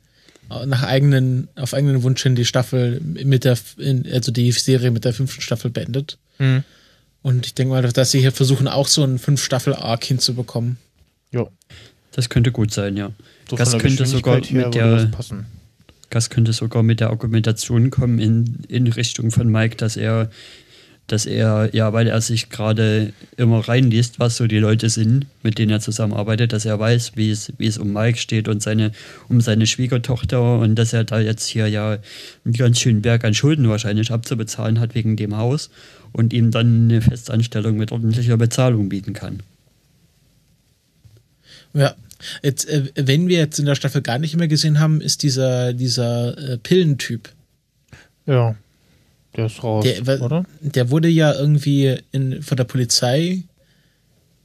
nach 0.65 0.83
eigenen 0.83 1.47
auf 1.55 1.73
eigenen 1.73 2.03
Wunsch 2.03 2.23
hin 2.23 2.35
die 2.35 2.43
Staffel 2.43 2.99
mit 2.99 3.45
der 3.45 3.57
in, 3.77 4.05
also 4.11 4.33
die 4.33 4.51
Serie 4.51 4.91
mit 4.91 5.05
der 5.05 5.13
fünften 5.13 5.41
Staffel 5.41 5.71
beendet. 5.71 6.17
Hm. 6.37 6.63
Und 7.21 7.45
ich 7.45 7.53
denke 7.53 7.73
mal, 7.73 7.81
dass 7.81 8.11
sie 8.11 8.19
hier 8.19 8.31
versuchen 8.31 8.67
auch 8.67 8.87
so 8.87 9.03
einen 9.03 9.19
fünf 9.19 9.43
Staffel 9.43 9.73
Arc 9.73 10.03
hinzubekommen. 10.03 10.77
Ja, 11.31 11.47
Das 12.11 12.29
könnte 12.29 12.51
gut 12.51 12.73
sein, 12.73 12.97
ja. 12.97 13.11
so 13.49 13.55
Das 13.55 13.77
könnte 13.77 14.05
sogar 14.05 14.37
mit 14.37 14.73
der-. 14.73 15.11
Das 16.09 16.29
könnte 16.29 16.51
sogar 16.51 16.83
mit 16.83 16.99
der 16.99 17.09
Argumentation 17.09 17.89
kommen 17.89 18.19
in, 18.19 18.65
in 18.67 18.87
Richtung 18.87 19.31
von 19.31 19.49
Mike, 19.49 19.77
dass 19.77 19.95
er, 19.95 20.29
dass 21.11 21.25
er, 21.25 21.69
ja, 21.73 21.93
weil 21.93 22.07
er 22.07 22.21
sich 22.21 22.49
gerade 22.49 23.13
immer 23.37 23.67
reinliest, 23.67 24.19
was 24.19 24.37
so 24.37 24.47
die 24.47 24.59
Leute 24.59 24.89
sind, 24.89 25.25
mit 25.43 25.57
denen 25.57 25.71
er 25.71 25.79
zusammenarbeitet, 25.79 26.53
dass 26.53 26.65
er 26.65 26.79
weiß, 26.79 27.13
wie 27.15 27.29
es, 27.29 27.51
wie 27.57 27.67
es 27.67 27.77
um 27.77 27.93
Mike 27.93 28.17
steht 28.17 28.47
und 28.47 28.61
seine, 28.61 28.91
um 29.27 29.41
seine 29.41 29.67
Schwiegertochter 29.67 30.59
und 30.59 30.75
dass 30.75 30.93
er 30.93 31.03
da 31.03 31.19
jetzt 31.19 31.47
hier 31.47 31.67
ja 31.67 31.97
einen 32.45 32.53
ganz 32.53 32.79
schönen 32.79 33.01
Berg 33.01 33.25
an 33.25 33.33
Schulden 33.33 33.67
wahrscheinlich 33.69 34.11
abzubezahlen 34.11 34.79
hat 34.79 34.95
wegen 34.95 35.15
dem 35.15 35.37
Haus 35.37 35.69
und 36.11 36.33
ihm 36.33 36.51
dann 36.51 36.89
eine 36.89 37.01
Festanstellung 37.01 37.77
mit 37.77 37.91
ordentlicher 37.91 38.37
Bezahlung 38.37 38.89
bieten 38.89 39.13
kann. 39.13 39.41
Ja. 41.73 41.95
Jetzt, 42.43 42.69
äh, 42.69 42.91
wenn 42.95 43.27
wir 43.27 43.39
jetzt 43.39 43.57
in 43.57 43.65
der 43.65 43.75
Staffel 43.75 44.01
gar 44.01 44.19
nicht 44.19 44.37
mehr 44.37 44.47
gesehen 44.47 44.79
haben, 44.79 45.01
ist 45.01 45.23
dieser, 45.23 45.73
dieser 45.73 46.37
äh, 46.37 46.57
Pillentyp. 46.57 47.29
Ja, 48.27 48.55
der 49.35 49.45
ist 49.45 49.63
raus, 49.63 49.85
Der, 49.85 50.21
oder? 50.21 50.45
der 50.59 50.89
wurde 50.89 51.07
ja 51.07 51.33
irgendwie 51.33 51.97
in, 52.11 52.41
von 52.41 52.57
der 52.57 52.65
Polizei 52.65 53.43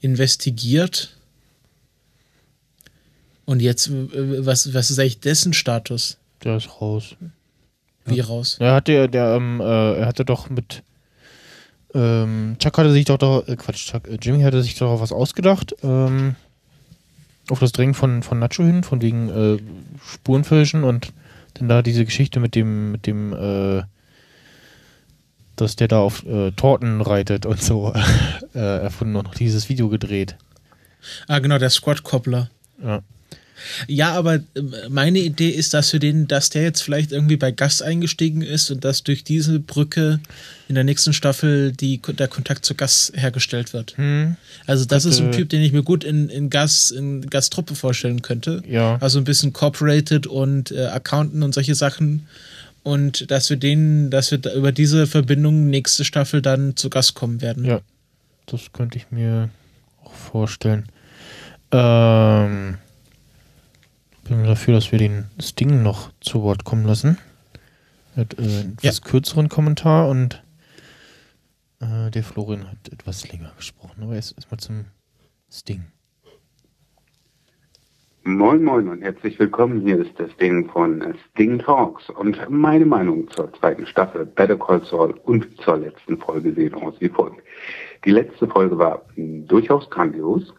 investigiert. 0.01 1.17
Und 3.45 3.63
jetzt, 3.63 3.91
was, 3.93 4.75
was 4.75 4.91
ist 4.91 4.99
eigentlich 4.99 5.21
dessen 5.21 5.53
Status? 5.53 6.19
Der 6.43 6.57
ist 6.57 6.81
raus. 6.81 7.17
Wie 8.05 8.21
raus? 8.21 8.57
Er 8.61 8.75
hatte, 8.75 9.09
der, 9.09 9.35
ähm, 9.35 9.61
äh, 9.61 9.99
er 9.99 10.07
hatte 10.07 10.25
doch 10.25 10.51
mit 10.51 10.83
ähm, 11.95 12.57
Chuck 12.59 12.77
hatte 12.77 12.93
sich 12.93 13.07
doch, 13.07 13.17
doch 13.17 13.49
äh, 13.49 13.57
Quatsch, 13.57 13.87
Chuck, 13.91 14.07
äh, 14.07 14.19
Jimmy 14.21 14.43
hatte 14.43 14.63
sich 14.63 14.75
doch 14.75 15.01
was 15.01 15.13
ausgedacht, 15.13 15.75
ähm, 15.83 16.35
auf 17.49 17.61
das 17.61 17.73
Drängen 17.73 17.95
von, 17.95 18.23
von 18.23 18.39
Nacho 18.39 18.65
hin, 18.65 18.83
von 18.83 19.01
wegen 19.01 19.29
äh, 19.31 19.59
Spurenfälschen 20.05 20.85
und 20.85 21.13
dann 21.55 21.69
da 21.69 21.81
diese 21.81 22.05
Geschichte 22.05 22.39
mit 22.39 22.55
dem, 22.55 22.93
mit 22.93 23.07
dem, 23.07 23.33
äh, 23.33 23.83
dass 25.57 25.77
der 25.77 25.89
da 25.89 25.99
auf 26.01 26.25
äh, 26.27 26.53
Torten 26.53 27.01
reitet 27.01 27.47
und 27.47 27.63
so 27.63 27.93
äh, 28.55 28.59
erfunden 28.59 29.17
und 29.17 29.25
noch 29.25 29.35
dieses 29.35 29.69
Video 29.69 29.89
gedreht. 29.89 30.37
Ah, 31.29 31.39
genau, 31.39 31.59
der 31.59 31.71
Squad-Koppler. 31.71 32.51
Ja. 32.83 33.03
Ja, 33.87 34.13
aber 34.13 34.35
äh, 34.35 34.41
meine 34.91 35.19
Idee 35.19 35.49
ist, 35.49 35.73
dass 35.73 35.91
wir 35.93 36.01
den, 36.01 36.29
dass 36.29 36.51
der 36.51 36.63
jetzt 36.63 36.83
vielleicht 36.83 37.11
irgendwie 37.11 37.37
bei 37.37 37.53
Gus 37.53 37.81
eingestiegen 37.81 38.43
ist 38.43 38.71
und 38.71 38.85
dass 38.85 39.03
durch 39.03 39.25
diese 39.25 39.61
Brücke 39.61 40.21
in 40.69 40.75
der 40.75 40.85
nächsten 40.85 41.15
Staffel 41.15 41.73
die, 41.73 41.99
der 42.03 42.29
Kontakt 42.29 42.67
zu 42.67 42.75
Gus 42.75 43.13
hergestellt 43.15 43.73
wird. 43.73 43.97
Hm, 43.97 44.37
Also 44.67 44.85
das 44.85 45.07
ist 45.07 45.21
ein 45.21 45.33
Typ, 45.33 45.49
den 45.49 45.63
ich 45.63 45.73
mir 45.73 45.83
gut 45.83 46.05
in, 46.05 46.29
in 46.29 46.51
Gus, 46.51 46.91
in 46.91 47.23
Gus 47.31 47.49
Truppe 47.49 47.75
vorstellen 47.75 48.21
könnte. 48.21 48.63
ja. 48.69 48.99
Also 49.01 49.19
ein 49.19 49.25
bisschen 49.25 49.55
Corporated 49.55 50.27
und 50.27 50.71
äh, 50.73 50.87
Accountant 50.87 51.43
und 51.43 51.55
solche 51.55 51.75
Sachen. 51.75 52.27
Und 52.87 53.33
dass 53.33 53.51
wir 53.51 53.57
den, 53.57 54.13
dass 54.13 54.31
wir 54.31 54.39
über 54.55 54.71
diese 54.71 55.09
Verbindung 55.09 55.67
nächste 55.67 56.05
Staffel 56.05 56.41
dann 56.41 56.77
zu 56.77 56.89
Gus 56.89 57.15
kommen 57.15 57.43
werden. 57.43 57.65
Ja. 57.65 57.81
Das 58.47 58.73
könnte 58.73 58.97
ich 58.97 59.11
mir 59.11 59.51
auch 60.05 60.13
vorstellen. 60.13 60.87
Ähm, 61.73 62.79
bin 64.23 64.45
dafür, 64.45 64.75
dass 64.75 64.93
wir 64.93 65.01
den 65.01 65.25
Sting 65.41 65.83
noch 65.83 66.13
zu 66.21 66.43
Wort 66.43 66.63
kommen 66.63 66.85
lassen. 66.85 67.19
Er 68.15 68.21
hat 68.21 68.39
äh, 68.39 68.43
einen 68.43 68.77
etwas 68.81 69.03
kürzeren 69.03 69.49
Kommentar 69.49 70.09
und 70.09 70.45
äh, 71.81 72.13
der 72.13 72.23
Florian 72.23 72.71
hat 72.71 72.93
etwas 72.93 73.27
länger 73.33 73.51
gesprochen. 73.57 74.01
Aber 74.01 74.15
jetzt 74.15 74.35
erstmal 74.37 74.61
zum 74.61 74.85
Sting. 75.51 75.87
Moin 78.29 78.65
Moin 78.65 78.89
und 78.89 79.03
herzlich 79.03 79.39
willkommen. 79.39 79.83
Hier 79.83 80.01
ist 80.01 80.19
das 80.19 80.37
Ding 80.39 80.69
von 80.71 81.15
Sting 81.31 81.61
Talks 81.61 82.11
und 82.11 82.37
meine 82.51 82.85
Meinung 82.85 83.31
zur 83.31 83.53
zweiten 83.53 83.87
Staffel 83.87 84.27
Better 84.27 84.59
Call 84.59 84.83
Saul 84.83 85.15
und 85.27 85.47
zur 85.61 85.77
letzten 85.77 86.19
Folge 86.19 86.53
sehen 86.53 86.75
aus 86.75 86.95
wie 86.99 87.09
folgt. 87.09 87.41
Die 88.05 88.11
letzte 88.11 88.49
Folge 88.49 88.77
war 88.77 89.03
durchaus 89.15 89.89
grandios, 89.91 90.53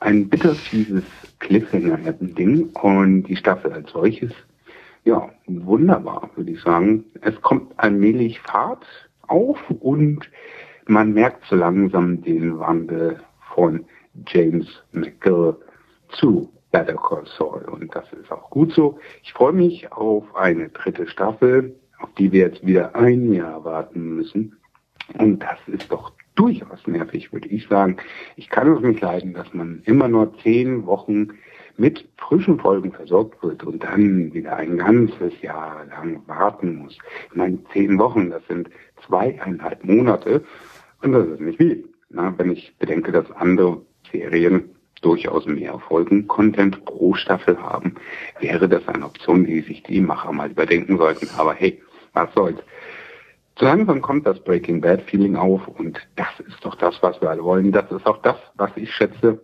ein 0.00 0.28
bitterfieses 0.28 1.04
Cliffhanger-Ding 1.38 2.68
und 2.82 3.22
die 3.22 3.36
Staffel 3.36 3.72
als 3.72 3.90
solches, 3.92 4.34
ja, 5.04 5.30
wunderbar, 5.46 6.28
würde 6.34 6.50
ich 6.50 6.60
sagen. 6.60 7.06
Es 7.22 7.40
kommt 7.40 7.72
allmählich 7.78 8.40
Fahrt 8.40 8.84
auf 9.26 9.58
und 9.80 10.30
man 10.84 11.14
merkt 11.14 11.46
so 11.46 11.56
langsam 11.56 12.20
den 12.20 12.58
Wandel 12.58 13.20
von 13.54 13.86
James 14.26 14.68
McGill 14.92 15.56
zu 16.10 16.52
Better 16.76 16.96
Call 16.96 17.24
Saul. 17.38 17.64
Und 17.70 17.94
das 17.94 18.04
ist 18.12 18.30
auch 18.30 18.50
gut 18.50 18.72
so. 18.72 18.98
Ich 19.22 19.32
freue 19.32 19.54
mich 19.54 19.90
auf 19.92 20.36
eine 20.36 20.68
dritte 20.68 21.06
Staffel, 21.06 21.74
auf 22.00 22.10
die 22.18 22.30
wir 22.32 22.48
jetzt 22.48 22.66
wieder 22.66 22.94
ein 22.94 23.32
Jahr 23.32 23.64
warten 23.64 24.16
müssen. 24.16 24.56
Und 25.18 25.38
das 25.38 25.58
ist 25.68 25.90
doch 25.90 26.12
durchaus 26.34 26.86
nervig, 26.86 27.32
würde 27.32 27.48
ich 27.48 27.66
sagen. 27.66 27.96
Ich 28.36 28.50
kann 28.50 28.70
es 28.70 28.82
nicht 28.82 29.00
leiden, 29.00 29.32
dass 29.32 29.54
man 29.54 29.80
immer 29.86 30.08
nur 30.08 30.36
zehn 30.40 30.84
Wochen 30.84 31.28
mit 31.78 32.06
frischen 32.18 32.60
Folgen 32.60 32.92
versorgt 32.92 33.42
wird 33.42 33.64
und 33.64 33.82
dann 33.82 34.34
wieder 34.34 34.56
ein 34.56 34.76
ganzes 34.76 35.40
Jahr 35.40 35.86
lang 35.86 36.20
warten 36.26 36.76
muss. 36.76 36.98
Ich 37.30 37.36
meine, 37.36 37.58
zehn 37.72 37.98
Wochen, 37.98 38.28
das 38.28 38.46
sind 38.48 38.68
zweieinhalb 39.06 39.82
Monate 39.82 40.44
und 41.00 41.12
das 41.12 41.26
ist 41.26 41.40
nicht 41.40 41.56
viel. 41.56 41.88
Na, 42.10 42.34
wenn 42.36 42.52
ich 42.52 42.76
bedenke, 42.78 43.12
dass 43.12 43.30
andere 43.32 43.80
Serien 44.12 44.75
durchaus 45.02 45.46
mehr 45.46 45.78
Folgen 45.78 46.26
Content 46.26 46.84
pro 46.84 47.14
Staffel 47.14 47.60
haben, 47.60 47.94
wäre 48.40 48.68
das 48.68 48.86
eine 48.88 49.04
Option, 49.04 49.44
die 49.44 49.60
sich 49.60 49.82
die 49.82 50.00
Macher 50.00 50.32
mal 50.32 50.50
überdenken 50.50 50.98
sollten. 50.98 51.28
Aber 51.36 51.54
hey, 51.54 51.80
was 52.12 52.32
soll's. 52.34 52.58
So 53.58 53.64
langsam 53.64 54.02
kommt 54.02 54.26
das 54.26 54.38
Breaking 54.40 54.80
Bad 54.82 55.02
Feeling 55.02 55.36
auf 55.36 55.66
und 55.66 55.98
das 56.16 56.28
ist 56.46 56.62
doch 56.62 56.74
das, 56.74 57.02
was 57.02 57.20
wir 57.22 57.30
alle 57.30 57.42
wollen. 57.42 57.72
Das 57.72 57.90
ist 57.90 58.06
auch 58.06 58.20
das, 58.22 58.36
was 58.56 58.70
ich 58.76 58.92
schätze. 58.92 59.40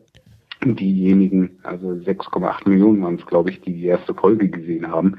Diejenigen, 0.65 1.59
also 1.63 1.89
6,8 1.89 2.69
Millionen 2.69 3.03
waren 3.03 3.17
es, 3.17 3.27
glaube 3.27 3.51
ich, 3.51 3.63
die 3.63 3.73
die 3.73 3.87
erste 3.87 4.15
Folge 4.15 4.49
gesehen 4.49 4.87
haben. 4.91 5.19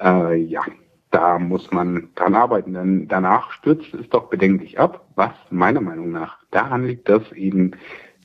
Äh, 0.00 0.36
ja, 0.36 0.62
da 1.10 1.38
muss 1.38 1.70
man 1.72 2.10
dran 2.14 2.34
arbeiten, 2.34 2.74
denn 2.74 3.08
danach 3.08 3.50
stürzt 3.52 3.92
es 3.94 4.08
doch 4.08 4.28
bedenklich 4.28 4.78
ab, 4.78 5.06
was 5.16 5.32
meiner 5.50 5.80
Meinung 5.80 6.12
nach 6.12 6.38
daran 6.50 6.86
liegt, 6.86 7.08
dass 7.08 7.32
eben 7.32 7.72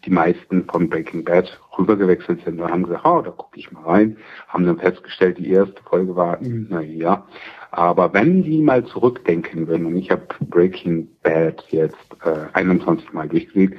die 0.06 0.10
meisten 0.10 0.66
von 0.66 0.90
Breaking 0.90 1.24
Bad 1.24 1.60
rübergewechselt 1.78 2.44
sind 2.44 2.60
und 2.60 2.70
haben 2.70 2.84
gesagt, 2.84 3.06
oh, 3.06 3.22
da 3.22 3.32
gucke 3.32 3.60
ich 3.60 3.72
mal 3.72 3.84
rein, 3.84 4.18
haben 4.48 4.66
dann 4.66 4.78
festgestellt, 4.78 5.38
die 5.38 5.52
erste 5.52 5.82
Folge 5.84 6.16
war, 6.16 6.40
hm, 6.40 6.68
na 6.70 6.82
ja, 6.82 7.26
aber 7.72 8.14
wenn 8.14 8.44
die 8.44 8.62
mal 8.62 8.86
zurückdenken 8.86 9.68
würden, 9.68 9.88
und 9.88 9.96
ich 9.96 10.12
habe 10.12 10.28
Breaking 10.42 11.08
Bad 11.24 11.64
jetzt 11.70 11.98
äh, 12.24 12.46
21 12.54 13.14
Mal 13.14 13.28
durchgesehen, 13.28 13.76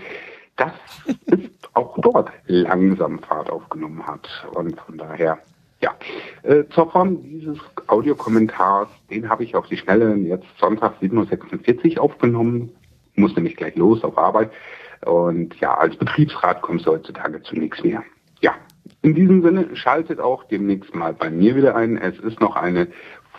dass 0.56 0.72
es 1.26 1.40
auch 1.74 1.96
dort 1.98 2.30
langsam 2.46 3.18
Fahrt 3.20 3.50
aufgenommen 3.50 4.06
hat. 4.06 4.28
Und 4.54 4.80
von 4.80 4.98
daher, 4.98 5.38
ja. 5.80 5.94
Äh, 6.42 6.64
zur 6.70 6.90
Form 6.90 7.22
dieses 7.22 7.58
Audiokommentars, 7.86 8.88
den 9.10 9.28
habe 9.28 9.44
ich 9.44 9.54
auf 9.54 9.66
die 9.66 9.76
Schnelle 9.76 10.14
jetzt 10.16 10.46
Sonntag 10.58 10.94
7.46 11.00 11.96
Uhr 11.96 12.02
aufgenommen, 12.02 12.70
muss 13.16 13.36
nämlich 13.36 13.56
gleich 13.56 13.76
los 13.76 14.02
auf 14.02 14.18
Arbeit. 14.18 14.50
Und 15.04 15.58
ja, 15.60 15.74
als 15.74 15.96
Betriebsrat 15.96 16.62
kommst 16.62 16.86
du 16.86 16.92
heutzutage 16.92 17.42
zu 17.42 17.56
nichts 17.56 17.82
mehr. 17.82 18.02
Ja, 18.40 18.54
in 19.02 19.14
diesem 19.14 19.42
Sinne 19.42 19.74
schaltet 19.76 20.20
auch 20.20 20.44
demnächst 20.44 20.94
mal 20.94 21.12
bei 21.12 21.30
mir 21.30 21.56
wieder 21.56 21.76
ein. 21.76 21.98
Es 21.98 22.18
ist 22.18 22.40
noch 22.40 22.56
eine 22.56 22.88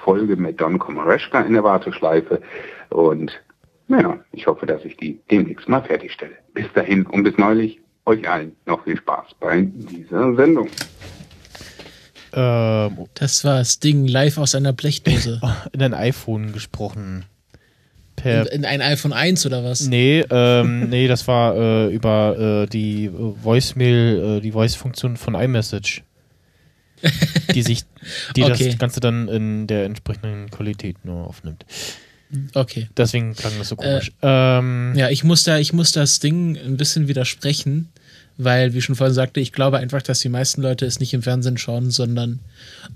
Folge 0.04 0.36
mit 0.36 0.62
Don 0.62 0.78
Komareshka 0.78 1.42
in 1.42 1.54
der 1.54 1.64
Warteschleife. 1.64 2.42
Und 2.90 3.32
naja, 3.88 4.20
ich 4.32 4.48
hoffe, 4.48 4.66
dass 4.66 4.84
ich 4.86 4.98
die 4.98 5.20
demnächst 5.32 5.68
mal 5.68 5.82
fertigstelle. 5.82 6.36
Bis 6.54 6.72
dahin 6.74 7.06
und 7.06 7.24
bis 7.24 7.38
neulich 7.38 7.80
euch 8.06 8.28
allen 8.30 8.56
noch 8.66 8.84
viel 8.84 8.98
Spaß 8.98 9.36
bei 9.40 9.62
dieser 9.62 10.36
Sendung. 10.36 10.70
Ähm, 12.34 13.06
Das 13.16 13.44
war 13.44 13.58
das 13.60 13.80
Ding 13.80 14.08
live 14.08 14.38
aus 14.38 14.56
einer 14.56 14.74
Blechdose. 14.74 15.42
in 15.72 15.82
ein 15.82 15.94
iPhone 15.94 16.52
gesprochen. 16.54 17.26
Per 18.16 18.52
In 18.52 18.66
ein 18.66 18.82
iPhone 18.82 19.14
1 19.14 19.46
oder 19.46 19.64
was? 19.64 19.88
Nee, 19.88 20.24
ähm, 20.30 20.90
nee, 20.90 21.08
das 21.08 21.28
war 21.28 21.56
äh, 21.56 21.94
über 21.94 22.64
äh, 22.64 22.68
die 22.68 23.10
Voicemail, 23.12 24.38
äh, 24.38 24.42
die 24.42 24.52
Voice-Funktion 24.54 25.18
von 25.18 25.36
iMessage. 25.36 26.04
Die 27.54 27.62
sich, 27.62 27.84
die 28.36 28.44
Okay. 28.44 28.70
das 28.70 28.78
Ganze 28.80 29.00
dann 29.00 29.28
in 29.28 29.68
der 29.68 29.86
entsprechenden 29.86 30.50
Qualität 30.50 31.04
nur 31.06 31.28
aufnimmt. 31.28 31.66
Okay. 32.54 32.88
Deswegen 32.98 33.36
klang 33.36 33.54
das 33.60 33.70
so 33.70 33.76
komisch. 33.76 34.12
ähm, 34.24 34.94
Ja, 34.96 35.10
ich 35.10 35.24
muss 35.24 35.44
da, 35.44 35.60
ich 35.60 35.72
muss 35.74 35.92
das 35.92 36.20
Ding 36.20 36.58
ein 36.58 36.78
bisschen 36.78 37.08
widersprechen, 37.08 37.90
weil, 38.38 38.74
wie 38.74 38.82
schon 38.82 38.96
vorhin 38.96 39.14
sagte, 39.14 39.40
ich 39.40 39.52
glaube 39.52 39.78
einfach, 39.78 40.02
dass 40.02 40.20
die 40.20 40.30
meisten 40.30 40.62
Leute 40.62 40.86
es 40.86 41.00
nicht 41.00 41.14
im 41.14 41.22
Fernsehen 41.22 41.58
schauen, 41.58 41.92
sondern 41.92 42.40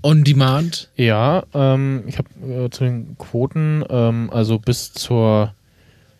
on 0.02 0.24
demand. 0.24 0.90
Ja, 0.96 1.44
ähm, 1.54 2.04
ich 2.06 2.18
habe 2.18 2.28
äh, 2.46 2.70
zu 2.70 2.84
den 2.84 3.16
Quoten, 3.18 3.84
ähm, 3.88 4.30
also 4.32 4.58
bis 4.58 4.92
zur 4.92 5.54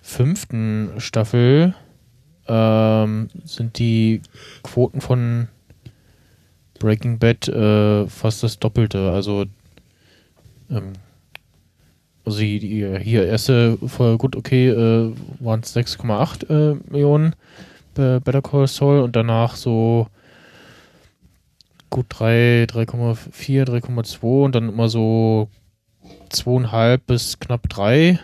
fünften 0.01 0.93
Staffel 0.99 1.75
ähm, 2.49 3.29
sind 3.45 3.79
die 3.79 4.23
Quoten 4.63 5.01
von 5.01 5.49
Breaking 6.79 7.19
Bad 7.19 7.47
äh, 7.49 8.07
fast 8.07 8.43
das 8.43 8.59
Doppelte. 8.59 9.13
Also, 9.13 9.45
ähm, 10.71 10.95
also 12.25 12.39
die, 12.39 12.99
hier 13.03 13.27
erste 13.27 13.77
Folge, 13.87 14.19
gut, 14.19 14.37
okay, 14.37 14.69
äh, 14.69 15.13
waren 15.41 15.61
es 15.61 15.77
6,8 15.77 16.49
äh, 16.49 16.77
Millionen 16.91 17.35
Better 17.95 18.43
Call 18.43 18.67
Saul 18.67 19.01
und 19.01 19.17
danach 19.17 19.57
so 19.57 20.09
gut 21.91 22.07
3, 22.09 22.65
3,4, 22.65 23.65
3,2 23.65 24.45
und 24.45 24.55
dann 24.55 24.69
immer 24.69 24.89
so 24.89 25.49
2,5 26.31 27.01
bis 27.07 27.39
knapp 27.41 27.69
3. 27.69 28.19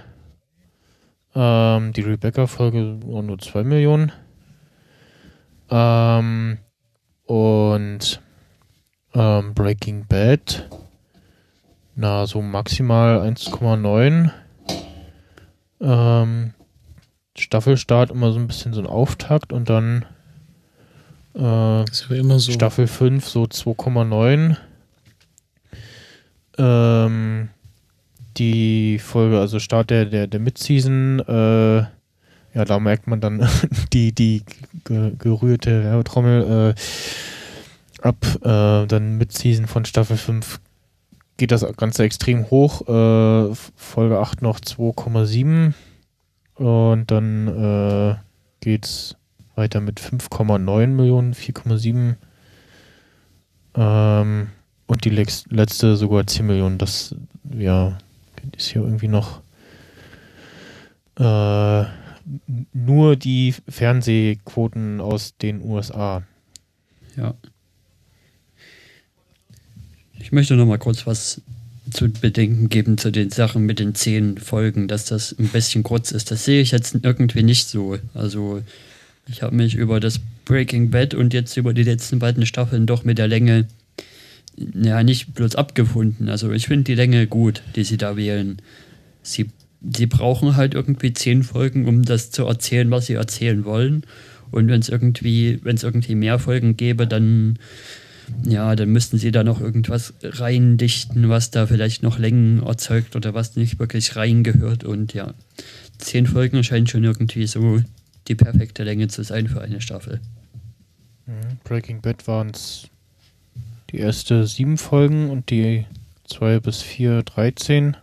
Ähm, 1.34 1.92
die 1.92 2.00
Rebecca-Folge 2.00 2.78
nur 2.78 3.38
2 3.38 3.64
Millionen. 3.64 4.12
Ähm, 5.68 6.58
und 7.26 8.22
ähm, 9.14 9.54
Breaking 9.54 10.06
Bad, 10.06 10.68
na, 11.96 12.26
so 12.26 12.40
maximal 12.40 13.20
1,9. 13.20 14.30
Ähm, 15.80 16.54
Staffelstart 17.38 18.10
immer 18.10 18.32
so 18.32 18.38
ein 18.38 18.46
bisschen 18.46 18.72
so 18.72 18.80
ein 18.80 18.86
Auftakt 18.86 19.52
und 19.52 19.68
dann 19.68 20.04
äh, 21.34 21.84
so. 22.38 22.52
Staffel 22.52 22.86
5 22.86 23.26
so 23.28 23.44
2,9. 23.44 24.56
Ähm, 26.58 27.48
die 28.38 28.98
Folge, 28.98 29.38
also 29.38 29.58
Start 29.58 29.90
der, 29.90 30.06
der, 30.06 30.26
der 30.26 30.40
Mid-Season, 30.40 31.20
äh, 31.20 31.76
ja, 31.78 32.64
da 32.64 32.78
merkt 32.78 33.06
man 33.06 33.20
dann 33.20 33.46
die, 33.92 34.12
die 34.12 34.42
ge 34.84 35.12
gerührte 35.18 35.84
Werbetrommel 35.84 36.74
äh, 36.74 38.06
ab. 38.06 38.24
Äh, 38.36 38.86
dann 38.86 39.18
Mid-Season 39.18 39.66
von 39.66 39.84
Staffel 39.84 40.16
5 40.16 40.60
geht 41.36 41.50
das 41.50 41.66
Ganze 41.76 42.04
extrem 42.04 42.50
hoch. 42.50 42.82
Äh, 42.88 43.54
Folge 43.76 44.18
8 44.18 44.40
noch 44.40 44.58
2,7 44.58 45.74
und 46.56 47.10
dann 47.10 47.48
äh, 47.48 48.16
geht's 48.60 49.16
weiter 49.54 49.80
mit 49.80 50.00
5,9 50.00 50.86
Millionen, 50.88 51.34
4,7. 51.34 52.16
Ähm, 53.74 54.48
und 54.86 55.04
die 55.04 55.10
letzte 55.10 55.96
sogar 55.96 56.26
10 56.26 56.46
Millionen. 56.46 56.78
Das, 56.78 57.14
ja, 57.50 57.98
ist 58.56 58.68
hier 58.68 58.82
irgendwie 58.82 59.08
noch 59.08 59.42
äh, 61.18 61.84
nur 62.72 63.16
die 63.16 63.54
Fernsehquoten 63.68 65.00
aus 65.00 65.36
den 65.36 65.62
USA. 65.62 66.22
Ja. 67.16 67.34
Ich 70.18 70.32
möchte 70.32 70.54
noch 70.54 70.66
mal 70.66 70.78
kurz 70.78 71.06
was 71.06 71.42
zu 71.96 72.10
bedenken 72.10 72.68
geben 72.68 72.98
zu 72.98 73.10
den 73.10 73.30
Sachen 73.30 73.64
mit 73.64 73.78
den 73.78 73.94
zehn 73.94 74.38
Folgen, 74.38 74.86
dass 74.86 75.06
das 75.06 75.34
ein 75.38 75.48
bisschen 75.48 75.82
kurz 75.82 76.12
ist. 76.12 76.30
Das 76.30 76.44
sehe 76.44 76.60
ich 76.60 76.70
jetzt 76.70 76.98
irgendwie 77.02 77.42
nicht 77.42 77.68
so. 77.68 77.98
Also 78.12 78.62
ich 79.28 79.42
habe 79.42 79.56
mich 79.56 79.74
über 79.74 79.98
das 79.98 80.20
Breaking 80.44 80.90
Bad 80.90 81.14
und 81.14 81.32
jetzt 81.32 81.56
über 81.56 81.72
die 81.72 81.82
letzten 81.82 82.18
beiden 82.18 82.44
Staffeln 82.46 82.86
doch 82.86 83.04
mit 83.04 83.18
der 83.18 83.28
Länge 83.28 83.66
ja 84.74 85.02
nicht 85.02 85.34
bloß 85.34 85.56
abgefunden. 85.56 86.28
Also 86.28 86.52
ich 86.52 86.66
finde 86.66 86.84
die 86.84 86.94
Länge 86.94 87.26
gut, 87.26 87.62
die 87.74 87.84
sie 87.84 87.96
da 87.96 88.16
wählen. 88.16 88.58
Sie, 89.22 89.46
sie 89.80 90.06
brauchen 90.06 90.56
halt 90.56 90.74
irgendwie 90.74 91.12
zehn 91.12 91.42
Folgen, 91.42 91.86
um 91.86 92.02
das 92.02 92.30
zu 92.30 92.44
erzählen, 92.44 92.90
was 92.90 93.06
sie 93.06 93.14
erzählen 93.14 93.64
wollen. 93.64 94.04
Und 94.50 94.68
wenn 94.68 94.80
es 94.80 94.88
irgendwie, 94.88 95.60
wenn 95.62 95.76
es 95.76 95.82
irgendwie 95.82 96.14
mehr 96.14 96.38
Folgen 96.38 96.76
gäbe, 96.76 97.06
dann 97.06 97.58
ja, 98.44 98.74
dann 98.76 98.90
müssten 98.90 99.18
sie 99.18 99.30
da 99.30 99.44
noch 99.44 99.60
irgendwas 99.60 100.14
reindichten, 100.22 101.28
was 101.28 101.50
da 101.50 101.66
vielleicht 101.66 102.02
noch 102.02 102.18
Längen 102.18 102.62
erzeugt 102.62 103.16
oder 103.16 103.34
was 103.34 103.56
nicht 103.56 103.78
wirklich 103.78 104.16
reingehört. 104.16 104.84
Und 104.84 105.14
ja, 105.14 105.34
zehn 105.98 106.26
Folgen 106.26 106.62
scheint 106.64 106.90
schon 106.90 107.04
irgendwie 107.04 107.46
so 107.46 107.80
die 108.28 108.34
perfekte 108.34 108.84
Länge 108.84 109.08
zu 109.08 109.22
sein 109.22 109.48
für 109.48 109.60
eine 109.60 109.80
Staffel. 109.80 110.20
Mhm. 111.26 111.58
Breaking 111.64 112.00
Bad 112.00 112.26
waren 112.26 112.50
es 112.50 112.88
die 113.90 113.98
erste 113.98 114.46
sieben 114.46 114.78
Folgen 114.78 115.30
und 115.30 115.50
die 115.50 115.86
zwei 116.24 116.58
bis 116.58 116.82
vier 116.82 117.22
13 117.22 117.96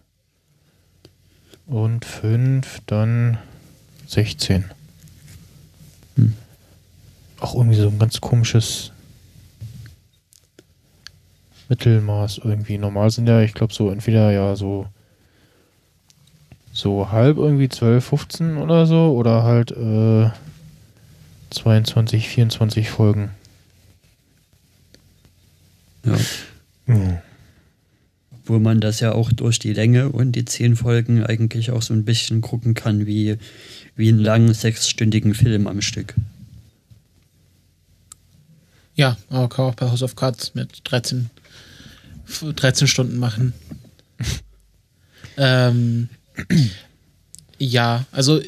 und 1.65 2.05
fünf 2.05 2.81
dann 2.85 3.37
16. 4.07 4.65
Hm. 6.15 6.33
Auch 7.39 7.55
irgendwie 7.55 7.79
so 7.79 7.89
ein 7.89 7.99
ganz 7.99 8.21
komisches 8.21 8.92
Mittelmaß 11.69 12.39
irgendwie. 12.43 12.77
Normal 12.77 13.09
sind 13.11 13.27
ja, 13.27 13.41
ich 13.41 13.53
glaube, 13.53 13.73
so 13.73 13.89
entweder 13.89 14.31
ja 14.31 14.55
so 14.55 14.87
so 16.75 17.11
halb 17.11 17.37
irgendwie 17.37 17.69
12, 17.69 18.03
15 18.03 18.57
oder 18.57 18.87
so 18.87 19.13
oder 19.15 19.43
halt 19.43 19.71
äh, 19.71 20.31
22, 21.51 22.27
24 22.29 22.89
Folgen. 22.89 23.29
Ja. 26.05 26.17
Mhm. 26.87 27.17
Wo 28.45 28.59
man 28.59 28.81
das 28.81 28.99
ja 28.99 29.13
auch 29.13 29.31
durch 29.31 29.59
die 29.59 29.71
Länge 29.71 30.09
und 30.09 30.33
die 30.33 30.43
zehn 30.45 30.75
Folgen 30.75 31.23
eigentlich 31.23 31.71
auch 31.71 31.81
so 31.81 31.93
ein 31.93 32.03
bisschen 32.05 32.41
gucken 32.41 32.73
kann, 32.73 33.05
wie, 33.05 33.37
wie 33.95 34.09
einen 34.09 34.19
langen 34.19 34.53
sechsstündigen 34.53 35.33
Film 35.33 35.67
am 35.67 35.81
Stück. 35.81 36.15
Ja, 38.95 39.15
aber 39.29 39.47
kann 39.47 39.65
auch 39.65 39.75
bei 39.75 39.89
House 39.89 40.03
of 40.03 40.15
Cards 40.15 40.55
mit 40.55 40.81
13, 40.83 41.29
f- 41.32 41.32
13 42.55 42.87
Stunden 42.87 43.17
machen. 43.19 43.53
ähm, 45.37 46.09
ja, 47.57 48.05
also 48.11 48.41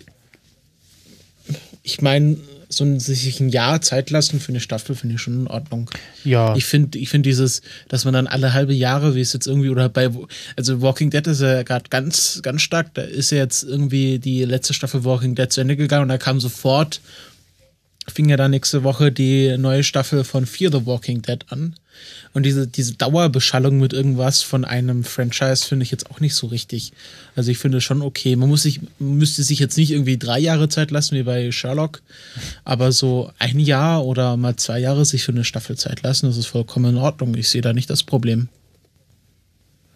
ich 1.83 2.01
meine, 2.01 2.37
so 2.69 2.83
ein, 2.83 2.99
sich 2.99 3.39
ein 3.39 3.49
Jahr 3.49 3.81
Zeit 3.81 4.09
lassen 4.09 4.39
für 4.39 4.49
eine 4.49 4.59
Staffel 4.59 4.95
finde 4.95 5.15
ich 5.15 5.21
schon 5.21 5.41
in 5.41 5.47
Ordnung. 5.47 5.89
Ja, 6.23 6.55
Ich 6.55 6.65
finde, 6.65 6.97
ich 6.97 7.09
finde 7.09 7.29
dieses, 7.29 7.61
dass 7.87 8.05
man 8.05 8.13
dann 8.13 8.27
alle 8.27 8.53
halbe 8.53 8.73
Jahre, 8.73 9.15
wie 9.15 9.21
es 9.21 9.33
jetzt 9.33 9.47
irgendwie, 9.47 9.69
oder 9.69 9.89
bei, 9.89 10.09
also 10.55 10.81
Walking 10.81 11.09
Dead 11.09 11.25
ist 11.27 11.41
ja 11.41 11.63
gerade 11.63 11.89
ganz, 11.89 12.39
ganz 12.41 12.61
stark. 12.61 12.93
Da 12.95 13.03
ist 13.03 13.31
ja 13.31 13.37
jetzt 13.37 13.63
irgendwie 13.63 14.19
die 14.19 14.43
letzte 14.43 14.73
Staffel 14.73 15.03
Walking 15.03 15.35
Dead 15.35 15.51
zu 15.51 15.61
Ende 15.61 15.75
gegangen 15.75 16.03
und 16.03 16.09
da 16.09 16.17
kam 16.17 16.39
sofort, 16.39 17.01
fing 18.07 18.29
ja 18.29 18.37
dann 18.37 18.51
nächste 18.51 18.83
Woche 18.83 19.11
die 19.11 19.57
neue 19.57 19.83
Staffel 19.83 20.23
von 20.23 20.45
Fear 20.45 20.71
the 20.71 20.85
Walking 20.85 21.21
Dead 21.21 21.39
an. 21.49 21.75
Und 22.33 22.45
diese, 22.45 22.67
diese 22.67 22.95
Dauerbeschallung 22.95 23.79
mit 23.79 23.93
irgendwas 23.93 24.41
von 24.41 24.65
einem 24.65 25.03
Franchise 25.03 25.65
finde 25.65 25.83
ich 25.83 25.91
jetzt 25.91 26.11
auch 26.11 26.19
nicht 26.19 26.35
so 26.35 26.47
richtig. 26.47 26.91
Also 27.35 27.51
ich 27.51 27.57
finde 27.57 27.79
schon 27.81 28.01
okay. 28.01 28.35
Man 28.35 28.49
muss 28.49 28.63
sich, 28.63 28.81
müsste 28.99 29.43
sich 29.43 29.59
jetzt 29.59 29.77
nicht 29.77 29.91
irgendwie 29.91 30.17
drei 30.17 30.39
Jahre 30.39 30.67
Zeit 30.67 30.91
lassen 30.91 31.15
wie 31.15 31.23
bei 31.23 31.51
Sherlock, 31.51 32.01
aber 32.63 32.91
so 32.91 33.31
ein 33.39 33.59
Jahr 33.59 34.05
oder 34.05 34.35
mal 34.37 34.55
zwei 34.57 34.79
Jahre 34.79 35.05
sich 35.05 35.23
für 35.23 35.31
eine 35.31 35.45
Staffel 35.45 35.77
Zeit 35.77 36.03
lassen, 36.03 36.27
das 36.27 36.37
ist 36.37 36.47
vollkommen 36.47 36.95
in 36.95 36.97
Ordnung. 36.97 37.35
Ich 37.35 37.49
sehe 37.49 37.61
da 37.61 37.73
nicht 37.73 37.89
das 37.89 38.03
Problem. 38.03 38.49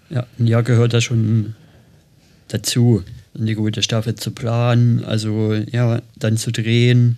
Ja, 0.10 0.26
ein 0.40 0.48
Jahr 0.48 0.64
gehört 0.64 0.94
da 0.94 1.02
schon 1.02 1.56
dazu, 2.48 3.04
eine 3.38 3.56
gute 3.56 3.84
Staffel 3.84 4.16
zu 4.16 4.32
planen, 4.32 5.04
also 5.04 5.54
ja, 5.54 6.02
dann 6.18 6.38
zu 6.38 6.52
drehen. 6.52 7.18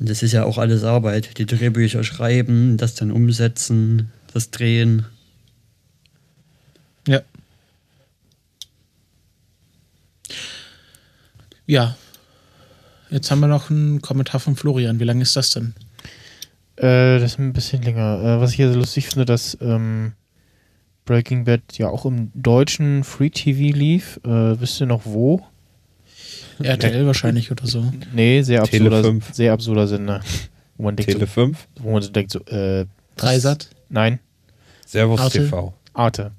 Das 0.00 0.22
ist 0.22 0.32
ja 0.32 0.44
auch 0.44 0.58
alles 0.58 0.84
Arbeit. 0.84 1.38
Die 1.38 1.46
Drehbücher 1.46 2.04
schreiben, 2.04 2.76
das 2.76 2.94
dann 2.94 3.10
umsetzen, 3.10 4.10
das 4.32 4.50
Drehen. 4.50 5.06
Ja. 7.06 7.22
Ja. 11.66 11.96
Jetzt 13.10 13.30
haben 13.30 13.40
wir 13.40 13.48
noch 13.48 13.70
einen 13.70 14.02
Kommentar 14.02 14.40
von 14.40 14.54
Florian. 14.54 15.00
Wie 15.00 15.04
lange 15.04 15.22
ist 15.22 15.34
das 15.34 15.50
denn? 15.50 15.74
äh, 16.78 17.18
das 17.18 17.32
ist 17.32 17.38
ein 17.38 17.52
bisschen 17.52 17.82
länger. 17.82 18.20
Äh, 18.22 18.40
was 18.40 18.50
ich 18.50 18.56
hier 18.56 18.72
so 18.72 18.78
lustig 18.78 19.08
finde, 19.08 19.24
dass 19.24 19.58
ähm, 19.60 20.12
Breaking 21.04 21.44
Bad 21.44 21.60
ja 21.72 21.88
auch 21.88 22.04
im 22.04 22.30
deutschen 22.34 23.04
Free 23.04 23.30
TV 23.30 23.76
lief. 23.76 24.20
Äh, 24.24 24.60
wisst 24.60 24.80
ihr 24.80 24.86
noch 24.86 25.02
wo? 25.04 25.44
RTL 26.64 27.06
wahrscheinlich 27.06 27.50
oder 27.50 27.66
so. 27.66 27.92
Nee, 28.12 28.42
sehr 28.42 28.62
Tele 28.64 28.86
absurder, 28.86 29.04
fünf. 29.08 29.34
sehr 29.34 29.52
absurder 29.52 29.86
Sender. 29.86 30.20
Wo 30.76 30.84
man 30.84 30.96
denkt, 30.96 31.12
Tele 31.12 31.26
so, 31.26 31.32
5, 31.32 31.68
wo 31.80 31.92
man 31.92 32.02
so 32.02 32.10
denkt, 32.10 32.30
so, 32.30 32.40
äh, 32.46 32.86
Dreisat? 33.16 33.70
nein, 33.88 34.20
Servus 34.86 35.20
Arte. 35.20 35.38
TV. 35.40 35.74
Arte. 35.92 36.32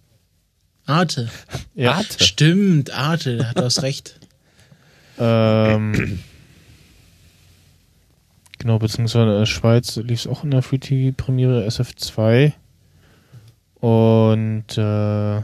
Arte. 0.85 1.29
Ja. 1.75 1.93
Arte. 1.93 2.23
Stimmt, 2.23 2.91
Arte, 2.91 3.37
da 3.37 3.45
hat 3.45 3.57
du 3.57 3.63
hast 3.63 3.83
recht. 3.83 4.19
Ähm, 5.19 6.19
genau, 8.57 8.79
beziehungsweise 8.79 9.25
in 9.31 9.39
der 9.39 9.45
Schweiz 9.45 9.97
lief 9.97 10.21
es 10.21 10.27
auch 10.27 10.43
in 10.43 10.51
der 10.51 10.61
Free 10.61 10.79
TV 10.79 11.13
Premiere 11.15 11.67
SF2. 11.67 12.53
Und 13.81 14.77
äh, 14.77 15.41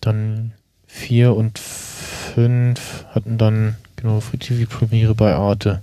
dann 0.00 0.52
4 0.86 1.34
und 1.34 1.58
5 1.58 1.91
hatten 2.36 3.38
dann 3.38 3.76
genau 3.96 4.20
Free 4.20 4.38
TV 4.38 4.68
Premiere 4.68 5.14
bei 5.14 5.34
Arte. 5.34 5.82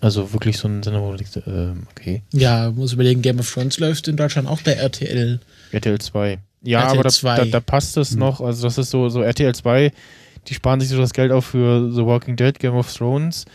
Also 0.00 0.32
wirklich 0.32 0.58
so 0.58 0.68
ein 0.68 0.82
Sender, 0.82 1.02
wo 1.02 1.10
du 1.10 1.16
denkst, 1.16 1.40
ähm, 1.46 1.86
okay. 1.90 2.22
Ja, 2.32 2.70
muss 2.70 2.92
überlegen, 2.92 3.22
Game 3.22 3.40
of 3.40 3.52
Thrones 3.52 3.78
läuft 3.78 4.08
in 4.08 4.16
Deutschland 4.16 4.46
auch 4.46 4.60
bei 4.60 4.72
RTL. 4.72 5.40
RTL 5.72 5.98
2. 5.98 6.38
Ja, 6.62 6.80
RTL 6.80 6.94
aber 6.94 7.02
da, 7.04 7.10
2. 7.10 7.36
da, 7.36 7.44
da 7.46 7.60
passt 7.60 7.96
es 7.96 8.14
noch. 8.14 8.40
Also 8.40 8.66
das 8.66 8.78
ist 8.78 8.90
so, 8.90 9.08
so 9.08 9.22
RTL 9.22 9.54
2, 9.54 9.92
die 10.46 10.54
sparen 10.54 10.80
sich 10.80 10.90
so 10.90 10.98
das 10.98 11.12
Geld 11.12 11.32
auf 11.32 11.46
für 11.46 11.90
The 11.92 12.04
Walking 12.04 12.36
Dead, 12.36 12.58
Game 12.58 12.74
of 12.74 12.92
Thrones, 12.92 13.46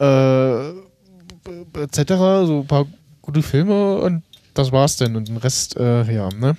äh, 0.00 0.68
etc. 1.80 2.02
So 2.06 2.60
ein 2.60 2.66
paar 2.66 2.86
gute 3.22 3.42
Filme 3.42 3.98
und 3.98 4.22
das 4.54 4.72
war's 4.72 4.96
denn. 4.96 5.14
Und 5.16 5.28
den 5.28 5.36
Rest, 5.36 5.76
äh, 5.76 6.12
ja, 6.12 6.28
ne? 6.30 6.56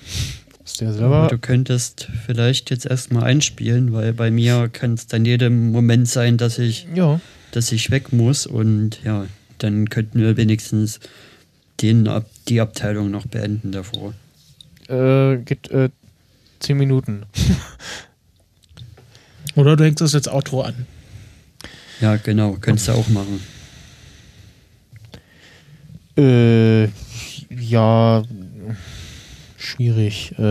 Ist 0.68 0.82
der 0.82 0.92
selber. 0.92 1.28
Du 1.28 1.38
könntest 1.38 2.10
vielleicht 2.26 2.68
jetzt 2.68 2.84
erstmal 2.84 3.24
einspielen, 3.24 3.94
weil 3.94 4.12
bei 4.12 4.30
mir 4.30 4.68
kann 4.70 4.92
es 4.92 5.06
dann 5.06 5.24
jedem 5.24 5.72
Moment 5.72 6.06
sein, 6.06 6.36
dass 6.36 6.58
ich, 6.58 6.86
Ja. 6.94 7.22
dass 7.52 7.72
ich 7.72 7.90
weg 7.90 8.12
muss 8.12 8.46
und 8.46 9.02
ja, 9.02 9.24
dann 9.56 9.88
könnten 9.88 10.20
wir 10.20 10.36
wenigstens 10.36 11.00
den 11.80 12.06
Ab 12.06 12.26
die 12.48 12.60
Abteilung 12.60 13.10
noch 13.10 13.26
beenden 13.26 13.72
davor. 13.72 14.12
Äh, 14.88 15.38
geht 15.38 15.70
äh, 15.70 15.88
10 16.60 16.76
Minuten. 16.76 17.22
Oder 19.54 19.74
du 19.74 19.84
hängst 19.84 20.02
das 20.02 20.12
jetzt 20.12 20.28
Outro 20.28 20.60
an. 20.60 20.86
Ja, 22.02 22.16
genau, 22.16 22.58
könntest 22.60 22.88
du 22.88 22.92
auch 22.92 23.08
machen. 23.08 23.40
Äh, 26.18 26.88
ja, 27.48 28.22
schwierig. 29.68 30.32
Äh, 30.38 30.42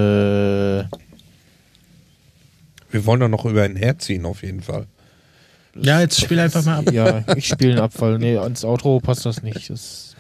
Wir 2.92 3.06
wollen 3.06 3.20
doch 3.20 3.28
noch 3.28 3.46
über 3.46 3.66
ihn 3.66 3.76
herziehen, 3.76 4.26
auf 4.26 4.44
jeden 4.44 4.62
Fall. 4.62 4.88
Ja, 5.76 6.00
jetzt 6.02 6.20
spiel 6.20 6.40
einfach 6.40 6.64
mal 6.66 6.80
ab. 6.80 6.92
ja, 6.92 7.24
ich 7.36 7.48
spiele 7.48 7.72
einen 7.74 7.82
Abfall. 7.82 8.18
Nee, 8.18 8.38
ans 8.38 8.64
Outro 8.64 9.00
passt 9.00 9.26
das 9.26 9.44
nicht. 9.44 9.70
Das, 9.70 10.16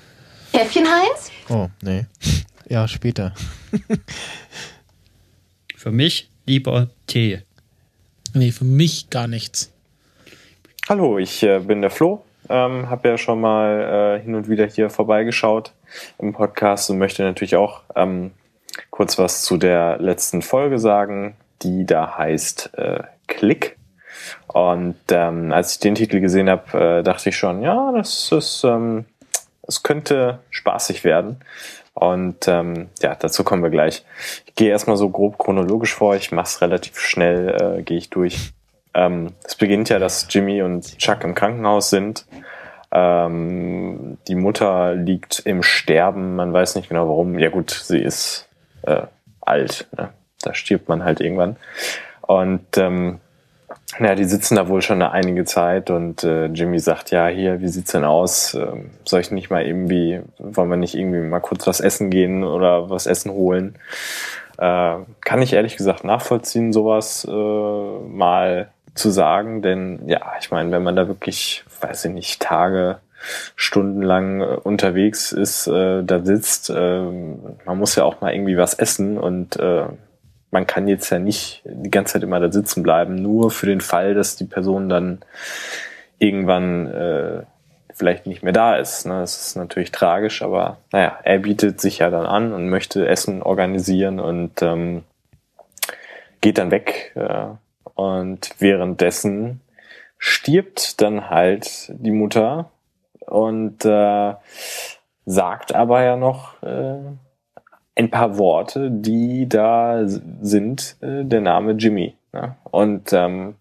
Käffchen 0.51 0.85
Heinz? 0.85 1.31
oh, 1.49 1.67
nee. 1.81 2.05
Ja, 2.69 2.87
später. 2.87 3.33
Für 5.75 5.91
mich 5.91 6.29
lieber 6.45 6.89
Tee. 7.05 7.41
Nee, 8.33 8.51
für 8.51 8.65
mich 8.65 9.09
gar 9.09 9.27
nichts. 9.27 9.71
Hallo, 10.89 11.17
ich 11.17 11.43
äh, 11.43 11.59
bin 11.59 11.81
der 11.81 11.89
Flo. 11.91 12.23
Ähm, 12.49 12.89
habe 12.89 13.09
ja 13.09 13.17
schon 13.17 13.41
mal 13.41 14.17
äh, 14.19 14.23
hin 14.23 14.35
und 14.35 14.49
wieder 14.49 14.65
hier 14.67 14.89
vorbeigeschaut 14.89 15.73
im 16.17 16.33
Podcast 16.33 16.89
und 16.89 16.97
möchte 16.97 17.23
natürlich 17.23 17.55
auch 17.55 17.81
ähm, 17.95 18.31
kurz 18.97 19.19
was 19.19 19.43
zu 19.43 19.57
der 19.57 19.99
letzten 19.99 20.41
Folge 20.41 20.79
sagen, 20.79 21.35
die 21.61 21.85
da 21.85 22.17
heißt 22.17 22.71
äh, 22.79 23.03
Klick. 23.27 23.77
Und 24.47 24.95
ähm, 25.11 25.51
als 25.51 25.73
ich 25.73 25.79
den 25.79 25.93
Titel 25.93 26.19
gesehen 26.19 26.49
habe, 26.49 26.97
äh, 26.99 27.03
dachte 27.03 27.29
ich 27.29 27.37
schon, 27.37 27.61
ja, 27.61 27.91
das 27.95 28.31
ist, 28.31 28.63
ähm, 28.63 29.05
es 29.67 29.83
könnte 29.83 30.39
spaßig 30.49 31.03
werden. 31.03 31.41
Und 31.93 32.47
ähm, 32.47 32.89
ja, 33.03 33.13
dazu 33.13 33.43
kommen 33.43 33.61
wir 33.61 33.69
gleich. 33.69 34.03
Ich 34.47 34.55
gehe 34.55 34.71
erstmal 34.71 34.97
so 34.97 35.09
grob 35.09 35.37
chronologisch 35.37 35.93
vor. 35.93 36.15
Ich 36.15 36.31
mache 36.31 36.47
es 36.47 36.61
relativ 36.61 36.99
schnell, 36.99 37.77
äh, 37.77 37.83
gehe 37.83 37.99
ich 37.99 38.09
durch. 38.09 38.51
Ähm, 38.95 39.33
es 39.43 39.53
beginnt 39.53 39.89
ja, 39.89 39.99
dass 39.99 40.25
Jimmy 40.27 40.63
und 40.63 40.97
Chuck 40.97 41.23
im 41.23 41.35
Krankenhaus 41.35 41.91
sind. 41.91 42.25
Ähm, 42.91 44.17
die 44.27 44.35
Mutter 44.35 44.95
liegt 44.95 45.43
im 45.45 45.61
Sterben, 45.61 46.35
man 46.35 46.51
weiß 46.51 46.75
nicht 46.77 46.89
genau 46.89 47.07
warum. 47.07 47.37
Ja 47.37 47.49
gut, 47.49 47.69
sie 47.69 47.99
ist 47.99 48.46
äh, 48.83 49.03
alt, 49.41 49.87
ne? 49.97 50.09
da 50.41 50.53
stirbt 50.53 50.89
man 50.89 51.03
halt 51.03 51.21
irgendwann. 51.21 51.57
Und 52.21 52.77
ähm, 52.77 53.19
ja, 53.99 54.15
die 54.15 54.25
sitzen 54.25 54.55
da 54.55 54.67
wohl 54.67 54.81
schon 54.81 55.01
eine 55.01 55.11
einige 55.11 55.45
Zeit 55.45 55.89
und 55.89 56.23
äh, 56.23 56.47
Jimmy 56.47 56.79
sagt, 56.79 57.11
ja, 57.11 57.27
hier, 57.27 57.61
wie 57.61 57.69
sieht's 57.69 57.93
denn 57.93 58.03
aus? 58.03 58.53
Ähm, 58.53 58.91
soll 59.05 59.21
ich 59.21 59.31
nicht 59.31 59.49
mal 59.49 59.65
irgendwie, 59.65 60.21
wollen 60.37 60.69
wir 60.69 60.77
nicht 60.77 60.95
irgendwie 60.95 61.21
mal 61.21 61.39
kurz 61.39 61.65
was 61.67 61.79
essen 61.79 62.09
gehen 62.09 62.43
oder 62.43 62.89
was 62.89 63.07
essen 63.07 63.31
holen? 63.31 63.75
Äh, 64.57 64.97
kann 65.21 65.41
ich 65.41 65.53
ehrlich 65.53 65.77
gesagt 65.77 66.03
nachvollziehen, 66.03 66.73
sowas 66.73 67.25
äh, 67.25 67.31
mal 67.31 68.69
zu 68.93 69.09
sagen, 69.09 69.61
denn 69.61 70.01
ja, 70.07 70.33
ich 70.39 70.51
meine, 70.51 70.71
wenn 70.71 70.83
man 70.83 70.95
da 70.95 71.07
wirklich, 71.07 71.63
weiß 71.81 72.05
ich 72.05 72.11
nicht, 72.11 72.41
Tage, 72.41 72.99
stundenlang 73.55 74.41
äh, 74.41 74.45
unterwegs 74.63 75.31
ist, 75.31 75.67
äh, 75.67 76.03
da 76.03 76.23
sitzt, 76.23 76.69
äh, 76.69 77.01
man 77.65 77.77
muss 77.77 77.95
ja 77.95 78.03
auch 78.03 78.21
mal 78.21 78.33
irgendwie 78.33 78.57
was 78.57 78.73
essen 78.73 79.17
und 79.17 79.57
äh, 79.57 79.85
man 80.51 80.65
kann 80.65 80.87
jetzt 80.87 81.09
ja 81.09 81.19
nicht 81.19 81.61
die 81.65 81.91
ganze 81.91 82.13
Zeit 82.13 82.23
immer 82.23 82.39
da 82.39 82.51
sitzen 82.51 82.83
bleiben, 82.83 83.15
nur 83.15 83.51
für 83.51 83.65
den 83.65 83.81
Fall, 83.81 84.13
dass 84.13 84.35
die 84.35 84.45
Person 84.45 84.89
dann 84.89 85.19
irgendwann 86.19 86.87
äh, 86.87 87.43
vielleicht 87.93 88.27
nicht 88.27 88.43
mehr 88.43 88.53
da 88.53 88.75
ist. 88.75 89.05
Ne? 89.05 89.19
Das 89.19 89.47
ist 89.47 89.55
natürlich 89.55 89.91
tragisch, 89.91 90.41
aber 90.41 90.77
naja, 90.91 91.17
er 91.23 91.39
bietet 91.39 91.81
sich 91.81 91.99
ja 91.99 92.09
dann 92.09 92.25
an 92.25 92.53
und 92.53 92.69
möchte 92.69 93.07
Essen 93.07 93.41
organisieren 93.41 94.19
und 94.19 94.61
ähm, 94.61 95.03
geht 96.41 96.59
dann 96.59 96.71
weg. 96.71 97.13
Äh, 97.15 97.47
und 97.95 98.51
währenddessen 98.59 99.61
stirbt 100.19 101.01
dann 101.01 101.29
halt 101.29 101.89
die 101.89 102.11
Mutter 102.11 102.69
und 103.27 103.85
äh, 103.85 104.33
sagt 105.25 105.75
aber 105.75 106.03
ja 106.03 106.15
noch 106.15 106.61
äh, 106.63 106.99
ein 107.95 108.09
paar 108.09 108.37
Worte, 108.37 108.89
die 108.91 109.47
da 109.49 110.03
sind, 110.05 110.97
äh, 111.01 111.23
der 111.25 111.41
Name 111.41 111.73
Jimmy. 111.73 112.15
Ne? 112.31 112.55
Und 112.63 113.11
ähm, 113.13 113.55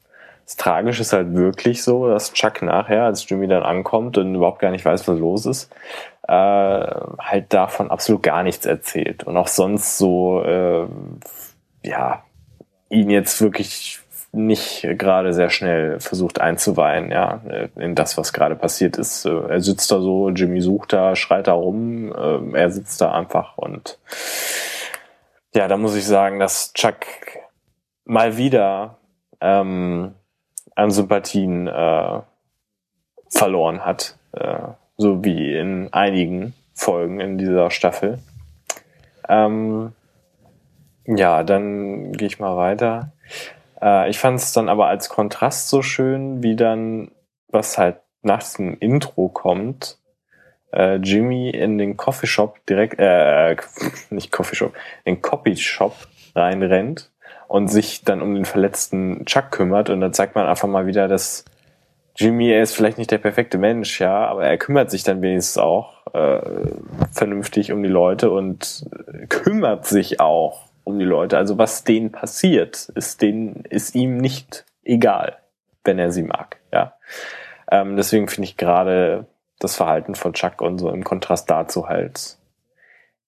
das 0.45 0.57
Tragische 0.57 1.03
ist 1.03 1.13
halt 1.13 1.35
wirklich 1.35 1.83
so, 1.83 2.09
dass 2.09 2.33
Chuck 2.33 2.63
nachher, 2.63 3.05
als 3.05 3.29
Jimmy 3.29 3.49
dann 3.49 3.65
ankommt 3.65 4.17
und 4.17 4.35
überhaupt 4.35 4.61
gar 4.61 4.71
nicht 4.71 4.85
weiß, 4.85 5.09
was 5.09 5.19
los 5.19 5.47
ist, 5.47 5.73
äh, 6.29 6.33
halt 6.33 7.53
davon 7.53 7.91
absolut 7.91 8.23
gar 8.23 8.45
nichts 8.45 8.65
erzählt. 8.65 9.25
Und 9.25 9.37
auch 9.37 9.49
sonst 9.49 9.99
so, 9.99 10.43
äh, 10.45 10.87
ja, 11.83 12.23
ihn 12.89 13.11
jetzt 13.11 13.41
wirklich 13.41 14.01
nicht 14.33 14.87
gerade 14.99 15.33
sehr 15.33 15.51
schnell 15.51 15.99
versucht 16.01 16.41
einzuweihen, 16.41 17.11
ja, 17.11 17.41
in 17.77 17.95
das, 17.95 18.19
was 18.19 18.33
gerade 18.33 18.55
passiert 18.55 18.99
ist. 18.99 19.25
Er 19.25 19.61
sitzt 19.61 19.91
da 19.91 20.01
so, 20.01 20.29
Jimmy 20.31 20.61
sucht 20.61 20.93
da, 20.93 21.17
schreit 21.17 21.47
da 21.47 21.53
rum, 21.53 22.13
äh, 22.13 22.59
er 22.59 22.71
sitzt 22.71 23.01
da 23.01 23.13
einfach 23.13 23.57
und 23.57 23.99
ja, 25.55 25.69
da 25.69 25.79
muss 25.79 25.97
ich 25.97 26.07
sagen, 26.07 26.39
dass 26.39 26.75
Chuck 26.75 27.07
mal 28.05 28.37
wieder 28.37 28.99
ähm, 29.41 30.15
an 30.75 30.91
Sympathien 30.91 31.67
äh, 31.67 32.21
verloren 33.31 33.85
hat, 33.85 34.17
äh, 34.33 34.59
so 34.99 35.25
wie 35.25 35.57
in 35.57 35.93
einigen 35.93 36.55
Folgen 36.75 37.21
in 37.21 37.39
dieser 37.39 37.71
Staffel. 37.71 38.19
Ähm, 39.29 39.93
ja, 41.07 41.43
dann 41.43 42.13
gehe 42.13 42.29
ich 42.29 42.39
mal 42.39 42.57
weiter. 42.57 43.13
Äh, 43.87 44.11
ich 44.11 44.19
fand 44.19 44.41
es 44.41 44.53
dann 44.53 44.69
aber 44.69 44.89
als 44.89 45.09
Kontrast 45.09 45.69
so 45.69 45.83
schön, 45.83 46.43
wie 46.43 46.57
dann, 46.57 47.13
was 47.49 47.79
halt 47.79 47.99
nach 48.23 48.41
diesem 48.41 48.77
Intro 48.81 49.29
kommt, 49.29 49.99
äh, 50.73 50.97
Jimmy 50.97 51.51
in 51.51 51.79
den 51.79 51.97
Coffeeshop 51.97 52.67
direkt, 52.67 52.99
äh, 52.99 53.57
nicht 54.11 54.33
Coffeeshop, 54.33 54.75
in 55.05 55.15
den 55.15 55.23
Copyshop 55.23 55.95
reinrennt 56.35 57.13
und 57.47 57.69
sich 57.69 58.03
dann 58.03 58.21
um 58.21 58.35
den 58.35 58.45
verletzten 58.45 59.25
Chuck 59.25 59.53
kümmert 59.53 59.89
und 59.89 60.01
dann 60.01 60.13
zeigt 60.13 60.35
man 60.35 60.47
einfach 60.47 60.69
mal 60.69 60.87
wieder, 60.87 61.07
dass 61.07 61.45
Jimmy, 62.17 62.51
er 62.51 62.63
ist 62.63 62.75
vielleicht 62.75 62.99
nicht 62.99 63.11
der 63.11 63.19
perfekte 63.19 63.59
Mensch, 63.59 64.01
ja, 64.01 64.27
aber 64.27 64.47
er 64.47 64.57
kümmert 64.57 64.91
sich 64.91 65.03
dann 65.05 65.21
wenigstens 65.21 65.59
auch 65.59 66.07
äh, 66.15 66.41
vernünftig 67.13 67.73
um 67.73 67.83
die 67.83 67.91
Leute 67.91 68.31
und 68.31 68.87
kümmert 69.29 69.85
sich 69.85 70.19
auch 70.19 70.66
um 70.87 71.01
die 71.01 71.05
Leute. 71.05 71.37
Also 71.37 71.59
was 71.59 71.83
denen 71.83 72.13
passiert, 72.13 72.91
ist 72.95 73.21
denen, 73.21 73.65
ist 73.69 73.97
ihm 73.97 74.19
nicht 74.19 74.65
egal, 74.85 75.37
wenn 75.85 75.99
er 75.99 76.13
sie 76.13 76.23
mag. 76.23 76.59
Ja. 76.73 76.95
Ähm, 77.71 77.97
deswegen 77.97 78.29
finde 78.29 78.49
ich 78.49 78.57
gerade 78.57 79.27
das 79.59 79.75
Verhalten 79.75 80.15
von 80.15 80.33
Chuck 80.33 80.61
und 80.61 80.79
so 80.79 80.91
im 80.91 81.03
Kontrast 81.03 81.51
dazu 81.51 81.89
halt 81.89 82.39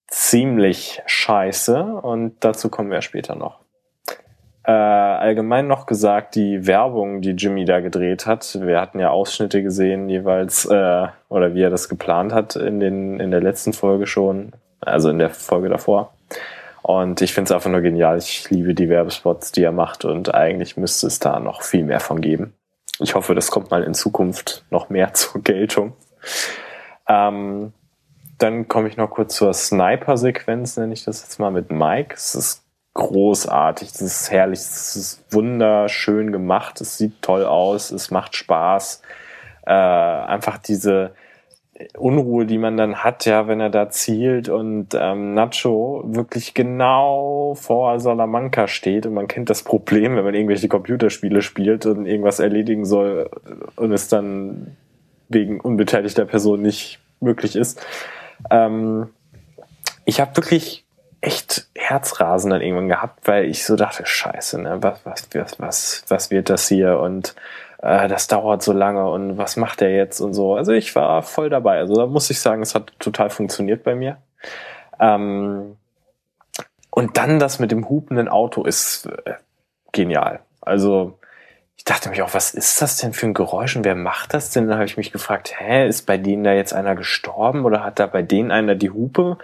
ziemlich 0.07 1.03
scheiße 1.07 1.83
und 1.83 2.37
dazu 2.41 2.69
kommen 2.69 2.93
wir 2.93 3.03
später 3.03 3.35
noch. 3.35 3.59
Äh, 4.63 4.71
allgemein 4.71 5.67
noch 5.67 5.87
gesagt, 5.87 6.37
die 6.37 6.65
Werbung, 6.67 7.23
die 7.23 7.33
Jimmy 7.33 7.65
da 7.65 7.81
gedreht 7.81 8.27
hat, 8.27 8.57
wir 8.63 8.81
hatten 8.81 9.01
ja 9.01 9.11
Ausschnitte 9.11 9.65
gesehen 9.65 10.09
jeweils, 10.09 10.65
äh, 10.65 11.09
oder 11.29 11.55
wie 11.55 11.63
er 11.63 11.71
das 11.71 11.89
geplant 11.89 12.33
hat 12.33 12.55
in, 12.55 12.79
den, 12.79 13.19
in 13.19 13.33
der 13.33 13.41
letzten 13.41 13.73
Folge 13.73 14.07
schon, 14.07 14.53
also 14.81 15.11
in 15.11 15.19
der 15.19 15.31
Folge 15.31 15.69
davor. 15.69 16.13
Und 16.83 17.21
ich 17.21 17.35
finde 17.35 17.49
es 17.49 17.53
einfach 17.53 17.71
nur 17.71 17.81
genial. 17.81 18.19
Ich 18.19 18.49
liebe 18.51 18.75
die 18.75 18.89
Werbespots, 18.89 19.53
die 19.53 19.63
er 19.63 19.73
macht 19.73 20.05
und 20.05 20.35
eigentlich 20.35 20.77
müsste 20.77 21.07
es 21.07 21.19
da 21.19 21.41
noch 21.41 21.63
viel 21.63 21.85
mehr 21.85 22.01
von 22.01 22.21
geben. 22.21 22.55
Ich 23.01 23.15
hoffe, 23.15 23.35
das 23.35 23.51
kommt 23.51 23.71
mal 23.71 23.83
in 23.83 23.95
Zukunft 23.95 24.65
noch 24.71 24.89
mehr 24.89 25.13
zur 25.15 25.43
Geltung. 25.43 25.95
Ähm, 27.09 27.73
dann 28.39 28.69
komme 28.69 28.89
ich 28.89 28.97
noch 28.97 29.11
kurz 29.11 29.35
zur 29.35 29.53
Sniper-Sequenz, 29.53 30.77
nenne 30.77 30.93
ich 30.93 31.05
das 31.05 31.23
jetzt 31.23 31.41
mal 31.41 31.51
mit 31.51 31.71
Mike. 31.71 32.15
Es 32.15 32.35
ist 32.35 32.65
großartig, 32.95 33.91
es 33.91 34.01
ist 34.01 34.31
herrlich, 34.31 34.61
es 34.61 34.97
ist 34.97 35.25
wunderschön 35.33 36.33
gemacht, 36.33 36.81
es 36.81 36.99
sieht 36.99 37.23
toll 37.23 37.45
aus, 37.45 37.91
es 37.91 38.11
macht 38.11 38.37
Spaß. 38.37 39.03
Äh, 39.67 39.73
einfach 39.73 40.59
diese, 40.59 41.15
Unruhe, 41.97 42.45
die 42.45 42.59
man 42.59 42.77
dann 42.77 43.05
hat, 43.05 43.25
ja, 43.25 43.47
wenn 43.47 43.61
er 43.61 43.71
da 43.71 43.89
zielt 43.89 44.49
und 44.49 44.89
ähm, 44.95 45.35
Nacho 45.35 46.03
wirklich 46.07 46.55
genau 46.55 47.55
vor 47.55 48.01
Salamanca 48.01 48.67
steht 48.67 49.07
und 49.07 49.15
man 49.15 49.29
kennt 49.29 49.49
das 49.49 49.63
Problem, 49.63 50.17
wenn 50.17 50.25
man 50.25 50.35
irgendwelche 50.35 50.69
Computerspiele 50.69 51.41
spielt 51.41 51.87
und 51.87 52.07
irgendwas 52.07 52.41
erledigen 52.41 52.85
soll 52.85 53.31
und 53.77 53.93
es 53.93 54.09
dann 54.09 54.77
wegen 55.29 55.61
unbeteiligter 55.61 56.25
Person 56.25 56.63
nicht 56.63 56.99
möglich 57.21 57.55
ist. 57.55 57.85
Ähm, 58.51 59.11
ich 60.05 60.21
habe 60.21 60.37
wirklich 60.37 60.85
echt 61.21 61.69
Herzrasen 61.75 62.51
dann 62.51 62.61
irgendwann 62.61 62.89
gehabt, 62.89 63.27
weil 63.27 63.45
ich 63.45 63.65
so 63.65 63.77
dachte, 63.77 64.05
scheiße, 64.07 64.61
ne, 64.61 64.79
was, 64.81 65.01
was, 65.05 65.29
was, 65.33 65.61
was, 65.61 66.05
was 66.09 66.31
wird 66.31 66.51
das 66.51 66.69
hier? 66.69 66.99
Und 66.99 67.35
äh, 67.79 68.09
das 68.09 68.27
dauert 68.27 68.63
so 68.63 68.73
lange 68.73 69.09
und 69.11 69.39
was 69.39 69.57
macht 69.57 69.83
er 69.83 69.95
jetzt 69.95 70.21
und 70.21 70.35
so. 70.35 70.55
Also 70.55 70.73
ich 70.73 70.95
war 70.95 71.23
voll 71.23 71.51
dabei. 71.51 71.79
Also 71.79 71.95
da 71.95 72.07
muss 72.07 72.31
ich 72.31 72.41
sagen, 72.41 72.63
es 72.63 72.75
hat 72.75 72.93
total 72.99 73.31
funktioniert 73.31 73.85
bei 73.85 73.95
mir. 73.95 74.19
Ähm, 75.01 75.77
und 76.91 77.17
dann 77.17 77.39
das 77.39 77.59
mit 77.59 77.71
dem 77.71 77.89
hupenden 77.89 78.29
Auto 78.29 78.65
ist 78.65 79.07
äh, 79.07 79.35
genial. 79.93 80.41
Also 80.61 81.19
ich 81.79 81.85
dachte 81.85 82.11
mich 82.11 82.23
auch, 82.23 82.35
was 82.35 82.55
ist 82.55 82.83
das 82.83 82.97
denn 82.97 83.13
für 83.13 83.27
ein 83.27 83.35
Geräusch 83.35 83.77
und 83.77 83.85
wer 83.85 83.95
macht 83.95 84.35
das 84.35 84.51
denn? 84.51 84.67
Dann 84.67 84.79
habe 84.79 84.87
ich 84.87 84.97
mich 84.97 85.13
gefragt, 85.13 85.55
hä, 85.59 85.87
ist 85.87 86.07
bei 86.07 86.19
denen 86.19 86.43
da 86.43 86.53
jetzt 86.53 86.75
einer 86.75 86.97
gestorben 86.97 87.65
oder 87.65 87.85
hat 87.85 88.01
da 88.01 88.09
bei 88.09 88.21
denen 88.21 88.51
einer 88.51 88.75
die 88.75 88.91
Hupe 88.91 89.39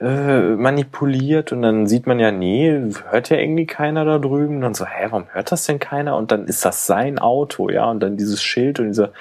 äh, 0.00 0.40
manipuliert? 0.40 1.52
Und 1.52 1.62
dann 1.62 1.86
sieht 1.86 2.08
man 2.08 2.18
ja, 2.18 2.32
nee, 2.32 2.90
hört 3.10 3.30
ja 3.30 3.36
irgendwie 3.36 3.66
keiner 3.66 4.04
da 4.04 4.18
drüben. 4.18 4.56
Und 4.56 4.62
dann 4.62 4.74
so, 4.74 4.86
hä, 4.86 5.06
warum 5.08 5.28
hört 5.32 5.52
das 5.52 5.66
denn 5.66 5.78
keiner? 5.78 6.16
Und 6.16 6.32
dann 6.32 6.46
ist 6.48 6.64
das 6.64 6.86
sein 6.86 7.20
Auto, 7.20 7.70
ja, 7.70 7.84
und 7.88 8.00
dann 8.00 8.16
dieses 8.16 8.42
Schild 8.42 8.80
und 8.80 8.88
dieser 8.88 9.12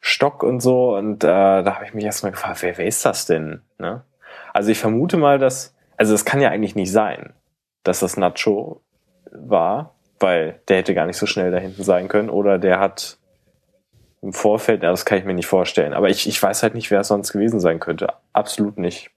Stock 0.00 0.42
und 0.42 0.58
so. 0.58 0.96
Und 0.96 1.22
äh, 1.22 1.28
da 1.28 1.74
habe 1.76 1.84
ich 1.84 1.94
mich 1.94 2.04
erstmal 2.04 2.32
gefragt, 2.32 2.60
wer, 2.62 2.76
wer 2.76 2.86
ist 2.86 3.04
das 3.04 3.26
denn? 3.26 3.62
Ne? 3.78 4.02
Also 4.52 4.72
ich 4.72 4.80
vermute 4.80 5.16
mal, 5.16 5.38
dass, 5.38 5.76
also 5.96 6.12
es 6.12 6.24
kann 6.24 6.40
ja 6.40 6.48
eigentlich 6.50 6.74
nicht 6.74 6.90
sein, 6.90 7.34
dass 7.84 8.00
das 8.00 8.16
Nacho 8.16 8.80
war 9.30 9.94
weil 10.20 10.60
der 10.68 10.78
hätte 10.78 10.94
gar 10.94 11.06
nicht 11.06 11.16
so 11.16 11.26
schnell 11.26 11.50
da 11.50 11.58
hinten 11.58 11.82
sein 11.82 12.08
können 12.08 12.30
oder 12.30 12.58
der 12.58 12.78
hat 12.78 13.18
im 14.22 14.32
Vorfeld, 14.34 14.82
ja, 14.82 14.90
das 14.90 15.06
kann 15.06 15.18
ich 15.18 15.24
mir 15.24 15.34
nicht 15.34 15.46
vorstellen. 15.46 15.94
Aber 15.94 16.10
ich, 16.10 16.28
ich 16.28 16.42
weiß 16.42 16.62
halt 16.62 16.74
nicht, 16.74 16.90
wer 16.90 17.00
es 17.00 17.08
sonst 17.08 17.32
gewesen 17.32 17.58
sein 17.58 17.80
könnte. 17.80 18.08
Absolut 18.34 18.76
nicht. 18.76 19.10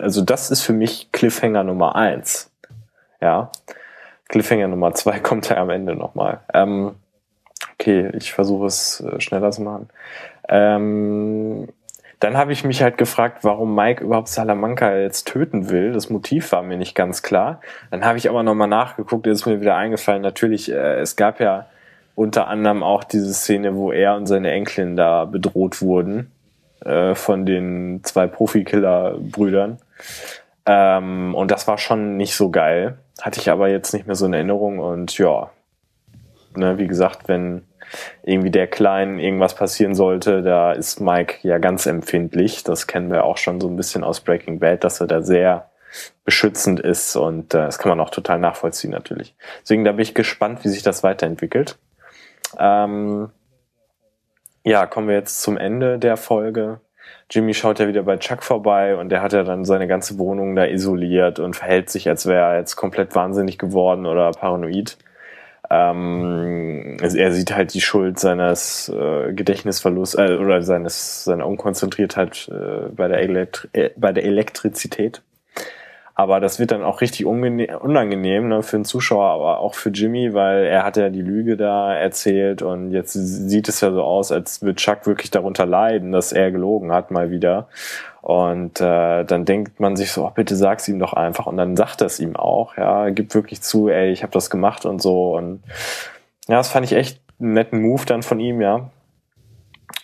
Also 0.00 0.22
das 0.22 0.50
ist 0.50 0.62
für 0.62 0.72
mich 0.72 1.12
Cliffhanger 1.12 1.62
Nummer 1.62 1.94
eins. 1.94 2.50
Ja. 3.20 3.52
Cliffhanger 4.28 4.68
Nummer 4.68 4.92
zwei 4.94 5.20
kommt 5.20 5.48
ja 5.48 5.56
am 5.58 5.70
Ende 5.70 5.94
nochmal. 5.94 6.40
Ähm, 6.52 6.96
okay, 7.74 8.10
ich 8.14 8.32
versuche 8.32 8.66
es 8.66 9.00
äh, 9.00 9.20
schneller 9.20 9.52
zu 9.52 9.62
machen. 9.62 9.88
Ähm, 10.48 11.68
dann 12.24 12.38
habe 12.38 12.52
ich 12.52 12.64
mich 12.64 12.82
halt 12.82 12.96
gefragt, 12.96 13.40
warum 13.42 13.74
Mike 13.74 14.02
überhaupt 14.02 14.28
Salamanca 14.28 14.96
jetzt 14.96 15.28
töten 15.28 15.68
will. 15.68 15.92
Das 15.92 16.08
Motiv 16.08 16.52
war 16.52 16.62
mir 16.62 16.78
nicht 16.78 16.94
ganz 16.94 17.22
klar. 17.22 17.60
Dann 17.90 18.02
habe 18.02 18.16
ich 18.16 18.30
aber 18.30 18.42
nochmal 18.42 18.66
nachgeguckt, 18.66 19.26
jetzt 19.26 19.40
ist 19.40 19.46
mir 19.46 19.60
wieder 19.60 19.76
eingefallen. 19.76 20.22
Natürlich, 20.22 20.72
äh, 20.72 21.00
es 21.00 21.16
gab 21.16 21.38
ja 21.38 21.66
unter 22.14 22.48
anderem 22.48 22.82
auch 22.82 23.04
diese 23.04 23.34
Szene, 23.34 23.74
wo 23.74 23.92
er 23.92 24.16
und 24.16 24.24
seine 24.24 24.52
Enkelin 24.52 24.96
da 24.96 25.26
bedroht 25.26 25.82
wurden 25.82 26.32
äh, 26.82 27.14
von 27.14 27.44
den 27.44 28.00
zwei 28.04 28.26
Profikiller-Brüdern. 28.26 29.76
Ähm, 30.64 31.34
und 31.34 31.50
das 31.50 31.68
war 31.68 31.76
schon 31.76 32.16
nicht 32.16 32.34
so 32.34 32.50
geil. 32.50 32.96
Hatte 33.20 33.38
ich 33.38 33.50
aber 33.50 33.68
jetzt 33.68 33.92
nicht 33.92 34.06
mehr 34.06 34.16
so 34.16 34.24
in 34.24 34.32
Erinnerung. 34.32 34.78
Und 34.78 35.18
ja, 35.18 35.50
ne, 36.56 36.78
wie 36.78 36.86
gesagt, 36.86 37.28
wenn 37.28 37.62
irgendwie 38.22 38.50
der 38.50 38.66
Kleinen 38.66 39.18
irgendwas 39.18 39.54
passieren 39.54 39.94
sollte, 39.94 40.42
da 40.42 40.72
ist 40.72 41.00
Mike 41.00 41.36
ja 41.42 41.58
ganz 41.58 41.86
empfindlich. 41.86 42.64
Das 42.64 42.86
kennen 42.86 43.10
wir 43.10 43.24
auch 43.24 43.36
schon 43.36 43.60
so 43.60 43.68
ein 43.68 43.76
bisschen 43.76 44.04
aus 44.04 44.20
Breaking 44.20 44.58
Bad, 44.58 44.84
dass 44.84 45.00
er 45.00 45.06
da 45.06 45.22
sehr 45.22 45.70
beschützend 46.24 46.80
ist 46.80 47.14
und 47.14 47.54
äh, 47.54 47.58
das 47.58 47.78
kann 47.78 47.90
man 47.90 48.00
auch 48.00 48.10
total 48.10 48.38
nachvollziehen 48.38 48.90
natürlich. 48.90 49.34
Deswegen 49.62 49.84
da 49.84 49.92
bin 49.92 50.02
ich 50.02 50.14
gespannt, 50.14 50.64
wie 50.64 50.68
sich 50.68 50.82
das 50.82 51.02
weiterentwickelt. 51.02 51.78
Ähm, 52.58 53.30
ja, 54.64 54.86
kommen 54.86 55.08
wir 55.08 55.14
jetzt 55.14 55.42
zum 55.42 55.56
Ende 55.56 55.98
der 55.98 56.16
Folge. 56.16 56.80
Jimmy 57.30 57.54
schaut 57.54 57.78
ja 57.78 57.88
wieder 57.88 58.02
bei 58.02 58.16
Chuck 58.16 58.42
vorbei 58.42 58.96
und 58.96 59.08
der 59.08 59.22
hat 59.22 59.32
ja 59.32 59.44
dann 59.44 59.64
seine 59.64 59.86
ganze 59.86 60.18
Wohnung 60.18 60.56
da 60.56 60.66
isoliert 60.66 61.38
und 61.38 61.54
verhält 61.54 61.90
sich, 61.90 62.08
als 62.08 62.26
wäre 62.26 62.52
er 62.52 62.58
jetzt 62.58 62.76
komplett 62.76 63.14
wahnsinnig 63.14 63.58
geworden 63.58 64.06
oder 64.06 64.30
paranoid. 64.32 64.96
Ähm, 65.74 66.96
also 67.00 67.18
er 67.18 67.32
sieht 67.32 67.54
halt 67.54 67.74
die 67.74 67.80
Schuld 67.80 68.18
seines 68.18 68.88
äh, 68.88 69.32
Gedächtnisverlusts 69.32 70.14
äh, 70.14 70.36
oder 70.36 70.62
seines 70.62 71.24
seiner 71.24 71.46
Unkonzentriertheit 71.46 72.48
äh, 72.48 72.88
bei 72.90 73.08
der 73.08 73.48
äh, 73.72 73.90
bei 73.96 74.12
der 74.12 74.24
Elektrizität. 74.24 75.22
Aber 76.16 76.38
das 76.38 76.60
wird 76.60 76.70
dann 76.70 76.84
auch 76.84 77.00
richtig 77.00 77.26
unangenehm 77.26 78.46
ne, 78.46 78.62
für 78.62 78.76
den 78.76 78.84
Zuschauer, 78.84 79.30
aber 79.30 79.58
auch 79.58 79.74
für 79.74 79.90
Jimmy, 79.90 80.32
weil 80.32 80.64
er 80.64 80.84
hat 80.84 80.96
ja 80.96 81.08
die 81.08 81.22
Lüge 81.22 81.56
da 81.56 81.92
erzählt 81.92 82.62
und 82.62 82.92
jetzt 82.92 83.14
sieht 83.14 83.68
es 83.68 83.80
ja 83.80 83.90
so 83.90 84.00
aus, 84.04 84.30
als 84.30 84.62
würde 84.62 84.76
Chuck 84.76 85.08
wirklich 85.08 85.32
darunter 85.32 85.66
leiden, 85.66 86.12
dass 86.12 86.32
er 86.32 86.52
gelogen 86.52 86.92
hat 86.92 87.10
mal 87.10 87.32
wieder. 87.32 87.66
Und 88.24 88.80
äh, 88.80 89.22
dann 89.24 89.44
denkt 89.44 89.80
man 89.80 89.96
sich 89.96 90.10
so, 90.10 90.24
oh, 90.24 90.30
bitte 90.30 90.56
sag's 90.56 90.88
ihm 90.88 90.98
doch 90.98 91.12
einfach. 91.12 91.44
Und 91.44 91.58
dann 91.58 91.76
sagt 91.76 92.00
er 92.00 92.06
es 92.06 92.18
ihm 92.18 92.36
auch, 92.36 92.74
ja, 92.78 93.10
gibt 93.10 93.34
wirklich 93.34 93.60
zu, 93.60 93.90
ey, 93.90 94.12
ich 94.12 94.22
habe 94.22 94.32
das 94.32 94.48
gemacht 94.48 94.86
und 94.86 95.02
so. 95.02 95.36
Und 95.36 95.62
ja, 96.48 96.56
das 96.56 96.70
fand 96.70 96.86
ich 96.86 96.94
echt 96.94 97.20
einen 97.38 97.52
netten 97.52 97.82
Move 97.82 98.06
dann 98.06 98.22
von 98.22 98.40
ihm, 98.40 98.62
ja. 98.62 98.88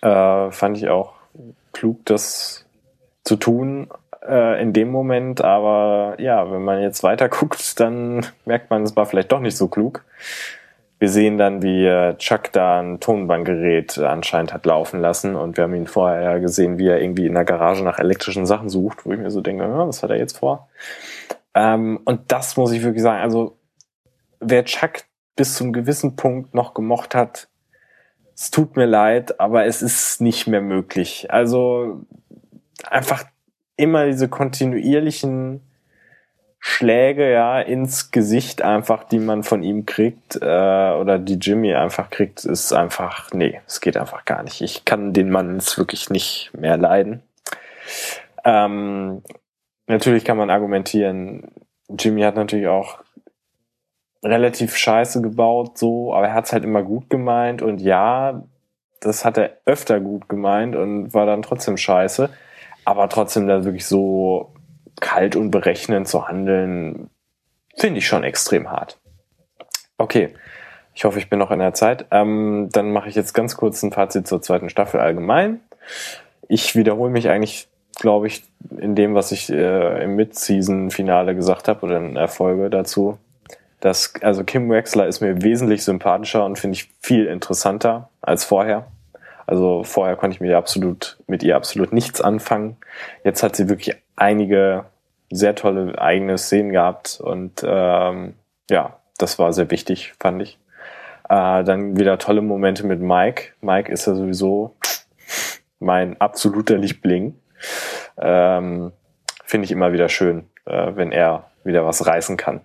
Äh, 0.03 0.51
fand 0.51 0.77
ich 0.77 0.91
auch 0.91 1.15
klug, 1.73 2.05
das 2.05 2.67
zu 3.25 3.37
tun 3.37 3.89
äh, 4.29 4.61
in 4.61 4.75
dem 4.75 4.91
Moment, 4.91 5.43
aber 5.43 6.17
ja, 6.19 6.53
wenn 6.53 6.63
man 6.63 6.83
jetzt 6.83 7.03
weiter 7.03 7.29
guckt, 7.31 7.81
dann 7.81 8.27
merkt 8.45 8.69
man, 8.69 8.83
es 8.83 8.95
war 8.97 9.07
vielleicht 9.07 9.33
doch 9.33 9.41
nicht 9.41 9.57
so 9.57 9.69
klug. 9.69 10.05
Wir 11.01 11.09
sehen 11.09 11.39
dann, 11.39 11.63
wie 11.63 11.87
äh, 11.87 12.15
Chuck 12.19 12.53
da 12.53 12.79
ein 12.79 13.01
Tonbandgerät 13.01 13.99
anscheinend 13.99 14.53
hat 14.53 14.67
laufen 14.67 15.01
lassen 15.01 15.35
und 15.35 15.57
wir 15.57 15.65
haben 15.65 15.75
ihn 15.75 15.87
vorher 15.87 16.41
gesehen, 16.41 16.79
wie 16.79 16.89
er 16.89 17.01
irgendwie 17.01 17.25
in 17.25 17.33
der 17.33 17.47
Garage 17.47 17.83
nach 17.83 17.99
elektrischen 17.99 18.45
Sachen 18.45 18.69
sucht, 18.69 19.07
wo 19.07 19.13
ich 19.13 19.19
mir 19.19 19.31
so 19.31 19.41
denke, 19.41 19.65
ja, 19.65 19.89
was 19.89 20.03
hat 20.03 20.11
er 20.11 20.19
jetzt 20.19 20.37
vor? 20.37 20.69
Ähm, 21.55 22.01
und 22.05 22.31
das 22.31 22.59
muss 22.59 22.71
ich 22.73 22.83
wirklich 22.83 23.03
sagen, 23.03 23.23
also 23.23 23.57
wer 24.41 24.65
Chuck 24.67 25.05
bis 25.37 25.55
zum 25.55 25.73
gewissen 25.73 26.17
Punkt 26.17 26.55
noch 26.55 26.75
gemocht 26.75 27.15
hat, 27.15 27.49
es 28.35 28.51
tut 28.51 28.77
mir 28.77 28.87
leid, 28.87 29.41
aber 29.41 29.65
es 29.65 29.81
ist 29.81 30.21
nicht 30.21 30.47
mehr 30.47 30.61
möglich. 30.61 31.29
Also 31.31 32.03
einfach 32.87 33.25
immer 33.77 34.05
diese 34.05 34.29
kontinuierlichen 34.29 35.63
Schläge 36.63 37.33
ja 37.33 37.59
ins 37.59 38.11
Gesicht 38.11 38.61
einfach, 38.61 39.05
die 39.05 39.19
man 39.19 39.43
von 39.43 39.63
ihm 39.63 39.87
kriegt 39.87 40.37
äh, 40.37 40.93
oder 40.93 41.19
die 41.19 41.39
Jimmy 41.39 41.75
einfach 41.75 42.11
kriegt, 42.11 42.45
ist 42.45 42.73
einfach 42.73 43.33
nee, 43.33 43.61
es 43.67 43.81
geht 43.81 43.97
einfach 43.97 44.27
gar 44.27 44.43
nicht. 44.43 44.61
Ich 44.61 44.85
kann 44.85 45.15
den 45.15 45.31
Mann 45.31 45.55
jetzt 45.55 45.79
wirklich 45.79 46.11
nicht 46.11 46.51
mehr 46.53 46.77
leiden. 46.77 47.23
Ähm, 48.45 49.23
natürlich 49.87 50.25
kann 50.25 50.37
man 50.37 50.51
argumentieren, 50.51 51.51
Jimmy 51.99 52.23
hat 52.23 52.37
natürlich 52.37 52.69
auch 52.69 52.99
relativ 54.23 54.77
scheiße 54.77 55.23
gebaut, 55.23 55.79
so, 55.79 56.15
aber 56.15 56.29
er 56.29 56.35
hat 56.35 56.45
es 56.45 56.53
halt 56.53 56.65
immer 56.65 56.83
gut 56.83 57.09
gemeint 57.09 57.63
und 57.63 57.81
ja, 57.81 58.43
das 59.01 59.25
hat 59.25 59.39
er 59.39 59.57
öfter 59.65 59.99
gut 59.99 60.29
gemeint 60.29 60.77
und 60.77 61.15
war 61.15 61.25
dann 61.25 61.41
trotzdem 61.41 61.79
scheiße. 61.79 62.29
Aber 62.85 63.09
trotzdem 63.09 63.47
da 63.47 63.65
wirklich 63.65 63.87
so 63.87 64.53
kalt 65.01 65.37
und 65.37 65.51
berechnend 65.51 66.09
zu 66.09 66.29
handeln, 66.29 67.11
finde 67.77 67.99
ich 67.99 68.07
schon 68.07 68.25
extrem 68.25 68.71
hart. 68.71 68.99
Okay, 69.99 70.35
ich 70.95 71.05
hoffe, 71.05 71.19
ich 71.19 71.31
bin 71.31 71.39
noch 71.39 71.51
in 71.51 71.59
der 71.59 71.75
Zeit. 71.75 72.07
Ähm, 72.11 72.69
dann 72.73 72.93
mache 72.93 73.09
ich 73.09 73.15
jetzt 73.15 73.33
ganz 73.33 73.57
kurz 73.57 73.83
ein 73.83 73.93
Fazit 73.93 74.27
zur 74.27 74.43
zweiten 74.43 74.71
Staffel 74.71 75.01
allgemein. 75.01 75.61
Ich 76.49 76.77
wiederhole 76.77 77.11
mich 77.11 77.29
eigentlich, 77.29 77.69
glaube 77.97 78.27
ich, 78.27 78.45
in 78.79 78.95
dem, 78.95 79.15
was 79.15 79.33
ich 79.33 79.51
äh, 79.51 80.05
im 80.05 80.17
Mid-Season-Finale 80.17 81.35
gesagt 81.35 81.69
habe 81.69 81.87
oder 81.87 81.99
in 81.99 82.15
der 82.15 82.29
Folge 82.29 82.71
dazu. 82.71 83.19
Dass, 83.81 84.13
also 84.21 84.45
Kim 84.45 84.69
Wexler 84.69 85.07
ist 85.07 85.21
mir 85.21 85.43
wesentlich 85.43 85.85
sympathischer 85.85 86.45
und 86.45 86.59
finde 86.59 86.77
ich 86.77 86.91
viel 87.01 87.27
interessanter 87.27 88.11
als 88.21 88.45
vorher. 88.45 88.87
Also 89.47 89.85
vorher 89.85 90.17
konnte 90.17 90.35
ich 90.35 90.41
mir 90.41 90.59
absolut, 90.59 91.19
mit 91.27 91.43
ihr 91.43 91.57
absolut 91.57 91.93
nichts 91.93 92.21
anfangen. 92.21 92.77
Jetzt 93.25 93.43
hat 93.43 93.57
sie 93.57 93.69
wirklich 93.69 93.97
einige 94.21 94.85
sehr 95.31 95.55
tolle 95.55 96.01
eigene 96.01 96.39
Szenen 96.39 96.73
gehabt 96.73 97.21
und 97.23 97.65
ähm, 97.65 98.35
ja, 98.69 98.97
das 99.19 99.39
war 99.39 99.53
sehr 99.53 99.71
wichtig, 99.71 100.15
fand 100.19 100.43
ich. 100.43 100.59
Äh, 101.29 101.65
dann 101.65 101.97
wieder 101.97 102.19
tolle 102.19 102.43
Momente 102.43 102.87
mit 102.87 103.01
Mike. 103.01 103.53
Mike 103.61 103.91
ist 103.93 104.07
ja 104.07 104.15
sowieso 104.15 104.75
mein 105.79 106.21
absoluter 106.21 106.77
Liebling. 106.77 107.35
Ähm, 108.19 108.93
Finde 109.45 109.65
ich 109.65 109.73
immer 109.73 109.93
wieder 109.93 110.09
schön, 110.09 110.49
äh, 110.67 110.93
wenn 110.95 111.13
er 111.13 111.45
wieder 111.65 111.85
was 111.85 112.07
reißen 112.07 112.37
kann 112.37 112.63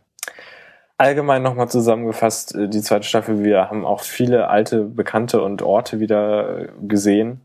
allgemein 0.97 1.43
nochmal 1.43 1.69
zusammengefasst, 1.69 2.55
äh, 2.55 2.69
die 2.69 2.81
zweite 2.81 3.07
Staffel, 3.07 3.43
wir 3.43 3.69
haben 3.69 3.85
auch 3.85 4.01
viele 4.01 4.49
alte 4.49 4.83
Bekannte 4.83 5.41
und 5.41 5.61
Orte 5.61 5.99
wieder 5.99 6.59
äh, 6.59 6.67
gesehen. 6.81 7.41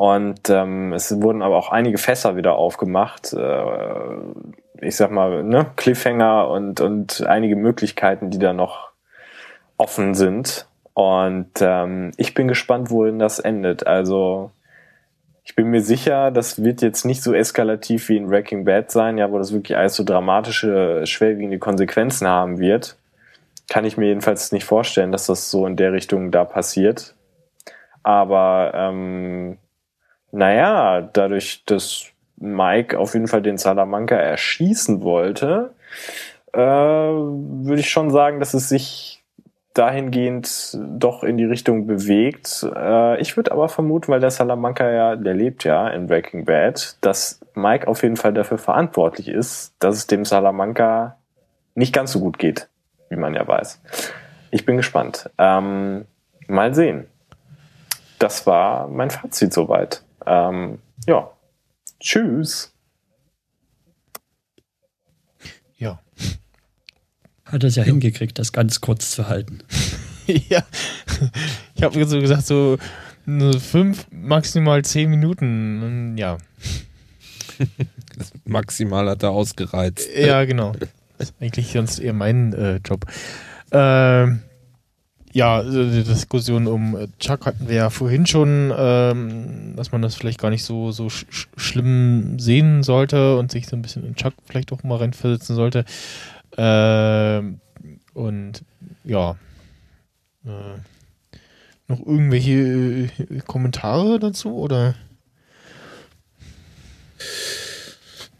Und 0.00 0.48
ähm, 0.48 0.94
es 0.94 1.20
wurden 1.20 1.42
aber 1.42 1.58
auch 1.58 1.72
einige 1.72 1.98
Fässer 1.98 2.34
wieder 2.34 2.54
aufgemacht. 2.54 3.34
Äh, 3.34 3.64
ich 4.80 4.96
sag 4.96 5.10
mal, 5.10 5.44
ne, 5.44 5.66
Cliffhanger 5.76 6.48
und, 6.48 6.80
und 6.80 7.26
einige 7.26 7.54
Möglichkeiten, 7.54 8.30
die 8.30 8.38
da 8.38 8.54
noch 8.54 8.92
offen 9.76 10.14
sind. 10.14 10.66
Und 10.94 11.50
ähm, 11.60 12.12
ich 12.16 12.32
bin 12.32 12.48
gespannt, 12.48 12.90
wohin 12.90 13.18
das 13.18 13.40
endet. 13.40 13.86
Also 13.86 14.50
ich 15.44 15.54
bin 15.54 15.66
mir 15.66 15.82
sicher, 15.82 16.30
das 16.30 16.64
wird 16.64 16.80
jetzt 16.80 17.04
nicht 17.04 17.22
so 17.22 17.34
eskalativ 17.34 18.08
wie 18.08 18.16
in 18.16 18.30
Wrecking 18.30 18.64
Bad 18.64 18.90
sein, 18.90 19.18
ja, 19.18 19.30
wo 19.30 19.36
das 19.36 19.52
wirklich 19.52 19.76
alles 19.76 19.96
so 19.96 20.02
dramatische, 20.02 21.02
schwerwiegende 21.04 21.58
Konsequenzen 21.58 22.26
haben 22.26 22.58
wird. 22.58 22.96
Kann 23.68 23.84
ich 23.84 23.98
mir 23.98 24.06
jedenfalls 24.06 24.50
nicht 24.50 24.64
vorstellen, 24.64 25.12
dass 25.12 25.26
das 25.26 25.50
so 25.50 25.66
in 25.66 25.76
der 25.76 25.92
Richtung 25.92 26.30
da 26.30 26.46
passiert. 26.46 27.14
Aber 28.02 28.72
ähm, 28.74 29.58
naja, 30.32 31.00
dadurch, 31.12 31.64
dass 31.66 32.06
Mike 32.36 32.98
auf 32.98 33.14
jeden 33.14 33.28
Fall 33.28 33.42
den 33.42 33.58
Salamanca 33.58 34.16
erschießen 34.16 35.02
wollte, 35.02 35.74
äh, 36.52 36.58
würde 36.58 37.80
ich 37.80 37.90
schon 37.90 38.10
sagen, 38.10 38.40
dass 38.40 38.54
es 38.54 38.68
sich 38.68 39.22
dahingehend 39.74 40.78
doch 40.80 41.22
in 41.22 41.36
die 41.36 41.44
Richtung 41.44 41.86
bewegt. 41.86 42.66
Äh, 42.74 43.20
ich 43.20 43.36
würde 43.36 43.52
aber 43.52 43.68
vermuten, 43.68 44.08
weil 44.08 44.20
der 44.20 44.30
Salamanca 44.30 44.90
ja, 44.90 45.16
der 45.16 45.34
lebt 45.34 45.64
ja 45.64 45.88
in 45.88 46.06
Breaking 46.06 46.44
Bad, 46.44 46.96
dass 47.02 47.40
Mike 47.54 47.86
auf 47.86 48.02
jeden 48.02 48.16
Fall 48.16 48.32
dafür 48.32 48.58
verantwortlich 48.58 49.28
ist, 49.28 49.74
dass 49.78 49.96
es 49.96 50.06
dem 50.06 50.24
Salamanca 50.24 51.16
nicht 51.74 51.94
ganz 51.94 52.12
so 52.12 52.20
gut 52.20 52.38
geht, 52.38 52.68
wie 53.10 53.16
man 53.16 53.34
ja 53.34 53.46
weiß. 53.46 53.80
Ich 54.50 54.66
bin 54.66 54.76
gespannt. 54.76 55.30
Ähm, 55.38 56.04
mal 56.48 56.74
sehen. 56.74 57.06
Das 58.18 58.46
war 58.46 58.88
mein 58.88 59.10
Fazit 59.10 59.52
soweit. 59.52 60.02
Ähm, 60.26 60.78
ja. 61.06 61.30
Tschüss. 61.98 62.72
Hat 67.50 67.64
es 67.64 67.74
ja, 67.74 67.82
hingekriegt, 67.82 68.38
das 68.38 68.52
ganz 68.52 68.80
kurz 68.80 69.10
zu 69.10 69.28
halten. 69.28 69.58
ja. 70.26 70.62
Ich 71.74 71.82
habe 71.82 72.06
so 72.06 72.20
gesagt, 72.20 72.46
so, 72.46 72.78
Nur 73.26 73.58
Fünf, 73.58 74.06
maximal 74.12 74.84
zehn 74.84 75.10
Minuten. 75.10 76.16
Ja. 76.16 76.38
Maximal 78.44 79.08
hat 79.08 79.24
er 79.24 79.30
ausgereizt. 79.30 80.08
Ja, 80.16 80.44
genau. 80.44 80.72
Das 81.18 81.30
ist 81.30 81.34
eigentlich 81.40 81.72
sonst 81.72 81.98
eher 81.98 82.12
mein 82.12 82.52
äh, 82.52 82.76
Job. 82.76 83.04
Ähm, 83.72 84.42
ja, 85.32 85.56
also 85.58 85.84
die 85.88 86.02
Diskussion 86.02 86.66
um 86.66 86.96
äh, 86.96 87.08
Chuck 87.18 87.46
hatten 87.46 87.68
wir 87.68 87.76
ja 87.76 87.90
vorhin 87.90 88.26
schon, 88.26 88.72
ähm, 88.76 89.74
dass 89.76 89.92
man 89.92 90.02
das 90.02 90.14
vielleicht 90.14 90.40
gar 90.40 90.50
nicht 90.50 90.64
so, 90.64 90.90
so 90.92 91.08
sch 91.08 91.24
sch- 91.30 91.46
schlimm 91.56 92.38
sehen 92.38 92.82
sollte 92.82 93.36
und 93.36 93.50
sich 93.50 93.66
so 93.66 93.76
ein 93.76 93.82
bisschen 93.82 94.04
in 94.04 94.14
Chuck 94.16 94.34
vielleicht 94.46 94.72
auch 94.72 94.82
mal 94.82 94.96
reinversetzen 94.98 95.54
sollte. 95.56 95.84
Ähm, 96.56 97.60
und 98.14 98.64
ja. 99.04 99.36
Äh, 100.44 100.78
noch 101.86 102.00
irgendwelche 102.00 102.52
äh, 102.52 103.40
Kommentare 103.46 104.18
dazu 104.18 104.56
oder? 104.56 104.94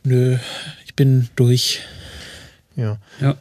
Nö, 0.02 0.38
ich 0.84 0.94
bin 0.96 1.28
durch. 1.36 1.82
Ja. 2.76 2.98
Ja. 3.20 3.36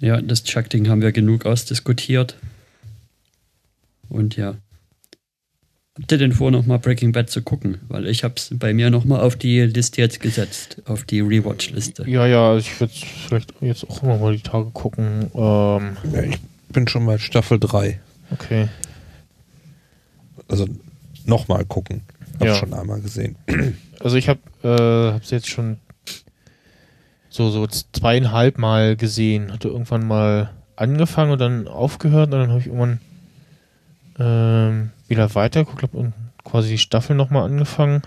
Ja, 0.00 0.20
das 0.20 0.44
Chuck-Ding 0.44 0.88
haben 0.88 1.02
wir 1.02 1.12
genug 1.12 1.44
ausdiskutiert. 1.46 2.36
Und 4.08 4.36
ja. 4.36 4.56
Habt 5.98 6.12
ihr 6.12 6.18
denn 6.18 6.32
vor, 6.32 6.52
nochmal 6.52 6.78
Breaking 6.78 7.10
Bad 7.10 7.28
zu 7.28 7.42
gucken? 7.42 7.78
Weil 7.88 8.06
ich 8.06 8.22
hab's 8.22 8.50
bei 8.54 8.72
mir 8.72 8.88
nochmal 8.90 9.20
auf 9.20 9.34
die 9.34 9.60
Liste 9.62 10.00
jetzt 10.00 10.20
gesetzt, 10.20 10.80
auf 10.84 11.02
die 11.02 11.20
Rewatch-Liste. 11.20 12.08
Ja, 12.08 12.24
ja, 12.26 12.50
also 12.50 12.60
ich 12.68 12.78
würde 12.80 12.92
vielleicht 12.94 13.52
jetzt 13.60 13.90
auch 13.90 14.02
noch 14.02 14.20
mal 14.20 14.36
die 14.36 14.42
Tage 14.42 14.70
gucken. 14.70 15.22
Ähm, 15.34 15.96
Ja, 16.12 16.22
ich 16.22 16.38
bin 16.68 16.86
schon 16.86 17.04
bei 17.04 17.18
Staffel 17.18 17.58
3. 17.58 17.98
okay. 18.30 18.68
Also 20.46 20.66
nochmal 21.26 21.64
gucken. 21.64 22.02
Hab 22.38 22.46
Ja. 22.46 22.54
schon 22.54 22.72
einmal 22.72 23.00
gesehen. 23.00 23.34
Also 23.98 24.16
ich 24.16 24.28
habe 24.28 24.38
äh, 24.62 25.12
hab's 25.14 25.30
jetzt 25.30 25.48
schon 25.48 25.78
so 27.28 27.50
so 27.50 27.66
zweieinhalb 27.66 28.58
Mal 28.58 28.96
gesehen. 28.96 29.52
Hatte 29.52 29.68
irgendwann 29.68 30.06
mal 30.06 30.50
angefangen 30.76 31.32
und 31.32 31.40
dann 31.40 31.68
aufgehört 31.68 32.32
und 32.32 32.40
dann 32.40 32.50
habe 32.50 32.60
ich 32.60 32.66
irgendwann 32.66 33.00
ähm, 34.18 34.90
wieder 35.08 35.34
weitergeguckt 35.34 35.94
und 35.94 36.12
quasi 36.44 36.70
die 36.70 36.78
Staffel 36.78 37.16
nochmal 37.16 37.44
angefangen. 37.44 38.02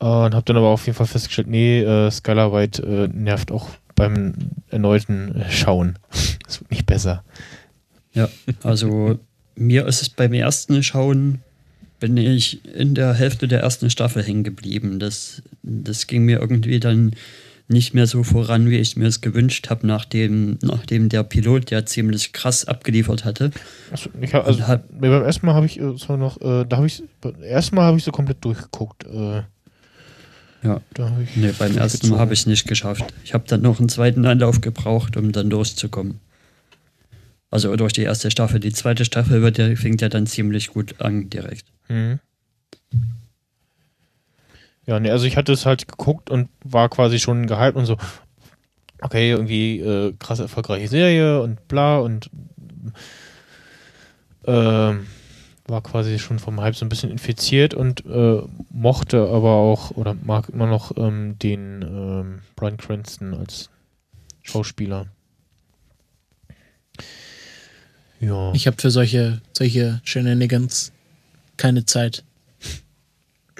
Äh, 0.00 0.06
und 0.06 0.34
habe 0.34 0.42
dann 0.44 0.56
aber 0.56 0.68
auf 0.68 0.86
jeden 0.86 0.96
Fall 0.96 1.06
festgestellt, 1.06 1.48
nee, 1.48 1.80
äh, 1.80 2.10
Skylar 2.10 2.52
White 2.52 2.82
äh, 2.82 3.08
nervt 3.08 3.50
auch 3.50 3.68
beim 3.94 4.34
erneuten 4.68 5.40
äh, 5.40 5.50
Schauen. 5.50 5.98
Das 6.48 6.60
wird 6.60 6.70
nicht 6.70 6.86
besser. 6.86 7.24
Ja, 8.14 8.30
also 8.62 9.18
mir 9.54 9.86
ist 9.86 10.00
es 10.00 10.08
beim 10.08 10.32
ersten 10.32 10.82
Schauen, 10.82 11.42
bin 12.00 12.16
ich 12.16 12.64
in 12.64 12.94
der 12.94 13.12
Hälfte 13.12 13.48
der 13.48 13.60
ersten 13.60 13.90
Staffel 13.90 14.22
hängen 14.22 14.44
geblieben. 14.44 14.98
Das, 14.98 15.42
das 15.62 16.06
ging 16.06 16.24
mir 16.24 16.40
irgendwie 16.40 16.80
dann 16.80 17.12
nicht 17.68 17.92
mehr 17.94 18.06
so 18.06 18.22
voran, 18.22 18.70
wie 18.70 18.78
ich 18.78 18.96
mir 18.96 19.06
es 19.06 19.20
gewünscht 19.20 19.68
habe, 19.68 19.86
nachdem, 19.86 20.58
nachdem 20.62 21.08
der 21.10 21.22
Pilot 21.22 21.70
ja 21.70 21.84
ziemlich 21.84 22.32
krass 22.32 22.64
abgeliefert 22.64 23.24
hatte. 23.26 23.50
Also, 23.90 24.08
ich 24.20 24.32
hab, 24.34 24.46
also 24.46 24.66
hat- 24.66 24.84
beim 24.98 25.12
ersten 25.22 25.44
Mal 25.46 25.54
habe 25.54 25.66
ich 25.66 25.78
äh, 25.78 25.92
so 25.96 26.16
noch, 26.16 26.40
äh, 26.40 26.64
da 26.66 26.76
habe 26.78 26.86
ich, 26.86 27.02
beim 27.20 27.42
ersten 27.42 27.76
Mal 27.76 27.84
habe 27.84 27.98
ich 27.98 28.04
so 28.04 28.10
komplett 28.10 28.42
durchgeguckt. 28.44 29.04
Äh, 29.04 29.42
Ja. 30.62 30.80
Nee, 31.36 31.52
beim 31.58 31.76
ersten 31.76 32.08
Mal 32.08 32.18
habe 32.18 32.32
ich 32.32 32.40
es 32.40 32.46
nicht 32.46 32.66
geschafft. 32.66 33.04
Ich 33.22 33.32
habe 33.34 33.44
dann 33.46 33.60
noch 33.62 33.78
einen 33.78 33.88
zweiten 33.88 34.24
Anlauf 34.26 34.60
gebraucht, 34.60 35.16
um 35.16 35.30
dann 35.32 35.50
durchzukommen. 35.50 36.18
Also 37.50 37.74
durch 37.76 37.92
die 37.92 38.02
erste 38.02 38.30
Staffel. 38.30 38.60
Die 38.60 38.72
zweite 38.72 39.04
Staffel 39.04 39.40
wird 39.42 39.56
ja, 39.58 39.74
fängt 39.76 40.00
ja 40.00 40.08
dann 40.08 40.26
ziemlich 40.26 40.68
gut 40.68 41.00
an 41.00 41.30
direkt. 41.30 41.64
Mhm. 41.88 42.18
Ja, 44.88 44.98
nee, 44.98 45.10
also 45.10 45.26
ich 45.26 45.36
hatte 45.36 45.52
es 45.52 45.66
halt 45.66 45.86
geguckt 45.86 46.30
und 46.30 46.48
war 46.64 46.88
quasi 46.88 47.18
schon 47.18 47.46
gehypt 47.46 47.76
und 47.76 47.84
so, 47.84 47.98
okay, 49.02 49.30
irgendwie 49.30 49.80
äh, 49.80 50.14
krass 50.18 50.38
erfolgreiche 50.38 50.88
Serie 50.88 51.42
und 51.42 51.68
bla 51.68 51.98
und 51.98 52.30
ähm, 54.46 55.06
war 55.66 55.82
quasi 55.82 56.18
schon 56.18 56.38
vom 56.38 56.58
Hype 56.62 56.74
so 56.74 56.86
ein 56.86 56.88
bisschen 56.88 57.10
infiziert 57.10 57.74
und 57.74 58.06
äh, 58.06 58.40
mochte 58.70 59.28
aber 59.28 59.56
auch 59.56 59.90
oder 59.90 60.14
mag 60.14 60.48
immer 60.48 60.66
noch 60.66 60.96
ähm, 60.96 61.38
den 61.38 61.82
ähm, 61.82 62.38
Brian 62.56 62.78
Cranston 62.78 63.34
als 63.34 63.68
Schauspieler. 64.42 65.08
Ja. 68.20 68.54
Ich 68.54 68.66
habe 68.66 68.80
für 68.80 68.90
solche, 68.90 69.42
solche 69.52 70.00
Shenanigans 70.02 70.92
keine 71.58 71.84
Zeit. 71.84 72.24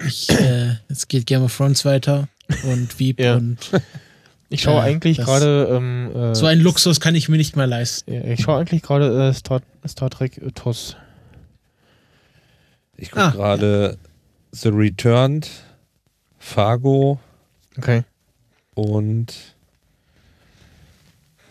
Ich, 0.05 0.29
äh, 0.29 0.75
es 0.87 1.07
geht 1.07 1.25
Game 1.25 1.43
of 1.43 1.55
Thrones 1.55 1.83
weiter 1.85 2.27
und 2.63 2.97
Wieb 2.99 3.19
Ja. 3.19 3.35
und 3.35 3.57
Ich 4.51 4.61
schaue 4.63 4.79
Äh, 4.81 4.85
eigentlich 4.85 5.17
gerade. 5.17 5.67
Ähm, 5.71 6.09
äh, 6.15 6.33
so 6.33 6.47
ein 6.47 6.59
Luxus 6.59 6.99
kann 6.99 7.13
ich 7.13 7.29
mir 7.29 7.37
nicht 7.37 7.55
mehr 7.55 7.67
leisten. 7.67 8.11
ja, 8.11 8.23
ich 8.23 8.41
schaue 8.41 8.59
eigentlich 8.59 8.81
gerade 8.81 9.29
äh, 9.29 9.33
Star, 9.33 9.61
Star 9.87 10.09
Trek 10.09 10.37
äh, 10.39 10.51
TOS. 10.51 10.95
Ich 12.97 13.11
gucke 13.11 13.25
Ah, 13.25 13.29
gerade 13.29 13.97
The 14.51 14.69
Returned, 14.69 15.49
Fargo 16.39 17.19
Okay. 17.77 18.03
und 18.73 19.33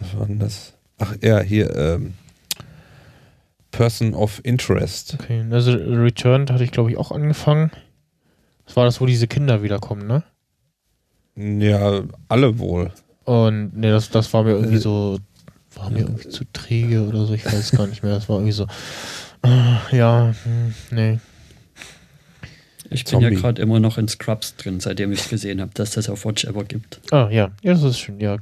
was 0.01 0.17
war 0.19 0.27
denn 0.27 0.39
das? 0.41 0.75
Ach 0.99 1.15
ja, 1.23 1.41
hier 1.41 1.75
ähm, 1.77 2.15
Person 3.71 4.13
of 4.15 4.41
Interest. 4.45 5.15
Okay. 5.21 5.45
Also 5.51 5.73
Returned 5.73 6.51
hatte 6.51 6.65
ich, 6.65 6.73
glaube 6.73 6.91
ich, 6.91 6.97
auch 6.97 7.13
angefangen. 7.13 7.71
Das 8.69 8.77
war 8.77 8.85
das, 8.85 9.01
wo 9.01 9.07
diese 9.07 9.27
Kinder 9.27 9.63
wiederkommen, 9.63 10.07
ne? 10.07 10.23
Ja, 11.37 12.03
alle 12.29 12.59
wohl. 12.59 12.93
Und 13.25 13.77
ne, 13.77 13.91
das, 13.91 14.11
das 14.11 14.33
war 14.33 14.45
mir 14.45 14.53
irgendwie 14.53 14.77
Äh, 14.77 14.81
so. 14.81 15.19
War 15.75 15.91
mir 15.91 16.01
irgendwie 16.01 16.29
zu 16.29 16.45
träge 16.53 17.03
oder 17.07 17.25
so, 17.27 17.35
ich 17.35 17.45
weiß 17.45 17.73
gar 17.73 17.87
nicht 17.87 18.03
mehr. 18.03 18.15
Das 18.15 18.29
war 18.29 18.37
irgendwie 18.37 18.53
so. 18.53 18.67
äh, 19.45 19.97
ja, 19.97 20.35
hm, 20.45 20.75
nee. 20.91 21.19
Ich 22.91 23.05
bin 23.05 23.21
ja 23.21 23.29
Zombie. 23.29 23.41
gerade 23.41 23.63
immer 23.63 23.81
noch 23.81 23.99
in 23.99 24.09
Scrubs 24.09 24.57
drin, 24.57 24.81
seitdem 24.81 25.13
ich 25.13 25.29
gesehen 25.29 25.61
habe, 25.61 25.71
dass 25.75 25.91
das 25.91 26.09
auf 26.09 26.25
Watch 26.25 26.45
Ever 26.45 26.65
gibt. 26.65 27.01
Ah, 27.13 27.29
ja. 27.31 27.51
Ja, 27.63 27.73
das 27.75 27.83
ist 27.83 27.99
schön, 27.99 28.19
ja. 28.21 28.39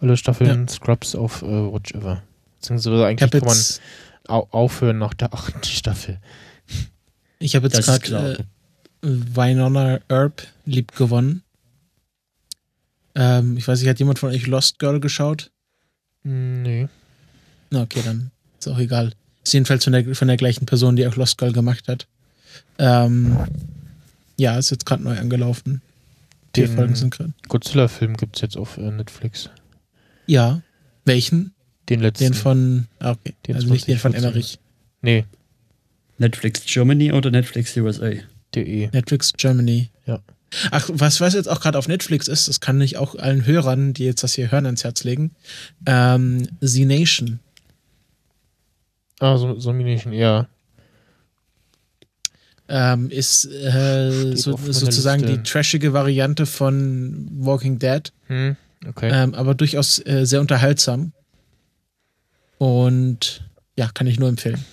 Alle 0.00 0.16
Staffeln 0.16 0.68
Scrubs 0.68 1.14
auf 1.14 1.42
äh, 1.42 1.46
Watch 1.46 1.92
Ever. 1.94 2.22
Beziehungsweise 2.60 2.96
Ich 2.96 3.04
eigentlich 3.04 3.22
habe 3.22 3.38
kann 3.40 3.48
man 3.48 3.56
jetzt, 3.56 3.80
au 4.26 4.48
aufhören 4.50 4.98
nach 4.98 5.14
der 5.14 5.32
achten 5.34 5.62
Staffel. 5.64 6.18
ich 7.38 7.54
hab 7.56 7.62
jetzt 7.62 8.02
gerade 8.02 8.38
Winona 9.04 10.00
Earp 10.08 10.46
lieb 10.64 10.94
gewonnen. 10.96 11.42
Ähm, 13.14 13.56
ich 13.56 13.68
weiß 13.68 13.80
nicht, 13.80 13.88
hat 13.88 13.98
jemand 13.98 14.18
von 14.18 14.30
euch 14.30 14.46
Lost 14.46 14.78
Girl 14.78 14.98
geschaut? 14.98 15.50
Nee. 16.22 16.88
Na, 17.70 17.82
okay, 17.82 18.00
dann 18.04 18.30
ist 18.58 18.66
auch 18.68 18.78
egal. 18.78 19.12
Ist 19.44 19.52
jedenfalls 19.52 19.84
von 19.84 19.92
der, 19.92 20.14
von 20.14 20.28
der 20.28 20.36
gleichen 20.38 20.66
Person, 20.66 20.96
die 20.96 21.06
auch 21.06 21.16
Lost 21.16 21.38
Girl 21.38 21.52
gemacht 21.52 21.86
hat. 21.86 22.06
Ähm, 22.78 23.36
ja, 24.36 24.58
ist 24.58 24.70
jetzt 24.70 24.86
gerade 24.86 25.02
neu 25.02 25.18
angelaufen. 25.18 25.82
Vier 26.54 26.66
Den- 26.66 26.76
Folgen 26.76 26.94
sind 26.94 27.12
gerade. 27.14 27.32
Godzilla-Film 27.48 28.16
gibt 28.16 28.36
es 28.36 28.42
jetzt 28.42 28.56
auf 28.56 28.78
äh, 28.78 28.90
Netflix. 28.90 29.50
Ja. 30.26 30.62
Welchen? 31.04 31.52
Den 31.90 32.00
letzten. 32.00 32.24
Den 32.24 32.34
von, 32.34 32.86
ah, 33.00 33.10
okay. 33.12 33.34
Den 33.46 33.56
also 33.56 33.70
nicht 33.70 33.86
den 33.86 33.98
von 33.98 34.12
2014. 34.12 34.24
Emmerich. 34.24 34.58
Nee, 35.02 35.24
Netflix 36.16 36.64
Germany 36.64 37.12
oder 37.12 37.30
Netflix 37.30 37.76
USA? 37.76 38.12
De. 38.54 38.88
Netflix 38.92 39.32
Germany. 39.36 39.90
Ja. 40.06 40.20
Ach, 40.70 40.88
was, 40.92 41.20
was 41.20 41.34
jetzt 41.34 41.48
auch 41.48 41.60
gerade 41.60 41.78
auf 41.78 41.88
Netflix 41.88 42.28
ist, 42.28 42.48
das 42.48 42.60
kann 42.60 42.80
ich 42.80 42.96
auch 42.96 43.16
allen 43.16 43.44
Hörern, 43.44 43.92
die 43.92 44.04
jetzt 44.04 44.22
das 44.22 44.34
hier 44.34 44.50
hören, 44.50 44.66
ans 44.66 44.84
Herz 44.84 45.04
legen. 45.04 45.32
Ähm, 45.86 46.48
Z 46.60 46.86
Nation. 46.86 47.40
Ah, 49.20 49.36
so, 49.36 49.58
so 49.58 49.72
Mination, 49.72 50.12
ja. 50.12 50.48
Ähm, 52.66 53.10
ist 53.10 53.44
äh, 53.44 54.36
so, 54.36 54.56
sozusagen 54.56 55.22
Liste. 55.22 55.36
die 55.36 55.42
trashige 55.42 55.92
Variante 55.92 56.46
von 56.46 57.28
Walking 57.30 57.78
Dead. 57.78 58.10
Hm, 58.26 58.56
okay. 58.88 59.10
ähm, 59.12 59.34
aber 59.34 59.54
durchaus 59.54 60.04
äh, 60.06 60.24
sehr 60.24 60.40
unterhaltsam. 60.40 61.12
Und 62.58 63.44
ja, 63.76 63.90
kann 63.92 64.06
ich 64.06 64.18
nur 64.18 64.28
empfehlen. 64.28 64.64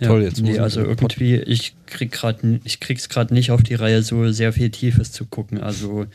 Ja, 0.00 0.08
Toll, 0.08 0.22
jetzt 0.22 0.40
muss 0.40 0.48
nee, 0.50 0.54
ich 0.54 0.60
also 0.60 0.80
irgendwie, 0.80 1.36
ich 1.36 1.74
krieg 1.86 2.12
grad, 2.12 2.38
ich 2.64 2.78
krieg's 2.78 3.08
gerade 3.08 3.34
nicht 3.34 3.50
auf 3.50 3.62
die 3.64 3.74
Reihe, 3.74 4.02
so 4.02 4.30
sehr 4.30 4.52
viel 4.52 4.70
Tiefes 4.70 5.10
zu 5.12 5.24
gucken. 5.26 5.60
Also, 5.60 6.06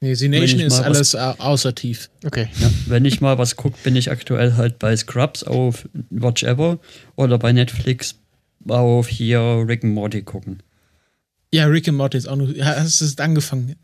Nee, 0.00 0.18
Wenn 0.20 0.30
Nation 0.32 0.60
ist 0.60 0.72
mal 0.74 0.78
was- 0.90 1.14
alles 1.14 1.14
au- 1.16 1.34
außer 1.52 1.74
tief. 1.74 2.10
okay. 2.26 2.48
ja, 2.60 2.70
wenn 2.86 3.04
ich 3.06 3.20
mal 3.22 3.38
was 3.38 3.56
gucke, 3.56 3.78
bin 3.84 3.96
ich 3.96 4.10
aktuell 4.10 4.54
halt 4.54 4.78
bei 4.78 4.94
Scrubs 4.96 5.42
auf 5.44 5.88
Watch 6.10 6.42
Ever 6.42 6.78
oder 7.16 7.38
bei 7.38 7.52
Netflix 7.52 8.16
auf 8.68 9.08
hier 9.08 9.64
Rick 9.66 9.82
and 9.84 9.94
Morty 9.94 10.20
gucken. 10.22 10.62
Ja, 11.54 11.66
Rick 11.66 11.88
and 11.88 11.96
Morty 11.96 12.18
ist 12.18 12.26
auch 12.26 12.36
noch. 12.36 12.50
Ja, 12.50 12.74
es 12.82 13.00
ist 13.00 13.20
angefangen. 13.20 13.76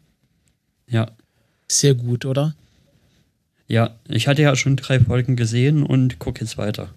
Ja, 0.88 1.10
Sehr 1.68 1.94
gut, 1.94 2.24
oder? 2.26 2.54
ja, 3.68 3.94
ich 4.08 4.26
hatte 4.28 4.42
ja 4.42 4.56
schon 4.56 4.76
drei 4.76 4.98
Folgen 5.00 5.36
gesehen 5.36 5.82
und 5.84 6.18
gucke 6.18 6.40
jetzt 6.42 6.58
weiter. 6.58 6.90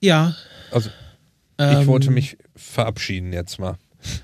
Ja. 0.00 0.34
Also, 0.70 0.90
ich 1.58 1.64
ähm, 1.64 1.86
wollte 1.86 2.10
mich 2.10 2.36
verabschieden 2.54 3.32
jetzt 3.32 3.58
mal. 3.58 3.76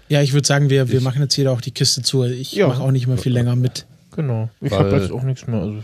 Ja, 0.09 0.23
ich 0.23 0.32
würde 0.32 0.47
sagen, 0.47 0.70
wir, 0.70 0.89
wir 0.89 0.99
Ich- 0.99 1.05
machen 1.05 1.23
jetzt 1.23 1.35
hier 1.35 1.51
auch 1.51 1.61
die 1.61 1.70
Kiste 1.73 2.03
zu. 2.03 2.24
Ich 2.24 2.53
Ja. 2.53 2.69
mache 2.69 2.82
auch 2.82 2.90
nicht 2.93 3.07
mehr 3.07 3.19
viel 3.19 3.32
länger 3.32 3.57
mit. 3.57 3.86
Genau. 4.15 4.51
Ich 4.61 4.73
habe 4.73 4.97
jetzt 4.97 5.11
auch 5.11 5.23
nichts 5.23 5.47
mehr. 5.47 5.61
Also, 5.61 5.78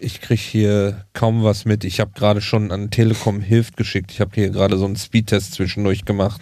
Ich 0.00 0.20
kriege 0.20 0.40
hier 0.40 1.04
kaum 1.14 1.42
was 1.44 1.64
mit. 1.64 1.84
Ich 1.84 2.00
habe 2.00 2.10
gerade 2.14 2.40
schon 2.40 2.70
an 2.72 2.90
Telekom 2.90 3.40
Hilft 3.40 3.76
geschickt. 3.76 4.10
Ich 4.10 4.20
habe 4.20 4.32
hier 4.34 4.50
gerade 4.50 4.76
so 4.76 4.84
einen 4.84 4.96
Speedtest 4.96 5.54
zwischendurch 5.54 6.04
gemacht. 6.04 6.40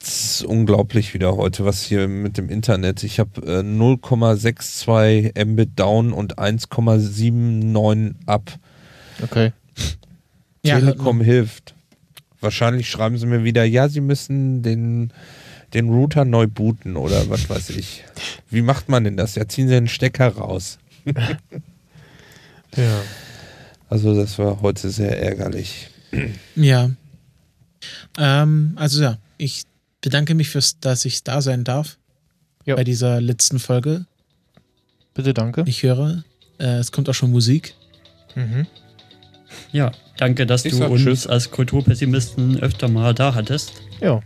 Es 0.00 0.40
ist 0.40 0.44
unglaublich 0.44 1.12
wieder 1.14 1.36
heute, 1.36 1.64
was 1.64 1.82
hier 1.82 2.08
mit 2.08 2.38
dem 2.38 2.48
Internet. 2.48 3.02
Ich 3.04 3.18
habe 3.20 3.40
äh, 3.42 3.62
0,62 3.62 5.44
Mbit 5.44 5.70
down 5.78 6.12
und 6.12 6.38
1,79 6.38 8.14
up. 8.26 8.50
okay. 9.22 9.52
Ja, 10.62 10.78
Telekom 10.78 11.20
hilft. 11.20 11.74
Wahrscheinlich 12.40 12.88
schreiben 12.88 13.18
sie 13.18 13.26
mir 13.26 13.44
wieder, 13.44 13.64
ja, 13.64 13.88
sie 13.88 14.00
müssen 14.00 14.62
den, 14.62 15.12
den 15.74 15.88
Router 15.88 16.24
neu 16.24 16.46
booten 16.46 16.96
oder 16.96 17.28
was 17.30 17.50
weiß 17.50 17.70
ich. 17.70 18.04
Wie 18.50 18.62
macht 18.62 18.88
man 18.88 19.04
denn 19.04 19.16
das? 19.16 19.34
Ja, 19.34 19.48
ziehen 19.48 19.68
sie 19.68 19.74
den 19.74 19.88
Stecker 19.88 20.28
raus. 20.28 20.78
Ja. 22.76 23.02
Also 23.88 24.14
das 24.14 24.38
war 24.38 24.60
heute 24.60 24.90
sehr 24.90 25.20
ärgerlich. 25.22 25.88
Ja. 26.54 26.90
Ähm, 28.18 28.72
also 28.76 29.02
ja, 29.02 29.18
ich 29.38 29.64
bedanke 30.00 30.34
mich 30.34 30.50
fürs, 30.50 30.78
dass 30.80 31.04
ich 31.04 31.24
da 31.24 31.40
sein 31.40 31.64
darf. 31.64 31.96
Ja. 32.66 32.76
Bei 32.76 32.84
dieser 32.84 33.20
letzten 33.20 33.58
Folge. 33.58 34.04
Bitte, 35.14 35.32
danke. 35.32 35.64
Ich 35.66 35.82
höre, 35.82 36.22
äh, 36.58 36.76
es 36.76 36.92
kommt 36.92 37.08
auch 37.08 37.14
schon 37.14 37.30
Musik. 37.30 37.74
Mhm. 38.34 38.66
Ja, 39.72 39.92
danke, 40.18 40.44
dass 40.46 40.64
Ich 40.66 40.76
du 40.76 40.84
uns 40.86 41.02
Tschüss. 41.02 41.26
als 41.26 41.50
Kulturpessimisten 41.50 42.60
öfter 42.60 42.88
mal 42.88 43.14
da 43.14 43.34
hattest. 43.34 43.72
Ja. 44.00 44.20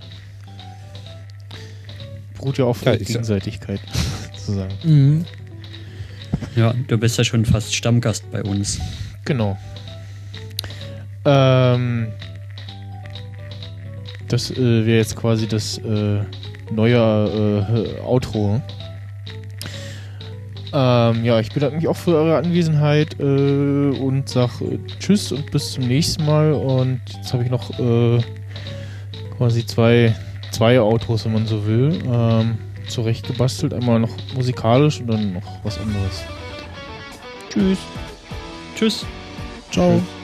Beruht 2.37 2.59
ja 2.59 2.65
auf 2.65 2.85
Ja, 2.85 2.97
Gegenseitigkeit, 2.97 3.81
sozusagen. 4.37 4.75
Mhm. 4.83 5.25
Ja, 6.57 6.75
du 6.89 6.99
bist 6.99 7.17
ja 7.19 7.25
schon 7.25 7.45
fast 7.45 7.75
Stammgast 7.75 8.29
bei 8.33 8.43
uns. 8.43 8.81
Genau. 9.25 9.57
Ähm, 11.25 12.09
das 14.29 14.51
äh, 14.51 14.57
wäre 14.87 14.97
jetzt 14.99 15.15
quasi 15.15 15.47
das 15.47 15.79
äh, 15.79 16.21
neue 16.73 16.97
äh, 16.97 18.01
Outro. 18.01 18.61
Ähm, 20.73 21.25
ja, 21.25 21.39
ich 21.41 21.53
bedanke 21.53 21.77
mich 21.77 21.89
auch 21.89 21.97
für 21.97 22.17
eure 22.17 22.37
Anwesenheit 22.37 23.19
äh, 23.21 23.23
und 23.23 24.29
sag 24.29 24.61
äh, 24.61 24.79
Tschüss 24.99 25.31
und 25.33 25.51
bis 25.51 25.73
zum 25.73 25.87
nächsten 25.87 26.25
Mal. 26.25 26.53
Und 26.53 27.01
jetzt 27.15 27.33
habe 27.33 27.45
ich 27.45 27.51
noch 27.51 27.79
äh, 27.79 28.21
quasi 29.37 29.67
zwei, 29.67 30.15
zwei 30.51 30.81
Outros, 30.81 31.25
wenn 31.25 31.35
man 31.35 31.47
so 31.47 31.67
will, 31.67 31.99
ähm, 32.11 32.59
zurecht 32.89 33.27
gebastelt. 33.27 33.75
Einmal 33.75 34.01
noch 34.01 34.17
musikalisch 34.35 35.01
und 35.01 35.09
dann 35.09 35.35
noch 35.35 35.65
was 35.65 35.79
anderes. 35.79 36.23
Tschüss. 37.51 37.79
Tschüss. 38.75 39.07
Ciao. 39.71 39.91
Baby, 39.91 40.22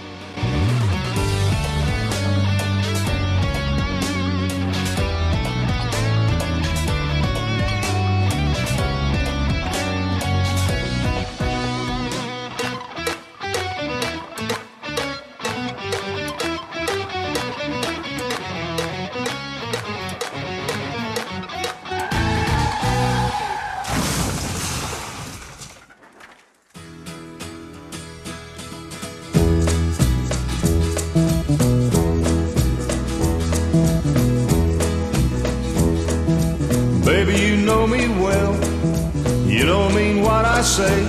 I 40.59 40.63
say. 40.63 41.05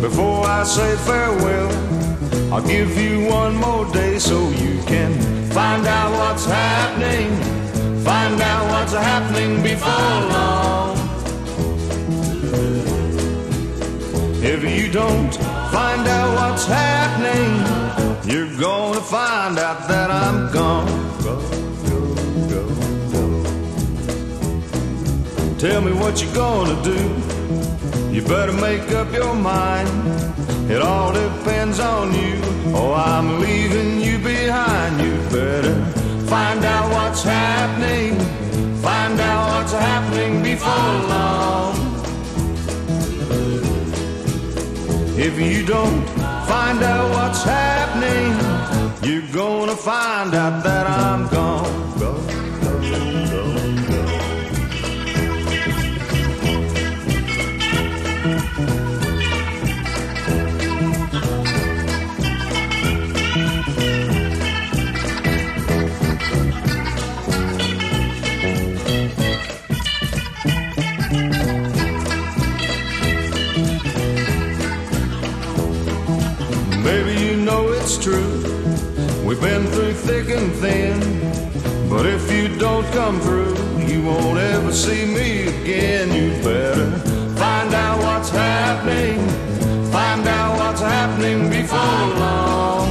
Before 0.00 0.44
I 0.44 0.64
say 0.64 0.96
farewell, 1.06 1.70
I'll 2.52 2.66
give 2.66 2.98
you 2.98 3.28
one 3.30 3.54
more 3.54 3.84
day 3.92 4.18
so 4.18 4.50
you 4.50 4.82
can 4.82 5.14
find 5.50 5.86
out 5.86 6.10
what's 6.18 6.44
happening. 6.44 7.30
Find 8.02 8.40
out 8.42 8.64
what's 8.72 8.94
happening 8.94 9.62
before 9.62 10.18
long. 10.34 10.98
If 14.42 14.64
you 14.64 14.90
don't 14.90 15.32
find 15.70 16.08
out 16.08 16.30
what's 16.40 16.66
happening, 16.66 17.50
you're 18.28 18.58
gonna 18.58 19.00
find 19.00 19.56
out 19.60 19.86
that 19.86 20.10
I'm 20.10 20.52
gone. 20.52 20.88
Go, 21.22 21.36
go, 21.88 22.00
go. 22.50 22.62
Tell 25.60 25.80
me 25.80 25.92
what 25.92 26.20
you're 26.20 26.34
gonna 26.34 26.82
do. 26.82 27.37
You 28.10 28.22
better 28.22 28.52
make 28.52 28.90
up 28.92 29.12
your 29.12 29.34
mind. 29.34 29.88
It 30.70 30.82
all 30.82 31.12
depends 31.12 31.78
on 31.78 32.14
you. 32.14 32.40
Oh, 32.74 32.92
I'm 32.92 33.40
leaving 33.40 34.00
you 34.00 34.18
behind. 34.18 35.00
You 35.00 35.14
better 35.30 35.74
find 36.26 36.64
out 36.64 36.90
what's 36.90 37.22
happening. 37.22 38.18
Find 38.82 39.20
out 39.20 39.42
what's 39.52 39.72
happening 39.72 40.42
before 40.42 40.92
long. 41.14 41.74
If 45.18 45.38
you 45.38 45.66
don't 45.66 46.04
find 46.46 46.82
out 46.82 47.10
what's 47.10 47.42
happening, 47.42 48.32
you're 49.02 49.32
gonna 49.32 49.76
find 49.76 50.34
out 50.34 50.62
that 50.64 50.86
I'm 50.86 51.28
gone. 51.28 51.98
Go, 51.98 52.12
go, 52.80 53.27
and 80.38 80.52
thin. 80.54 80.98
But 81.90 82.06
if 82.06 82.30
you 82.30 82.48
don't 82.58 82.86
come 82.92 83.20
through, 83.20 83.56
you 83.90 84.02
won't 84.02 84.38
ever 84.38 84.72
see 84.72 85.04
me 85.06 85.48
again. 85.48 86.06
You 86.18 86.30
better 86.42 86.90
find 87.42 87.74
out 87.74 87.98
what's 88.06 88.30
happening. 88.30 89.18
Find 89.90 90.26
out 90.28 90.52
what's 90.60 90.80
happening 90.80 91.50
before 91.50 92.04
long. 92.24 92.88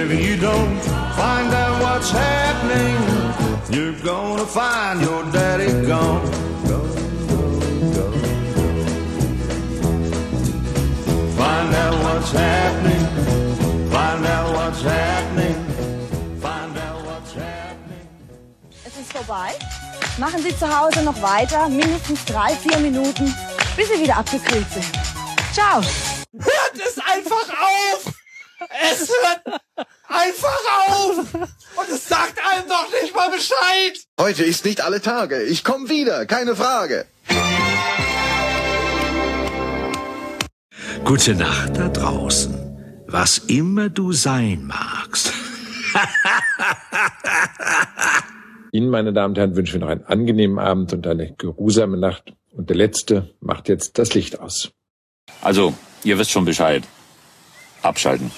If 0.00 0.08
you 0.24 0.36
don't 0.36 0.78
find 1.20 1.52
out 1.62 1.74
what's 1.84 2.10
happening, 2.10 2.96
you're 3.74 3.98
gonna 4.02 4.46
find 4.46 5.00
your 5.00 5.22
daddy 5.36 5.70
gone. 5.86 6.24
Go, 6.70 6.80
go, 7.30 7.42
go. 7.96 8.06
Find 11.40 11.74
out 11.74 11.94
what's 12.04 12.32
happening. 12.32 12.91
Vorbei. 19.24 19.50
Machen 20.18 20.42
Sie 20.42 20.54
zu 20.56 20.68
Hause 20.68 21.02
noch 21.02 21.20
weiter, 21.22 21.68
mindestens 21.68 22.24
drei, 22.24 22.54
vier 22.54 22.78
Minuten, 22.78 23.32
bis 23.76 23.88
Sie 23.88 24.00
wieder 24.00 24.16
abgekühlt 24.16 24.66
sind. 24.72 24.90
Ciao. 25.52 25.80
Hört 26.32 26.74
es 26.74 26.98
einfach 26.98 27.48
auf! 27.48 28.12
Es 28.80 29.08
hört 29.08 29.60
einfach 30.08 30.60
auf! 30.86 31.18
Und 31.34 31.88
es 31.90 32.08
sagt 32.08 32.38
einem 32.44 32.68
doch 32.68 32.88
nicht 33.00 33.14
mal 33.14 33.30
Bescheid! 33.30 33.98
Heute 34.18 34.42
ist 34.44 34.64
nicht 34.64 34.80
alle 34.82 35.00
Tage. 35.00 35.42
Ich 35.42 35.62
komme 35.64 35.88
wieder, 35.88 36.26
keine 36.26 36.56
Frage. 36.56 37.06
Gute 41.04 41.34
Nacht 41.34 41.76
da 41.76 41.88
draußen. 41.88 42.58
Was 43.08 43.38
immer 43.38 43.88
du 43.90 44.12
sein 44.12 44.64
magst. 44.64 45.32
Ihnen, 48.72 48.88
meine 48.88 49.12
Damen 49.12 49.32
und 49.32 49.38
Herren, 49.38 49.54
wünschen 49.54 49.74
wir 49.74 49.80
noch 49.80 49.92
einen 49.92 50.04
angenehmen 50.04 50.58
Abend 50.58 50.94
und 50.94 51.06
eine 51.06 51.34
geruhsame 51.34 51.98
Nacht. 51.98 52.32
Und 52.52 52.70
der 52.70 52.76
Letzte 52.76 53.34
macht 53.38 53.68
jetzt 53.68 53.98
das 53.98 54.14
Licht 54.14 54.40
aus. 54.40 54.72
Also, 55.42 55.74
ihr 56.04 56.18
wisst 56.18 56.30
schon 56.30 56.46
Bescheid. 56.46 56.82
Abschalten. 57.82 58.30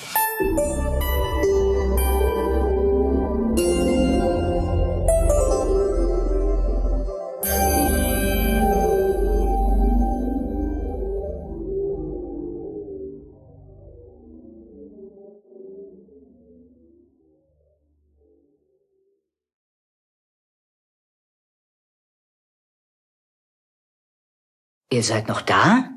Ihr 24.95 25.03
seid 25.03 25.27
noch 25.27 25.43
da? 25.43 25.91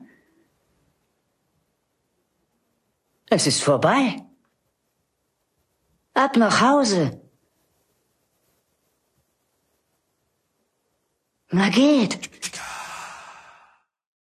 Es 3.30 3.46
ist 3.46 3.62
vorbei. 3.62 4.26
Ab 6.16 6.36
nach 6.36 6.62
Hause. 6.62 7.22
Na 11.52 11.70
geht. 11.70 12.28